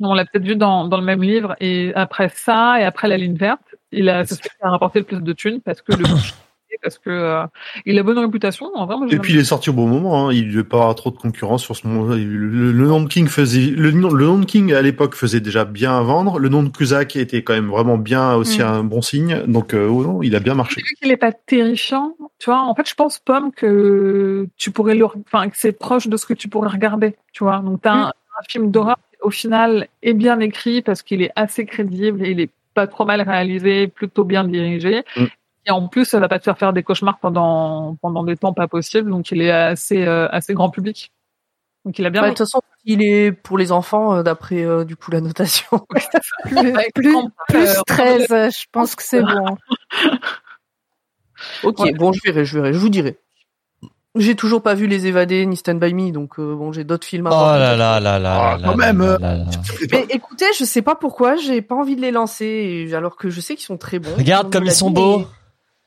On 0.00 0.14
l'a 0.14 0.24
peut-être 0.24 0.44
vu 0.44 0.56
dans, 0.56 0.86
dans 0.88 0.96
le 0.98 1.04
même 1.04 1.22
livre. 1.22 1.54
Et 1.60 1.92
après 1.94 2.30
ça, 2.34 2.80
et 2.80 2.84
après 2.84 3.08
la 3.08 3.16
ligne 3.16 3.36
verte, 3.36 3.60
il 3.92 4.08
a, 4.08 4.24
c'est 4.24 4.34
celui 4.36 4.48
qui 4.48 4.56
a 4.62 4.70
rapporté 4.70 5.00
le 5.00 5.04
plus 5.04 5.20
de 5.20 5.32
thunes 5.32 5.60
parce 5.60 5.82
que 5.82 5.92
le 5.92 6.04
parce 6.82 6.98
que 6.98 7.10
euh, 7.10 7.44
il 7.84 7.98
a 7.98 8.02
bonne 8.02 8.18
réputation. 8.18 8.70
En 8.74 8.86
vrai, 8.86 8.96
moi, 8.96 9.06
Et 9.10 9.18
puis 9.18 9.34
il 9.34 9.38
est 9.40 9.44
sorti 9.44 9.68
au 9.68 9.74
bon 9.74 9.86
moment. 9.86 10.28
Hein. 10.28 10.32
Il 10.32 10.46
ne 10.46 10.52
devait 10.52 10.64
pas 10.64 10.94
trop 10.94 11.10
de 11.10 11.16
concurrence 11.18 11.62
sur 11.62 11.76
ce 11.76 11.86
moment. 11.86 12.14
Le, 12.14 12.72
le, 12.72 12.86
nom 12.86 13.02
de 13.02 13.08
King 13.08 13.26
faisait 13.26 13.66
le, 13.72 13.90
nom- 13.90 14.08
le 14.14 14.24
nom 14.24 14.38
de 14.38 14.46
King 14.46 14.72
à 14.72 14.80
l'époque 14.80 15.14
faisait 15.14 15.40
déjà 15.40 15.66
bien 15.66 15.98
à 15.98 16.00
vendre. 16.00 16.38
Le 16.38 16.48
nom 16.48 16.62
de 16.62 16.70
Cusack 16.70 17.16
était 17.16 17.42
quand 17.42 17.52
même 17.52 17.68
vraiment 17.68 17.98
bien 17.98 18.34
aussi 18.34 18.60
Mm. 18.60 18.64
un 18.64 18.84
bon 18.84 19.02
signe. 19.02 19.42
Donc 19.46 19.74
euh, 19.74 19.88
oh 19.88 20.02
non, 20.04 20.22
il 20.22 20.34
a 20.36 20.40
bien 20.40 20.54
marché. 20.54 20.80
Vu 20.80 20.94
qu'il 21.02 21.10
est 21.10 21.16
pas 21.18 21.32
terrifiant, 21.32 22.14
tu 22.38 22.46
vois. 22.48 22.62
En 22.62 22.74
fait, 22.74 22.88
je 22.88 22.94
pense 22.94 23.18
Pomme 23.18 23.52
que 23.52 24.46
tu 24.56 24.70
pourrais 24.70 24.94
le, 24.94 25.04
enfin 25.04 25.50
que 25.50 25.56
c'est 25.58 25.72
proche 25.72 26.06
de 26.08 26.16
ce 26.16 26.24
que 26.24 26.34
tu 26.34 26.48
pourrais 26.48 26.70
regarder, 26.70 27.16
tu 27.32 27.44
vois. 27.44 27.58
Donc 27.58 27.82
t'as 27.82 27.92
un, 27.92 28.06
un 28.06 28.42
film 28.48 28.70
d'horreur 28.70 28.96
au 29.22 29.30
final 29.30 29.88
est 30.02 30.14
bien 30.14 30.40
écrit 30.40 30.82
parce 30.82 31.02
qu'il 31.02 31.22
est 31.22 31.32
assez 31.36 31.66
crédible, 31.66 32.26
il 32.26 32.40
est 32.40 32.50
pas 32.74 32.86
trop 32.86 33.04
mal 33.04 33.20
réalisé, 33.22 33.88
plutôt 33.88 34.24
bien 34.24 34.44
dirigé. 34.44 35.04
Mm. 35.16 35.24
Et 35.66 35.70
en 35.70 35.88
plus, 35.88 36.06
ça 36.06 36.20
va 36.20 36.28
pas 36.28 36.38
te 36.38 36.44
faire 36.44 36.58
faire 36.58 36.72
des 36.72 36.82
cauchemars 36.82 37.18
pendant 37.18 37.96
pendant 38.00 38.24
des 38.24 38.36
temps 38.36 38.54
pas 38.54 38.68
possibles. 38.68 39.10
Donc 39.10 39.30
il 39.30 39.42
est 39.42 39.50
assez 39.50 40.06
euh, 40.06 40.28
assez 40.30 40.54
grand 40.54 40.70
public. 40.70 41.12
Donc 41.84 41.98
il 41.98 42.06
a 42.06 42.10
bien. 42.10 42.22
Ouais, 42.22 42.28
de 42.28 42.34
toute 42.34 42.46
façon, 42.46 42.60
il 42.84 43.02
est 43.02 43.32
pour 43.32 43.58
les 43.58 43.72
enfants, 43.72 44.16
euh, 44.16 44.22
d'après 44.22 44.62
euh, 44.64 44.84
du 44.84 44.96
coup 44.96 45.10
la 45.10 45.20
notation. 45.20 45.86
Plus, 46.44 46.72
plus, 46.94 47.16
plus 47.48 47.82
13, 47.86 48.26
je 48.28 48.64
pense 48.72 48.94
que 48.94 49.02
c'est 49.02 49.22
bon. 49.22 49.56
ok, 51.62 51.78
Ouais. 51.80 51.92
bon, 51.92 52.12
je 52.12 52.20
verrai, 52.24 52.44
je 52.44 52.58
verrai, 52.58 52.72
je 52.72 52.78
vous 52.78 52.88
dirai. 52.88 53.18
J'ai 54.16 54.34
toujours 54.34 54.60
pas 54.62 54.74
vu 54.74 54.88
Les 54.88 55.06
Évadés 55.06 55.46
ni 55.46 55.56
Stand 55.56 55.78
By 55.78 55.94
Me, 55.94 56.10
donc 56.10 56.38
euh, 56.40 56.54
bon, 56.56 56.72
j'ai 56.72 56.82
d'autres 56.82 57.06
films 57.06 57.28
à 57.28 57.30
oh 57.30 57.34
voir. 57.34 57.58
là 57.58 57.76
là 57.76 58.00
là 58.00 58.18
là 58.18 58.34
Ah, 58.54 58.58
là 58.58 58.64
quand 58.64 58.76
là 58.76 58.92
même, 58.92 58.98
là 59.02 59.12
euh. 59.14 59.18
là. 59.18 59.44
Mais 59.92 60.04
écoutez, 60.10 60.46
je 60.58 60.64
sais 60.64 60.82
pas 60.82 60.96
pourquoi, 60.96 61.36
j'ai 61.36 61.62
pas 61.62 61.76
envie 61.76 61.94
de 61.94 62.00
les 62.00 62.10
lancer, 62.10 62.44
et- 62.88 62.94
alors 62.94 63.16
que 63.16 63.30
je 63.30 63.40
sais 63.40 63.54
qu'ils 63.54 63.64
sont 63.66 63.76
très 63.78 64.00
bons. 64.00 64.12
Regarde 64.16 64.52
comme 64.52 64.64
ils 64.64 64.72
sont 64.72 64.90
beaux. 64.90 65.26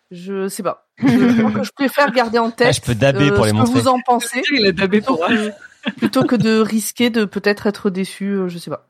Je 0.09 0.47
sais 0.47 0.63
pas. 0.63 0.87
Je, 0.99 1.07
je 1.07 1.39
crois 1.41 1.51
que 1.51 1.63
je 1.63 1.71
préfère 1.75 2.11
garder 2.11 2.39
en 2.39 2.49
tête 2.51 2.67
Ah, 2.69 2.71
je 2.71 2.79
peux 2.81 2.95
daber 2.95 3.29
pour 3.31 3.41
euh, 3.41 3.47
les 3.47 3.49
ce 3.49 3.55
montrer. 3.55 3.73
que 3.73 3.79
vous 3.79 3.87
en 3.89 3.99
pensez, 4.05 4.41
Il 4.53 4.67
a 4.67 4.71
dabé 4.71 5.01
plutôt 5.01 5.17
pour. 5.17 5.27
que, 5.27 5.51
plutôt 5.97 6.23
que 6.23 6.35
de 6.37 6.59
risquer 6.61 7.09
de 7.09 7.25
peut-être 7.25 7.67
être 7.67 7.89
déçu, 7.89 8.27
euh, 8.29 8.47
je 8.47 8.57
sais 8.57 8.69
pas. 8.69 8.87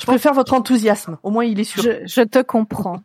Je 0.00 0.06
préfère 0.06 0.32
votre 0.32 0.54
enthousiasme, 0.54 1.18
au 1.22 1.30
moins 1.30 1.44
il 1.44 1.60
est 1.60 1.64
sûr. 1.64 1.82
Je, 1.82 1.90
je 2.06 2.22
te 2.22 2.40
comprends. 2.40 3.02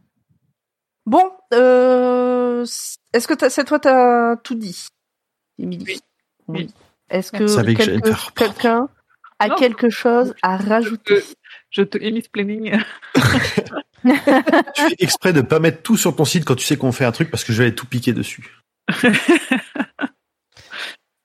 Bon, 1.06 1.24
euh, 1.54 2.66
est-ce 3.14 3.28
que 3.28 3.34
t'as- 3.34 3.50
cette 3.50 3.68
fois 3.68 3.80
t'as 3.80 4.38
tout 4.38 4.56
dit, 4.56 4.88
Émilie 5.64 6.00
Oui. 6.48 6.70
Est-ce 7.10 7.32
que 7.32 8.32
quelqu'un 8.36 8.90
a 9.40 9.48
Non. 9.48 9.56
quelque 9.56 9.90
chose 9.90 10.34
à 10.42 10.58
rajouter 10.58 11.24
Je 11.70 11.82
te 11.84 11.98
émise 11.98 12.28
planning. 12.28 12.78
Tu 14.04 14.12
fais 14.12 14.96
exprès 15.00 15.32
de 15.32 15.42
pas 15.42 15.60
mettre 15.60 15.82
tout 15.82 15.96
sur 15.96 16.16
ton 16.16 16.26
site 16.26 16.44
quand 16.46 16.56
tu 16.56 16.66
sais 16.66 16.78
qu'on 16.78 16.92
fait 16.92 17.06
un 17.06 17.12
truc 17.14 17.32
parce 17.32 17.44
que 17.46 17.54
je 17.54 17.60
vais 17.60 17.68
aller 17.68 17.76
tout 17.76 17.86
piquer 17.88 18.12
dessus. 18.14 18.62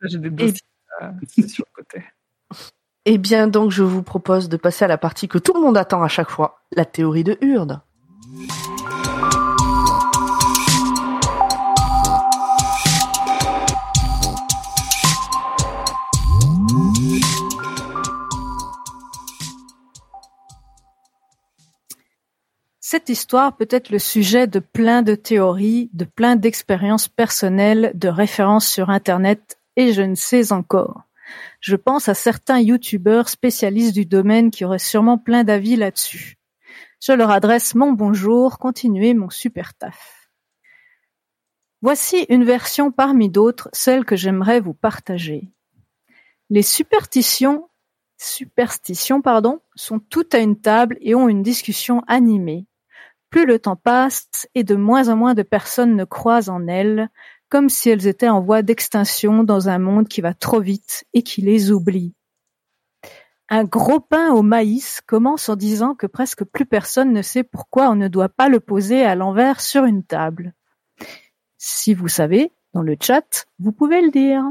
J'ai 0.03 0.19
des 0.19 0.31
dossiers 0.31 0.61
euh, 1.03 1.11
sur 1.49 1.65
le 1.67 1.83
côté. 1.83 2.05
Eh 3.05 3.19
bien, 3.19 3.49
donc, 3.49 3.71
je 3.73 3.83
vous 3.83 4.03
propose 4.03 4.49
de 4.49 4.57
passer 4.57 4.85
à 4.85 4.89
la 4.89 4.99
partie 4.99 5.29
que 5.29 5.39
tout 5.39 5.55
le 5.55 5.61
monde 5.61 5.77
attend 5.77 6.03
à 6.03 6.09
chaque 6.09 6.31
fois, 6.31 6.61
la 6.73 6.85
théorie 6.85 7.25
de 7.25 7.37
Hurde. 7.41 7.81
Cette 22.91 23.11
histoire 23.11 23.55
peut 23.55 23.69
être 23.69 23.91
le 23.91 23.99
sujet 23.99 24.47
de 24.47 24.61
plein 24.61 25.03
de 25.03 25.15
théories, 25.15 25.91
de 25.93 26.07
plein 26.07 26.37
d'expériences 26.37 27.07
personnelles, 27.07 27.93
de 27.95 28.09
références 28.09 28.67
sur 28.67 28.89
Internet 28.89 29.61
et 29.77 29.93
je 29.93 30.01
ne 30.01 30.15
sais 30.15 30.53
encore. 30.53 31.03
Je 31.61 31.77
pense 31.77 32.09
à 32.09 32.15
certains 32.15 32.61
youtubeurs 32.61 33.29
spécialistes 33.29 33.93
du 33.93 34.07
domaine 34.07 34.51
qui 34.51 34.65
auraient 34.65 34.79
sûrement 34.79 35.19
plein 35.19 35.45
d'avis 35.45 35.77
là-dessus. 35.77 36.39
Je 37.03 37.13
leur 37.13 37.31
adresse 37.31 37.75
mon 37.75 37.93
bonjour, 37.93 38.59
continuez 38.59 39.13
mon 39.13 39.29
super 39.29 39.75
taf. 39.75 40.31
Voici 41.83 42.25
une 42.31 42.45
version 42.45 42.91
parmi 42.91 43.29
d'autres, 43.29 43.69
celle 43.75 44.07
que 44.07 44.17
j'aimerais 44.17 44.61
vous 44.61 44.73
partager. 44.73 45.53
Les 46.49 46.63
superstitions, 46.63 47.69
sont 49.77 49.99
toutes 49.99 50.35
à 50.35 50.39
une 50.39 50.59
table 50.59 50.97
et 51.03 51.15
ont 51.15 51.29
une 51.29 51.43
discussion 51.43 52.03
animée. 52.07 52.65
Plus 53.31 53.47
le 53.47 53.59
temps 53.59 53.77
passe 53.77 54.49
et 54.55 54.65
de 54.65 54.75
moins 54.75 55.09
en 55.09 55.17
moins 55.17 55.35
de 55.35 55.43
personnes 55.43 55.97
ne 55.97 56.05
croient 56.05 56.49
en 56.49 56.67
elles, 56.67 57.09
comme 57.49 57.69
si 57.69 57.91
elles 57.91 58.07
étaient 58.07 58.29
en 58.29 58.41
voie 58.41 58.63
d'extinction 58.63 59.45
dans 59.45 59.69
un 59.69 59.79
monde 59.79 60.09
qui 60.09 60.21
va 60.21 60.35
trop 60.35 60.61
vite 60.61 61.05
et 61.15 61.23
qui 61.23 61.43
les 61.43 61.71
oublie. 61.71 62.15
Un 63.51 63.65
gros 63.65 64.01
pain 64.01 64.31
au 64.33 64.43
maïs 64.43 65.01
commence 65.07 65.49
en 65.49 65.57
disant 65.57 65.95
que 65.95 66.07
presque 66.07 66.45
plus 66.45 66.67
personne 66.67 67.13
ne 67.13 67.23
sait 67.23 67.45
pourquoi 67.45 67.89
on 67.89 67.95
ne 67.95 68.09
doit 68.09 68.29
pas 68.29 68.51
le 68.51 68.61
poser 68.61 69.05
à 69.05 69.15
l'envers 69.15 69.63
sur 69.63 69.85
une 69.85 70.05
table. 70.05 70.53
Si 71.57 71.95
vous 71.95 72.09
savez, 72.09 72.53
dans 72.75 72.83
le 72.83 72.97
chat, 73.01 73.47
vous 73.59 73.73
pouvez 73.73 74.03
le 74.03 74.11
dire. 74.11 74.45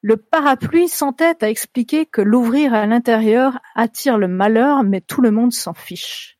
Le 0.00 0.16
parapluie 0.16 0.88
s'entête 0.88 1.42
à 1.42 1.50
expliquer 1.50 2.06
que 2.06 2.22
l'ouvrir 2.22 2.72
à 2.74 2.86
l'intérieur 2.86 3.58
attire 3.74 4.18
le 4.18 4.28
malheur, 4.28 4.84
mais 4.84 5.00
tout 5.00 5.20
le 5.20 5.30
monde 5.32 5.52
s'en 5.52 5.74
fiche. 5.74 6.38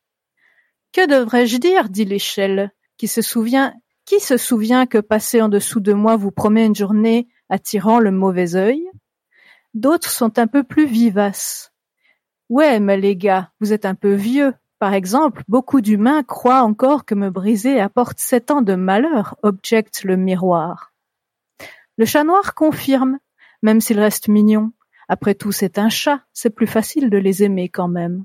Que 0.93 1.07
devrais-je 1.07 1.57
dire 1.57 1.89
dit 1.89 2.05
l'échelle, 2.05 2.73
qui 2.97 3.09
se 3.09 3.23
souvient 3.23 3.75
qui 4.05 4.19
se 4.19 4.37
souvient 4.37 4.87
que 4.87 4.99
passer 4.99 5.41
en 5.41 5.49
dessous 5.49 5.81
de 5.81 5.93
moi 5.93 6.17
vous 6.17 6.33
promet 6.33 6.67
une 6.67 6.75
journée 6.75 7.29
attirant 7.49 8.01
le 8.01 8.11
mauvais 8.11 8.57
œil? 8.57 8.85
D'autres 9.75 10.11
sont 10.11 10.39
un 10.39 10.47
peu 10.47 10.65
plus 10.65 10.87
vivaces. 10.87 11.73
Ouais, 12.49 12.81
mais 12.81 12.99
les 12.99 13.17
gars, 13.17 13.53
vous 13.61 13.73
êtes 13.73 13.87
un 13.87 13.95
peu 13.95 14.13
vieux. 14.13 14.55
Par 14.81 14.93
exemple, 14.93 15.45
beaucoup 15.47 15.81
d'humains 15.81 16.25
croient 16.25 16.63
encore 16.63 17.05
que 17.05 17.15
me 17.15 17.31
briser 17.31 17.81
apporte 17.81 18.19
sept 18.19 18.51
ans 18.51 18.63
de 18.63 18.75
malheur, 18.75 19.37
objecte 19.43 20.03
le 20.03 20.17
miroir. 20.17 20.93
Le 21.97 22.05
chat 22.05 22.25
noir 22.25 22.55
confirme 22.55 23.19
même 23.63 23.81
s'il 23.81 23.99
reste 23.99 24.29
mignon. 24.29 24.73
Après 25.09 25.35
tout, 25.35 25.53
c'est 25.53 25.79
un 25.79 25.89
chat, 25.89 26.21
c'est 26.33 26.51
plus 26.51 26.67
facile 26.67 27.11
de 27.11 27.19
les 27.19 27.43
aimer 27.43 27.69
quand 27.69 27.89
même. 27.89 28.25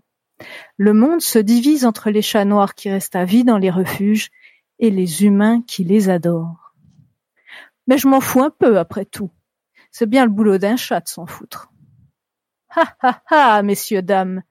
Le 0.78 0.94
monde 0.94 1.22
se 1.22 1.40
divise 1.40 1.86
entre 1.86 2.10
les 2.10 2.22
chats 2.22 2.46
noirs 2.46 2.76
qui 2.76 2.90
restent 2.90 3.16
à 3.16 3.26
vie 3.26 3.44
dans 3.44 3.58
les 3.58 3.72
refuges 3.72 4.30
et 4.80 4.92
les 4.92 5.24
humains 5.24 5.62
qui 5.62 5.84
les 5.84 6.10
adorent. 6.10 6.74
Mais 7.88 7.98
je 7.98 8.08
m'en 8.08 8.22
fous 8.22 8.44
un 8.44 8.52
peu 8.52 8.78
après 8.78 9.06
tout. 9.06 9.32
C'est 9.92 10.10
bien 10.10 10.26
le 10.26 10.32
boulot 10.32 10.58
d'un 10.58 10.76
chat 10.76 11.00
de 11.00 11.08
s'en 11.08 11.26
foutre. 11.26 11.72
Ha 12.76 12.96
ha 13.02 13.22
ha, 13.30 13.64
messieurs, 13.64 14.02
dames. 14.02 14.44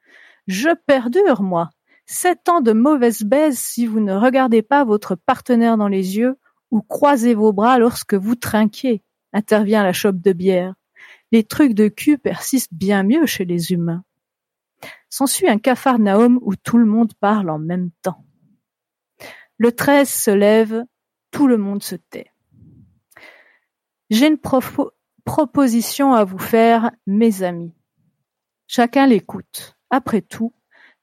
Je 0.46 0.70
perdure, 0.86 1.42
moi. 1.42 1.70
Sept 2.06 2.48
ans 2.48 2.60
de 2.60 2.72
mauvaise 2.72 3.22
baise 3.22 3.58
si 3.58 3.86
vous 3.86 4.00
ne 4.00 4.14
regardez 4.14 4.62
pas 4.62 4.84
votre 4.84 5.16
partenaire 5.16 5.76
dans 5.76 5.88
les 5.88 6.16
yeux 6.16 6.36
ou 6.70 6.80
croisez 6.80 7.34
vos 7.34 7.52
bras 7.52 7.78
lorsque 7.78 8.14
vous 8.14 8.36
trinquez 8.36 9.02
intervient 9.32 9.82
la 9.82 9.92
chope 9.92 10.20
de 10.20 10.32
bière. 10.32 10.74
Les 11.32 11.44
trucs 11.44 11.74
de 11.74 11.88
cul 11.88 12.16
persistent 12.16 12.72
bien 12.72 13.02
mieux 13.02 13.26
chez 13.26 13.44
les 13.44 13.72
humains. 13.72 14.04
S'ensuit 15.08 15.48
un 15.48 15.58
capharnaüm 15.58 16.38
où 16.42 16.54
tout 16.56 16.78
le 16.78 16.84
monde 16.84 17.14
parle 17.20 17.50
en 17.50 17.58
même 17.58 17.90
temps. 18.02 18.24
Le 19.58 19.72
13 19.72 20.08
se 20.08 20.30
lève, 20.30 20.84
tout 21.30 21.46
le 21.46 21.56
monde 21.56 21.82
se 21.82 21.96
tait. 21.96 22.30
J'ai 24.10 24.26
une 24.26 24.38
proposition 25.24 26.12
à 26.12 26.24
vous 26.24 26.38
faire, 26.38 26.90
mes 27.06 27.42
amis. 27.42 27.74
Chacun 28.66 29.06
l'écoute. 29.06 29.76
Après 29.90 30.20
tout, 30.20 30.52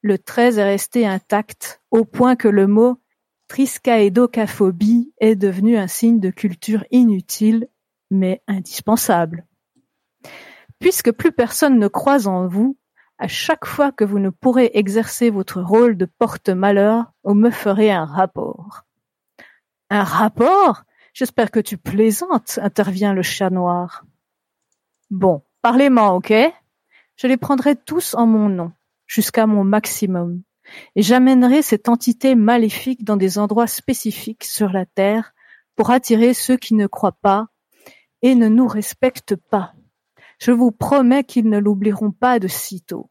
le 0.02 0.18
13 0.18 0.58
est 0.58 0.64
resté 0.64 1.06
intact 1.06 1.82
au 1.90 2.04
point 2.04 2.36
que 2.36 2.48
le 2.48 2.66
mot 2.66 3.00
triskaïdocaphobie 3.48 5.12
est 5.18 5.36
devenu 5.36 5.76
un 5.76 5.86
signe 5.86 6.20
de 6.20 6.30
culture 6.30 6.84
inutile 6.90 7.68
mais 8.10 8.42
indispensable. 8.46 9.46
Puisque 10.78 11.12
plus 11.12 11.32
personne 11.32 11.78
ne 11.78 11.88
croit 11.88 12.26
en 12.26 12.46
vous, 12.46 12.76
à 13.24 13.26
chaque 13.26 13.64
fois 13.64 13.90
que 13.90 14.04
vous 14.04 14.18
ne 14.18 14.28
pourrez 14.28 14.70
exercer 14.74 15.30
votre 15.30 15.62
rôle 15.62 15.96
de 15.96 16.04
porte-malheur, 16.04 17.10
vous 17.22 17.32
me 17.32 17.48
ferez 17.48 17.90
un 17.90 18.04
rapport. 18.04 18.82
Un 19.88 20.04
rapport? 20.04 20.82
J'espère 21.14 21.50
que 21.50 21.60
tu 21.60 21.78
plaisantes, 21.78 22.58
intervient 22.60 23.14
le 23.14 23.22
chat 23.22 23.48
noir. 23.48 24.04
Bon, 25.08 25.42
parlez-moi, 25.62 26.12
ok? 26.12 26.34
Je 27.16 27.26
les 27.26 27.38
prendrai 27.38 27.76
tous 27.76 28.12
en 28.12 28.26
mon 28.26 28.50
nom, 28.50 28.72
jusqu'à 29.06 29.46
mon 29.46 29.64
maximum, 29.64 30.42
et 30.94 31.00
j'amènerai 31.00 31.62
cette 31.62 31.88
entité 31.88 32.34
maléfique 32.34 33.04
dans 33.04 33.16
des 33.16 33.38
endroits 33.38 33.68
spécifiques 33.68 34.44
sur 34.44 34.68
la 34.68 34.84
Terre 34.84 35.32
pour 35.76 35.90
attirer 35.90 36.34
ceux 36.34 36.58
qui 36.58 36.74
ne 36.74 36.86
croient 36.86 37.18
pas 37.22 37.46
et 38.20 38.34
ne 38.34 38.48
nous 38.48 38.68
respectent 38.68 39.36
pas. 39.36 39.72
Je 40.38 40.50
vous 40.50 40.72
promets 40.72 41.24
qu'ils 41.24 41.48
ne 41.48 41.58
l'oublieront 41.58 42.10
pas 42.10 42.38
de 42.38 42.48
sitôt. 42.48 43.08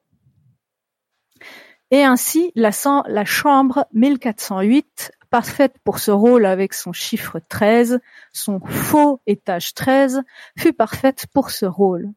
Et 1.94 2.04
ainsi, 2.04 2.52
la, 2.56 2.72
la 3.06 3.24
chambre 3.24 3.86
1408, 3.94 5.12
parfaite 5.30 5.76
pour 5.84 6.00
ce 6.00 6.10
rôle 6.10 6.48
avec 6.48 6.74
son 6.74 6.92
chiffre 6.92 7.40
13, 7.50 8.00
son 8.32 8.60
faux 8.62 9.22
étage 9.28 9.76
13, 9.76 10.24
fut 10.58 10.74
parfaite 10.74 11.28
pour 11.36 11.52
ce 11.52 11.68
rôle. 11.68 12.10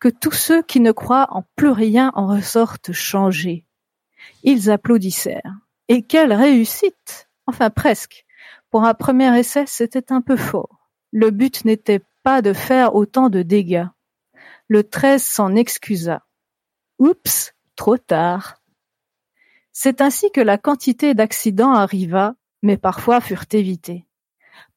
Que 0.00 0.08
tous 0.08 0.32
ceux 0.32 0.62
qui 0.62 0.80
ne 0.80 0.90
croient 0.90 1.28
en 1.30 1.44
plus 1.54 1.70
rien 1.70 2.10
en 2.16 2.26
ressortent 2.26 2.90
changés. 2.90 3.64
Ils 4.42 4.68
applaudissèrent. 4.68 5.54
Et 5.86 6.02
quelle 6.02 6.32
réussite 6.32 7.28
Enfin 7.46 7.70
presque. 7.70 8.26
Pour 8.68 8.82
un 8.82 8.94
premier 8.94 9.38
essai, 9.38 9.62
c'était 9.68 10.12
un 10.12 10.22
peu 10.22 10.36
fort. 10.36 10.90
Le 11.12 11.30
but 11.30 11.64
n'était 11.64 12.02
pas 12.24 12.42
de 12.42 12.52
faire 12.52 12.96
autant 12.96 13.28
de 13.28 13.42
dégâts. 13.42 13.86
Le 14.66 14.82
treize 14.82 15.22
s'en 15.22 15.54
excusa. 15.54 16.26
Oups, 16.98 17.54
trop 17.76 17.96
tard. 17.96 18.58
C'est 19.80 20.00
ainsi 20.00 20.32
que 20.32 20.40
la 20.40 20.58
quantité 20.58 21.14
d'accidents 21.14 21.72
arriva, 21.72 22.34
mais 22.64 22.76
parfois 22.76 23.20
furent 23.20 23.46
évités, 23.52 24.08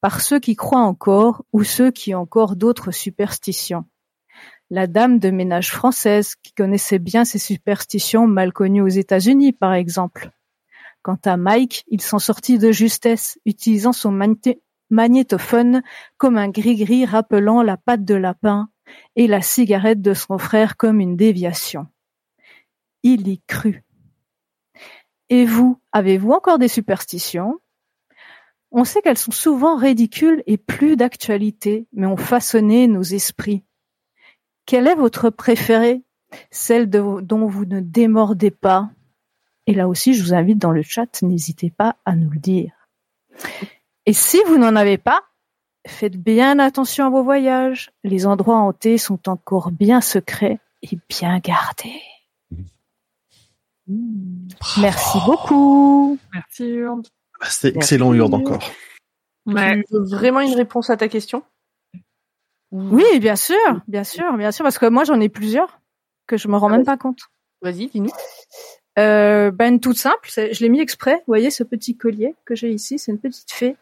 par 0.00 0.20
ceux 0.20 0.38
qui 0.38 0.54
croient 0.54 0.78
encore 0.78 1.44
ou 1.52 1.64
ceux 1.64 1.90
qui 1.90 2.14
ont 2.14 2.20
encore 2.20 2.54
d'autres 2.54 2.92
superstitions. 2.92 3.84
La 4.70 4.86
dame 4.86 5.18
de 5.18 5.30
ménage 5.30 5.72
française 5.72 6.36
qui 6.36 6.52
connaissait 6.52 7.00
bien 7.00 7.24
ces 7.24 7.40
superstitions 7.40 8.28
mal 8.28 8.52
connues 8.52 8.80
aux 8.80 8.86
États-Unis, 8.86 9.50
par 9.50 9.72
exemple. 9.72 10.30
Quant 11.02 11.18
à 11.24 11.36
Mike, 11.36 11.82
il 11.88 12.00
s'en 12.00 12.20
sortit 12.20 12.58
de 12.58 12.70
justesse, 12.70 13.40
utilisant 13.44 13.92
son 13.92 14.16
magnétophone 14.88 15.82
comme 16.16 16.38
un 16.38 16.48
gris-gris 16.48 17.06
rappelant 17.06 17.62
la 17.62 17.76
patte 17.76 18.04
de 18.04 18.14
lapin 18.14 18.68
et 19.16 19.26
la 19.26 19.42
cigarette 19.42 20.00
de 20.00 20.14
son 20.14 20.38
frère 20.38 20.76
comme 20.76 21.00
une 21.00 21.16
déviation. 21.16 21.88
Il 23.02 23.26
y 23.26 23.40
crut. 23.48 23.82
Et 25.28 25.44
vous, 25.44 25.78
avez-vous 25.92 26.32
encore 26.32 26.58
des 26.58 26.68
superstitions? 26.68 27.58
On 28.70 28.84
sait 28.84 29.02
qu'elles 29.02 29.18
sont 29.18 29.32
souvent 29.32 29.76
ridicules 29.76 30.42
et 30.46 30.56
plus 30.56 30.96
d'actualité, 30.96 31.86
mais 31.92 32.06
ont 32.06 32.16
façonné 32.16 32.88
nos 32.88 33.02
esprits. 33.02 33.64
Quelle 34.64 34.86
est 34.86 34.94
votre 34.94 35.30
préférée? 35.30 36.02
Celle 36.50 36.88
dont 36.88 37.46
vous 37.46 37.66
ne 37.66 37.80
démordez 37.80 38.50
pas 38.50 38.90
Et 39.66 39.74
là 39.74 39.88
aussi, 39.88 40.14
je 40.14 40.22
vous 40.22 40.32
invite 40.32 40.58
dans 40.58 40.72
le 40.72 40.82
chat, 40.82 41.22
n'hésitez 41.22 41.70
pas 41.70 41.96
à 42.06 42.16
nous 42.16 42.30
le 42.30 42.38
dire. 42.38 42.72
Et 44.06 44.14
si 44.14 44.40
vous 44.46 44.56
n'en 44.56 44.74
avez 44.74 44.98
pas, 44.98 45.22
faites 45.86 46.16
bien 46.16 46.58
attention 46.58 47.06
à 47.06 47.10
vos 47.10 47.22
voyages. 47.22 47.92
Les 48.04 48.26
endroits 48.26 48.58
hantés 48.58 48.98
sont 48.98 49.28
encore 49.28 49.70
bien 49.70 50.00
secrets 50.00 50.58
et 50.82 50.98
bien 51.08 51.38
gardés. 51.38 52.00
Merci 54.80 55.18
beaucoup. 55.26 56.18
Merci 56.32 56.68
Urde. 56.68 57.06
Bah, 57.40 57.46
C'était 57.48 57.76
excellent 57.76 58.12
Urde 58.14 58.34
encore. 58.34 58.62
Ouais. 59.46 59.82
Tu 59.88 59.94
veux 59.94 60.04
vraiment 60.04 60.40
une 60.40 60.54
réponse 60.54 60.90
à 60.90 60.96
ta 60.96 61.08
question? 61.08 61.42
Oui, 62.70 63.04
bien 63.18 63.36
sûr, 63.36 63.56
bien 63.86 64.04
sûr, 64.04 64.36
bien 64.36 64.50
sûr, 64.50 64.62
parce 64.62 64.78
que 64.78 64.86
moi 64.86 65.04
j'en 65.04 65.20
ai 65.20 65.28
plusieurs 65.28 65.80
que 66.26 66.36
je 66.36 66.48
me 66.48 66.56
rends 66.56 66.70
même 66.70 66.84
pas 66.84 66.96
compte. 66.96 67.20
Vas-y, 67.60 67.88
dis-nous. 67.88 68.12
Euh, 68.98 69.50
ben 69.50 69.78
toute 69.78 69.98
simple, 69.98 70.28
je 70.34 70.60
l'ai 70.60 70.68
mis 70.68 70.80
exprès. 70.80 71.16
Vous 71.16 71.24
voyez 71.26 71.50
ce 71.50 71.64
petit 71.64 71.96
collier 71.96 72.34
que 72.44 72.54
j'ai 72.54 72.70
ici, 72.70 72.98
c'est 72.98 73.12
une 73.12 73.18
petite 73.18 73.50
fée 73.50 73.76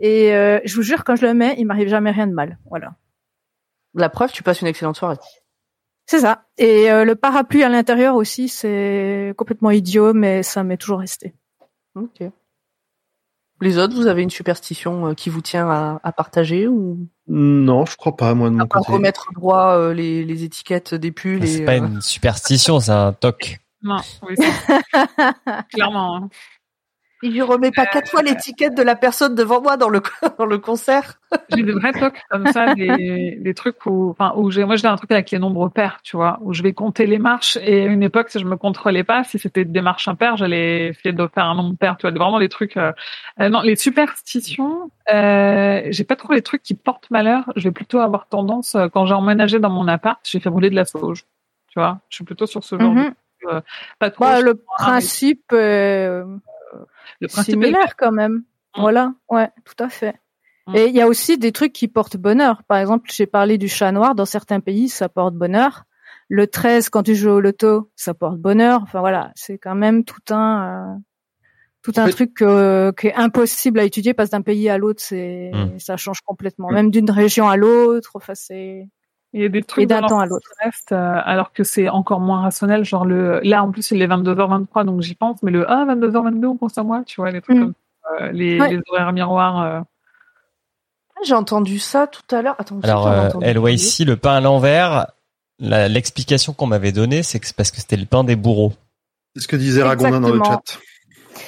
et 0.00 0.34
euh, 0.34 0.60
je 0.64 0.74
vous 0.74 0.82
jure, 0.82 1.04
quand 1.04 1.16
je 1.16 1.26
le 1.26 1.34
mets, 1.34 1.54
il 1.58 1.66
m'arrive 1.66 1.88
jamais 1.88 2.10
rien 2.10 2.26
de 2.26 2.32
mal. 2.32 2.58
Voilà. 2.70 2.94
La 3.94 4.08
preuve, 4.08 4.32
tu 4.32 4.42
passes 4.42 4.60
une 4.60 4.68
excellente 4.68 4.96
soirée. 4.96 5.18
C'est 6.06 6.20
ça. 6.20 6.44
Et 6.58 6.90
euh, 6.90 7.04
le 7.04 7.14
parapluie 7.14 7.62
à 7.62 7.68
l'intérieur 7.68 8.16
aussi, 8.16 8.48
c'est 8.48 9.34
complètement 9.36 9.70
idiot, 9.70 10.12
mais 10.12 10.42
ça 10.42 10.62
m'est 10.62 10.76
toujours 10.76 11.00
resté. 11.00 11.34
Ok. 11.94 12.22
Les 13.60 13.78
autres, 13.78 13.94
vous 13.94 14.08
avez 14.08 14.22
une 14.22 14.30
superstition 14.30 15.08
euh, 15.08 15.14
qui 15.14 15.30
vous 15.30 15.40
tient 15.40 15.70
à, 15.70 16.00
à 16.02 16.12
partager 16.12 16.66
ou? 16.66 17.06
Non, 17.28 17.86
je 17.86 17.96
crois 17.96 18.16
pas, 18.16 18.34
moi 18.34 18.50
de 18.50 18.56
mon 18.56 18.66
côté. 18.66 18.90
remettre 18.90 19.32
droit 19.32 19.76
euh, 19.76 19.94
les, 19.94 20.24
les, 20.24 20.42
étiquettes 20.42 20.94
des 20.94 21.12
pulls. 21.12 21.46
C'est 21.46 21.64
pas 21.64 21.76
une 21.76 22.00
superstition, 22.00 22.80
c'est 22.80 22.90
un 22.90 23.12
toc. 23.12 23.60
Non, 23.82 23.98
oui, 24.22 24.34
clairement. 25.72 26.16
Hein. 26.16 26.28
Il 27.22 27.32
lui 27.32 27.42
remet 27.42 27.70
pas 27.70 27.86
quatre 27.86 28.10
fois 28.10 28.22
l'étiquette 28.22 28.76
de 28.76 28.82
la 28.82 28.96
personne 28.96 29.34
devant 29.34 29.62
moi 29.62 29.76
dans 29.76 29.88
le 29.88 30.02
dans 30.38 30.46
le 30.46 30.58
concert. 30.58 31.20
J'ai 31.54 31.62
des 31.62 31.72
vrais 31.72 31.92
tocs 31.92 32.20
comme 32.30 32.46
ça, 32.48 32.74
des, 32.74 33.36
des 33.40 33.54
trucs 33.54 33.86
où, 33.86 34.10
enfin, 34.10 34.32
où 34.36 34.50
j'ai, 34.50 34.64
moi 34.64 34.76
j'ai 34.76 34.88
un 34.88 34.96
truc 34.96 35.12
avec 35.12 35.30
les 35.30 35.38
nombres 35.38 35.68
pairs, 35.68 36.00
tu 36.02 36.16
vois, 36.16 36.38
où 36.42 36.52
je 36.52 36.62
vais 36.62 36.72
compter 36.72 37.06
les 37.06 37.18
marches 37.18 37.56
et 37.62 37.82
à 37.82 37.86
une 37.86 38.02
époque 38.02 38.28
si 38.30 38.38
je 38.38 38.44
me 38.44 38.56
contrôlais 38.56 39.04
pas, 39.04 39.24
si 39.24 39.38
c'était 39.38 39.64
des 39.64 39.80
marches 39.80 40.08
impaires, 40.08 40.36
j'allais 40.36 40.88
essayer 40.88 41.12
de 41.12 41.26
faire 41.28 41.44
un 41.44 41.54
nombre 41.54 41.76
pair, 41.76 41.96
tu 41.96 42.08
vois, 42.08 42.16
vraiment 42.16 42.40
des 42.40 42.48
trucs. 42.48 42.76
Euh, 42.76 42.92
euh, 43.40 43.48
non, 43.48 43.60
les 43.60 43.76
superstitions, 43.76 44.90
euh, 45.12 45.82
j'ai 45.90 46.04
pas 46.04 46.16
trop 46.16 46.32
les 46.32 46.42
trucs 46.42 46.62
qui 46.62 46.74
portent 46.74 47.10
malheur. 47.10 47.44
Je 47.56 47.68
vais 47.68 47.72
plutôt 47.72 48.00
avoir 48.00 48.26
tendance 48.28 48.74
euh, 48.74 48.88
quand 48.88 49.06
j'ai 49.06 49.14
emménagé 49.14 49.58
dans 49.58 49.70
mon 49.70 49.88
appart, 49.88 50.20
j'ai 50.24 50.40
fait 50.40 50.48
rouler 50.48 50.70
de 50.70 50.76
la 50.76 50.84
sauge 50.84 51.24
Tu 51.68 51.78
vois, 51.78 52.00
je 52.08 52.16
suis 52.16 52.24
plutôt 52.24 52.46
sur 52.46 52.64
ce 52.64 52.78
genre 52.78 52.94
de 52.94 53.12
euh, 53.48 53.60
pas 53.98 54.10
trop. 54.10 54.24
Bah, 54.24 54.40
le 54.40 54.54
mais 54.54 54.60
principe 54.78 55.52
est 55.52 56.22
le 57.20 57.28
principe 57.28 57.54
est 57.54 57.66
similaire 57.66 57.96
quand 57.96 58.12
même. 58.12 58.42
Mm. 58.76 58.80
Voilà, 58.80 59.14
ouais, 59.28 59.50
tout 59.64 59.82
à 59.82 59.88
fait. 59.88 60.14
Mm. 60.66 60.76
Et 60.76 60.86
il 60.86 60.94
y 60.94 61.00
a 61.00 61.06
aussi 61.08 61.38
des 61.38 61.52
trucs 61.52 61.72
qui 61.72 61.88
portent 61.88 62.16
bonheur. 62.16 62.62
Par 62.64 62.78
exemple, 62.78 63.10
j'ai 63.12 63.26
parlé 63.26 63.58
du 63.58 63.68
chat 63.68 63.92
noir. 63.92 64.14
Dans 64.14 64.24
certains 64.26 64.60
pays, 64.60 64.88
ça 64.88 65.08
porte 65.08 65.34
bonheur. 65.34 65.84
Le 66.28 66.46
13, 66.46 66.88
quand 66.88 67.02
tu 67.02 67.14
joues 67.14 67.30
au 67.30 67.40
loto, 67.40 67.90
ça 67.96 68.14
porte 68.14 68.38
bonheur. 68.38 68.80
Enfin 68.82 69.00
voilà, 69.00 69.32
c'est 69.34 69.58
quand 69.58 69.74
même 69.74 70.04
tout 70.04 70.22
un 70.32 70.94
euh, 70.94 70.98
tout 71.82 71.92
un 71.96 72.06
fait- 72.06 72.12
truc 72.12 72.42
euh, 72.42 72.92
qui 72.92 73.08
est 73.08 73.14
impossible 73.14 73.80
à 73.80 73.84
étudier 73.84 74.14
parce 74.14 74.30
d'un 74.30 74.40
pays 74.40 74.68
à 74.68 74.78
l'autre, 74.78 75.02
c'est 75.02 75.50
Mm. 75.52 75.78
ça 75.78 75.96
change 75.96 76.20
complètement. 76.22 76.70
Même 76.70 76.90
d'une 76.90 77.10
région 77.10 77.48
à 77.48 77.56
l'autre, 77.56 78.12
enfin 78.14 78.34
c'est 78.34 78.88
Il 79.34 79.40
y 79.42 79.44
a 79.44 79.48
des 79.48 79.60
et 79.60 79.62
trucs 79.62 79.86
d'un 79.88 80.02
dans 80.02 80.08
temps 80.08 80.18
à 80.20 80.26
l'autre. 80.26 80.48
reste, 80.62 80.92
euh, 80.92 81.20
alors 81.24 81.52
que 81.52 81.64
c'est 81.64 81.88
encore 81.88 82.20
moins 82.20 82.42
rationnel. 82.42 82.84
Genre 82.84 83.04
le, 83.06 83.40
là 83.42 83.62
en 83.64 83.70
plus 83.70 83.90
il 83.90 84.02
est 84.02 84.06
22h23 84.06 84.84
donc 84.84 85.00
j'y 85.00 85.14
pense, 85.14 85.42
mais 85.42 85.50
le 85.50 85.64
ah 85.70 85.84
22h22 85.86 86.46
on 86.46 86.56
pense 86.56 86.76
à 86.76 86.82
moi, 86.82 87.02
tu 87.06 87.20
vois 87.20 87.30
les 87.30 87.40
trucs 87.40 87.56
Mm. 87.56 87.60
comme 87.60 87.74
ça, 88.02 88.24
euh, 88.24 88.32
les, 88.32 88.60
Ouais. 88.60 88.70
les 88.70 88.80
horaires 88.90 89.12
miroirs. 89.12 89.62
euh. 89.62 89.80
J'ai 91.24 91.34
entendu 91.34 91.78
ça 91.78 92.06
tout 92.08 92.34
à 92.34 92.42
l'heure. 92.42 92.56
Attends, 92.58 92.80
Alors, 92.82 93.06
euh, 93.06 93.28
LYC, 93.40 94.04
le 94.04 94.16
pain 94.16 94.34
à 94.34 94.40
l'envers, 94.40 95.06
la- 95.60 95.86
l'explication 95.88 96.52
qu'on 96.52 96.66
m'avait 96.66 96.90
donnée, 96.92 97.22
c'est 97.22 97.38
que 97.38 97.46
c'est 97.46 97.54
parce 97.56 97.70
que 97.70 97.78
c'était 97.78 97.96
le 97.96 98.06
pain 98.06 98.24
des 98.24 98.34
bourreaux. 98.34 98.72
C'est 99.36 99.42
ce 99.42 99.48
que 99.48 99.56
disait 99.56 99.82
Ragondin 99.84 100.20
dans 100.20 100.30
le 100.32 100.40
chat. 100.44 100.60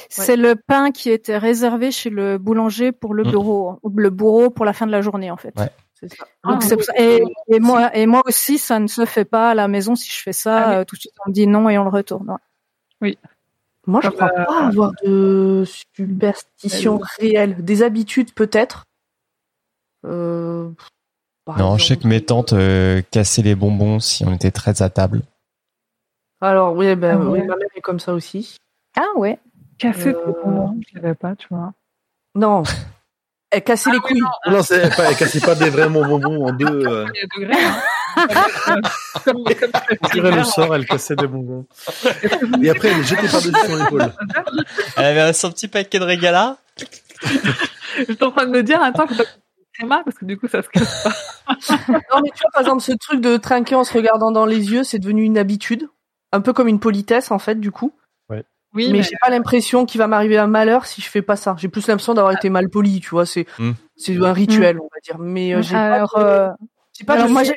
C'est 0.08 0.36
le 0.36 0.54
pain 0.54 0.90
qui 0.92 1.10
était 1.10 1.36
réservé 1.38 1.90
chez 1.90 2.08
le 2.08 2.38
boulanger 2.38 2.92
pour 2.92 3.14
le 3.14 3.24
Mm. 3.24 3.30
bureau, 3.30 3.78
ou 3.82 3.90
le 3.96 4.10
bourreau 4.10 4.48
pour 4.48 4.64
la 4.64 4.72
fin 4.72 4.86
de 4.86 4.92
la 4.92 5.02
journée 5.02 5.30
en 5.30 5.36
fait. 5.36 5.52
Ouais. 5.58 5.70
C'est 6.00 6.12
ça. 6.14 6.24
Donc 6.44 6.62
Ah, 6.64 7.00
et, 7.00 7.22
et 7.48 7.60
moi 7.60 7.94
et 7.96 8.06
moi 8.06 8.22
aussi 8.26 8.58
ça 8.58 8.78
ne 8.80 8.86
se 8.88 9.04
fait 9.04 9.24
pas 9.24 9.50
à 9.50 9.54
la 9.54 9.68
maison 9.68 9.94
si 9.94 10.10
je 10.10 10.20
fais 10.22 10.32
ça 10.32 10.56
Ah 10.58 10.68
oui. 10.70 10.74
euh, 10.76 10.84
tout 10.84 10.96
de 10.96 11.00
suite 11.00 11.14
on 11.24 11.30
me 11.30 11.34
dit 11.34 11.46
non 11.46 11.68
et 11.68 11.78
on 11.78 11.84
le 11.84 11.90
retourne. 11.90 12.36
Ouais. 13.00 13.16
Moi, 13.86 14.00
je 14.02 14.08
Comme, 14.08 14.16
crois 14.16 14.30
euh, 14.40 14.44
pas 14.46 14.66
avoir 14.66 14.92
de 15.04 15.64
superstition 15.66 16.98
réelle. 17.18 17.62
Des 17.62 17.82
habitudes, 17.82 18.32
peut-être. 18.32 18.84
Euh, 20.06 20.70
non, 21.58 21.76
je 21.76 21.84
sais 21.84 21.96
que 21.98 22.06
mes 22.08 22.24
tantes 22.24 22.54
euh, 22.54 23.02
cassaient 23.10 23.42
les 23.42 23.54
bonbons 23.54 24.00
si 24.00 24.24
on 24.24 24.32
était 24.32 24.50
très 24.50 24.80
à 24.82 24.88
table. 24.88 25.20
Alors, 26.40 26.74
oui, 26.74 26.94
ben, 26.96 27.18
Ah 27.20 27.24
ouais. 27.30 27.40
oui, 27.40 27.46
ma 27.46 27.56
mère 27.56 27.68
est 27.74 27.80
comme 27.82 28.00
ça 28.00 28.14
aussi. 28.14 28.56
Ah 28.96 29.04
ouais. 29.16 29.38
Café, 29.76 30.14
Euh, 30.14 30.32
bonbons, 30.42 30.80
je 30.88 30.94
l'avais 30.94 31.14
pas, 31.14 31.36
tu 31.36 31.46
vois. 31.50 31.72
Non. 32.34 32.62
Elle 33.54 33.62
cassait 33.62 33.90
les 33.90 34.00
couilles. 34.00 34.20
Non, 34.50 34.62
c'est 34.62 34.94
pas, 34.96 35.10
elle 35.10 35.16
cassait 35.16 35.40
pas 35.40 35.54
des 35.54 35.70
vrais 35.70 35.88
bonbons 35.88 36.48
en 36.48 36.52
deux. 36.52 36.66
euh. 36.66 37.06
Hein. 37.06 37.76
comme, 39.24 39.44
comme, 39.44 40.10
tirait 40.10 40.32
le 40.32 40.42
sort, 40.42 40.74
elle 40.74 40.86
cassait 40.86 41.14
des 41.14 41.28
bonbons. 41.28 41.64
Et 42.60 42.70
après, 42.70 42.88
elle 42.88 43.04
jetait 43.04 43.28
par-dessus 43.28 43.52
son 43.66 43.86
épaule. 43.86 44.12
Elle 44.96 45.18
avait 45.18 45.32
son 45.32 45.52
petit 45.52 45.68
paquet 45.68 46.00
de 46.00 46.04
régala. 46.04 46.56
J'étais 47.96 48.24
en 48.24 48.32
train 48.32 48.46
de 48.46 48.50
me 48.50 48.62
dire, 48.64 48.82
attends, 48.82 49.06
faut 49.06 49.14
pas 49.14 49.24
c'est 49.78 49.86
mal 49.86 50.02
parce 50.04 50.16
que 50.16 50.24
du 50.24 50.36
coup 50.38 50.46
ça 50.46 50.62
se 50.62 50.68
casse 50.68 51.02
pas. 51.02 51.10
Non, 51.88 52.20
mais 52.22 52.30
tu 52.30 52.42
vois, 52.42 52.50
par 52.52 52.62
exemple, 52.62 52.82
ce 52.82 52.92
truc 52.92 53.20
de 53.20 53.36
trinquer 53.36 53.74
en 53.74 53.84
se 53.84 53.92
regardant 53.92 54.30
dans 54.30 54.46
les 54.46 54.72
yeux, 54.72 54.84
c'est 54.84 54.98
devenu 54.98 55.22
une 55.24 55.38
habitude. 55.38 55.88
Un 56.32 56.40
peu 56.40 56.52
comme 56.52 56.68
une 56.68 56.80
politesse, 56.80 57.30
en 57.30 57.38
fait, 57.38 57.56
du 57.56 57.70
coup. 57.70 57.92
Oui, 58.74 58.86
mais 58.88 58.98
mais, 58.98 59.02
j'ai 59.02 59.16
pas 59.20 59.30
l'impression 59.30 59.86
qu'il 59.86 59.98
va 59.98 60.06
m'arriver 60.08 60.36
un 60.36 60.46
malheur 60.48 60.86
si 60.86 61.00
je 61.00 61.08
fais 61.08 61.22
pas 61.22 61.36
ça. 61.36 61.54
J'ai 61.58 61.68
plus 61.68 61.86
l'impression 61.86 62.14
d'avoir 62.14 62.32
été 62.34 62.50
mal 62.50 62.68
poli, 62.68 63.00
tu 63.00 63.10
vois. 63.10 63.24
C'est, 63.26 63.46
Hmm. 63.58 63.72
c'est 63.96 64.16
un 64.20 64.32
rituel, 64.32 64.80
on 64.80 64.84
va 64.92 65.00
dire. 65.02 65.18
Mais 65.18 65.54
euh, 65.54 65.62
j'ai 65.62 65.76
Alors, 65.76 66.12
pas 66.12 66.20
euh, 66.22 66.50
alors 67.08 67.28
moi, 67.28 67.42
j'ai- 67.44 67.52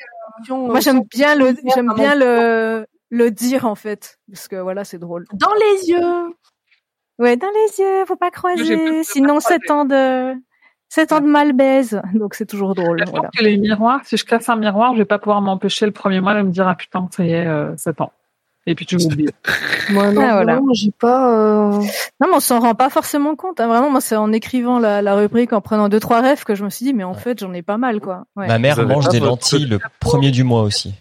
euh, 0.51 0.79
j'aime 0.81 1.01
bien 1.11 1.35
le 1.35 1.55
j'aime 1.73 1.91
bien 1.95 2.13
le 2.15 2.85
le 3.09 3.31
dire 3.31 3.65
en 3.65 3.75
fait 3.75 4.19
parce 4.31 4.47
que 4.47 4.57
voilà 4.57 4.83
c'est 4.83 4.97
drôle. 4.99 5.25
dans 5.33 5.53
les 5.53 5.89
yeux. 5.89 6.35
Ouais 7.19 7.35
dans 7.37 7.47
les 7.47 7.79
yeux 7.83 8.05
faut 8.05 8.15
pas 8.15 8.27
j'ai 8.27 8.31
croiser 8.31 8.75
de 8.99 9.03
sinon 9.03 9.39
c'est 9.39 9.71
ans 9.71 9.85
de 9.85 10.33
c'est 10.89 11.11
ans 11.13 11.21
de 11.21 11.25
mal 11.25 11.53
baise 11.53 11.99
donc 12.13 12.35
c'est 12.35 12.45
toujours 12.45 12.75
drôle. 12.75 12.99
je 12.99 13.05
pense 13.05 13.13
Voilà. 13.13 13.29
que 13.35 13.43
les 13.43 13.57
miroirs, 13.57 14.01
si 14.03 14.17
je 14.17 14.25
casse 14.25 14.49
un 14.49 14.55
miroir, 14.57 14.93
je 14.93 14.99
vais 14.99 15.05
pas 15.05 15.17
pouvoir 15.19 15.41
m'empêcher 15.41 15.85
le 15.87 15.91
premier 15.91 16.19
mois 16.19 16.35
de 16.35 16.41
me 16.41 16.51
dire 16.51 16.67
ah 16.67 16.75
putain 16.75 17.07
ça 17.11 17.23
y 17.25 17.31
est, 17.31 17.47
euh, 17.47 17.75
7 17.77 18.01
ans. 18.01 18.11
Et 18.69 18.75
puis 18.75 18.85
tu 18.85 18.97
m'oublies. 18.97 19.29
Moi, 19.89 20.11
non, 20.11 20.21
Ah, 20.21 20.33
voilà. 20.33 20.59
non, 20.59 20.73
j'ai 20.73 20.91
pas. 20.91 21.33
euh, 21.33 21.71
Non 22.19 22.27
mais 22.29 22.35
on 22.35 22.39
s'en 22.41 22.59
rend 22.59 22.75
pas 22.75 22.89
forcément 22.89 23.35
compte. 23.37 23.59
Hein. 23.61 23.67
Vraiment 23.67 23.89
moi 23.89 24.01
c'est 24.01 24.17
en 24.17 24.31
écrivant 24.33 24.77
la, 24.77 25.01
la 25.01 25.15
rubrique 25.15 25.53
en 25.53 25.61
prenant 25.61 25.87
deux 25.89 25.99
trois 26.01 26.19
rêves 26.21 26.43
que 26.43 26.53
je 26.53 26.63
me 26.65 26.69
suis 26.69 26.85
dit 26.85 26.93
mais 26.93 27.05
en 27.05 27.13
fait 27.13 27.39
j'en 27.39 27.53
ai 27.53 27.61
pas 27.61 27.77
mal 27.77 28.01
quoi. 28.01 28.25
Ouais. 28.35 28.47
Ma 28.47 28.59
mère 28.59 28.85
mange 28.85 29.07
des 29.09 29.21
lentilles 29.21 29.65
le 29.67 29.79
premier 30.01 30.31
du 30.31 30.43
mois 30.43 30.61
aussi. 30.63 30.93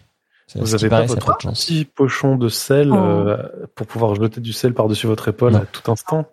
Vous 0.55 0.73
avez 0.75 0.87
pas 0.87 1.01
votre 1.03 1.35
petit 1.37 1.83
pochon 1.83 2.37
de 2.37 2.47
sel 2.47 2.89
Oh. 2.91 2.95
euh, 2.95 3.37
pour 3.75 3.85
pouvoir 3.85 4.15
jeter 4.15 4.39
du 4.39 4.53
sel 4.53 4.73
par-dessus 4.73 5.05
votre 5.05 5.27
épaule 5.27 5.51
Non. 5.51 5.59
à 5.59 5.65
tout 5.65 5.91
instant? 5.91 6.25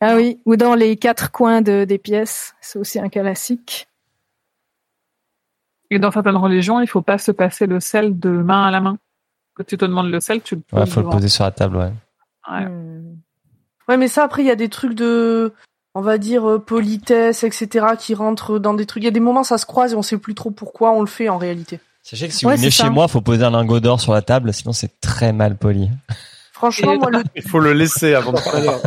Ah 0.00 0.16
oui 0.16 0.40
ou 0.46 0.56
dans 0.56 0.74
les 0.74 0.96
quatre 0.96 1.30
coins 1.30 1.62
de, 1.62 1.84
des 1.84 1.98
pièces 1.98 2.54
c'est 2.60 2.80
aussi 2.80 2.98
un 2.98 3.08
classique. 3.08 3.86
Et 5.90 5.98
dans 5.98 6.10
certaines 6.10 6.36
religions, 6.36 6.80
il 6.80 6.86
faut 6.88 7.02
pas 7.02 7.18
se 7.18 7.30
passer 7.30 7.66
le 7.66 7.78
sel 7.78 8.18
de 8.18 8.30
main 8.30 8.64
à 8.66 8.70
la 8.70 8.80
main. 8.80 8.96
Quand 9.54 9.64
tu 9.66 9.76
te 9.76 9.84
demandes 9.84 10.10
le 10.10 10.20
sel, 10.20 10.40
tu 10.42 10.54
le 10.56 10.62
Ouais, 10.72 10.80
poses 10.84 10.90
faut 10.94 11.02
le 11.02 11.08
poser 11.10 11.28
sur 11.28 11.44
la 11.44 11.50
table, 11.50 11.76
ouais. 11.76 11.92
Ouais. 12.50 12.64
Hmm. 12.66 13.16
Ouais, 13.88 13.96
mais 13.96 14.08
ça, 14.08 14.24
après, 14.24 14.42
il 14.42 14.46
y 14.46 14.50
a 14.50 14.56
des 14.56 14.68
trucs 14.68 14.94
de, 14.94 15.52
on 15.94 16.00
va 16.00 16.16
dire, 16.18 16.48
euh, 16.48 16.58
politesse, 16.58 17.44
etc., 17.44 17.86
qui 17.98 18.14
rentrent 18.14 18.58
dans 18.58 18.74
des 18.74 18.86
trucs. 18.86 19.02
Il 19.02 19.06
y 19.06 19.08
a 19.08 19.12
des 19.12 19.20
moments, 19.20 19.44
ça 19.44 19.58
se 19.58 19.66
croise 19.66 19.92
et 19.92 19.96
on 19.96 20.02
sait 20.02 20.16
plus 20.18 20.34
trop 20.34 20.50
pourquoi 20.50 20.92
on 20.92 21.00
le 21.00 21.06
fait 21.06 21.28
en 21.28 21.36
réalité. 21.38 21.80
Sachez 22.02 22.28
que 22.28 22.34
si 22.34 22.46
Ouais, 22.46 22.54
vous 22.54 22.58
venez 22.60 22.70
chez 22.70 22.84
ça. 22.84 22.90
moi, 22.90 23.06
faut 23.08 23.20
poser 23.20 23.44
un 23.44 23.50
lingot 23.50 23.80
d'or 23.80 24.00
sur 24.00 24.12
la 24.12 24.22
table, 24.22 24.52
sinon 24.54 24.72
c'est 24.72 25.00
très 25.00 25.32
mal 25.32 25.56
poli. 25.56 25.88
Franchement, 26.52 26.96
moi, 26.96 27.10
le, 27.10 27.22
Il 27.36 27.42
faut 27.42 27.58
le 27.60 27.72
laisser 27.72 28.14
avant 28.14 28.32
de 28.32 28.40
malheur. 28.52 28.80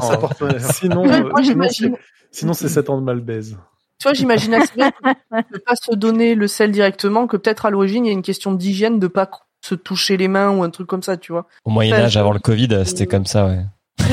Sinon, 0.72 1.04
Ouais, 1.04 1.22
euh, 1.22 1.44
sinon, 1.44 1.68
c'est- 1.70 1.92
sinon 2.32 2.54
c'est 2.54 2.70
7 2.70 2.90
ans 2.90 2.98
de 2.98 3.04
malbaise. 3.04 3.58
tu 4.00 4.04
vois, 4.04 4.14
j'imagine 4.14 4.54
assez 4.56 4.74
bien 4.76 4.92
de 5.32 5.58
pas 5.60 5.76
se 5.76 5.94
donner 5.96 6.36
le 6.36 6.48
sel 6.48 6.72
directement, 6.72 7.28
que 7.28 7.38
peut-être 7.38 7.66
à 7.66 7.70
l'origine, 7.70 8.06
il 8.06 8.08
y 8.08 8.12
a 8.12 8.14
une 8.14 8.22
question 8.22 8.54
d'hygiène, 8.54 9.00
de 9.00 9.08
pas 9.08 9.30
se 9.66 9.76
toucher 9.76 10.16
les 10.18 10.28
mains 10.28 10.52
ou 10.52 10.64
un 10.64 10.70
truc 10.70 10.88
comme 10.88 11.04
ça, 11.04 11.18
tu 11.18 11.32
vois. 11.32 11.48
Au 11.64 11.70
Moyen 11.72 11.94
Enfin, 11.96 12.04
Âge, 12.06 12.12
je- 12.14 12.20
avant 12.20 12.34
le 12.34 12.40
Covid, 12.40 12.84
c'était 12.86 13.08
comme 13.08 13.26
ça, 13.26 13.48
ouais. 13.48 13.60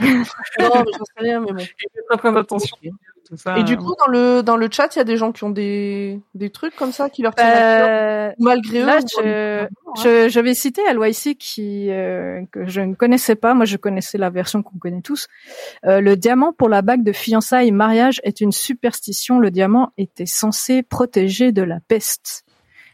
Non, 0.00 0.14
mais 0.58 0.92
j'en 0.96 1.04
sais 1.04 1.18
rien, 1.18 1.40
mais 1.40 1.52
bon. 1.52 1.62
Et 3.32 3.36
ça. 3.36 3.62
Du 3.62 3.76
coup, 3.76 3.94
dans 4.04 4.10
le, 4.10 4.42
dans 4.42 4.56
le 4.56 4.68
chat, 4.70 4.94
il 4.96 4.98
y 4.98 5.02
a 5.02 5.04
des 5.04 5.16
gens 5.16 5.30
qui 5.30 5.44
ont 5.44 5.50
des, 5.50 6.20
des 6.34 6.50
trucs 6.50 6.74
comme 6.74 6.90
ça 6.90 7.08
qui 7.08 7.22
leur 7.22 7.32
tiennent 7.34 7.46
à 7.48 7.52
cœur, 7.52 7.88
Euh, 7.88 8.32
malgré 8.40 8.80
eux. 8.82 8.86
là, 8.86 8.98
ou- 8.98 9.06
je, 9.22 9.66
je, 10.02 10.28
je 10.28 10.40
vais 10.40 10.52
citer 10.54 10.82
LYC 10.92 11.36
qui 11.38 11.90
euh, 11.90 12.42
que 12.50 12.66
je 12.66 12.80
ne 12.80 12.94
connaissais 12.94 13.36
pas. 13.36 13.54
Moi, 13.54 13.66
je 13.66 13.76
connaissais 13.76 14.18
la 14.18 14.30
version 14.30 14.62
qu'on 14.64 14.78
connaît 14.78 15.00
tous. 15.02 15.28
Euh, 15.86 16.00
le 16.00 16.16
diamant 16.16 16.52
pour 16.52 16.68
la 16.68 16.82
bague 16.82 17.04
de 17.04 17.12
fiançailles 17.12 17.68
et 17.68 17.72
mariage 17.72 18.20
est 18.24 18.40
une 18.40 18.52
superstition. 18.52 19.38
Le 19.38 19.50
diamant 19.52 19.92
était 19.96 20.26
censé 20.26 20.82
protéger 20.82 21.52
de 21.52 21.62
la 21.62 21.78
peste. 21.86 22.44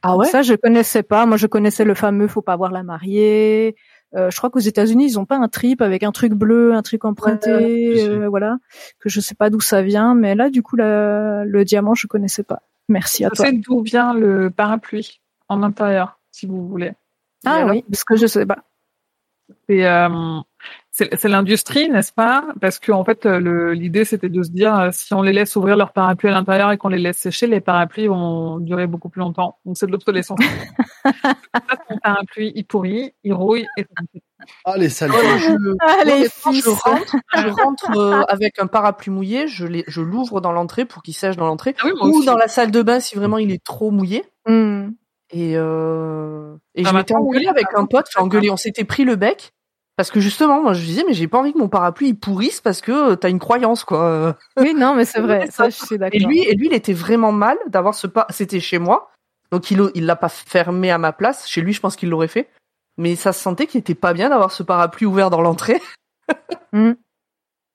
Ah 0.08 0.16
ouais? 0.16 0.26
Ça, 0.26 0.42
je 0.42 0.54
connaissais 0.54 1.02
pas. 1.02 1.26
Moi, 1.26 1.36
je 1.36 1.46
connaissais 1.46 1.84
le 1.84 1.94
fameux 1.94 2.28
"faut 2.28 2.42
pas 2.42 2.56
voir 2.56 2.70
la 2.72 2.82
mariée". 2.82 3.74
Euh, 4.14 4.30
je 4.30 4.36
crois 4.36 4.50
qu'aux 4.50 4.60
États-Unis, 4.60 5.06
ils 5.06 5.18
ont 5.18 5.26
pas 5.26 5.36
un 5.36 5.48
trip 5.48 5.82
avec 5.82 6.02
un 6.02 6.12
truc 6.12 6.32
bleu, 6.32 6.72
un 6.74 6.82
truc 6.82 7.04
emprunté, 7.04 7.50
euh, 8.08 8.28
voilà. 8.28 8.56
Que 9.00 9.08
je 9.08 9.20
sais 9.20 9.34
pas 9.34 9.50
d'où 9.50 9.60
ça 9.60 9.82
vient, 9.82 10.14
mais 10.14 10.34
là, 10.34 10.48
du 10.48 10.62
coup, 10.62 10.76
la- 10.76 11.44
le 11.44 11.64
diamant, 11.64 11.94
je 11.94 12.06
connaissais 12.06 12.44
pas. 12.44 12.62
Merci 12.88 13.24
à 13.24 13.28
Je 13.30 13.34
toi. 13.34 13.46
sais 13.46 13.52
d'où 13.52 13.82
vient 13.82 14.14
le 14.14 14.48
parapluie 14.50 15.20
en 15.48 15.62
intérieur, 15.64 16.20
si 16.30 16.46
vous 16.46 16.66
voulez. 16.68 16.92
Ah 17.44 17.66
oui, 17.68 17.84
parce 17.90 18.04
que 18.04 18.16
je 18.16 18.26
sais 18.26 18.46
pas. 18.46 18.58
C'est 19.68 19.84
euh, 19.86 20.08
c'est 20.96 21.28
l'industrie, 21.28 21.88
n'est-ce 21.90 22.12
pas? 22.12 22.44
Parce 22.60 22.78
que 22.78 22.90
en 22.90 23.04
fait, 23.04 23.26
euh, 23.26 23.74
l'idée 23.74 24.04
c'était 24.04 24.28
de 24.30 24.42
se 24.42 24.50
dire 24.50 24.74
euh, 24.78 24.88
si 24.92 25.12
on 25.12 25.20
les 25.22 25.32
laisse 25.32 25.54
ouvrir 25.56 25.76
leur 25.76 25.92
parapluie 25.92 26.28
à 26.30 26.32
l'intérieur 26.32 26.70
et 26.72 26.78
qu'on 26.78 26.88
les 26.88 26.98
laisse 26.98 27.18
sécher, 27.18 27.46
les 27.46 27.60
parapluies 27.60 28.06
vont 28.06 28.58
durer 28.58 28.86
beaucoup 28.86 29.08
plus 29.10 29.20
longtemps. 29.20 29.58
Donc 29.66 29.76
c'est 29.78 29.86
de 29.86 29.92
l'obsolescence. 29.92 30.38
Ton 31.88 31.98
parapluie, 32.02 32.52
il 32.54 32.64
pourrit, 32.64 33.12
il 33.24 33.32
rouille 33.32 33.66
et 33.76 33.86
Ah, 34.64 34.76
les 34.76 34.88
sales. 34.88 35.10
Je, 35.12 36.00
Allez, 36.00 36.12
honnêtement, 36.12 36.52
je 36.52 36.60
fils. 36.62 36.66
rentre, 36.68 37.16
je 37.36 37.48
rentre 37.48 37.90
euh, 37.96 38.22
avec 38.28 38.58
un 38.58 38.66
parapluie 38.66 39.10
mouillé, 39.10 39.48
je 39.48 39.66
je 39.86 40.00
l'ouvre 40.00 40.40
dans 40.40 40.52
l'entrée 40.52 40.84
pour 40.84 41.02
qu'il 41.02 41.14
sèche 41.14 41.36
dans 41.36 41.46
l'entrée, 41.46 41.74
Ah 41.80 41.84
oui, 41.86 41.92
ou 42.00 42.16
aussi. 42.18 42.26
dans 42.26 42.36
la 42.36 42.48
salle 42.48 42.70
de 42.70 42.82
bain 42.82 43.00
si 43.00 43.16
vraiment 43.16 43.38
il 43.38 43.50
est 43.52 43.62
trop 43.62 43.90
mouillé. 43.90 44.24
Hmm. 44.46 44.90
Et, 45.30 45.54
euh, 45.56 46.54
et 46.74 46.82
Ah, 46.84 46.90
je 46.90 46.94
m'étais 46.94 47.14
engueulée 47.14 47.48
avec 47.48 47.66
un 47.74 47.86
pote, 47.86 48.06
enfin 48.14 48.24
engueulé, 48.24 48.50
on 48.50 48.56
s'était 48.56 48.84
pris 48.84 49.04
le 49.04 49.16
bec. 49.16 49.52
Parce 49.96 50.10
que 50.10 50.20
justement, 50.20 50.62
moi 50.62 50.74
je 50.74 50.84
disais, 50.84 51.04
mais 51.06 51.14
j'ai 51.14 51.26
pas 51.26 51.38
envie 51.38 51.54
que 51.54 51.58
mon 51.58 51.68
parapluie 51.68 52.08
il 52.08 52.18
pourrisse 52.18 52.60
parce 52.60 52.82
que 52.82 53.12
euh, 53.12 53.16
t'as 53.16 53.30
une 53.30 53.38
croyance, 53.38 53.82
quoi. 53.84 54.36
Oui, 54.58 54.74
non, 54.74 54.94
mais 54.94 55.06
c'est 55.06 55.20
vrai. 55.20 55.46
Ça, 55.50 55.70
je 55.70 55.76
suis 55.76 55.98
d'accord. 55.98 56.20
Et 56.20 56.22
lui, 56.22 56.40
et 56.40 56.54
lui, 56.54 56.66
il 56.66 56.74
était 56.74 56.92
vraiment 56.92 57.32
mal 57.32 57.56
d'avoir 57.68 57.94
ce 57.94 58.06
pas. 58.06 58.26
C'était 58.30 58.60
chez 58.60 58.78
moi, 58.78 59.10
donc 59.50 59.70
il 59.70 59.82
il 59.94 60.04
l'a 60.04 60.16
pas 60.16 60.28
fermé 60.28 60.90
à 60.90 60.98
ma 60.98 61.12
place. 61.12 61.48
Chez 61.48 61.62
lui, 61.62 61.72
je 61.72 61.80
pense 61.80 61.96
qu'il 61.96 62.10
l'aurait 62.10 62.28
fait. 62.28 62.48
Mais 62.98 63.16
ça 63.16 63.32
se 63.32 63.40
sentait 63.40 63.66
qu'il 63.66 63.80
était 63.80 63.94
pas 63.94 64.14
bien 64.14 64.30
d'avoir 64.30 64.52
ce 64.52 64.62
parapluie 64.62 65.06
ouvert 65.06 65.30
dans 65.30 65.40
l'entrée. 65.42 65.80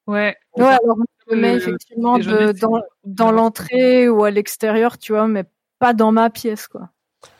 Ouais. 0.07 0.35
Ouais, 0.57 0.65
alors 0.65 0.97
je 1.27 1.35
le 1.35 1.39
mets 1.39 1.53
effectivement 1.53 2.17
de, 2.17 2.51
dans, 2.59 2.81
dans 3.05 3.31
l'entrée 3.31 4.09
ou 4.09 4.23
à 4.23 4.31
l'extérieur, 4.31 4.97
tu 4.97 5.13
vois, 5.13 5.27
mais 5.27 5.45
pas 5.79 5.93
dans 5.93 6.11
ma 6.11 6.29
pièce, 6.29 6.67
quoi. 6.67 6.89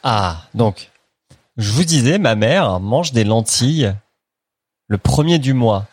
Ah, 0.04 0.44
donc, 0.54 0.92
je 1.58 1.72
vous 1.72 1.84
disais, 1.84 2.18
ma 2.18 2.36
mère 2.36 2.80
mange 2.80 3.12
des 3.12 3.24
lentilles 3.24 3.94
le 4.92 4.98
premier 4.98 5.40
du 5.40 5.54
mois 5.54 5.86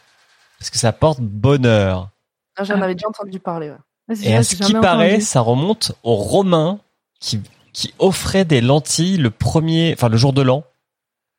parce 0.59 0.71
que 0.71 0.77
ça 0.79 0.93
porte 0.93 1.21
bonheur. 1.21 2.09
Ah, 2.57 2.65
J'en 2.65 2.83
avais 2.83 2.95
déjà 2.97 3.07
entendu 3.07 3.39
parler. 3.39 3.71
Ouais. 3.71 3.77
Vas-y, 4.09 4.27
Et 4.27 4.35
à 4.35 4.43
ce 4.43 4.57
qui 4.57 4.73
paraît, 4.73 5.11
entendu. 5.11 5.21
ça 5.25 5.41
remonte 5.41 5.93
aux 6.03 6.17
Romains 6.17 6.81
qui, 7.21 7.41
qui 7.73 7.95
offraient 8.01 8.45
des 8.45 8.61
lentilles 8.61 9.17
le 9.17 9.31
premier, 9.31 9.93
enfin 9.95 10.09
le 10.09 10.17
jour 10.17 10.33
de 10.33 10.43
l'an, 10.43 10.65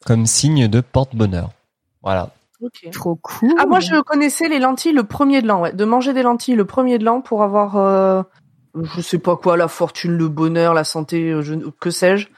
comme 0.05 0.25
signe 0.25 0.69
de 0.69 0.79
porte-bonheur. 0.79 1.49
Voilà. 2.01 2.29
Ok. 2.61 2.89
Trop 2.93 3.15
cool. 3.15 3.53
Ah 3.59 3.65
moi 3.65 3.81
je 3.81 3.99
connaissais 4.03 4.47
les 4.47 4.59
lentilles 4.59 4.93
le 4.93 5.03
premier 5.03 5.41
de 5.41 5.47
l'an, 5.47 5.59
ouais. 5.59 5.73
De 5.73 5.83
manger 5.83 6.13
des 6.13 6.23
lentilles 6.23 6.55
le 6.55 6.65
premier 6.65 6.97
de 6.97 7.03
l'an 7.03 7.19
pour 7.19 7.43
avoir, 7.43 7.75
euh, 7.75 8.23
je 8.95 9.01
sais 9.01 9.19
pas 9.19 9.35
quoi, 9.35 9.57
la 9.57 9.67
fortune, 9.67 10.11
le 10.15 10.29
bonheur, 10.29 10.73
la 10.73 10.85
santé, 10.85 11.29
euh, 11.29 11.41
je, 11.41 11.55
que 11.55 11.89
sais-je, 11.91 12.29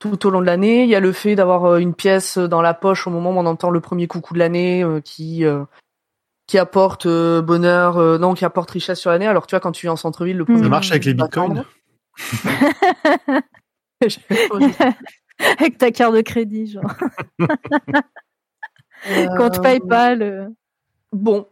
tout 0.00 0.26
au 0.26 0.30
long 0.30 0.40
de 0.40 0.46
l'année. 0.46 0.82
Il 0.82 0.88
y 0.88 0.96
a 0.96 1.00
le 1.00 1.12
fait 1.12 1.36
d'avoir 1.36 1.64
euh, 1.66 1.78
une 1.78 1.94
pièce 1.94 2.36
dans 2.38 2.62
la 2.62 2.74
poche 2.74 3.06
au 3.06 3.10
moment 3.10 3.30
où 3.30 3.34
on 3.38 3.46
entend 3.46 3.70
le 3.70 3.80
premier 3.80 4.08
coucou 4.08 4.34
de 4.34 4.40
l'année 4.40 4.82
euh, 4.82 5.00
qui 5.00 5.44
euh, 5.44 5.62
qui 6.48 6.58
apporte 6.58 7.06
euh, 7.06 7.40
bonheur, 7.42 7.98
euh, 7.98 8.18
non, 8.18 8.34
qui 8.34 8.44
apporte 8.44 8.70
richesse 8.72 8.98
sur 8.98 9.10
l'année. 9.10 9.28
Alors 9.28 9.46
tu 9.46 9.54
vois 9.54 9.60
quand 9.60 9.70
tu 9.72 9.86
es 9.86 9.88
en 9.90 9.94
centre-ville, 9.96 10.36
le 10.36 10.44
premier 10.44 10.62
Ça 10.64 10.68
marche 10.68 10.90
avec 10.90 11.04
les 11.04 11.14
bitcoins. 11.14 11.64
Avec 15.58 15.78
ta 15.78 15.90
carte 15.90 16.14
de 16.14 16.20
crédit, 16.20 16.66
genre. 16.66 16.82
Compte 19.38 19.58
Euh, 19.58 19.62
PayPal. 19.62 20.50
Bon, 21.12 21.46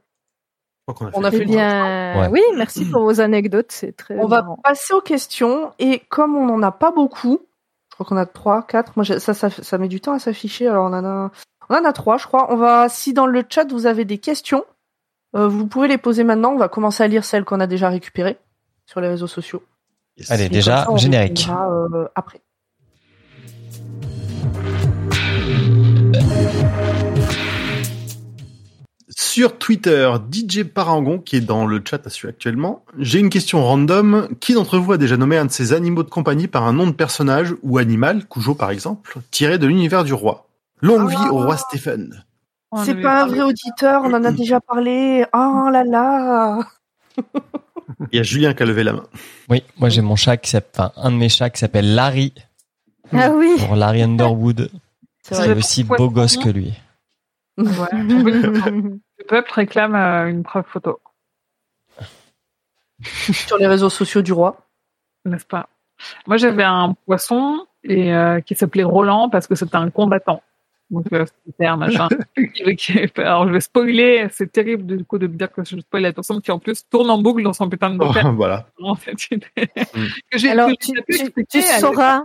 a 0.87 0.93
on 1.15 1.21
fait 1.23 1.27
a 1.27 1.29
Eh 1.29 1.31
fait 1.33 1.39
le 1.39 1.45
bien, 1.47 2.21
Ouais. 2.21 2.29
oui, 2.29 2.43
merci 2.57 2.85
pour 2.85 3.03
vos 3.03 3.21
anecdotes, 3.21 3.73
c'est 3.73 3.97
très 3.97 4.19
On 4.19 4.27
va 4.27 4.47
passer 4.63 4.93
aux 4.95 5.01
questions 5.01 5.73
et 5.79 6.01
comme 6.11 6.37
on 6.37 6.47
n'en 6.47 6.63
a 6.63 6.71
pas 6.73 6.91
beaucoup, 6.93 7.41
crois 8.05 8.07
qu'on 8.07 8.17
a 8.17 8.27
trois, 8.27 8.63
quatre. 8.63 8.93
Moi, 8.97 9.05
ça, 9.05 9.35
ça, 9.35 9.51
ça 9.51 9.79
met 9.79 9.89
du 9.89 10.01
temps 10.01 10.13
à 10.13 10.19
s'afficher. 10.19 10.69
Alors 10.69 10.85
on 10.85 10.93
en 10.95 11.05
a, 11.05 11.31
on 11.69 11.75
en 11.75 11.85
a 11.85 11.93
trois, 11.93 12.17
je 12.19 12.27
crois. 12.27 12.53
On 12.53 12.57
va, 12.57 12.89
si 12.89 13.13
dans 13.13 13.27
le 13.27 13.43
chat 13.49 13.71
vous 13.71 13.87
avez 13.87 14.05
des 14.05 14.19
questions, 14.19 14.65
euh, 15.37 15.49
vous 15.49 15.67
pouvez 15.67 15.89
les 15.89 15.99
poser 15.99 16.23
maintenant. 16.25 16.53
On 16.53 16.59
va 16.59 16.69
commencer 16.69 17.03
à 17.03 17.09
lire 17.09 17.25
celles 17.25 17.45
qu'on 17.45 17.61
a 17.61 17.67
déjà 17.67 17.89
récupérées 17.89 18.39
sur 18.87 19.01
les 19.01 19.09
réseaux 19.09 19.27
sociaux. 19.27 19.63
Yes. 20.17 20.31
Allez, 20.31 20.45
Et 20.45 20.49
déjà, 20.49 20.85
ça, 20.85 20.93
on 20.93 20.97
générique. 20.97 21.49
euh, 21.51 22.07
après. 22.15 22.41
Sur 29.21 29.59
Twitter, 29.59 30.13
DJ 30.31 30.63
Parangon, 30.63 31.19
qui 31.19 31.35
est 31.35 31.41
dans 31.41 31.67
le 31.67 31.83
chat 31.85 32.07
à 32.07 32.09
suivre 32.09 32.29
actuellement, 32.31 32.85
j'ai 33.01 33.19
une 33.19 33.31
question 33.31 33.65
random. 33.65 34.29
Qui 34.39 34.55
d'entre 34.55 34.79
vous 34.79 34.93
a 34.93 34.97
déjà 34.97 35.17
nommé 35.17 35.37
un 35.37 35.47
de 35.47 35.51
ses 35.51 35.73
animaux 35.73 36.05
de 36.05 36.09
compagnie 36.09 36.47
par 36.47 36.63
un 36.69 36.73
nom 36.73 36.87
de 36.87 36.93
personnage 36.93 37.53
ou 37.65 37.79
animal, 37.79 38.29
Cujo 38.29 38.55
par 38.55 38.71
exemple, 38.71 39.19
tiré 39.33 39.59
de 39.59 39.67
l'univers 39.67 40.05
du 40.05 40.13
roi? 40.13 40.47
Longue 40.83 41.11
vie 41.11 41.29
au 41.33 41.39
roi 41.39 41.57
Stephen. 41.57 42.25
C'est 42.85 42.95
pas 42.95 43.25
un 43.25 43.27
vrai 43.27 43.41
auditeur. 43.41 44.03
On 44.05 44.15
en 44.15 44.23
a 44.23 44.31
déjà 44.31 44.61
parlé. 44.61 45.25
Oh 45.35 45.69
là 45.73 45.83
là. 45.83 46.61
Il 48.13 48.19
y 48.19 48.21
a 48.21 48.23
Julien 48.23 48.55
qui 48.55 48.63
a 48.63 48.67
levé 48.67 48.85
la 48.85 48.93
main. 48.93 49.05
Oui, 49.49 49.65
moi 49.79 49.89
j'ai 49.89 50.01
mon 50.01 50.15
chat 50.15 50.37
qui 50.37 50.51
s'appelle, 50.51 50.91
un 50.95 51.11
de 51.11 51.17
mes 51.17 51.29
chats 51.29 51.51
qui 51.51 51.59
s'appelle 51.59 51.97
Larry 51.97 52.35
Ah 53.13 53.33
oui. 53.33 53.57
pour 53.59 53.75
Larry 53.75 54.03
Underwood. 54.03 54.71
C'est 55.23 55.57
aussi 55.57 55.83
beau 55.83 56.09
gosse 56.09 56.37
que 56.37 56.51
lui. 56.51 56.73
Ouais. 57.57 57.65
Le 59.29 59.37
peuple 59.37 59.53
réclame 59.53 59.95
euh, 59.95 60.31
une 60.31 60.43
preuve 60.43 60.65
photo, 60.67 61.01
Sur 63.03 63.59
les 63.59 63.67
réseaux 63.67 63.91
sociaux 63.91 64.23
du 64.23 64.33
roi. 64.33 64.57
n'est-ce 65.27 65.45
pas? 65.45 65.69
Moi, 66.27 66.39
j'avais 66.39 66.63
un 66.63 66.95
poisson 67.05 67.67
et 67.85 68.15
euh, 68.15 68.41
qui 68.41 68.55
s'appelait 68.55 68.85
Roland 68.85 69.29
parce 69.29 69.47
que 69.47 69.55
c'était 69.55 69.77
un 69.77 69.91
combattant. 69.91 70.43
Donc, 70.89 71.05
euh, 71.13 71.27
c'était 71.45 71.67
un 71.67 71.77
machin. 71.77 72.09
Alors, 73.19 73.47
je 73.47 73.53
vais 73.53 73.61
spoiler. 73.61 74.29
C'est 74.31 74.51
terrible 74.51 74.87
du 74.97 75.05
coup 75.05 75.19
de 75.19 75.27
me 75.27 75.37
dire 75.37 75.53
que 75.53 75.63
je 75.63 75.79
spoil 75.79 76.03
la 76.03 76.15
personne 76.15 76.41
qui 76.41 76.51
en 76.51 76.59
plus 76.59 76.89
tourne 76.89 77.11
en 77.11 77.19
boucle 77.19 77.43
dans 77.43 77.53
son 77.53 77.69
putain 77.69 77.91
de 77.91 78.03
Oh, 78.03 78.33
voilà. 78.35 78.67
En 78.83 78.95
fait, 78.95 79.15
Mm. 79.93 80.49
Alors, 80.49 80.71
tu, 81.51 81.61
sauras, 81.61 82.23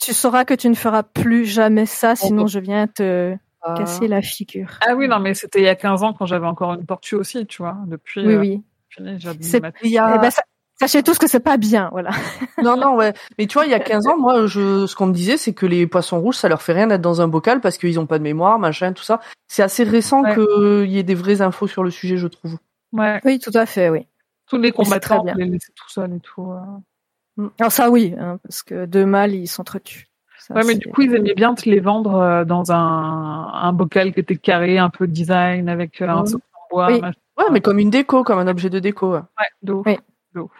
tu 0.00 0.14
sauras 0.14 0.46
que 0.46 0.54
tu 0.54 0.70
ne 0.70 0.74
feras 0.74 1.02
plus 1.02 1.44
jamais 1.44 1.84
ça, 1.84 2.16
sinon 2.16 2.42
bon. 2.42 2.46
je 2.46 2.58
viens 2.58 2.86
te 2.86 3.36
casser 3.74 4.08
la 4.08 4.22
figure. 4.22 4.78
Ah 4.86 4.94
oui, 4.94 5.08
non, 5.08 5.18
mais 5.18 5.34
c'était 5.34 5.60
il 5.60 5.64
y 5.64 5.68
a 5.68 5.74
15 5.74 6.02
ans 6.02 6.12
quand 6.12 6.26
j'avais 6.26 6.46
encore 6.46 6.74
une 6.74 6.84
tortue 6.86 7.14
aussi, 7.16 7.46
tu 7.46 7.62
vois. 7.62 7.76
Depuis, 7.86 8.26
Oui, 8.26 8.34
euh, 8.34 8.38
oui. 8.40 8.62
fini, 8.88 9.18
j'ai 9.18 9.30
C'est- 9.40 9.60
ma- 9.60 9.72
il 9.82 9.90
y 9.90 9.98
a- 9.98 10.14
Eh 10.16 10.18
ben, 10.18 10.30
sa- 10.30 10.42
sachez 10.78 11.02
tous 11.02 11.18
que 11.18 11.26
c'est 11.26 11.40
pas 11.40 11.56
bien, 11.56 11.88
voilà. 11.92 12.10
Non, 12.62 12.76
non, 12.76 12.94
ouais. 12.96 13.12
Mais 13.38 13.46
tu 13.46 13.54
vois, 13.54 13.64
il 13.66 13.70
y 13.70 13.74
a 13.74 13.80
15 13.80 14.06
ans, 14.06 14.18
moi, 14.18 14.46
je, 14.46 14.86
ce 14.86 14.94
qu'on 14.94 15.06
me 15.06 15.12
disait, 15.14 15.36
c'est 15.36 15.52
que 15.54 15.66
les 15.66 15.86
poissons 15.86 16.20
rouges, 16.20 16.36
ça 16.36 16.48
leur 16.48 16.62
fait 16.62 16.72
rien 16.72 16.86
d'être 16.86 17.00
dans 17.02 17.20
un 17.20 17.28
bocal 17.28 17.60
parce 17.60 17.78
qu'ils 17.78 17.98
ont 18.00 18.06
pas 18.06 18.18
de 18.18 18.22
mémoire, 18.24 18.58
machin, 18.58 18.92
tout 18.92 19.02
ça. 19.04 19.20
C'est 19.48 19.62
assez 19.62 19.84
récent 19.84 20.22
Ouais. 20.22 20.34
qu'il 20.34 20.90
y 20.90 20.98
ait 20.98 21.02
des 21.02 21.14
vraies 21.14 21.40
infos 21.42 21.66
sur 21.66 21.82
le 21.84 21.90
sujet, 21.90 22.16
je 22.16 22.26
trouve. 22.28 22.58
Ouais, 22.92 23.20
Oui, 23.24 23.38
tout 23.38 23.50
à 23.54 23.66
fait, 23.66 23.90
oui. 23.90 24.06
tous 24.48 24.58
les 24.58 24.72
combattants, 24.72 25.22
bien. 25.24 25.34
on 25.34 25.38
les 25.38 25.46
laissait 25.46 25.72
tout 25.74 25.88
seuls 25.90 26.14
et 26.14 26.20
tout. 26.20 26.52
euh. 26.52 27.48
Alors 27.60 27.70
ça, 27.72 27.90
oui, 27.90 28.14
hein, 28.18 28.38
parce 28.42 28.62
que 28.62 28.86
deux 28.86 29.04
mâles, 29.04 29.34
ils 29.34 29.46
s'entretuent. 29.48 30.06
Ça, 30.46 30.54
Ouais, 30.54 30.62
mais 30.64 30.74
du 30.76 30.88
coup, 30.88 31.02
ils 31.02 31.14
aimaient 31.14 31.34
bien 31.34 31.54
te 31.54 31.68
les 31.68 31.80
vendre 31.80 32.14
euh, 32.16 32.44
dans 32.44 32.70
un, 32.70 33.50
un 33.52 33.72
bocal 33.72 34.12
qui 34.14 34.20
était 34.20 34.36
carré, 34.36 34.78
un 34.78 34.90
peu 34.90 35.06
design, 35.06 35.68
avec 35.68 36.00
euh, 36.02 36.08
un 36.08 36.20
Ouais. 36.22 36.26
socle 36.28 36.44
en 36.54 36.74
bois. 36.74 36.86
Oui. 36.92 37.00
Ouais, 37.02 37.44
mais 37.52 37.60
comme 37.60 37.78
une 37.78 37.90
déco, 37.90 38.22
comme 38.24 38.38
un 38.38 38.46
objet 38.46 38.70
de 38.70 38.78
déco. 38.78 39.12
ouais. 39.12 39.18
Ouais, 39.38 39.46
de 39.62 39.72
ouf. 39.72 39.86
Oui. 39.86 39.98
De 40.34 40.40
ouf. 40.40 40.50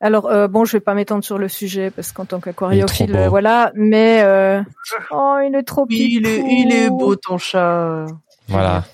Alors 0.00 0.26
euh, 0.26 0.48
bon, 0.48 0.64
je 0.64 0.72
vais 0.72 0.80
pas 0.80 0.92
m'étendre 0.94 1.24
sur 1.24 1.38
le 1.38 1.48
sujet 1.48 1.90
parce 1.90 2.12
qu'en 2.12 2.24
tant 2.26 2.40
qu'aquariophile, 2.40 3.14
euh, 3.16 3.28
voilà. 3.28 3.70
Mais 3.74 4.22
euh, 4.24 4.60
oh, 5.12 5.38
il 5.46 5.54
est 5.54 5.62
trop 5.62 5.86
Oui, 5.88 6.08
il 6.20 6.26
est, 6.26 6.40
il 6.46 6.72
est 6.72 6.90
beau, 6.90 7.14
ton 7.16 7.38
chat. 7.38 8.04
Voilà. 8.48 8.84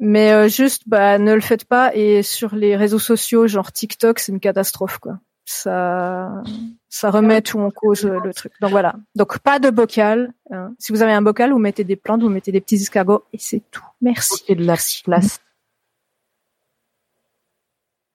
Mais 0.00 0.32
euh, 0.32 0.48
juste, 0.48 0.82
bah, 0.86 1.18
ne 1.18 1.32
le 1.34 1.40
faites 1.40 1.64
pas. 1.66 1.94
Et 1.94 2.22
sur 2.22 2.54
les 2.56 2.74
réseaux 2.76 2.98
sociaux, 2.98 3.46
genre 3.46 3.70
TikTok, 3.70 4.18
c'est 4.18 4.32
une 4.32 4.40
catastrophe, 4.40 4.98
quoi. 4.98 5.18
Ça, 5.44 6.42
ça 6.88 7.10
remet 7.10 7.42
tout 7.42 7.58
en 7.58 7.70
cause 7.70 8.04
euh, 8.06 8.18
le 8.24 8.32
truc. 8.32 8.52
Donc 8.60 8.70
voilà. 8.70 8.94
Donc 9.14 9.38
pas 9.40 9.58
de 9.58 9.70
bocal. 9.70 10.32
hein. 10.50 10.72
Si 10.78 10.92
vous 10.92 11.02
avez 11.02 11.12
un 11.12 11.22
bocal, 11.22 11.52
vous 11.52 11.58
mettez 11.58 11.84
des 11.84 11.96
plantes, 11.96 12.22
vous 12.22 12.28
mettez 12.28 12.52
des 12.52 12.60
petits 12.60 12.76
escargots 12.76 13.24
et 13.32 13.38
c'est 13.38 13.62
tout. 13.70 13.84
Merci. 14.00 14.44
Ok, 14.48 14.56
de 14.56 14.64
la 14.64 14.76
place. 15.04 15.40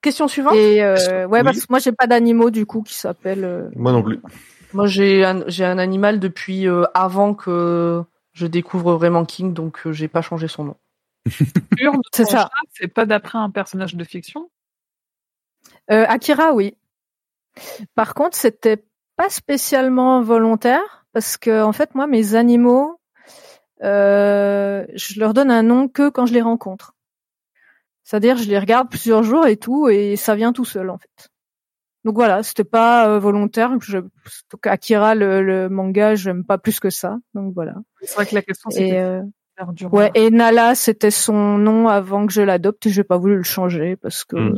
Question 0.01 0.27
suivante. 0.27 0.55
Et 0.55 0.83
euh, 0.83 1.27
ouais, 1.27 1.39
Oui. 1.39 1.43
parce 1.43 1.59
que 1.59 1.65
moi 1.69 1.79
j'ai 1.79 1.91
pas 1.91 2.07
d'animaux 2.07 2.49
du 2.49 2.65
coup 2.65 2.81
qui 2.81 2.95
s'appellent. 2.95 3.43
euh, 3.45 3.69
Moi 3.75 3.91
non 3.91 4.01
plus. 4.01 4.19
Moi, 4.73 4.87
j'ai 4.87 5.25
un, 5.25 5.43
j'ai 5.47 5.65
un 5.65 5.77
animal 5.77 6.17
depuis 6.21 6.65
euh, 6.65 6.85
avant 6.93 7.33
que 7.33 8.01
je 8.31 8.47
découvre 8.47 8.93
vraiment 8.93 9.25
King, 9.25 9.53
donc 9.53 9.85
euh, 9.85 9.91
j'ai 9.91 10.07
pas 10.07 10.21
changé 10.21 10.47
son 10.47 10.63
nom. 10.63 10.75
C'est 12.13 12.23
ça. 12.23 12.31
chat, 12.43 12.49
C'est 12.71 12.87
pas 12.87 13.05
d'après 13.05 13.37
un 13.37 13.49
personnage 13.49 13.95
de 13.95 14.03
fiction? 14.05 14.49
Euh, 15.91 16.05
Akira, 16.07 16.53
oui. 16.53 16.73
Par 17.95 18.13
contre, 18.13 18.37
c'était 18.37 18.83
pas 19.15 19.29
spécialement 19.29 20.21
volontaire 20.21 21.05
parce 21.13 21.37
que 21.37 21.63
en 21.63 21.73
fait, 21.73 21.93
moi, 21.95 22.07
mes 22.07 22.35
animaux, 22.35 22.99
euh, 23.83 24.85
je 24.93 25.19
leur 25.19 25.33
donne 25.33 25.51
un 25.51 25.63
nom 25.63 25.87
que 25.87 26.09
quand 26.09 26.25
je 26.25 26.33
les 26.33 26.41
rencontre. 26.41 26.95
C'est-à-dire, 28.03 28.37
je 28.37 28.49
les 28.49 28.59
regarde 28.59 28.89
plusieurs 28.89 29.23
jours 29.23 29.47
et 29.47 29.57
tout, 29.57 29.87
et 29.89 30.15
ça 30.15 30.35
vient 30.35 30.53
tout 30.53 30.65
seul 30.65 30.89
en 30.89 30.97
fait. 30.97 31.29
Donc 32.03 32.15
voilà, 32.15 32.41
c'était 32.43 32.63
pas 32.63 33.07
euh, 33.07 33.19
volontaire. 33.19 33.71
Je, 33.79 33.99
donc 33.99 34.65
Akira, 34.65 35.13
le, 35.13 35.41
le 35.41 35.69
manga, 35.69 36.15
j'aime 36.15 36.43
pas 36.43 36.57
plus 36.57 36.79
que 36.79 36.89
ça. 36.89 37.19
Donc 37.33 37.53
voilà. 37.53 37.75
C'est 38.01 38.15
vrai 38.15 38.25
que 38.25 38.35
la 38.35 38.41
question, 38.41 38.69
c'est 38.71 39.21
ouais, 39.91 40.11
et 40.15 40.29
Nala, 40.29 40.75
c'était 40.75 41.11
son 41.11 41.57
nom 41.57 41.87
avant 41.87 42.25
que 42.27 42.33
je 42.33 42.41
l'adopte, 42.41 42.85
et 42.85 42.89
j'ai 42.89 43.03
pas 43.03 43.17
voulu 43.17 43.35
le 43.37 43.43
changer 43.43 43.95
parce 43.95 44.23
que 44.23 44.35
Mm. 44.37 44.55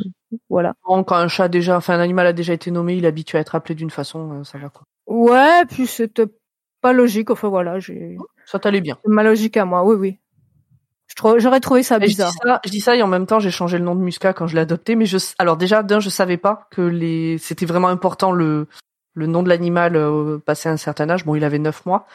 voilà. 0.50 0.74
Bon, 0.88 1.04
quand 1.04 1.16
un 1.16 1.28
chat 1.28 1.48
déjà, 1.48 1.78
enfin 1.78 1.96
un 1.96 2.00
animal 2.00 2.28
a 2.28 2.34
déjà 2.34 2.54
été 2.54 2.72
nommé, 2.72 2.96
il 2.96 3.06
est 3.06 3.08
habitué 3.08 3.38
à 3.38 3.42
être 3.42 3.56
appelé 3.56 3.76
d'une 3.76 3.90
façon, 3.92 4.40
euh, 4.40 4.44
ça 4.44 4.58
va 4.58 4.70
quoi. 4.70 4.84
Ouais, 5.08 5.66
puis 5.70 5.86
c'était 5.88 6.26
pas 6.82 6.94
logique. 6.94 7.30
Enfin 7.30 7.50
voilà, 7.50 7.80
j'ai 7.80 8.18
Ça 8.46 8.60
t'allait 8.60 8.82
bien. 8.82 8.98
c'est 9.04 9.12
ma 9.12 9.24
logique 9.24 9.58
à 9.58 9.66
moi. 9.66 9.84
Oui, 9.86 9.96
oui. 9.96 10.20
J'aurais 11.38 11.60
trouvé 11.60 11.84
ça 11.84 11.98
Et 11.98 12.02
je 12.02 12.06
dis 12.06 12.12
bizarre. 12.14 12.32
ça, 12.44 12.62
je 12.66 12.72
dis 12.72 12.80
ça 12.80 12.96
et 12.96 13.04
en 13.04 13.08
même 13.08 13.28
temps 13.28 13.40
j'ai 13.40 13.52
changé 13.52 13.78
le 13.78 13.84
nom 13.84 13.94
de 13.94 14.02
Musca 14.02 14.34
quand 14.34 14.48
je 14.48 14.56
l'ai 14.56 14.62
adopté, 14.62 14.96
mais 14.96 15.06
je, 15.06 15.18
alors 15.38 15.58
déjà 15.58 15.84
d'un 15.84 16.00
je 16.00 16.10
savais 16.10 16.38
pas 16.38 16.68
que 16.72 16.82
les, 16.82 17.38
c'était 17.38 17.68
vraiment 17.68 17.90
important 17.90 18.32
le, 18.32 18.68
le 19.14 19.28
nom 19.28 19.44
de 19.44 19.50
l'animal 19.50 19.96
euh, 19.96 20.40
passé 20.40 20.70
un 20.70 20.78
certain 20.78 21.10
âge. 21.12 21.24
Bon, 21.26 21.36
il 21.36 21.44
avait 21.44 21.60
neuf 21.60 21.86
mois. 21.86 22.08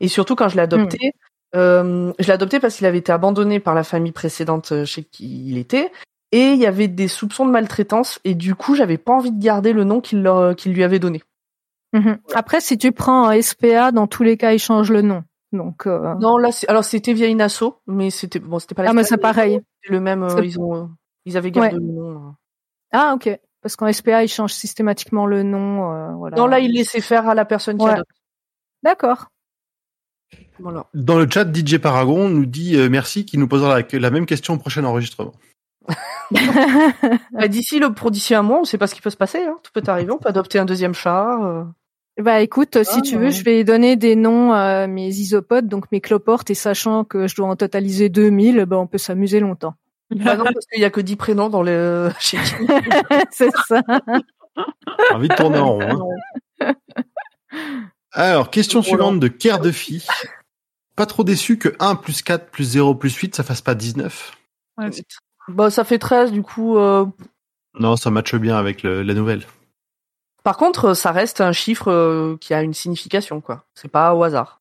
Et 0.00 0.08
surtout 0.08 0.36
quand 0.36 0.48
je 0.48 0.56
l'ai 0.56 0.62
adopté, 0.62 1.12
euh, 1.54 2.12
je 2.18 2.26
l'ai 2.26 2.32
adopté 2.32 2.60
parce 2.60 2.76
qu'il 2.76 2.86
avait 2.86 2.98
été 2.98 3.12
abandonné 3.12 3.60
par 3.60 3.74
la 3.74 3.84
famille 3.84 4.12
précédente 4.12 4.72
euh, 4.72 4.84
chez 4.84 5.04
qui 5.04 5.48
il 5.48 5.58
était. 5.58 5.90
Et 6.32 6.50
il 6.52 6.58
y 6.58 6.66
avait 6.66 6.88
des 6.88 7.08
soupçons 7.08 7.46
de 7.46 7.50
maltraitance 7.52 8.18
et 8.24 8.34
du 8.34 8.54
coup 8.54 8.74
j'avais 8.74 8.98
pas 8.98 9.12
envie 9.12 9.30
de 9.30 9.40
garder 9.42 9.72
le 9.72 9.84
nom 9.84 10.00
qu'il 10.00 10.28
qu'il 10.56 10.72
lui 10.74 10.82
avait 10.84 10.98
donné. 10.98 11.22
Mhm. 11.92 12.18
Après, 12.34 12.60
si 12.60 12.76
tu 12.76 12.90
prends 12.92 13.28
un 13.28 13.40
SPA, 13.40 13.92
dans 13.92 14.06
tous 14.08 14.22
les 14.24 14.36
cas, 14.36 14.52
ils 14.52 14.58
changent 14.58 14.90
le 14.90 15.02
nom. 15.02 15.22
Donc, 15.52 15.86
euh, 15.86 16.14
Non 16.20 16.36
là, 16.36 16.50
alors 16.68 16.84
c'était 16.84 17.12
via 17.12 17.28
une 17.28 17.40
asso, 17.40 17.62
mais 17.86 18.10
c'était 18.10 18.40
bon, 18.40 18.58
c'était 18.58 18.74
pas 18.74 18.82
la 18.82 18.90
ah, 18.90 18.92
mais 18.92 19.04
c'est 19.04 19.16
pareil. 19.16 19.60
le 19.88 20.00
même. 20.00 20.24
euh, 20.24 20.44
ils 20.44 20.58
ont, 20.58 20.74
euh, 20.74 20.84
ils 21.24 21.36
avaient 21.36 21.52
gardé 21.52 21.76
Ouais. 21.76 21.80
le 21.80 21.86
nom. 21.92 22.10
euh. 22.16 22.30
Ah, 22.92 23.12
ok. 23.14 23.30
Parce 23.62 23.76
qu'en 23.76 23.90
SPA, 23.90 24.24
ils 24.24 24.28
changent 24.28 24.52
systématiquement 24.52 25.26
le 25.26 25.42
nom. 25.44 26.16
voilà. 26.18 26.36
Non 26.36 26.46
là 26.48 26.58
il 26.58 26.72
laissait 26.74 27.00
faire 27.00 27.28
à 27.28 27.34
la 27.34 27.44
personne 27.44 27.78
qui 27.78 27.84
Ouais. 27.84 27.92
adopte. 27.92 28.10
D'accord. 28.82 29.28
Voilà. 30.58 30.86
Dans 30.94 31.18
le 31.18 31.26
chat, 31.30 31.44
DJ 31.54 31.78
Paragon 31.78 32.28
nous 32.28 32.46
dit 32.46 32.76
euh, 32.76 32.88
merci, 32.88 33.24
qui 33.26 33.38
nous 33.38 33.48
posera 33.48 33.80
la, 33.80 33.98
la 33.98 34.10
même 34.10 34.26
question 34.26 34.54
au 34.54 34.58
prochain 34.58 34.84
enregistrement. 34.84 35.32
Bah, 37.32 37.46
d'ici 37.48 37.78
le 37.78 37.92
pour 37.92 38.10
d'ici 38.10 38.34
un 38.34 38.42
mois, 38.42 38.60
on 38.60 38.64
sait 38.64 38.78
pas 38.78 38.86
ce 38.88 38.94
qui 38.94 39.00
peut 39.00 39.10
se 39.10 39.16
passer. 39.16 39.42
Hein. 39.44 39.56
Tout 39.62 39.70
peut 39.72 39.82
arriver. 39.86 40.10
On 40.10 40.18
peut 40.18 40.28
adopter 40.28 40.58
un 40.58 40.64
deuxième 40.64 40.94
chat. 40.94 41.38
euh. 41.42 41.64
Bah 42.20 42.40
écoute, 42.40 42.82
si 42.82 42.98
Ah, 42.98 43.02
tu 43.02 43.14
ouais. 43.16 43.24
veux, 43.26 43.30
je 43.30 43.44
vais 43.44 43.62
donner 43.62 43.94
des 43.96 44.16
noms 44.16 44.52
à 44.52 44.86
mes 44.86 45.08
isopodes, 45.08 45.68
donc 45.68 45.84
mes 45.92 46.00
cloportes, 46.00 46.50
et 46.50 46.54
sachant 46.54 47.04
que 47.04 47.28
je 47.28 47.36
dois 47.36 47.46
en 47.46 47.56
totaliser 47.56 48.08
2000, 48.08 48.64
bah 48.64 48.78
on 48.78 48.86
peut 48.86 48.98
s'amuser 48.98 49.38
longtemps. 49.38 49.74
Bah 50.10 50.36
non, 50.36 50.44
parce 50.44 50.66
qu'il 50.66 50.80
y 50.80 50.84
a 50.84 50.90
que 50.90 51.00
10 51.00 51.16
prénoms 51.16 51.48
dans 51.50 51.62
le 51.62 52.10
chez 52.18 52.38
qui. 52.38 52.66
C'est 53.30 53.50
ça. 53.68 53.82
J'ai 54.56 55.14
envie 55.14 55.28
de 55.28 55.34
tourner 55.34 55.58
en 55.58 55.74
rond. 55.74 56.10
hein. 56.60 56.74
Alors, 58.12 58.50
question 58.50 58.80
suivante 58.82 59.20
de 59.20 59.28
Kerr 59.28 59.58
de 59.60 59.70
Phi. 59.70 60.06
Pas 60.96 61.06
trop 61.06 61.24
déçu 61.24 61.58
que 61.58 61.74
1 61.78 61.94
plus 61.94 62.22
4 62.22 62.50
plus 62.50 62.64
0 62.64 62.94
plus 62.94 63.14
8, 63.14 63.34
ça 63.36 63.42
fasse 63.44 63.60
pas 63.60 63.74
19 63.74 64.32
Ouais, 64.78 64.90
c'est- 64.92 65.04
Bah 65.48 65.70
ça 65.70 65.84
fait 65.84 65.98
13 65.98 66.32
du 66.32 66.42
coup. 66.42 66.76
euh, 66.78 67.06
Non, 67.78 67.96
ça 67.96 68.10
matche 68.10 68.34
bien 68.34 68.56
avec 68.56 68.82
le- 68.82 69.02
la 69.02 69.14
nouvelle. 69.14 69.44
Par 70.42 70.56
contre, 70.56 70.94
ça 70.94 71.12
reste 71.12 71.40
un 71.40 71.52
chiffre 71.52 71.90
euh, 71.90 72.36
qui 72.40 72.54
a 72.54 72.62
une 72.62 72.74
signification 72.74 73.40
quoi. 73.40 73.64
C'est 73.74 73.88
pas 73.90 74.14
au 74.14 74.22
hasard. 74.22 74.60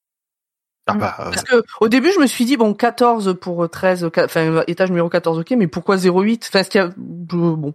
Ah 0.87 0.93
bah, 0.93 1.15
euh, 1.19 1.23
Parce 1.31 1.43
que 1.43 1.63
au 1.81 1.87
début, 1.87 2.11
je 2.11 2.19
me 2.19 2.27
suis 2.27 2.45
dit 2.45 2.57
bon 2.57 2.73
14 2.75 3.35
pour 3.39 3.67
13 3.69 4.07
qua- 4.13 4.25
enfin 4.25 4.63
étage 4.67 4.89
numéro 4.89 5.09
14 5.09 5.39
OK, 5.39 5.51
mais 5.51 5.67
pourquoi 5.67 5.97
08 5.97 6.45
Enfin, 6.47 6.63
qu'il 6.63 6.79
y 6.79 6.83
a 6.83 6.87
euh, 6.87 6.91
bon 7.55 7.73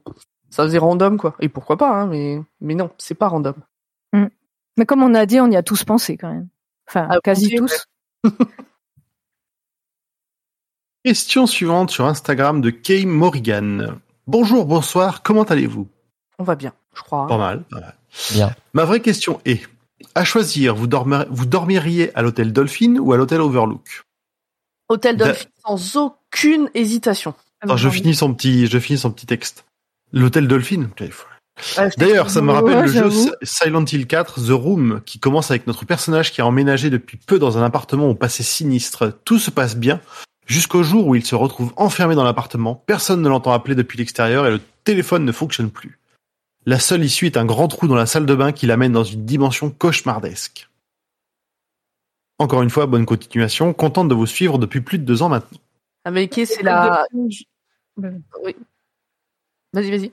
ça 0.50 0.64
faisait 0.64 0.78
random 0.78 1.16
quoi. 1.18 1.34
Et 1.40 1.48
pourquoi 1.48 1.76
pas 1.76 1.90
hein, 1.90 2.06
mais 2.06 2.40
mais 2.60 2.74
non, 2.74 2.90
c'est 2.98 3.14
pas 3.14 3.28
random. 3.28 3.54
Mais 4.76 4.86
comme 4.86 5.02
on 5.02 5.14
a 5.14 5.26
dit, 5.26 5.40
on 5.40 5.50
y 5.50 5.56
a 5.56 5.62
tous 5.62 5.84
pensé 5.84 6.16
quand 6.16 6.32
même. 6.32 6.48
Enfin, 6.88 7.06
Ah, 7.10 7.18
quasi 7.22 7.54
tous. 7.54 7.84
question 11.04 11.46
suivante 11.46 11.90
sur 11.90 12.06
Instagram 12.06 12.60
de 12.60 12.70
Kay 12.70 13.06
Morrigan. 13.06 13.98
Bonjour, 14.26 14.66
bonsoir, 14.66 15.22
comment 15.22 15.44
allez-vous? 15.44 15.88
On 16.38 16.44
va 16.44 16.54
bien, 16.56 16.72
je 16.94 17.02
crois. 17.02 17.22
hein. 17.22 17.28
Pas 17.28 17.38
mal. 17.38 17.64
pas 17.64 17.80
mal. 17.80 17.96
Bien. 18.32 18.54
Ma 18.72 18.84
vraie 18.84 19.00
question 19.00 19.40
est, 19.44 19.66
à 20.14 20.24
choisir, 20.24 20.74
vous, 20.74 20.86
dormir- 20.86 21.26
vous 21.30 21.46
dormiriez 21.46 22.16
à 22.16 22.22
l'hôtel 22.22 22.52
Dolphin 22.52 22.96
ou 22.96 23.12
à 23.12 23.16
l'hôtel 23.16 23.40
Overlook? 23.40 24.04
Hôtel 24.88 25.16
Da- 25.16 25.26
Dolphin 25.26 25.48
sans 25.64 25.96
aucune 25.96 26.70
hésitation. 26.74 27.34
Attends, 27.60 27.76
je 27.76 27.88
finis 27.90 28.14
son 28.14 28.32
petit, 28.34 28.66
je 28.66 28.78
finis 28.78 28.98
son 28.98 29.10
petit 29.12 29.26
texte. 29.26 29.64
L'hôtel 30.12 30.48
Dolphin. 30.48 30.84
putain, 30.84 31.04
il 31.04 31.12
faut- 31.12 31.26
T'ai- 31.74 31.88
D'ailleurs, 31.96 32.30
ça 32.30 32.40
me 32.42 32.52
rappelle 32.52 32.76
Ouais, 32.76 32.86
le 32.86 33.10
jeu 33.10 33.10
Silent 33.42 33.84
Hill 33.84 34.06
4, 34.06 34.40
The 34.46 34.50
Room, 34.50 35.00
qui 35.04 35.18
commence 35.18 35.50
avec 35.50 35.66
notre 35.66 35.84
personnage 35.84 36.32
qui 36.32 36.40
a 36.40 36.46
emménagé 36.46 36.90
depuis 36.90 37.16
peu 37.16 37.38
dans 37.38 37.58
un 37.58 37.62
appartement 37.62 38.08
au 38.08 38.14
passé 38.14 38.42
sinistre. 38.42 39.18
Tout 39.24 39.38
se 39.38 39.50
passe 39.50 39.76
bien, 39.76 40.00
jusqu'au 40.46 40.82
jour 40.82 41.06
où 41.06 41.14
il 41.14 41.24
se 41.24 41.34
retrouve 41.34 41.72
enfermé 41.76 42.14
dans 42.14 42.24
l'appartement, 42.24 42.74
personne 42.74 43.22
ne 43.22 43.28
l'entend 43.28 43.52
appeler 43.52 43.74
depuis 43.74 43.98
l'extérieur 43.98 44.46
et 44.46 44.50
le 44.50 44.60
téléphone 44.84 45.24
ne 45.24 45.32
fonctionne 45.32 45.70
plus. 45.70 45.98
La 46.66 46.78
seule 46.78 47.04
issue 47.04 47.26
est 47.26 47.36
un 47.36 47.46
grand 47.46 47.68
trou 47.68 47.88
dans 47.88 47.94
la 47.94 48.06
salle 48.06 48.26
de 48.26 48.34
bain 48.34 48.52
qui 48.52 48.66
l'amène 48.66 48.92
dans 48.92 49.04
une 49.04 49.24
dimension 49.24 49.70
cauchemardesque. 49.70 50.68
Encore 52.38 52.62
une 52.62 52.70
fois, 52.70 52.86
bonne 52.86 53.06
continuation, 53.06 53.72
contente 53.74 54.08
de 54.08 54.14
vous 54.14 54.26
suivre 54.26 54.58
depuis 54.58 54.80
plus 54.80 54.98
de 54.98 55.04
deux 55.04 55.22
ans 55.22 55.28
maintenant. 55.28 55.58
Ah 56.04 56.10
mais 56.10 56.28
qui 56.28 56.46
c'est 56.46 56.62
la 56.62 57.04
Ben, 57.96 58.22
Vas-y, 59.72 59.90
vas-y. 59.90 60.12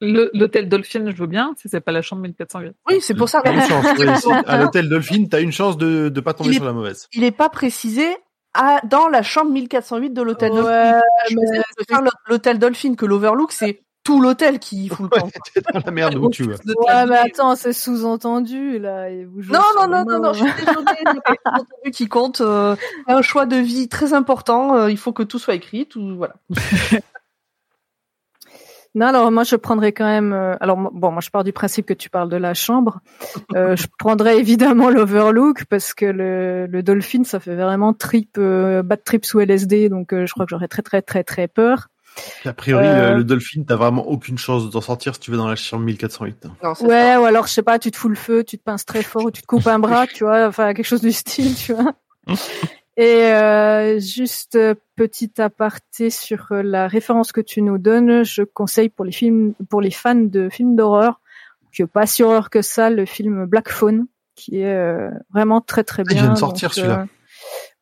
Le- 0.00 0.30
L'hôtel 0.34 0.68
Dolphin, 0.68 1.10
je 1.10 1.16
veux 1.16 1.26
bien, 1.26 1.54
si 1.56 1.68
c'est 1.68 1.80
pas 1.80 1.92
la 1.92 2.02
chambre 2.02 2.22
1408. 2.22 2.74
Oui, 2.88 2.98
c'est 3.00 3.14
pour 3.14 3.28
ça. 3.28 3.42
Une 3.44 3.60
chance, 3.62 3.86
oui, 3.98 4.06
si- 4.20 4.32
à 4.46 4.58
l'hôtel 4.58 4.88
Dolphin, 4.88 5.24
t'as 5.30 5.40
une 5.40 5.52
chance 5.52 5.76
de 5.76 6.10
ne 6.14 6.20
pas 6.20 6.34
tomber 6.34 6.50
Il 6.50 6.52
est- 6.52 6.56
sur 6.56 6.64
la 6.64 6.72
mauvaise. 6.72 7.08
Il 7.12 7.24
est 7.24 7.30
pas 7.32 7.48
précisé 7.48 8.06
à, 8.54 8.80
dans 8.84 9.08
la 9.08 9.22
chambre 9.22 9.50
1408 9.52 10.10
de 10.10 10.22
l'hôtel 10.22 10.52
Ouais, 10.52 10.56
Dolphin. 10.62 11.00
Je 11.30 11.36
mais 11.36 12.02
l'hôtel 12.28 12.58
Dolphin 12.58 12.94
que 12.94 13.06
l'Overlook, 13.06 13.52
c'est 13.52 13.82
tout 14.04 14.22
l'hôtel 14.22 14.58
qui 14.58 14.88
fout 14.88 15.00
le 15.12 15.20
camp. 15.20 15.28
T'es 15.54 15.60
dans 15.60 15.80
la 15.84 15.90
merde 15.90 16.14
où 16.14 16.30
tu 16.30 16.44
veux. 16.44 16.54
De 16.64 16.74
Ouais, 16.86 17.04
mais 17.06 17.18
attends, 17.18 17.56
c'est 17.56 17.74
sous-entendu, 17.74 18.78
là. 18.78 19.10
et 19.10 19.26
vous 19.26 19.42
jouez 19.42 19.54
Non, 19.54 19.62
non, 19.76 19.86
non, 19.88 20.04
non, 20.08 20.18
non, 20.20 20.32
je 20.32 20.44
suis 20.44 20.52
désolée, 20.64 20.86
c'est 21.04 21.22
pas 21.22 21.34
le 21.44 21.58
contenu 21.58 21.90
qui 21.92 22.08
compte. 22.08 22.40
euh, 22.40 22.74
un 23.06 23.20
choix 23.20 23.44
de 23.44 23.56
vie 23.56 23.88
très 23.88 24.14
important. 24.14 24.76
euh, 24.76 24.90
il 24.90 24.96
faut 24.96 25.12
que 25.12 25.22
tout 25.22 25.38
soit 25.38 25.54
écrit, 25.54 25.84
tout, 25.86 26.16
voilà. 26.16 26.34
Non, 28.94 29.06
alors 29.06 29.30
moi 29.30 29.44
je 29.44 29.54
prendrais 29.56 29.92
quand 29.92 30.06
même. 30.06 30.32
euh, 30.32 30.56
alors 30.60 30.76
bon, 30.76 31.10
moi 31.12 31.20
je 31.20 31.30
pars 31.30 31.44
du 31.44 31.52
principe 31.52 31.86
que 31.86 31.94
tu 31.94 32.10
parles 32.10 32.28
de 32.30 32.36
la 32.36 32.54
chambre. 32.54 33.00
Euh, 33.56 33.76
je 33.76 33.86
prendrais 33.98 34.38
évidemment 34.38 34.90
l'Overlook 34.90 35.64
parce 35.66 35.94
que 35.94 36.04
le, 36.04 36.66
le 36.66 36.82
Dolphin 36.82 37.24
ça 37.24 37.40
fait 37.40 37.54
vraiment 37.56 37.92
trip, 37.94 38.36
euh, 38.38 38.82
bad 38.82 39.02
trip 39.04 39.24
sous 39.24 39.40
LSD, 39.40 39.88
donc 39.88 40.12
euh, 40.12 40.26
je 40.26 40.32
crois 40.32 40.44
que 40.44 40.50
j'aurais 40.50 40.68
très 40.68 40.82
très 40.82 41.00
très 41.02 41.24
très 41.24 41.48
peur. 41.48 41.88
A 42.44 42.52
priori, 42.52 42.84
Euh. 42.86 43.10
le, 43.12 43.16
le 43.18 43.24
Dolphin, 43.24 43.62
t'as 43.66 43.76
vraiment 43.76 44.06
aucune 44.08 44.38
chance 44.38 44.66
de 44.66 44.70
t'en 44.70 44.80
sortir 44.80 45.14
si 45.14 45.20
tu 45.20 45.30
vas 45.30 45.36
dans 45.36 45.48
la 45.48 45.54
chambre 45.56 45.84
1408. 45.84 46.46
hein. 46.46 46.50
Non, 46.62 46.74
c'est 46.74 46.84
Ouais, 46.84 47.12
ça. 47.12 47.20
ou 47.20 47.24
alors 47.24 47.46
je 47.46 47.52
sais 47.52 47.62
pas, 47.62 47.78
tu 47.78 47.90
te 47.90 47.96
fous 47.96 48.08
le 48.08 48.16
feu, 48.16 48.42
tu 48.44 48.58
te 48.58 48.62
pinces 48.64 48.84
très 48.84 49.02
fort 49.02 49.24
ou 49.24 49.30
tu 49.30 49.40
te 49.42 49.46
coupes 49.46 49.66
un 49.66 49.78
bras, 49.78 50.06
tu 50.06 50.24
vois, 50.24 50.46
enfin 50.46 50.74
quelque 50.74 50.86
chose 50.86 51.00
du 51.02 51.12
style, 51.12 51.54
tu 51.54 51.72
vois. 51.74 51.92
Et 53.00 53.26
euh, 53.26 54.00
juste 54.00 54.56
euh, 54.56 54.74
petit 54.96 55.40
aparté 55.40 56.10
sur 56.10 56.50
euh, 56.50 56.62
la 56.62 56.88
référence 56.88 57.30
que 57.30 57.40
tu 57.40 57.62
nous 57.62 57.78
donnes, 57.78 58.24
je 58.24 58.42
conseille 58.42 58.88
pour 58.88 59.04
les 59.04 59.12
films, 59.12 59.54
pour 59.70 59.80
les 59.80 59.92
fans 59.92 60.16
de 60.16 60.48
films 60.48 60.74
d'horreur, 60.74 61.20
que 61.72 61.84
pas 61.84 62.06
si 62.06 62.24
horreur 62.24 62.50
que 62.50 62.60
ça, 62.60 62.90
le 62.90 63.06
film 63.06 63.46
Black 63.46 63.68
Phone, 63.68 64.08
qui 64.34 64.62
est 64.62 64.74
euh, 64.74 65.10
vraiment 65.32 65.60
très 65.60 65.84
très 65.84 66.02
il 66.02 66.08
bien. 66.12 66.22
vient 66.22 66.32
de 66.32 66.38
sortir, 66.38 66.74
celui-là. 66.74 67.02
euh, 67.02 67.06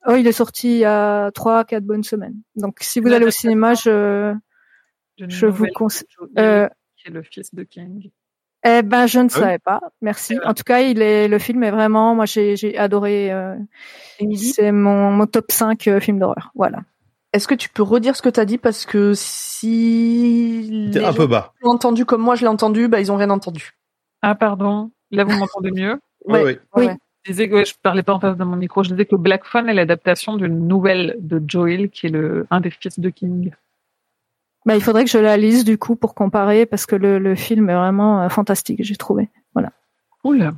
Oh, 0.09 0.17
il 0.17 0.27
est 0.27 0.33
sorti 0.33 0.69
il 0.69 0.79
y 0.81 0.85
a 0.85 1.31
trois, 1.31 1.65
quatre 1.65 1.85
bonnes 1.85 2.05
semaines. 2.05 2.37
Donc 2.55 2.77
si 2.81 3.01
vous 3.01 3.09
allez 3.09 3.25
au 3.25 3.31
cinéma, 3.31 3.73
je 3.73 4.35
je 5.17 5.47
vous 5.47 5.67
conseille. 5.75 6.07
Euh, 6.39 6.69
qui 6.97 7.09
est 7.09 7.11
le 7.11 7.23
fils 7.23 7.55
de 7.55 7.63
King. 7.63 8.11
Eh 8.69 8.83
ben, 8.83 9.07
je 9.07 9.19
ne 9.21 9.25
Ah 9.25 9.35
oui? 9.35 9.41
savais 9.41 9.59
pas. 9.59 9.81
Merci. 10.03 10.35
Voilà. 10.35 10.51
En 10.51 10.55
tout 10.55 10.65
cas, 10.65 10.81
il 10.81 11.01
est, 11.01 11.29
le 11.29 11.39
film 11.39 11.63
est 11.63 11.71
vraiment, 11.71 12.15
moi, 12.15 12.25
j'ai, 12.27 12.57
j'ai 12.57 12.77
adoré. 12.77 13.33
Euh, 13.33 13.55
c'est 14.37 14.73
mon, 14.73 15.11
mon 15.13 15.27
top 15.27 15.53
5 15.53 15.87
euh, 15.89 16.01
film 16.01 16.19
d'horreur. 16.19 16.51
Voilà. 16.55 16.79
est-ce 17.33 17.47
que 17.47 17.55
tu 17.55 17.69
peux 17.69 17.83
redire 17.83 18.17
ce 18.17 18.23
que 18.23 18.29
t'as 18.29 18.45
dit? 18.45 18.59
Parce 18.59 18.85
que 18.87 19.13
si 19.15 20.89
les 20.93 20.99
un 20.99 21.11
gens 21.13 21.15
peu 21.15 21.27
bas. 21.27 21.53
l'ont 21.63 21.71
entendu 21.73 22.05
comme 22.05 22.23
moi 22.23 22.35
je 22.35 22.43
l'ai 22.43 22.49
entendu, 22.49 22.89
bah 22.89 23.01
ils 23.01 23.13
ont 23.13 23.17
rien 23.17 23.31
entendu. 23.31 23.73
Ah, 24.23 24.35
pardon. 24.35 24.91
Là, 25.11 25.25
vous 25.25 25.37
m'entendez 25.39 25.71
mieux? 25.71 25.99
Ouais, 26.25 26.43
Ouais. 26.43 26.45
ouais. 26.45 26.59
Oui. 26.75 26.87
Ouais. 26.87 26.97
Je 27.25 27.31
disais 27.31 27.49
que 27.49 27.55
ouais, 27.55 27.65
je 27.65 27.75
parlais 27.81 28.03
pas 28.03 28.15
en 28.15 28.19
face 28.21 28.37
de 28.37 28.43
mon 28.43 28.57
micro. 28.57 28.83
Je 28.83 28.91
disais 28.91 29.05
que 29.05 29.15
Black 29.15 29.45
Phone 29.45 29.69
est 29.69 29.75
l'adaptation 29.75 30.37
d'une 30.37 30.67
nouvelle 30.67 31.15
de 31.21 31.41
Joe 31.47 31.71
Hill, 31.71 31.91
qui 31.91 32.07
est 32.07 32.11
le, 32.11 32.47
un 32.51 32.61
des 32.61 32.71
fils 32.71 32.99
de 32.99 33.11
King. 33.11 33.53
Bah, 34.67 34.75
il 34.75 34.83
faudrait 34.83 35.05
que 35.05 35.11
je 35.11 35.19
la 35.19 35.37
lise 35.37 35.65
du 35.65 35.79
coup 35.79 35.97
pour 35.97 36.15
comparer 36.15 36.67
parce 36.67 36.85
que 36.87 36.97
le, 36.97 37.19
le 37.19 37.35
film 37.37 37.71
est 37.71 37.75
vraiment 37.75 38.23
euh, 38.23 38.29
fantastique, 38.29 38.83
j'ai 38.83 38.97
trouvé. 38.97 39.31
Voilà. 39.55 39.73
Oula. 40.25 40.55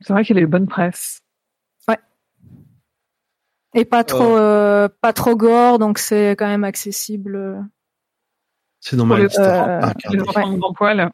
C'est 0.00 0.12
vrai 0.12 0.24
qu'il 0.24 0.38
a 0.38 0.40
eu 0.40 0.46
bonne 0.46 0.66
presse. 0.68 1.20
Et 3.76 3.84
pas 3.84 4.04
trop, 4.04 4.36
euh, 4.36 4.88
pas 5.00 5.12
trop 5.12 5.34
gore, 5.34 5.80
donc 5.80 5.98
c'est 5.98 6.36
quand 6.38 6.46
même 6.46 6.62
accessible. 6.62 7.34
euh. 7.34 7.60
C'est 8.78 8.96
Pour 8.96 9.10
euh, 9.10 9.80
Ah, 9.82 9.92
Les 10.12 10.20
regardez. 10.20 10.28
enfants 10.30 10.72
poil. 10.72 11.10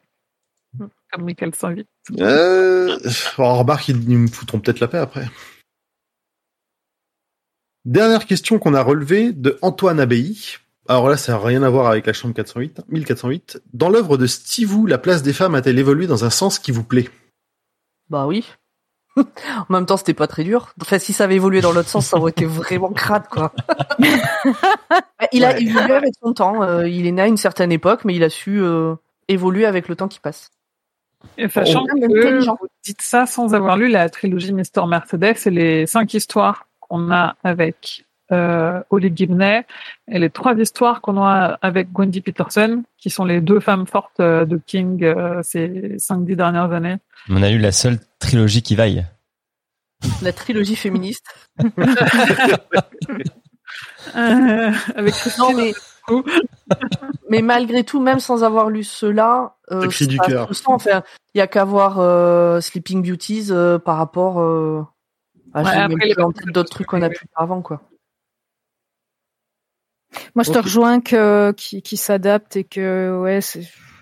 Comme 1.11 1.23
Michael 1.23 1.55
108. 1.55 1.87
Euh, 2.19 2.99
bon, 3.39 3.55
remarque, 3.57 3.87
ils 3.89 4.07
ils 4.07 4.17
me 4.19 4.27
foutront 4.27 4.59
peut-être 4.59 4.79
la 4.79 4.87
paix 4.87 4.99
après. 4.99 5.27
Dernière 7.85 8.27
question 8.27 8.59
qu'on 8.59 8.75
a 8.75 8.83
relevée 8.83 9.33
de 9.33 9.57
Antoine 9.63 9.99
Abbaye. 9.99 10.57
Alors 10.91 11.07
là, 11.07 11.15
ça 11.15 11.31
n'a 11.31 11.39
rien 11.39 11.63
à 11.63 11.69
voir 11.69 11.87
avec 11.87 12.05
la 12.05 12.11
chambre 12.11 12.33
408, 12.33 12.81
1408. 12.89 13.61
Dans 13.73 13.87
l'œuvre 13.89 14.17
de 14.17 14.25
Stivou, 14.27 14.85
la 14.87 14.97
place 14.97 15.23
des 15.23 15.31
femmes 15.31 15.55
a-t-elle 15.55 15.79
évolué 15.79 16.05
dans 16.05 16.25
un 16.25 16.29
sens 16.29 16.59
qui 16.59 16.71
vous 16.73 16.83
plaît? 16.83 17.07
Bah 18.09 18.27
oui. 18.27 18.45
en 19.15 19.23
même 19.69 19.85
temps, 19.85 19.95
c'était 19.95 20.13
pas 20.13 20.27
très 20.27 20.43
dur. 20.43 20.73
Enfin, 20.81 20.99
si 20.99 21.13
ça 21.13 21.23
avait 21.23 21.37
évolué 21.37 21.61
dans 21.61 21.71
l'autre 21.71 21.87
sens, 21.87 22.07
ça 22.07 22.17
aurait 22.17 22.31
été 22.31 22.43
vraiment 22.43 22.91
crade, 22.91 23.25
quoi. 23.29 23.53
il 25.31 25.45
a 25.45 25.51
Ouais. 25.53 25.61
évolué 25.63 25.93
avec 25.93 26.13
son 26.21 26.33
temps. 26.33 26.61
euh, 26.61 26.85
il 26.89 27.07
est 27.07 27.11
né 27.13 27.21
à 27.21 27.27
une 27.27 27.37
certaine 27.37 27.71
époque, 27.71 28.03
mais 28.03 28.13
il 28.13 28.23
a 28.25 28.29
su 28.29 28.61
euh, 28.61 28.95
évoluer 29.29 29.65
avec 29.65 29.87
le 29.87 29.95
temps 29.95 30.09
qui 30.09 30.19
passe. 30.19 30.49
Et 31.37 31.47
sachant 31.47 31.85
Oh, 31.89 31.95
que 31.99 32.49
vous 32.49 32.67
dites 32.83 33.01
ça 33.01 33.25
sans 33.25 33.53
avoir 33.53 33.77
lu 33.77 33.87
la 33.87 34.09
trilogie 34.09 34.51
Mister 34.51 34.81
Mercedes 34.87 35.37
et 35.45 35.51
les 35.51 35.87
cinq 35.87 36.13
histoires 36.15 36.67
qu'on 36.81 37.11
a 37.13 37.37
avec 37.45 38.03
euh, 38.31 38.81
Holly 38.89 39.11
Gibney 39.15 39.63
et 40.07 40.19
les 40.19 40.29
trois 40.29 40.55
histoires 40.55 41.01
qu'on 41.01 41.21
a 41.21 41.57
avec 41.61 41.91
Gwendy 41.91 42.21
Peterson, 42.21 42.83
qui 42.97 43.09
sont 43.09 43.25
les 43.25 43.41
deux 43.41 43.59
femmes 43.59 43.87
fortes 43.87 44.19
euh, 44.19 44.45
de 44.45 44.59
King 44.65 45.03
euh, 45.03 45.41
ces 45.43 45.97
cinq 45.99 46.25
dix 46.25 46.35
dernières 46.35 46.71
années. 46.71 46.97
On 47.29 47.41
a 47.43 47.49
eu 47.49 47.57
la 47.59 47.71
seule 47.71 47.99
trilogie 48.19 48.61
qui 48.61 48.75
vaille. 48.75 49.05
La 50.21 50.33
trilogie 50.33 50.75
féministe. 50.75 51.25
Euh, 54.15 54.71
avec 54.95 55.13
Christine 55.13 55.43
Non, 55.43 55.53
mais, 55.55 55.73
mais 57.29 57.41
malgré 57.41 57.83
tout, 57.83 58.01
même 58.01 58.19
sans 58.19 58.43
avoir 58.43 58.69
lu 58.69 58.83
cela, 58.83 59.55
euh, 59.71 59.87
cri 59.87 60.07
du 60.07 60.17
cœur. 60.17 60.53
sent. 60.53 60.63
Enfin, 60.67 61.03
il 61.33 61.37
y 61.37 61.41
a 61.41 61.47
qu'à 61.47 61.63
voir 61.63 61.99
euh, 61.99 62.59
Sleeping 62.61 63.07
Beauties 63.07 63.47
euh, 63.51 63.79
par 63.79 63.97
rapport 63.97 64.39
euh, 64.39 64.83
Ah, 65.53 65.87
Ouais, 65.87 66.13
d'autres 66.47 66.69
trucs 66.69 66.87
qu'on 66.87 67.01
a 67.01 67.09
pu 67.09 67.19
faire 67.19 67.27
avant, 67.43 67.61
quoi. 67.61 67.81
Moi, 70.35 70.43
je 70.43 70.51
te 70.51 70.57
rejoins 70.59 70.99
que 71.01 71.51
qui, 71.53 71.81
qui 71.81 71.97
s'adapte 71.97 72.55
et 72.57 72.63
que 72.63 73.19
ouais, 73.21 73.39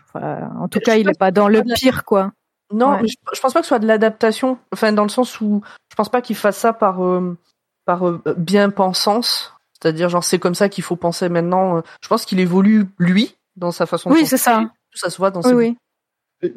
enfin, 0.08 0.50
en 0.60 0.68
tout 0.68 0.80
Je 0.80 0.86
cas, 0.86 0.96
il 0.96 1.06
pas 1.06 1.12
est 1.12 1.18
pas 1.20 1.32
dans 1.32 1.48
le 1.48 1.62
pire, 1.76 2.04
quoi. 2.06 2.32
Non, 2.74 2.92
Ouais. 2.94 3.08
je, 3.08 3.14
je 3.34 3.40
pense 3.40 3.54
pas 3.54 3.60
que 3.60 3.66
ce 3.66 3.70
soit 3.70 3.80
de 3.80 3.88
l'adaptation. 3.88 4.58
Enfin, 4.74 4.92
dans 4.94 5.04
le 5.04 5.10
sens 5.10 5.40
où 5.42 5.62
je 5.92 5.96
pense 5.96 6.10
pas 6.10 6.22
qu'il 6.22 6.36
fasse 6.36 6.58
ça 6.58 6.74
par 6.74 7.04
euh, 7.04 7.38
par 7.86 8.08
euh, 8.08 8.22
bien 8.38 8.70
pensance. 8.70 9.54
C'est-à-dire, 9.74 10.10
genre, 10.10 10.24
c'est 10.24 10.40
comme 10.40 10.56
ça 10.56 10.68
qu'il 10.70 10.84
faut 10.84 10.96
penser 10.98 11.30
maintenant. 11.30 11.82
Je 12.02 12.08
pense 12.10 12.26
qu'il 12.26 12.40
évolue 12.40 12.86
lui 13.00 13.36
dans 13.56 13.72
sa 13.72 13.86
façon. 13.86 14.10
de 14.10 14.16
Oui, 14.16 14.22
penser. 14.22 14.38
c'est 14.38 14.44
ça. 14.44 14.70
Ça 14.94 15.10
se 15.10 15.18
voit 15.18 15.32
dans 15.32 15.42
Oui, 15.42 15.50
ses 15.50 15.56
oui. 15.56 15.78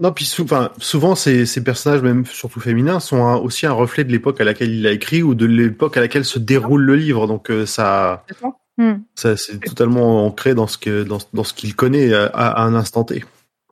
Non, 0.00 0.12
puis 0.12 0.24
sou- 0.24 0.44
enfin, 0.44 0.70
souvent 0.78 1.14
ces, 1.14 1.44
ces 1.46 1.62
personnages, 1.64 2.02
même 2.02 2.24
surtout 2.26 2.60
féminins, 2.60 3.00
sont 3.00 3.24
un- 3.24 3.36
aussi 3.36 3.66
un 3.66 3.72
reflet 3.72 4.04
de 4.04 4.10
l'époque 4.12 4.40
à 4.40 4.44
laquelle 4.44 4.70
il 4.70 4.86
a 4.86 4.92
écrit 4.92 5.22
ou 5.22 5.34
de 5.34 5.44
l'époque 5.46 5.96
à 5.96 6.00
laquelle 6.00 6.24
se 6.24 6.38
déroule 6.38 6.82
le 6.82 6.94
livre. 6.96 7.26
Donc 7.26 7.50
euh, 7.50 7.64
ça, 7.66 8.24
Hmm. 8.78 9.00
ça 9.14 9.36
c'est 9.36 9.58
totalement 9.60 10.24
ancré 10.26 10.54
dans 10.54 10.66
ce 10.66 10.78
que 10.78 11.02
dans, 11.02 11.18
dans 11.34 11.44
ce 11.44 11.52
qu'il 11.52 11.76
connaît 11.76 12.14
à, 12.14 12.26
à 12.26 12.62
un 12.62 12.74
instant 12.74 13.04
T. 13.04 13.22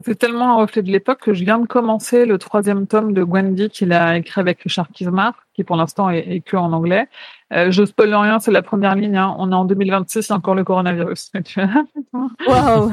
C'est 0.04 0.18
tellement 0.18 0.52
un 0.52 0.56
reflet 0.62 0.80
de 0.82 0.90
l'époque 0.90 1.20
que 1.20 1.34
je 1.34 1.44
viens 1.44 1.58
de 1.58 1.66
commencer 1.66 2.24
le 2.24 2.38
troisième 2.38 2.86
tome 2.86 3.12
de 3.12 3.22
Gwendy 3.22 3.68
qu'il 3.68 3.92
a 3.92 4.16
écrit 4.16 4.40
avec 4.40 4.62
Richard 4.62 4.88
Kismar, 4.88 5.34
qui 5.54 5.62
pour 5.62 5.76
l'instant 5.76 6.08
est, 6.08 6.20
est 6.26 6.40
que 6.40 6.56
en 6.56 6.72
anglais. 6.72 7.06
Euh, 7.52 7.70
je 7.70 7.84
spoil 7.84 8.14
rien, 8.14 8.38
c'est 8.38 8.50
la 8.50 8.62
première 8.62 8.94
ligne. 8.94 9.16
hein. 9.18 9.34
On 9.38 9.52
est 9.52 9.54
en 9.54 9.66
2026, 9.66 10.26
il 10.26 10.30
y 10.30 10.32
a 10.32 10.36
encore 10.36 10.54
le 10.54 10.64
coronavirus. 10.64 11.32
Waouh. 12.46 12.92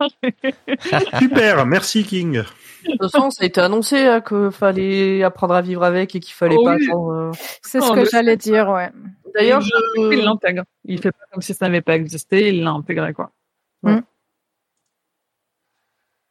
Super, 1.18 1.66
merci 1.66 2.04
King. 2.04 2.42
De 2.86 2.92
toute 2.92 3.10
façon, 3.12 3.30
ça 3.30 3.42
a 3.42 3.46
été 3.46 3.60
annoncé 3.60 4.06
hein, 4.06 4.20
qu'il 4.22 4.50
fallait 4.50 5.22
apprendre 5.22 5.54
à 5.54 5.60
vivre 5.60 5.84
avec 5.84 6.14
et 6.16 6.20
qu'il 6.20 6.32
fallait 6.34 6.56
Oh 6.58 6.64
pas. 6.64 6.76
oui. 6.76 6.86
attendre, 6.88 7.10
euh. 7.12 7.30
C'est 7.62 7.80
ce 7.80 7.88
Oh, 7.90 7.94
que 7.94 8.04
j'allais 8.06 8.36
dire, 8.38 8.68
ouais. 8.70 8.90
D'ailleurs, 9.34 9.62
il 9.96 10.22
l'intègre. 10.24 10.64
Il 10.84 11.00
fait 11.00 11.12
pas 11.12 11.24
comme 11.32 11.42
si 11.42 11.54
ça 11.54 11.66
n'avait 11.66 11.80
pas 11.82 11.94
existé, 11.96 12.48
il 12.48 12.62
l'a 12.62 12.70
intégré 12.70 13.12
quoi. 13.12 13.30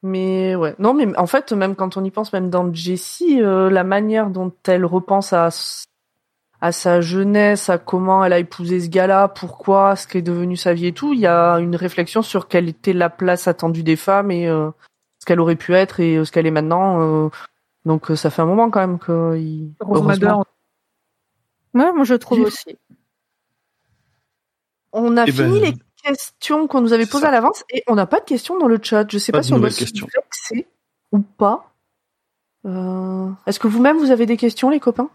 Mais 0.01 0.55
ouais, 0.55 0.75
non, 0.79 0.93
mais 0.93 1.13
en 1.17 1.27
fait, 1.27 1.51
même 1.51 1.75
quand 1.75 1.97
on 1.97 2.03
y 2.05 2.11
pense, 2.11 2.31
même 2.31 2.49
dans 2.49 2.73
Jessie, 2.73 3.41
euh, 3.41 3.69
la 3.69 3.83
manière 3.83 4.29
dont 4.29 4.53
elle 4.65 4.85
repense 4.85 5.33
à 5.33 5.49
sa 6.71 7.01
jeunesse, 7.01 7.69
à 7.69 7.77
comment 7.77 8.23
elle 8.23 8.33
a 8.33 8.39
épousé 8.39 8.79
ce 8.79 8.87
gars-là, 8.89 9.27
pourquoi, 9.27 9.95
ce 9.97 10.07
qui 10.07 10.17
est 10.17 10.21
devenu 10.21 10.55
sa 10.55 10.73
vie 10.73 10.87
et 10.87 10.93
tout, 10.93 11.13
il 11.13 11.19
y 11.19 11.27
a 11.27 11.55
une 11.55 11.75
réflexion 11.75 12.21
sur 12.21 12.47
quelle 12.47 12.69
était 12.69 12.93
la 12.93 13.09
place 13.09 13.47
attendue 13.47 13.83
des 13.83 13.97
femmes 13.97 14.31
et 14.31 14.47
euh, 14.47 14.69
ce 15.19 15.25
qu'elle 15.25 15.39
aurait 15.41 15.57
pu 15.57 15.73
être 15.73 15.99
et 15.99 16.15
euh, 16.17 16.25
ce 16.25 16.31
qu'elle 16.31 16.47
est 16.47 16.51
maintenant. 16.51 17.01
euh. 17.01 17.29
donc 17.85 18.07
ça 18.15 18.29
fait 18.29 18.41
un 18.41 18.45
moment 18.45 18.69
quand 18.69 18.79
même 18.79 18.99
que 18.99 19.37
il... 19.37 19.73
Rose. 19.81 20.19
Ouais, 21.73 21.93
moi 21.93 22.03
je 22.03 22.15
trouve 22.15 22.39
aussi. 22.41 22.77
On 24.91 25.17
a 25.17 25.25
Eh 25.27 25.31
fini 25.31 25.59
ben, 25.59 25.71
les 25.71 25.73
questions 26.03 26.67
qu'on 26.67 26.81
nous 26.81 26.93
avait 26.93 27.05
posées 27.05 27.23
ça. 27.23 27.29
à 27.29 27.31
l'avance 27.31 27.63
et 27.71 27.83
on 27.87 27.95
n'a 27.95 28.07
pas 28.07 28.19
de 28.19 28.25
questions 28.25 28.57
dans 28.57 28.67
le 28.67 28.79
chat. 28.81 29.09
Je 29.11 29.17
sais 29.17 29.31
Pas 29.31 29.43
si 29.43 29.53
on 29.53 29.57
doit 29.59 29.69
nouvelles 29.69 29.87
se 29.87 30.13
vexer 30.13 30.67
ou 31.11 31.19
pas. 31.19 31.73
Euh, 32.65 33.29
Est-ce 33.45 33.59
que 33.59 33.67
vous-même 33.67 33.97
vous 33.97 34.11
avez 34.11 34.25
des 34.25 34.37
questions, 34.37 34.69
les 34.69 34.79
copains? 34.79 35.09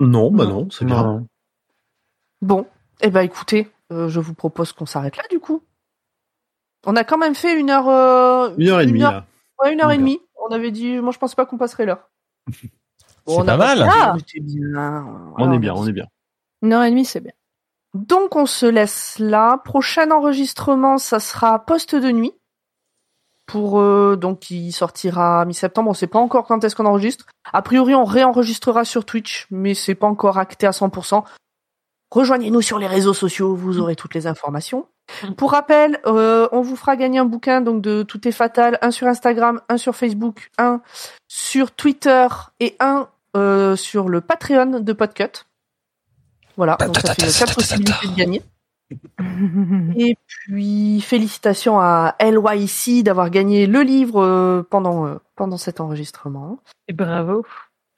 Non, 0.00 0.30
bah 0.30 0.44
Non. 0.44 0.64
non, 0.64 0.70
c'est 0.70 0.84
bien. 0.84 1.02
Non. 1.02 1.26
Bon, 2.42 2.66
eh 3.00 3.10
ben 3.10 3.22
écoutez, 3.22 3.68
euh, 3.92 4.08
je 4.08 4.20
vous 4.20 4.34
propose 4.34 4.72
qu'on 4.72 4.86
s'arrête 4.86 5.16
là 5.16 5.24
du 5.30 5.40
coup. 5.40 5.62
On 6.84 6.94
a 6.96 7.02
quand 7.04 7.18
même 7.18 7.34
fait 7.34 7.58
une 7.58 7.70
heure, 7.70 7.88
euh, 7.88 8.54
Une 8.58 8.68
heure 8.68 8.80
et 8.80 8.86
demie 8.86 9.02
heure, 9.02 9.10
là. 9.12 9.26
ouais, 9.62 9.72
une 9.72 9.80
heure 9.80 9.90
et 9.90 9.98
demie. 9.98 10.20
On 10.48 10.52
avait 10.54 10.70
dit, 10.70 10.98
moi 11.00 11.12
je 11.12 11.18
pensais 11.18 11.34
pas 11.34 11.46
qu'on 11.46 11.56
passerait 11.58 11.86
l'heure. 11.86 12.08
C'est 12.52 12.70
on 13.26 13.44
pas 13.44 13.54
a 13.54 13.56
mal. 13.56 13.88
Ah. 13.90 14.12
on 14.14 14.18
était 14.18 14.38
bien. 14.40 15.04
On 15.04 15.34
Voilà, 15.38 15.54
est 15.54 15.58
bien, 15.58 15.74
on 15.74 15.86
est 15.86 15.92
bien. 15.92 16.06
Une 16.62 16.72
heure 16.72 16.84
et 16.84 16.90
demie, 16.90 17.04
c'est 17.04 17.20
bien. 17.20 17.32
Donc 17.94 18.36
on 18.36 18.46
se 18.46 18.66
laisse 18.66 19.18
là. 19.18 19.58
Prochain 19.64 20.10
enregistrement, 20.10 20.98
ça 20.98 21.20
sera 21.20 21.64
poste 21.64 21.94
de 21.94 22.10
nuit. 22.10 22.34
Pour 23.46 23.80
euh, 23.80 24.16
donc 24.16 24.50
il 24.50 24.72
sortira 24.72 25.44
mi-septembre. 25.44 25.90
On 25.90 25.94
sait 25.94 26.06
pas 26.06 26.18
encore 26.18 26.46
quand 26.46 26.62
est-ce 26.64 26.74
qu'on 26.76 26.86
enregistre. 26.86 27.26
A 27.52 27.62
priori, 27.62 27.94
on 27.94 28.04
réenregistrera 28.04 28.84
sur 28.84 29.04
Twitch, 29.04 29.46
mais 29.50 29.74
c'est 29.74 29.94
pas 29.94 30.06
encore 30.06 30.38
acté 30.38 30.66
à 30.66 30.72
100%. 30.72 31.24
Rejoignez-nous 32.10 32.62
sur 32.62 32.78
les 32.78 32.86
réseaux 32.86 33.14
sociaux, 33.14 33.54
vous 33.54 33.78
aurez 33.78 33.96
toutes 33.96 34.14
les 34.14 34.26
informations. 34.26 34.86
Pour 35.36 35.52
rappel, 35.52 36.00
euh, 36.06 36.48
on 36.52 36.62
vous 36.62 36.76
fera 36.76 36.96
gagner 36.96 37.18
un 37.18 37.24
bouquin 37.24 37.60
donc 37.60 37.82
de 37.82 38.02
Tout 38.02 38.26
est 38.26 38.32
fatal, 38.32 38.78
un 38.82 38.90
sur 38.90 39.06
Instagram, 39.06 39.60
un 39.68 39.76
sur 39.76 39.94
Facebook, 39.94 40.50
un 40.58 40.80
sur 41.28 41.72
Twitter 41.72 42.26
et 42.60 42.76
un 42.80 43.08
euh, 43.36 43.76
sur 43.76 44.08
le 44.08 44.20
Patreon 44.20 44.80
de 44.80 44.92
Podcut. 44.92 45.46
Voilà, 46.56 46.76
donc 46.76 46.96
ça 46.98 47.14
fait 47.14 47.38
quatre 47.38 47.54
possibilités 47.54 48.08
de 48.08 48.14
gagner. 48.14 48.42
Et 49.96 50.16
puis 50.26 51.00
félicitations 51.00 51.80
à 51.80 52.14
LYC 52.20 53.02
d'avoir 53.02 53.30
gagné 53.30 53.66
le 53.66 53.82
livre 53.82 54.22
euh, 54.22 54.62
pendant 54.68 55.06
euh, 55.06 55.14
pendant 55.34 55.56
cet 55.56 55.80
enregistrement. 55.80 56.58
Et 56.88 56.92
bravo. 56.92 57.44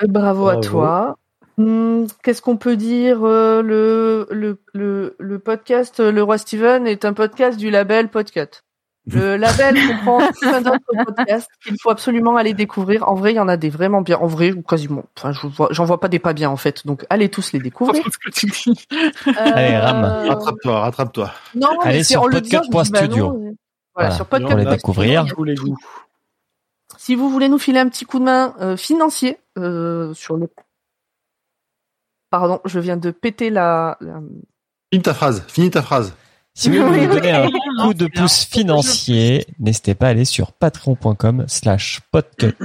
Euh, 0.03 0.07
Bravo, 0.07 0.49
à 0.49 0.57
toi. 0.59 1.17
Hum, 1.59 2.07
Qu'est-ce 2.23 2.41
qu'on 2.41 2.57
peut 2.57 2.77
dire 2.77 3.21
le, 3.23 4.27
le 4.31 4.59
le 4.73 5.17
le 5.19 5.39
podcast 5.39 6.01
Le 6.01 6.23
Roi 6.23 6.39
Steven 6.39 6.87
est 6.87 7.05
un 7.05 7.13
podcast 7.13 7.59
du 7.59 7.71
label 7.71 8.09
Podcut. 8.09 8.63
Le 9.13 9.37
label 9.39 9.75
comprend 9.89 10.19
plein 10.41 10.61
d'autres 10.61 11.05
podcasts 11.05 11.51
qu'il 11.63 11.77
faut 11.81 11.91
absolument 11.91 12.37
aller 12.37 12.55
découvrir. 12.55 13.09
En 13.09 13.15
vrai, 13.15 13.33
il 13.33 13.37
y 13.37 13.41
en 13.41 13.49
a 13.49 13.57
des 13.57 13.71
vraiment 13.71 14.03
bien. 14.03 14.19
En 14.19 14.27
vrai, 14.27 14.53
ou 14.53 14.63
quasiment. 14.63 15.05
Enfin, 15.17 15.33
je 15.33 15.47
vois, 15.47 15.69
j'en 15.71 15.85
vois 15.85 16.01
pas 16.01 16.09
des 16.09 16.19
pas 16.19 16.33
bien 16.33 16.51
en 16.51 16.57
fait. 16.57 16.87
Donc, 16.87 17.05
allez 17.11 17.29
tous 17.29 17.53
les 17.53 17.59
découvrir. 17.59 18.03
ce 18.13 18.19
que 18.19 18.31
tu 18.31 18.47
dis. 18.47 18.87
Allez, 19.37 19.77
rame. 19.77 20.05
Euh, 20.05 20.29
Rattrape-toi, 20.29 20.81
rattrape-toi. 20.81 21.33
Non, 21.55 21.69
mais 21.83 21.91
Allez 21.91 21.99
c'est 22.05 22.15
sur 22.15 22.29
dis, 22.29 22.51
bah 22.51 22.61
euh, 23.03 23.07
Voilà, 23.09 23.53
Voilà, 23.95 24.11
sur 24.11 24.27
pour 24.27 24.39
les 24.39 24.45
podcast. 24.47 24.71
découvrir. 24.71 25.27
Tous 25.27 25.45
les 25.45 25.55
goûts. 25.55 25.77
Si 26.97 27.15
vous 27.15 27.31
voulez 27.31 27.49
nous 27.49 27.59
filer 27.59 27.79
un 27.81 27.89
petit 27.89 28.05
coup 28.05 28.19
de 28.19 28.25
main 28.25 28.55
euh, 28.61 28.77
financier 28.77 29.39
euh, 29.57 30.13
sur 30.15 30.37
le. 30.37 30.49
Pardon, 32.31 32.61
je 32.65 32.79
viens 32.79 32.97
de 32.97 33.11
péter 33.11 33.51
la. 33.51 33.97
la- 34.01 34.21
Finis 34.93 35.03
ta 35.03 35.15
phrase, 35.15 35.45
finis 35.49 35.71
ta 35.71 35.83
phrase. 35.83 36.15
Si 36.59 36.71
vous 36.71 36.85
voulez 36.89 37.07
donner 37.07 37.31
un 37.31 37.49
coup 37.83 37.95
de 37.95 38.07
pouce 38.09 38.45
financier, 38.45 39.47
n'hésitez 39.61 39.95
pas 39.95 40.07
à 40.07 40.11
aller 40.11 40.25
sur 40.25 40.51
patreon.com 40.51 41.45
slash 41.47 42.01
podcut. 42.11 42.57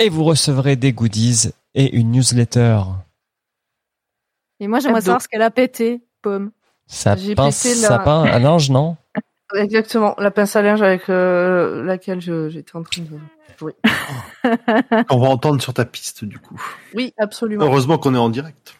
Et 0.00 0.08
vous 0.08 0.24
recevrez 0.24 0.74
des 0.74 0.92
goodies 0.92 1.50
et 1.74 1.94
une 1.96 2.10
newsletter. 2.10 2.80
Et 4.58 4.66
moi, 4.66 4.80
j'aimerais 4.80 5.02
savoir 5.02 5.22
ce 5.22 5.28
qu'elle 5.28 5.42
a 5.42 5.52
pété, 5.52 6.02
Pomme. 6.20 6.50
J'ai 6.88 7.36
Sapin, 7.36 7.50
pété 7.52 7.74
la- 7.80 8.38
linge, 8.40 8.70
non 8.70 8.96
Exactement, 9.54 10.16
la 10.18 10.32
pince 10.32 10.56
à 10.56 10.62
linge 10.62 10.82
avec 10.82 11.08
euh, 11.10 11.84
laquelle 11.84 12.20
je- 12.20 12.48
j'étais 12.48 12.74
en 12.74 12.82
train 12.82 13.02
de 13.02 13.08
jouer. 13.56 13.74
On 15.10 15.18
va 15.20 15.28
entendre 15.28 15.62
sur 15.62 15.72
ta 15.74 15.84
piste 15.84 16.24
du 16.24 16.40
coup. 16.40 16.60
Oui, 16.92 17.14
absolument. 17.18 17.64
Heureusement 17.64 17.98
qu'on 17.98 18.16
est 18.16 18.18
en 18.18 18.30
direct. 18.30 18.74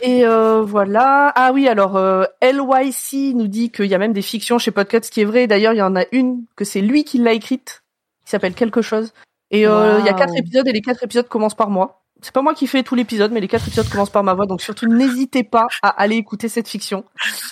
Et 0.00 0.26
euh, 0.26 0.62
voilà. 0.62 1.32
Ah 1.34 1.52
oui, 1.52 1.68
alors 1.68 1.96
euh, 1.96 2.24
LYC 2.42 3.34
nous 3.34 3.48
dit 3.48 3.70
qu'il 3.70 3.86
y 3.86 3.94
a 3.94 3.98
même 3.98 4.12
des 4.12 4.22
fictions 4.22 4.58
chez 4.58 4.70
Podcast, 4.70 5.06
ce 5.06 5.10
qui 5.10 5.20
est 5.20 5.24
vrai. 5.24 5.46
D'ailleurs, 5.46 5.72
il 5.72 5.78
y 5.78 5.82
en 5.82 5.96
a 5.96 6.04
une 6.12 6.44
que 6.56 6.64
c'est 6.64 6.80
lui 6.80 7.04
qui 7.04 7.18
l'a 7.18 7.32
écrite, 7.32 7.82
qui 8.24 8.30
s'appelle 8.30 8.54
quelque 8.54 8.82
chose. 8.82 9.12
Et 9.50 9.66
euh, 9.66 9.98
il 9.98 10.06
y 10.06 10.08
a 10.08 10.14
quatre 10.14 10.36
épisodes 10.36 10.66
et 10.68 10.72
les 10.72 10.80
quatre 10.80 11.02
épisodes 11.02 11.28
commencent 11.28 11.56
par 11.56 11.70
moi. 11.70 12.04
C'est 12.22 12.34
pas 12.34 12.42
moi 12.42 12.54
qui 12.54 12.66
fais 12.66 12.82
tout 12.82 12.94
l'épisode, 12.94 13.32
mais 13.32 13.40
les 13.40 13.48
quatre 13.48 13.66
épisodes 13.66 13.88
commencent 13.88 14.10
par 14.10 14.24
ma 14.24 14.34
voix. 14.34 14.46
Donc 14.46 14.60
surtout, 14.60 14.86
n'hésitez 14.86 15.42
pas 15.42 15.66
à 15.82 15.88
aller 15.88 16.16
écouter 16.16 16.48
cette 16.48 16.68
fiction. 16.68 17.04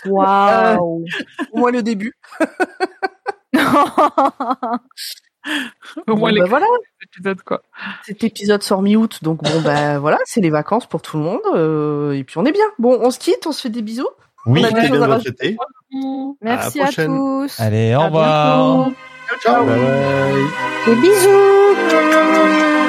Waouh. 0.05 1.05
Au 1.53 1.59
moins 1.59 1.73
le 1.73 1.83
début. 1.83 2.13
Au 6.07 6.17
moins 6.17 6.31
Bon, 6.31 6.35
les 6.35 6.41
bah, 6.41 6.47
voilà. 6.49 6.67
quoi. 7.45 7.63
Cet 8.05 8.25
épisode 8.25 8.63
sort 8.63 8.83
mi-août, 8.83 9.19
donc 9.23 9.43
bon 9.43 9.61
ben 9.63 9.99
voilà, 10.01 10.19
c'est 10.25 10.41
les 10.41 10.51
vacances 10.51 10.87
pour 10.87 11.03
tout 11.03 11.17
le 11.17 11.23
monde. 11.25 11.41
euh, 11.55 12.13
et 12.13 12.25
puis 12.25 12.39
on 12.39 12.45
est 12.45 12.53
bien. 12.53 12.67
Bon, 12.79 12.99
on 13.03 13.11
se 13.11 13.19
quitte, 13.19 13.47
on 13.47 13.53
se 13.53 13.63
fait 13.63 13.71
des 13.71 13.83
bisous. 13.83 14.09
Oui. 14.47 14.63
On 14.65 14.65
a 14.65 14.81
des 14.81 14.89
de 14.89 14.97
à. 14.97 15.57
Merci 16.43 16.81
À 16.81 16.89
tous. 16.93 17.61
Allez, 17.61 17.95
au 17.95 18.01
revoir. 18.03 18.89
Ciao, 19.43 19.55
ciao. 19.55 19.67
Bye 19.67 19.79
bye. 19.79 20.47
Des 20.87 20.95
bisous. 21.01 22.88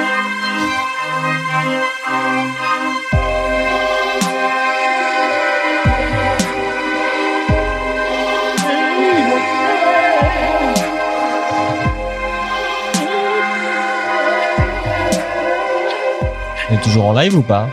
Toujours 16.82 17.04
en 17.06 17.12
live 17.12 17.36
ou 17.36 17.42
pas 17.42 17.68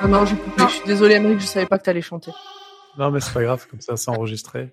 Ah 0.00 0.06
non, 0.06 0.24
j'ai 0.24 0.36
coupé. 0.36 0.62
Je 0.62 0.74
suis 0.74 0.86
désolée, 0.86 1.16
Amérique, 1.16 1.40
je 1.40 1.46
savais 1.46 1.66
pas 1.66 1.78
que 1.78 1.82
t'allais 1.84 2.02
chanter. 2.02 2.30
Non, 2.98 3.10
mais 3.10 3.20
c'est 3.20 3.32
pas 3.32 3.42
grave, 3.42 3.66
comme 3.70 3.80
ça, 3.80 3.96
c'est 3.96 4.10
enregistré. 4.10 4.72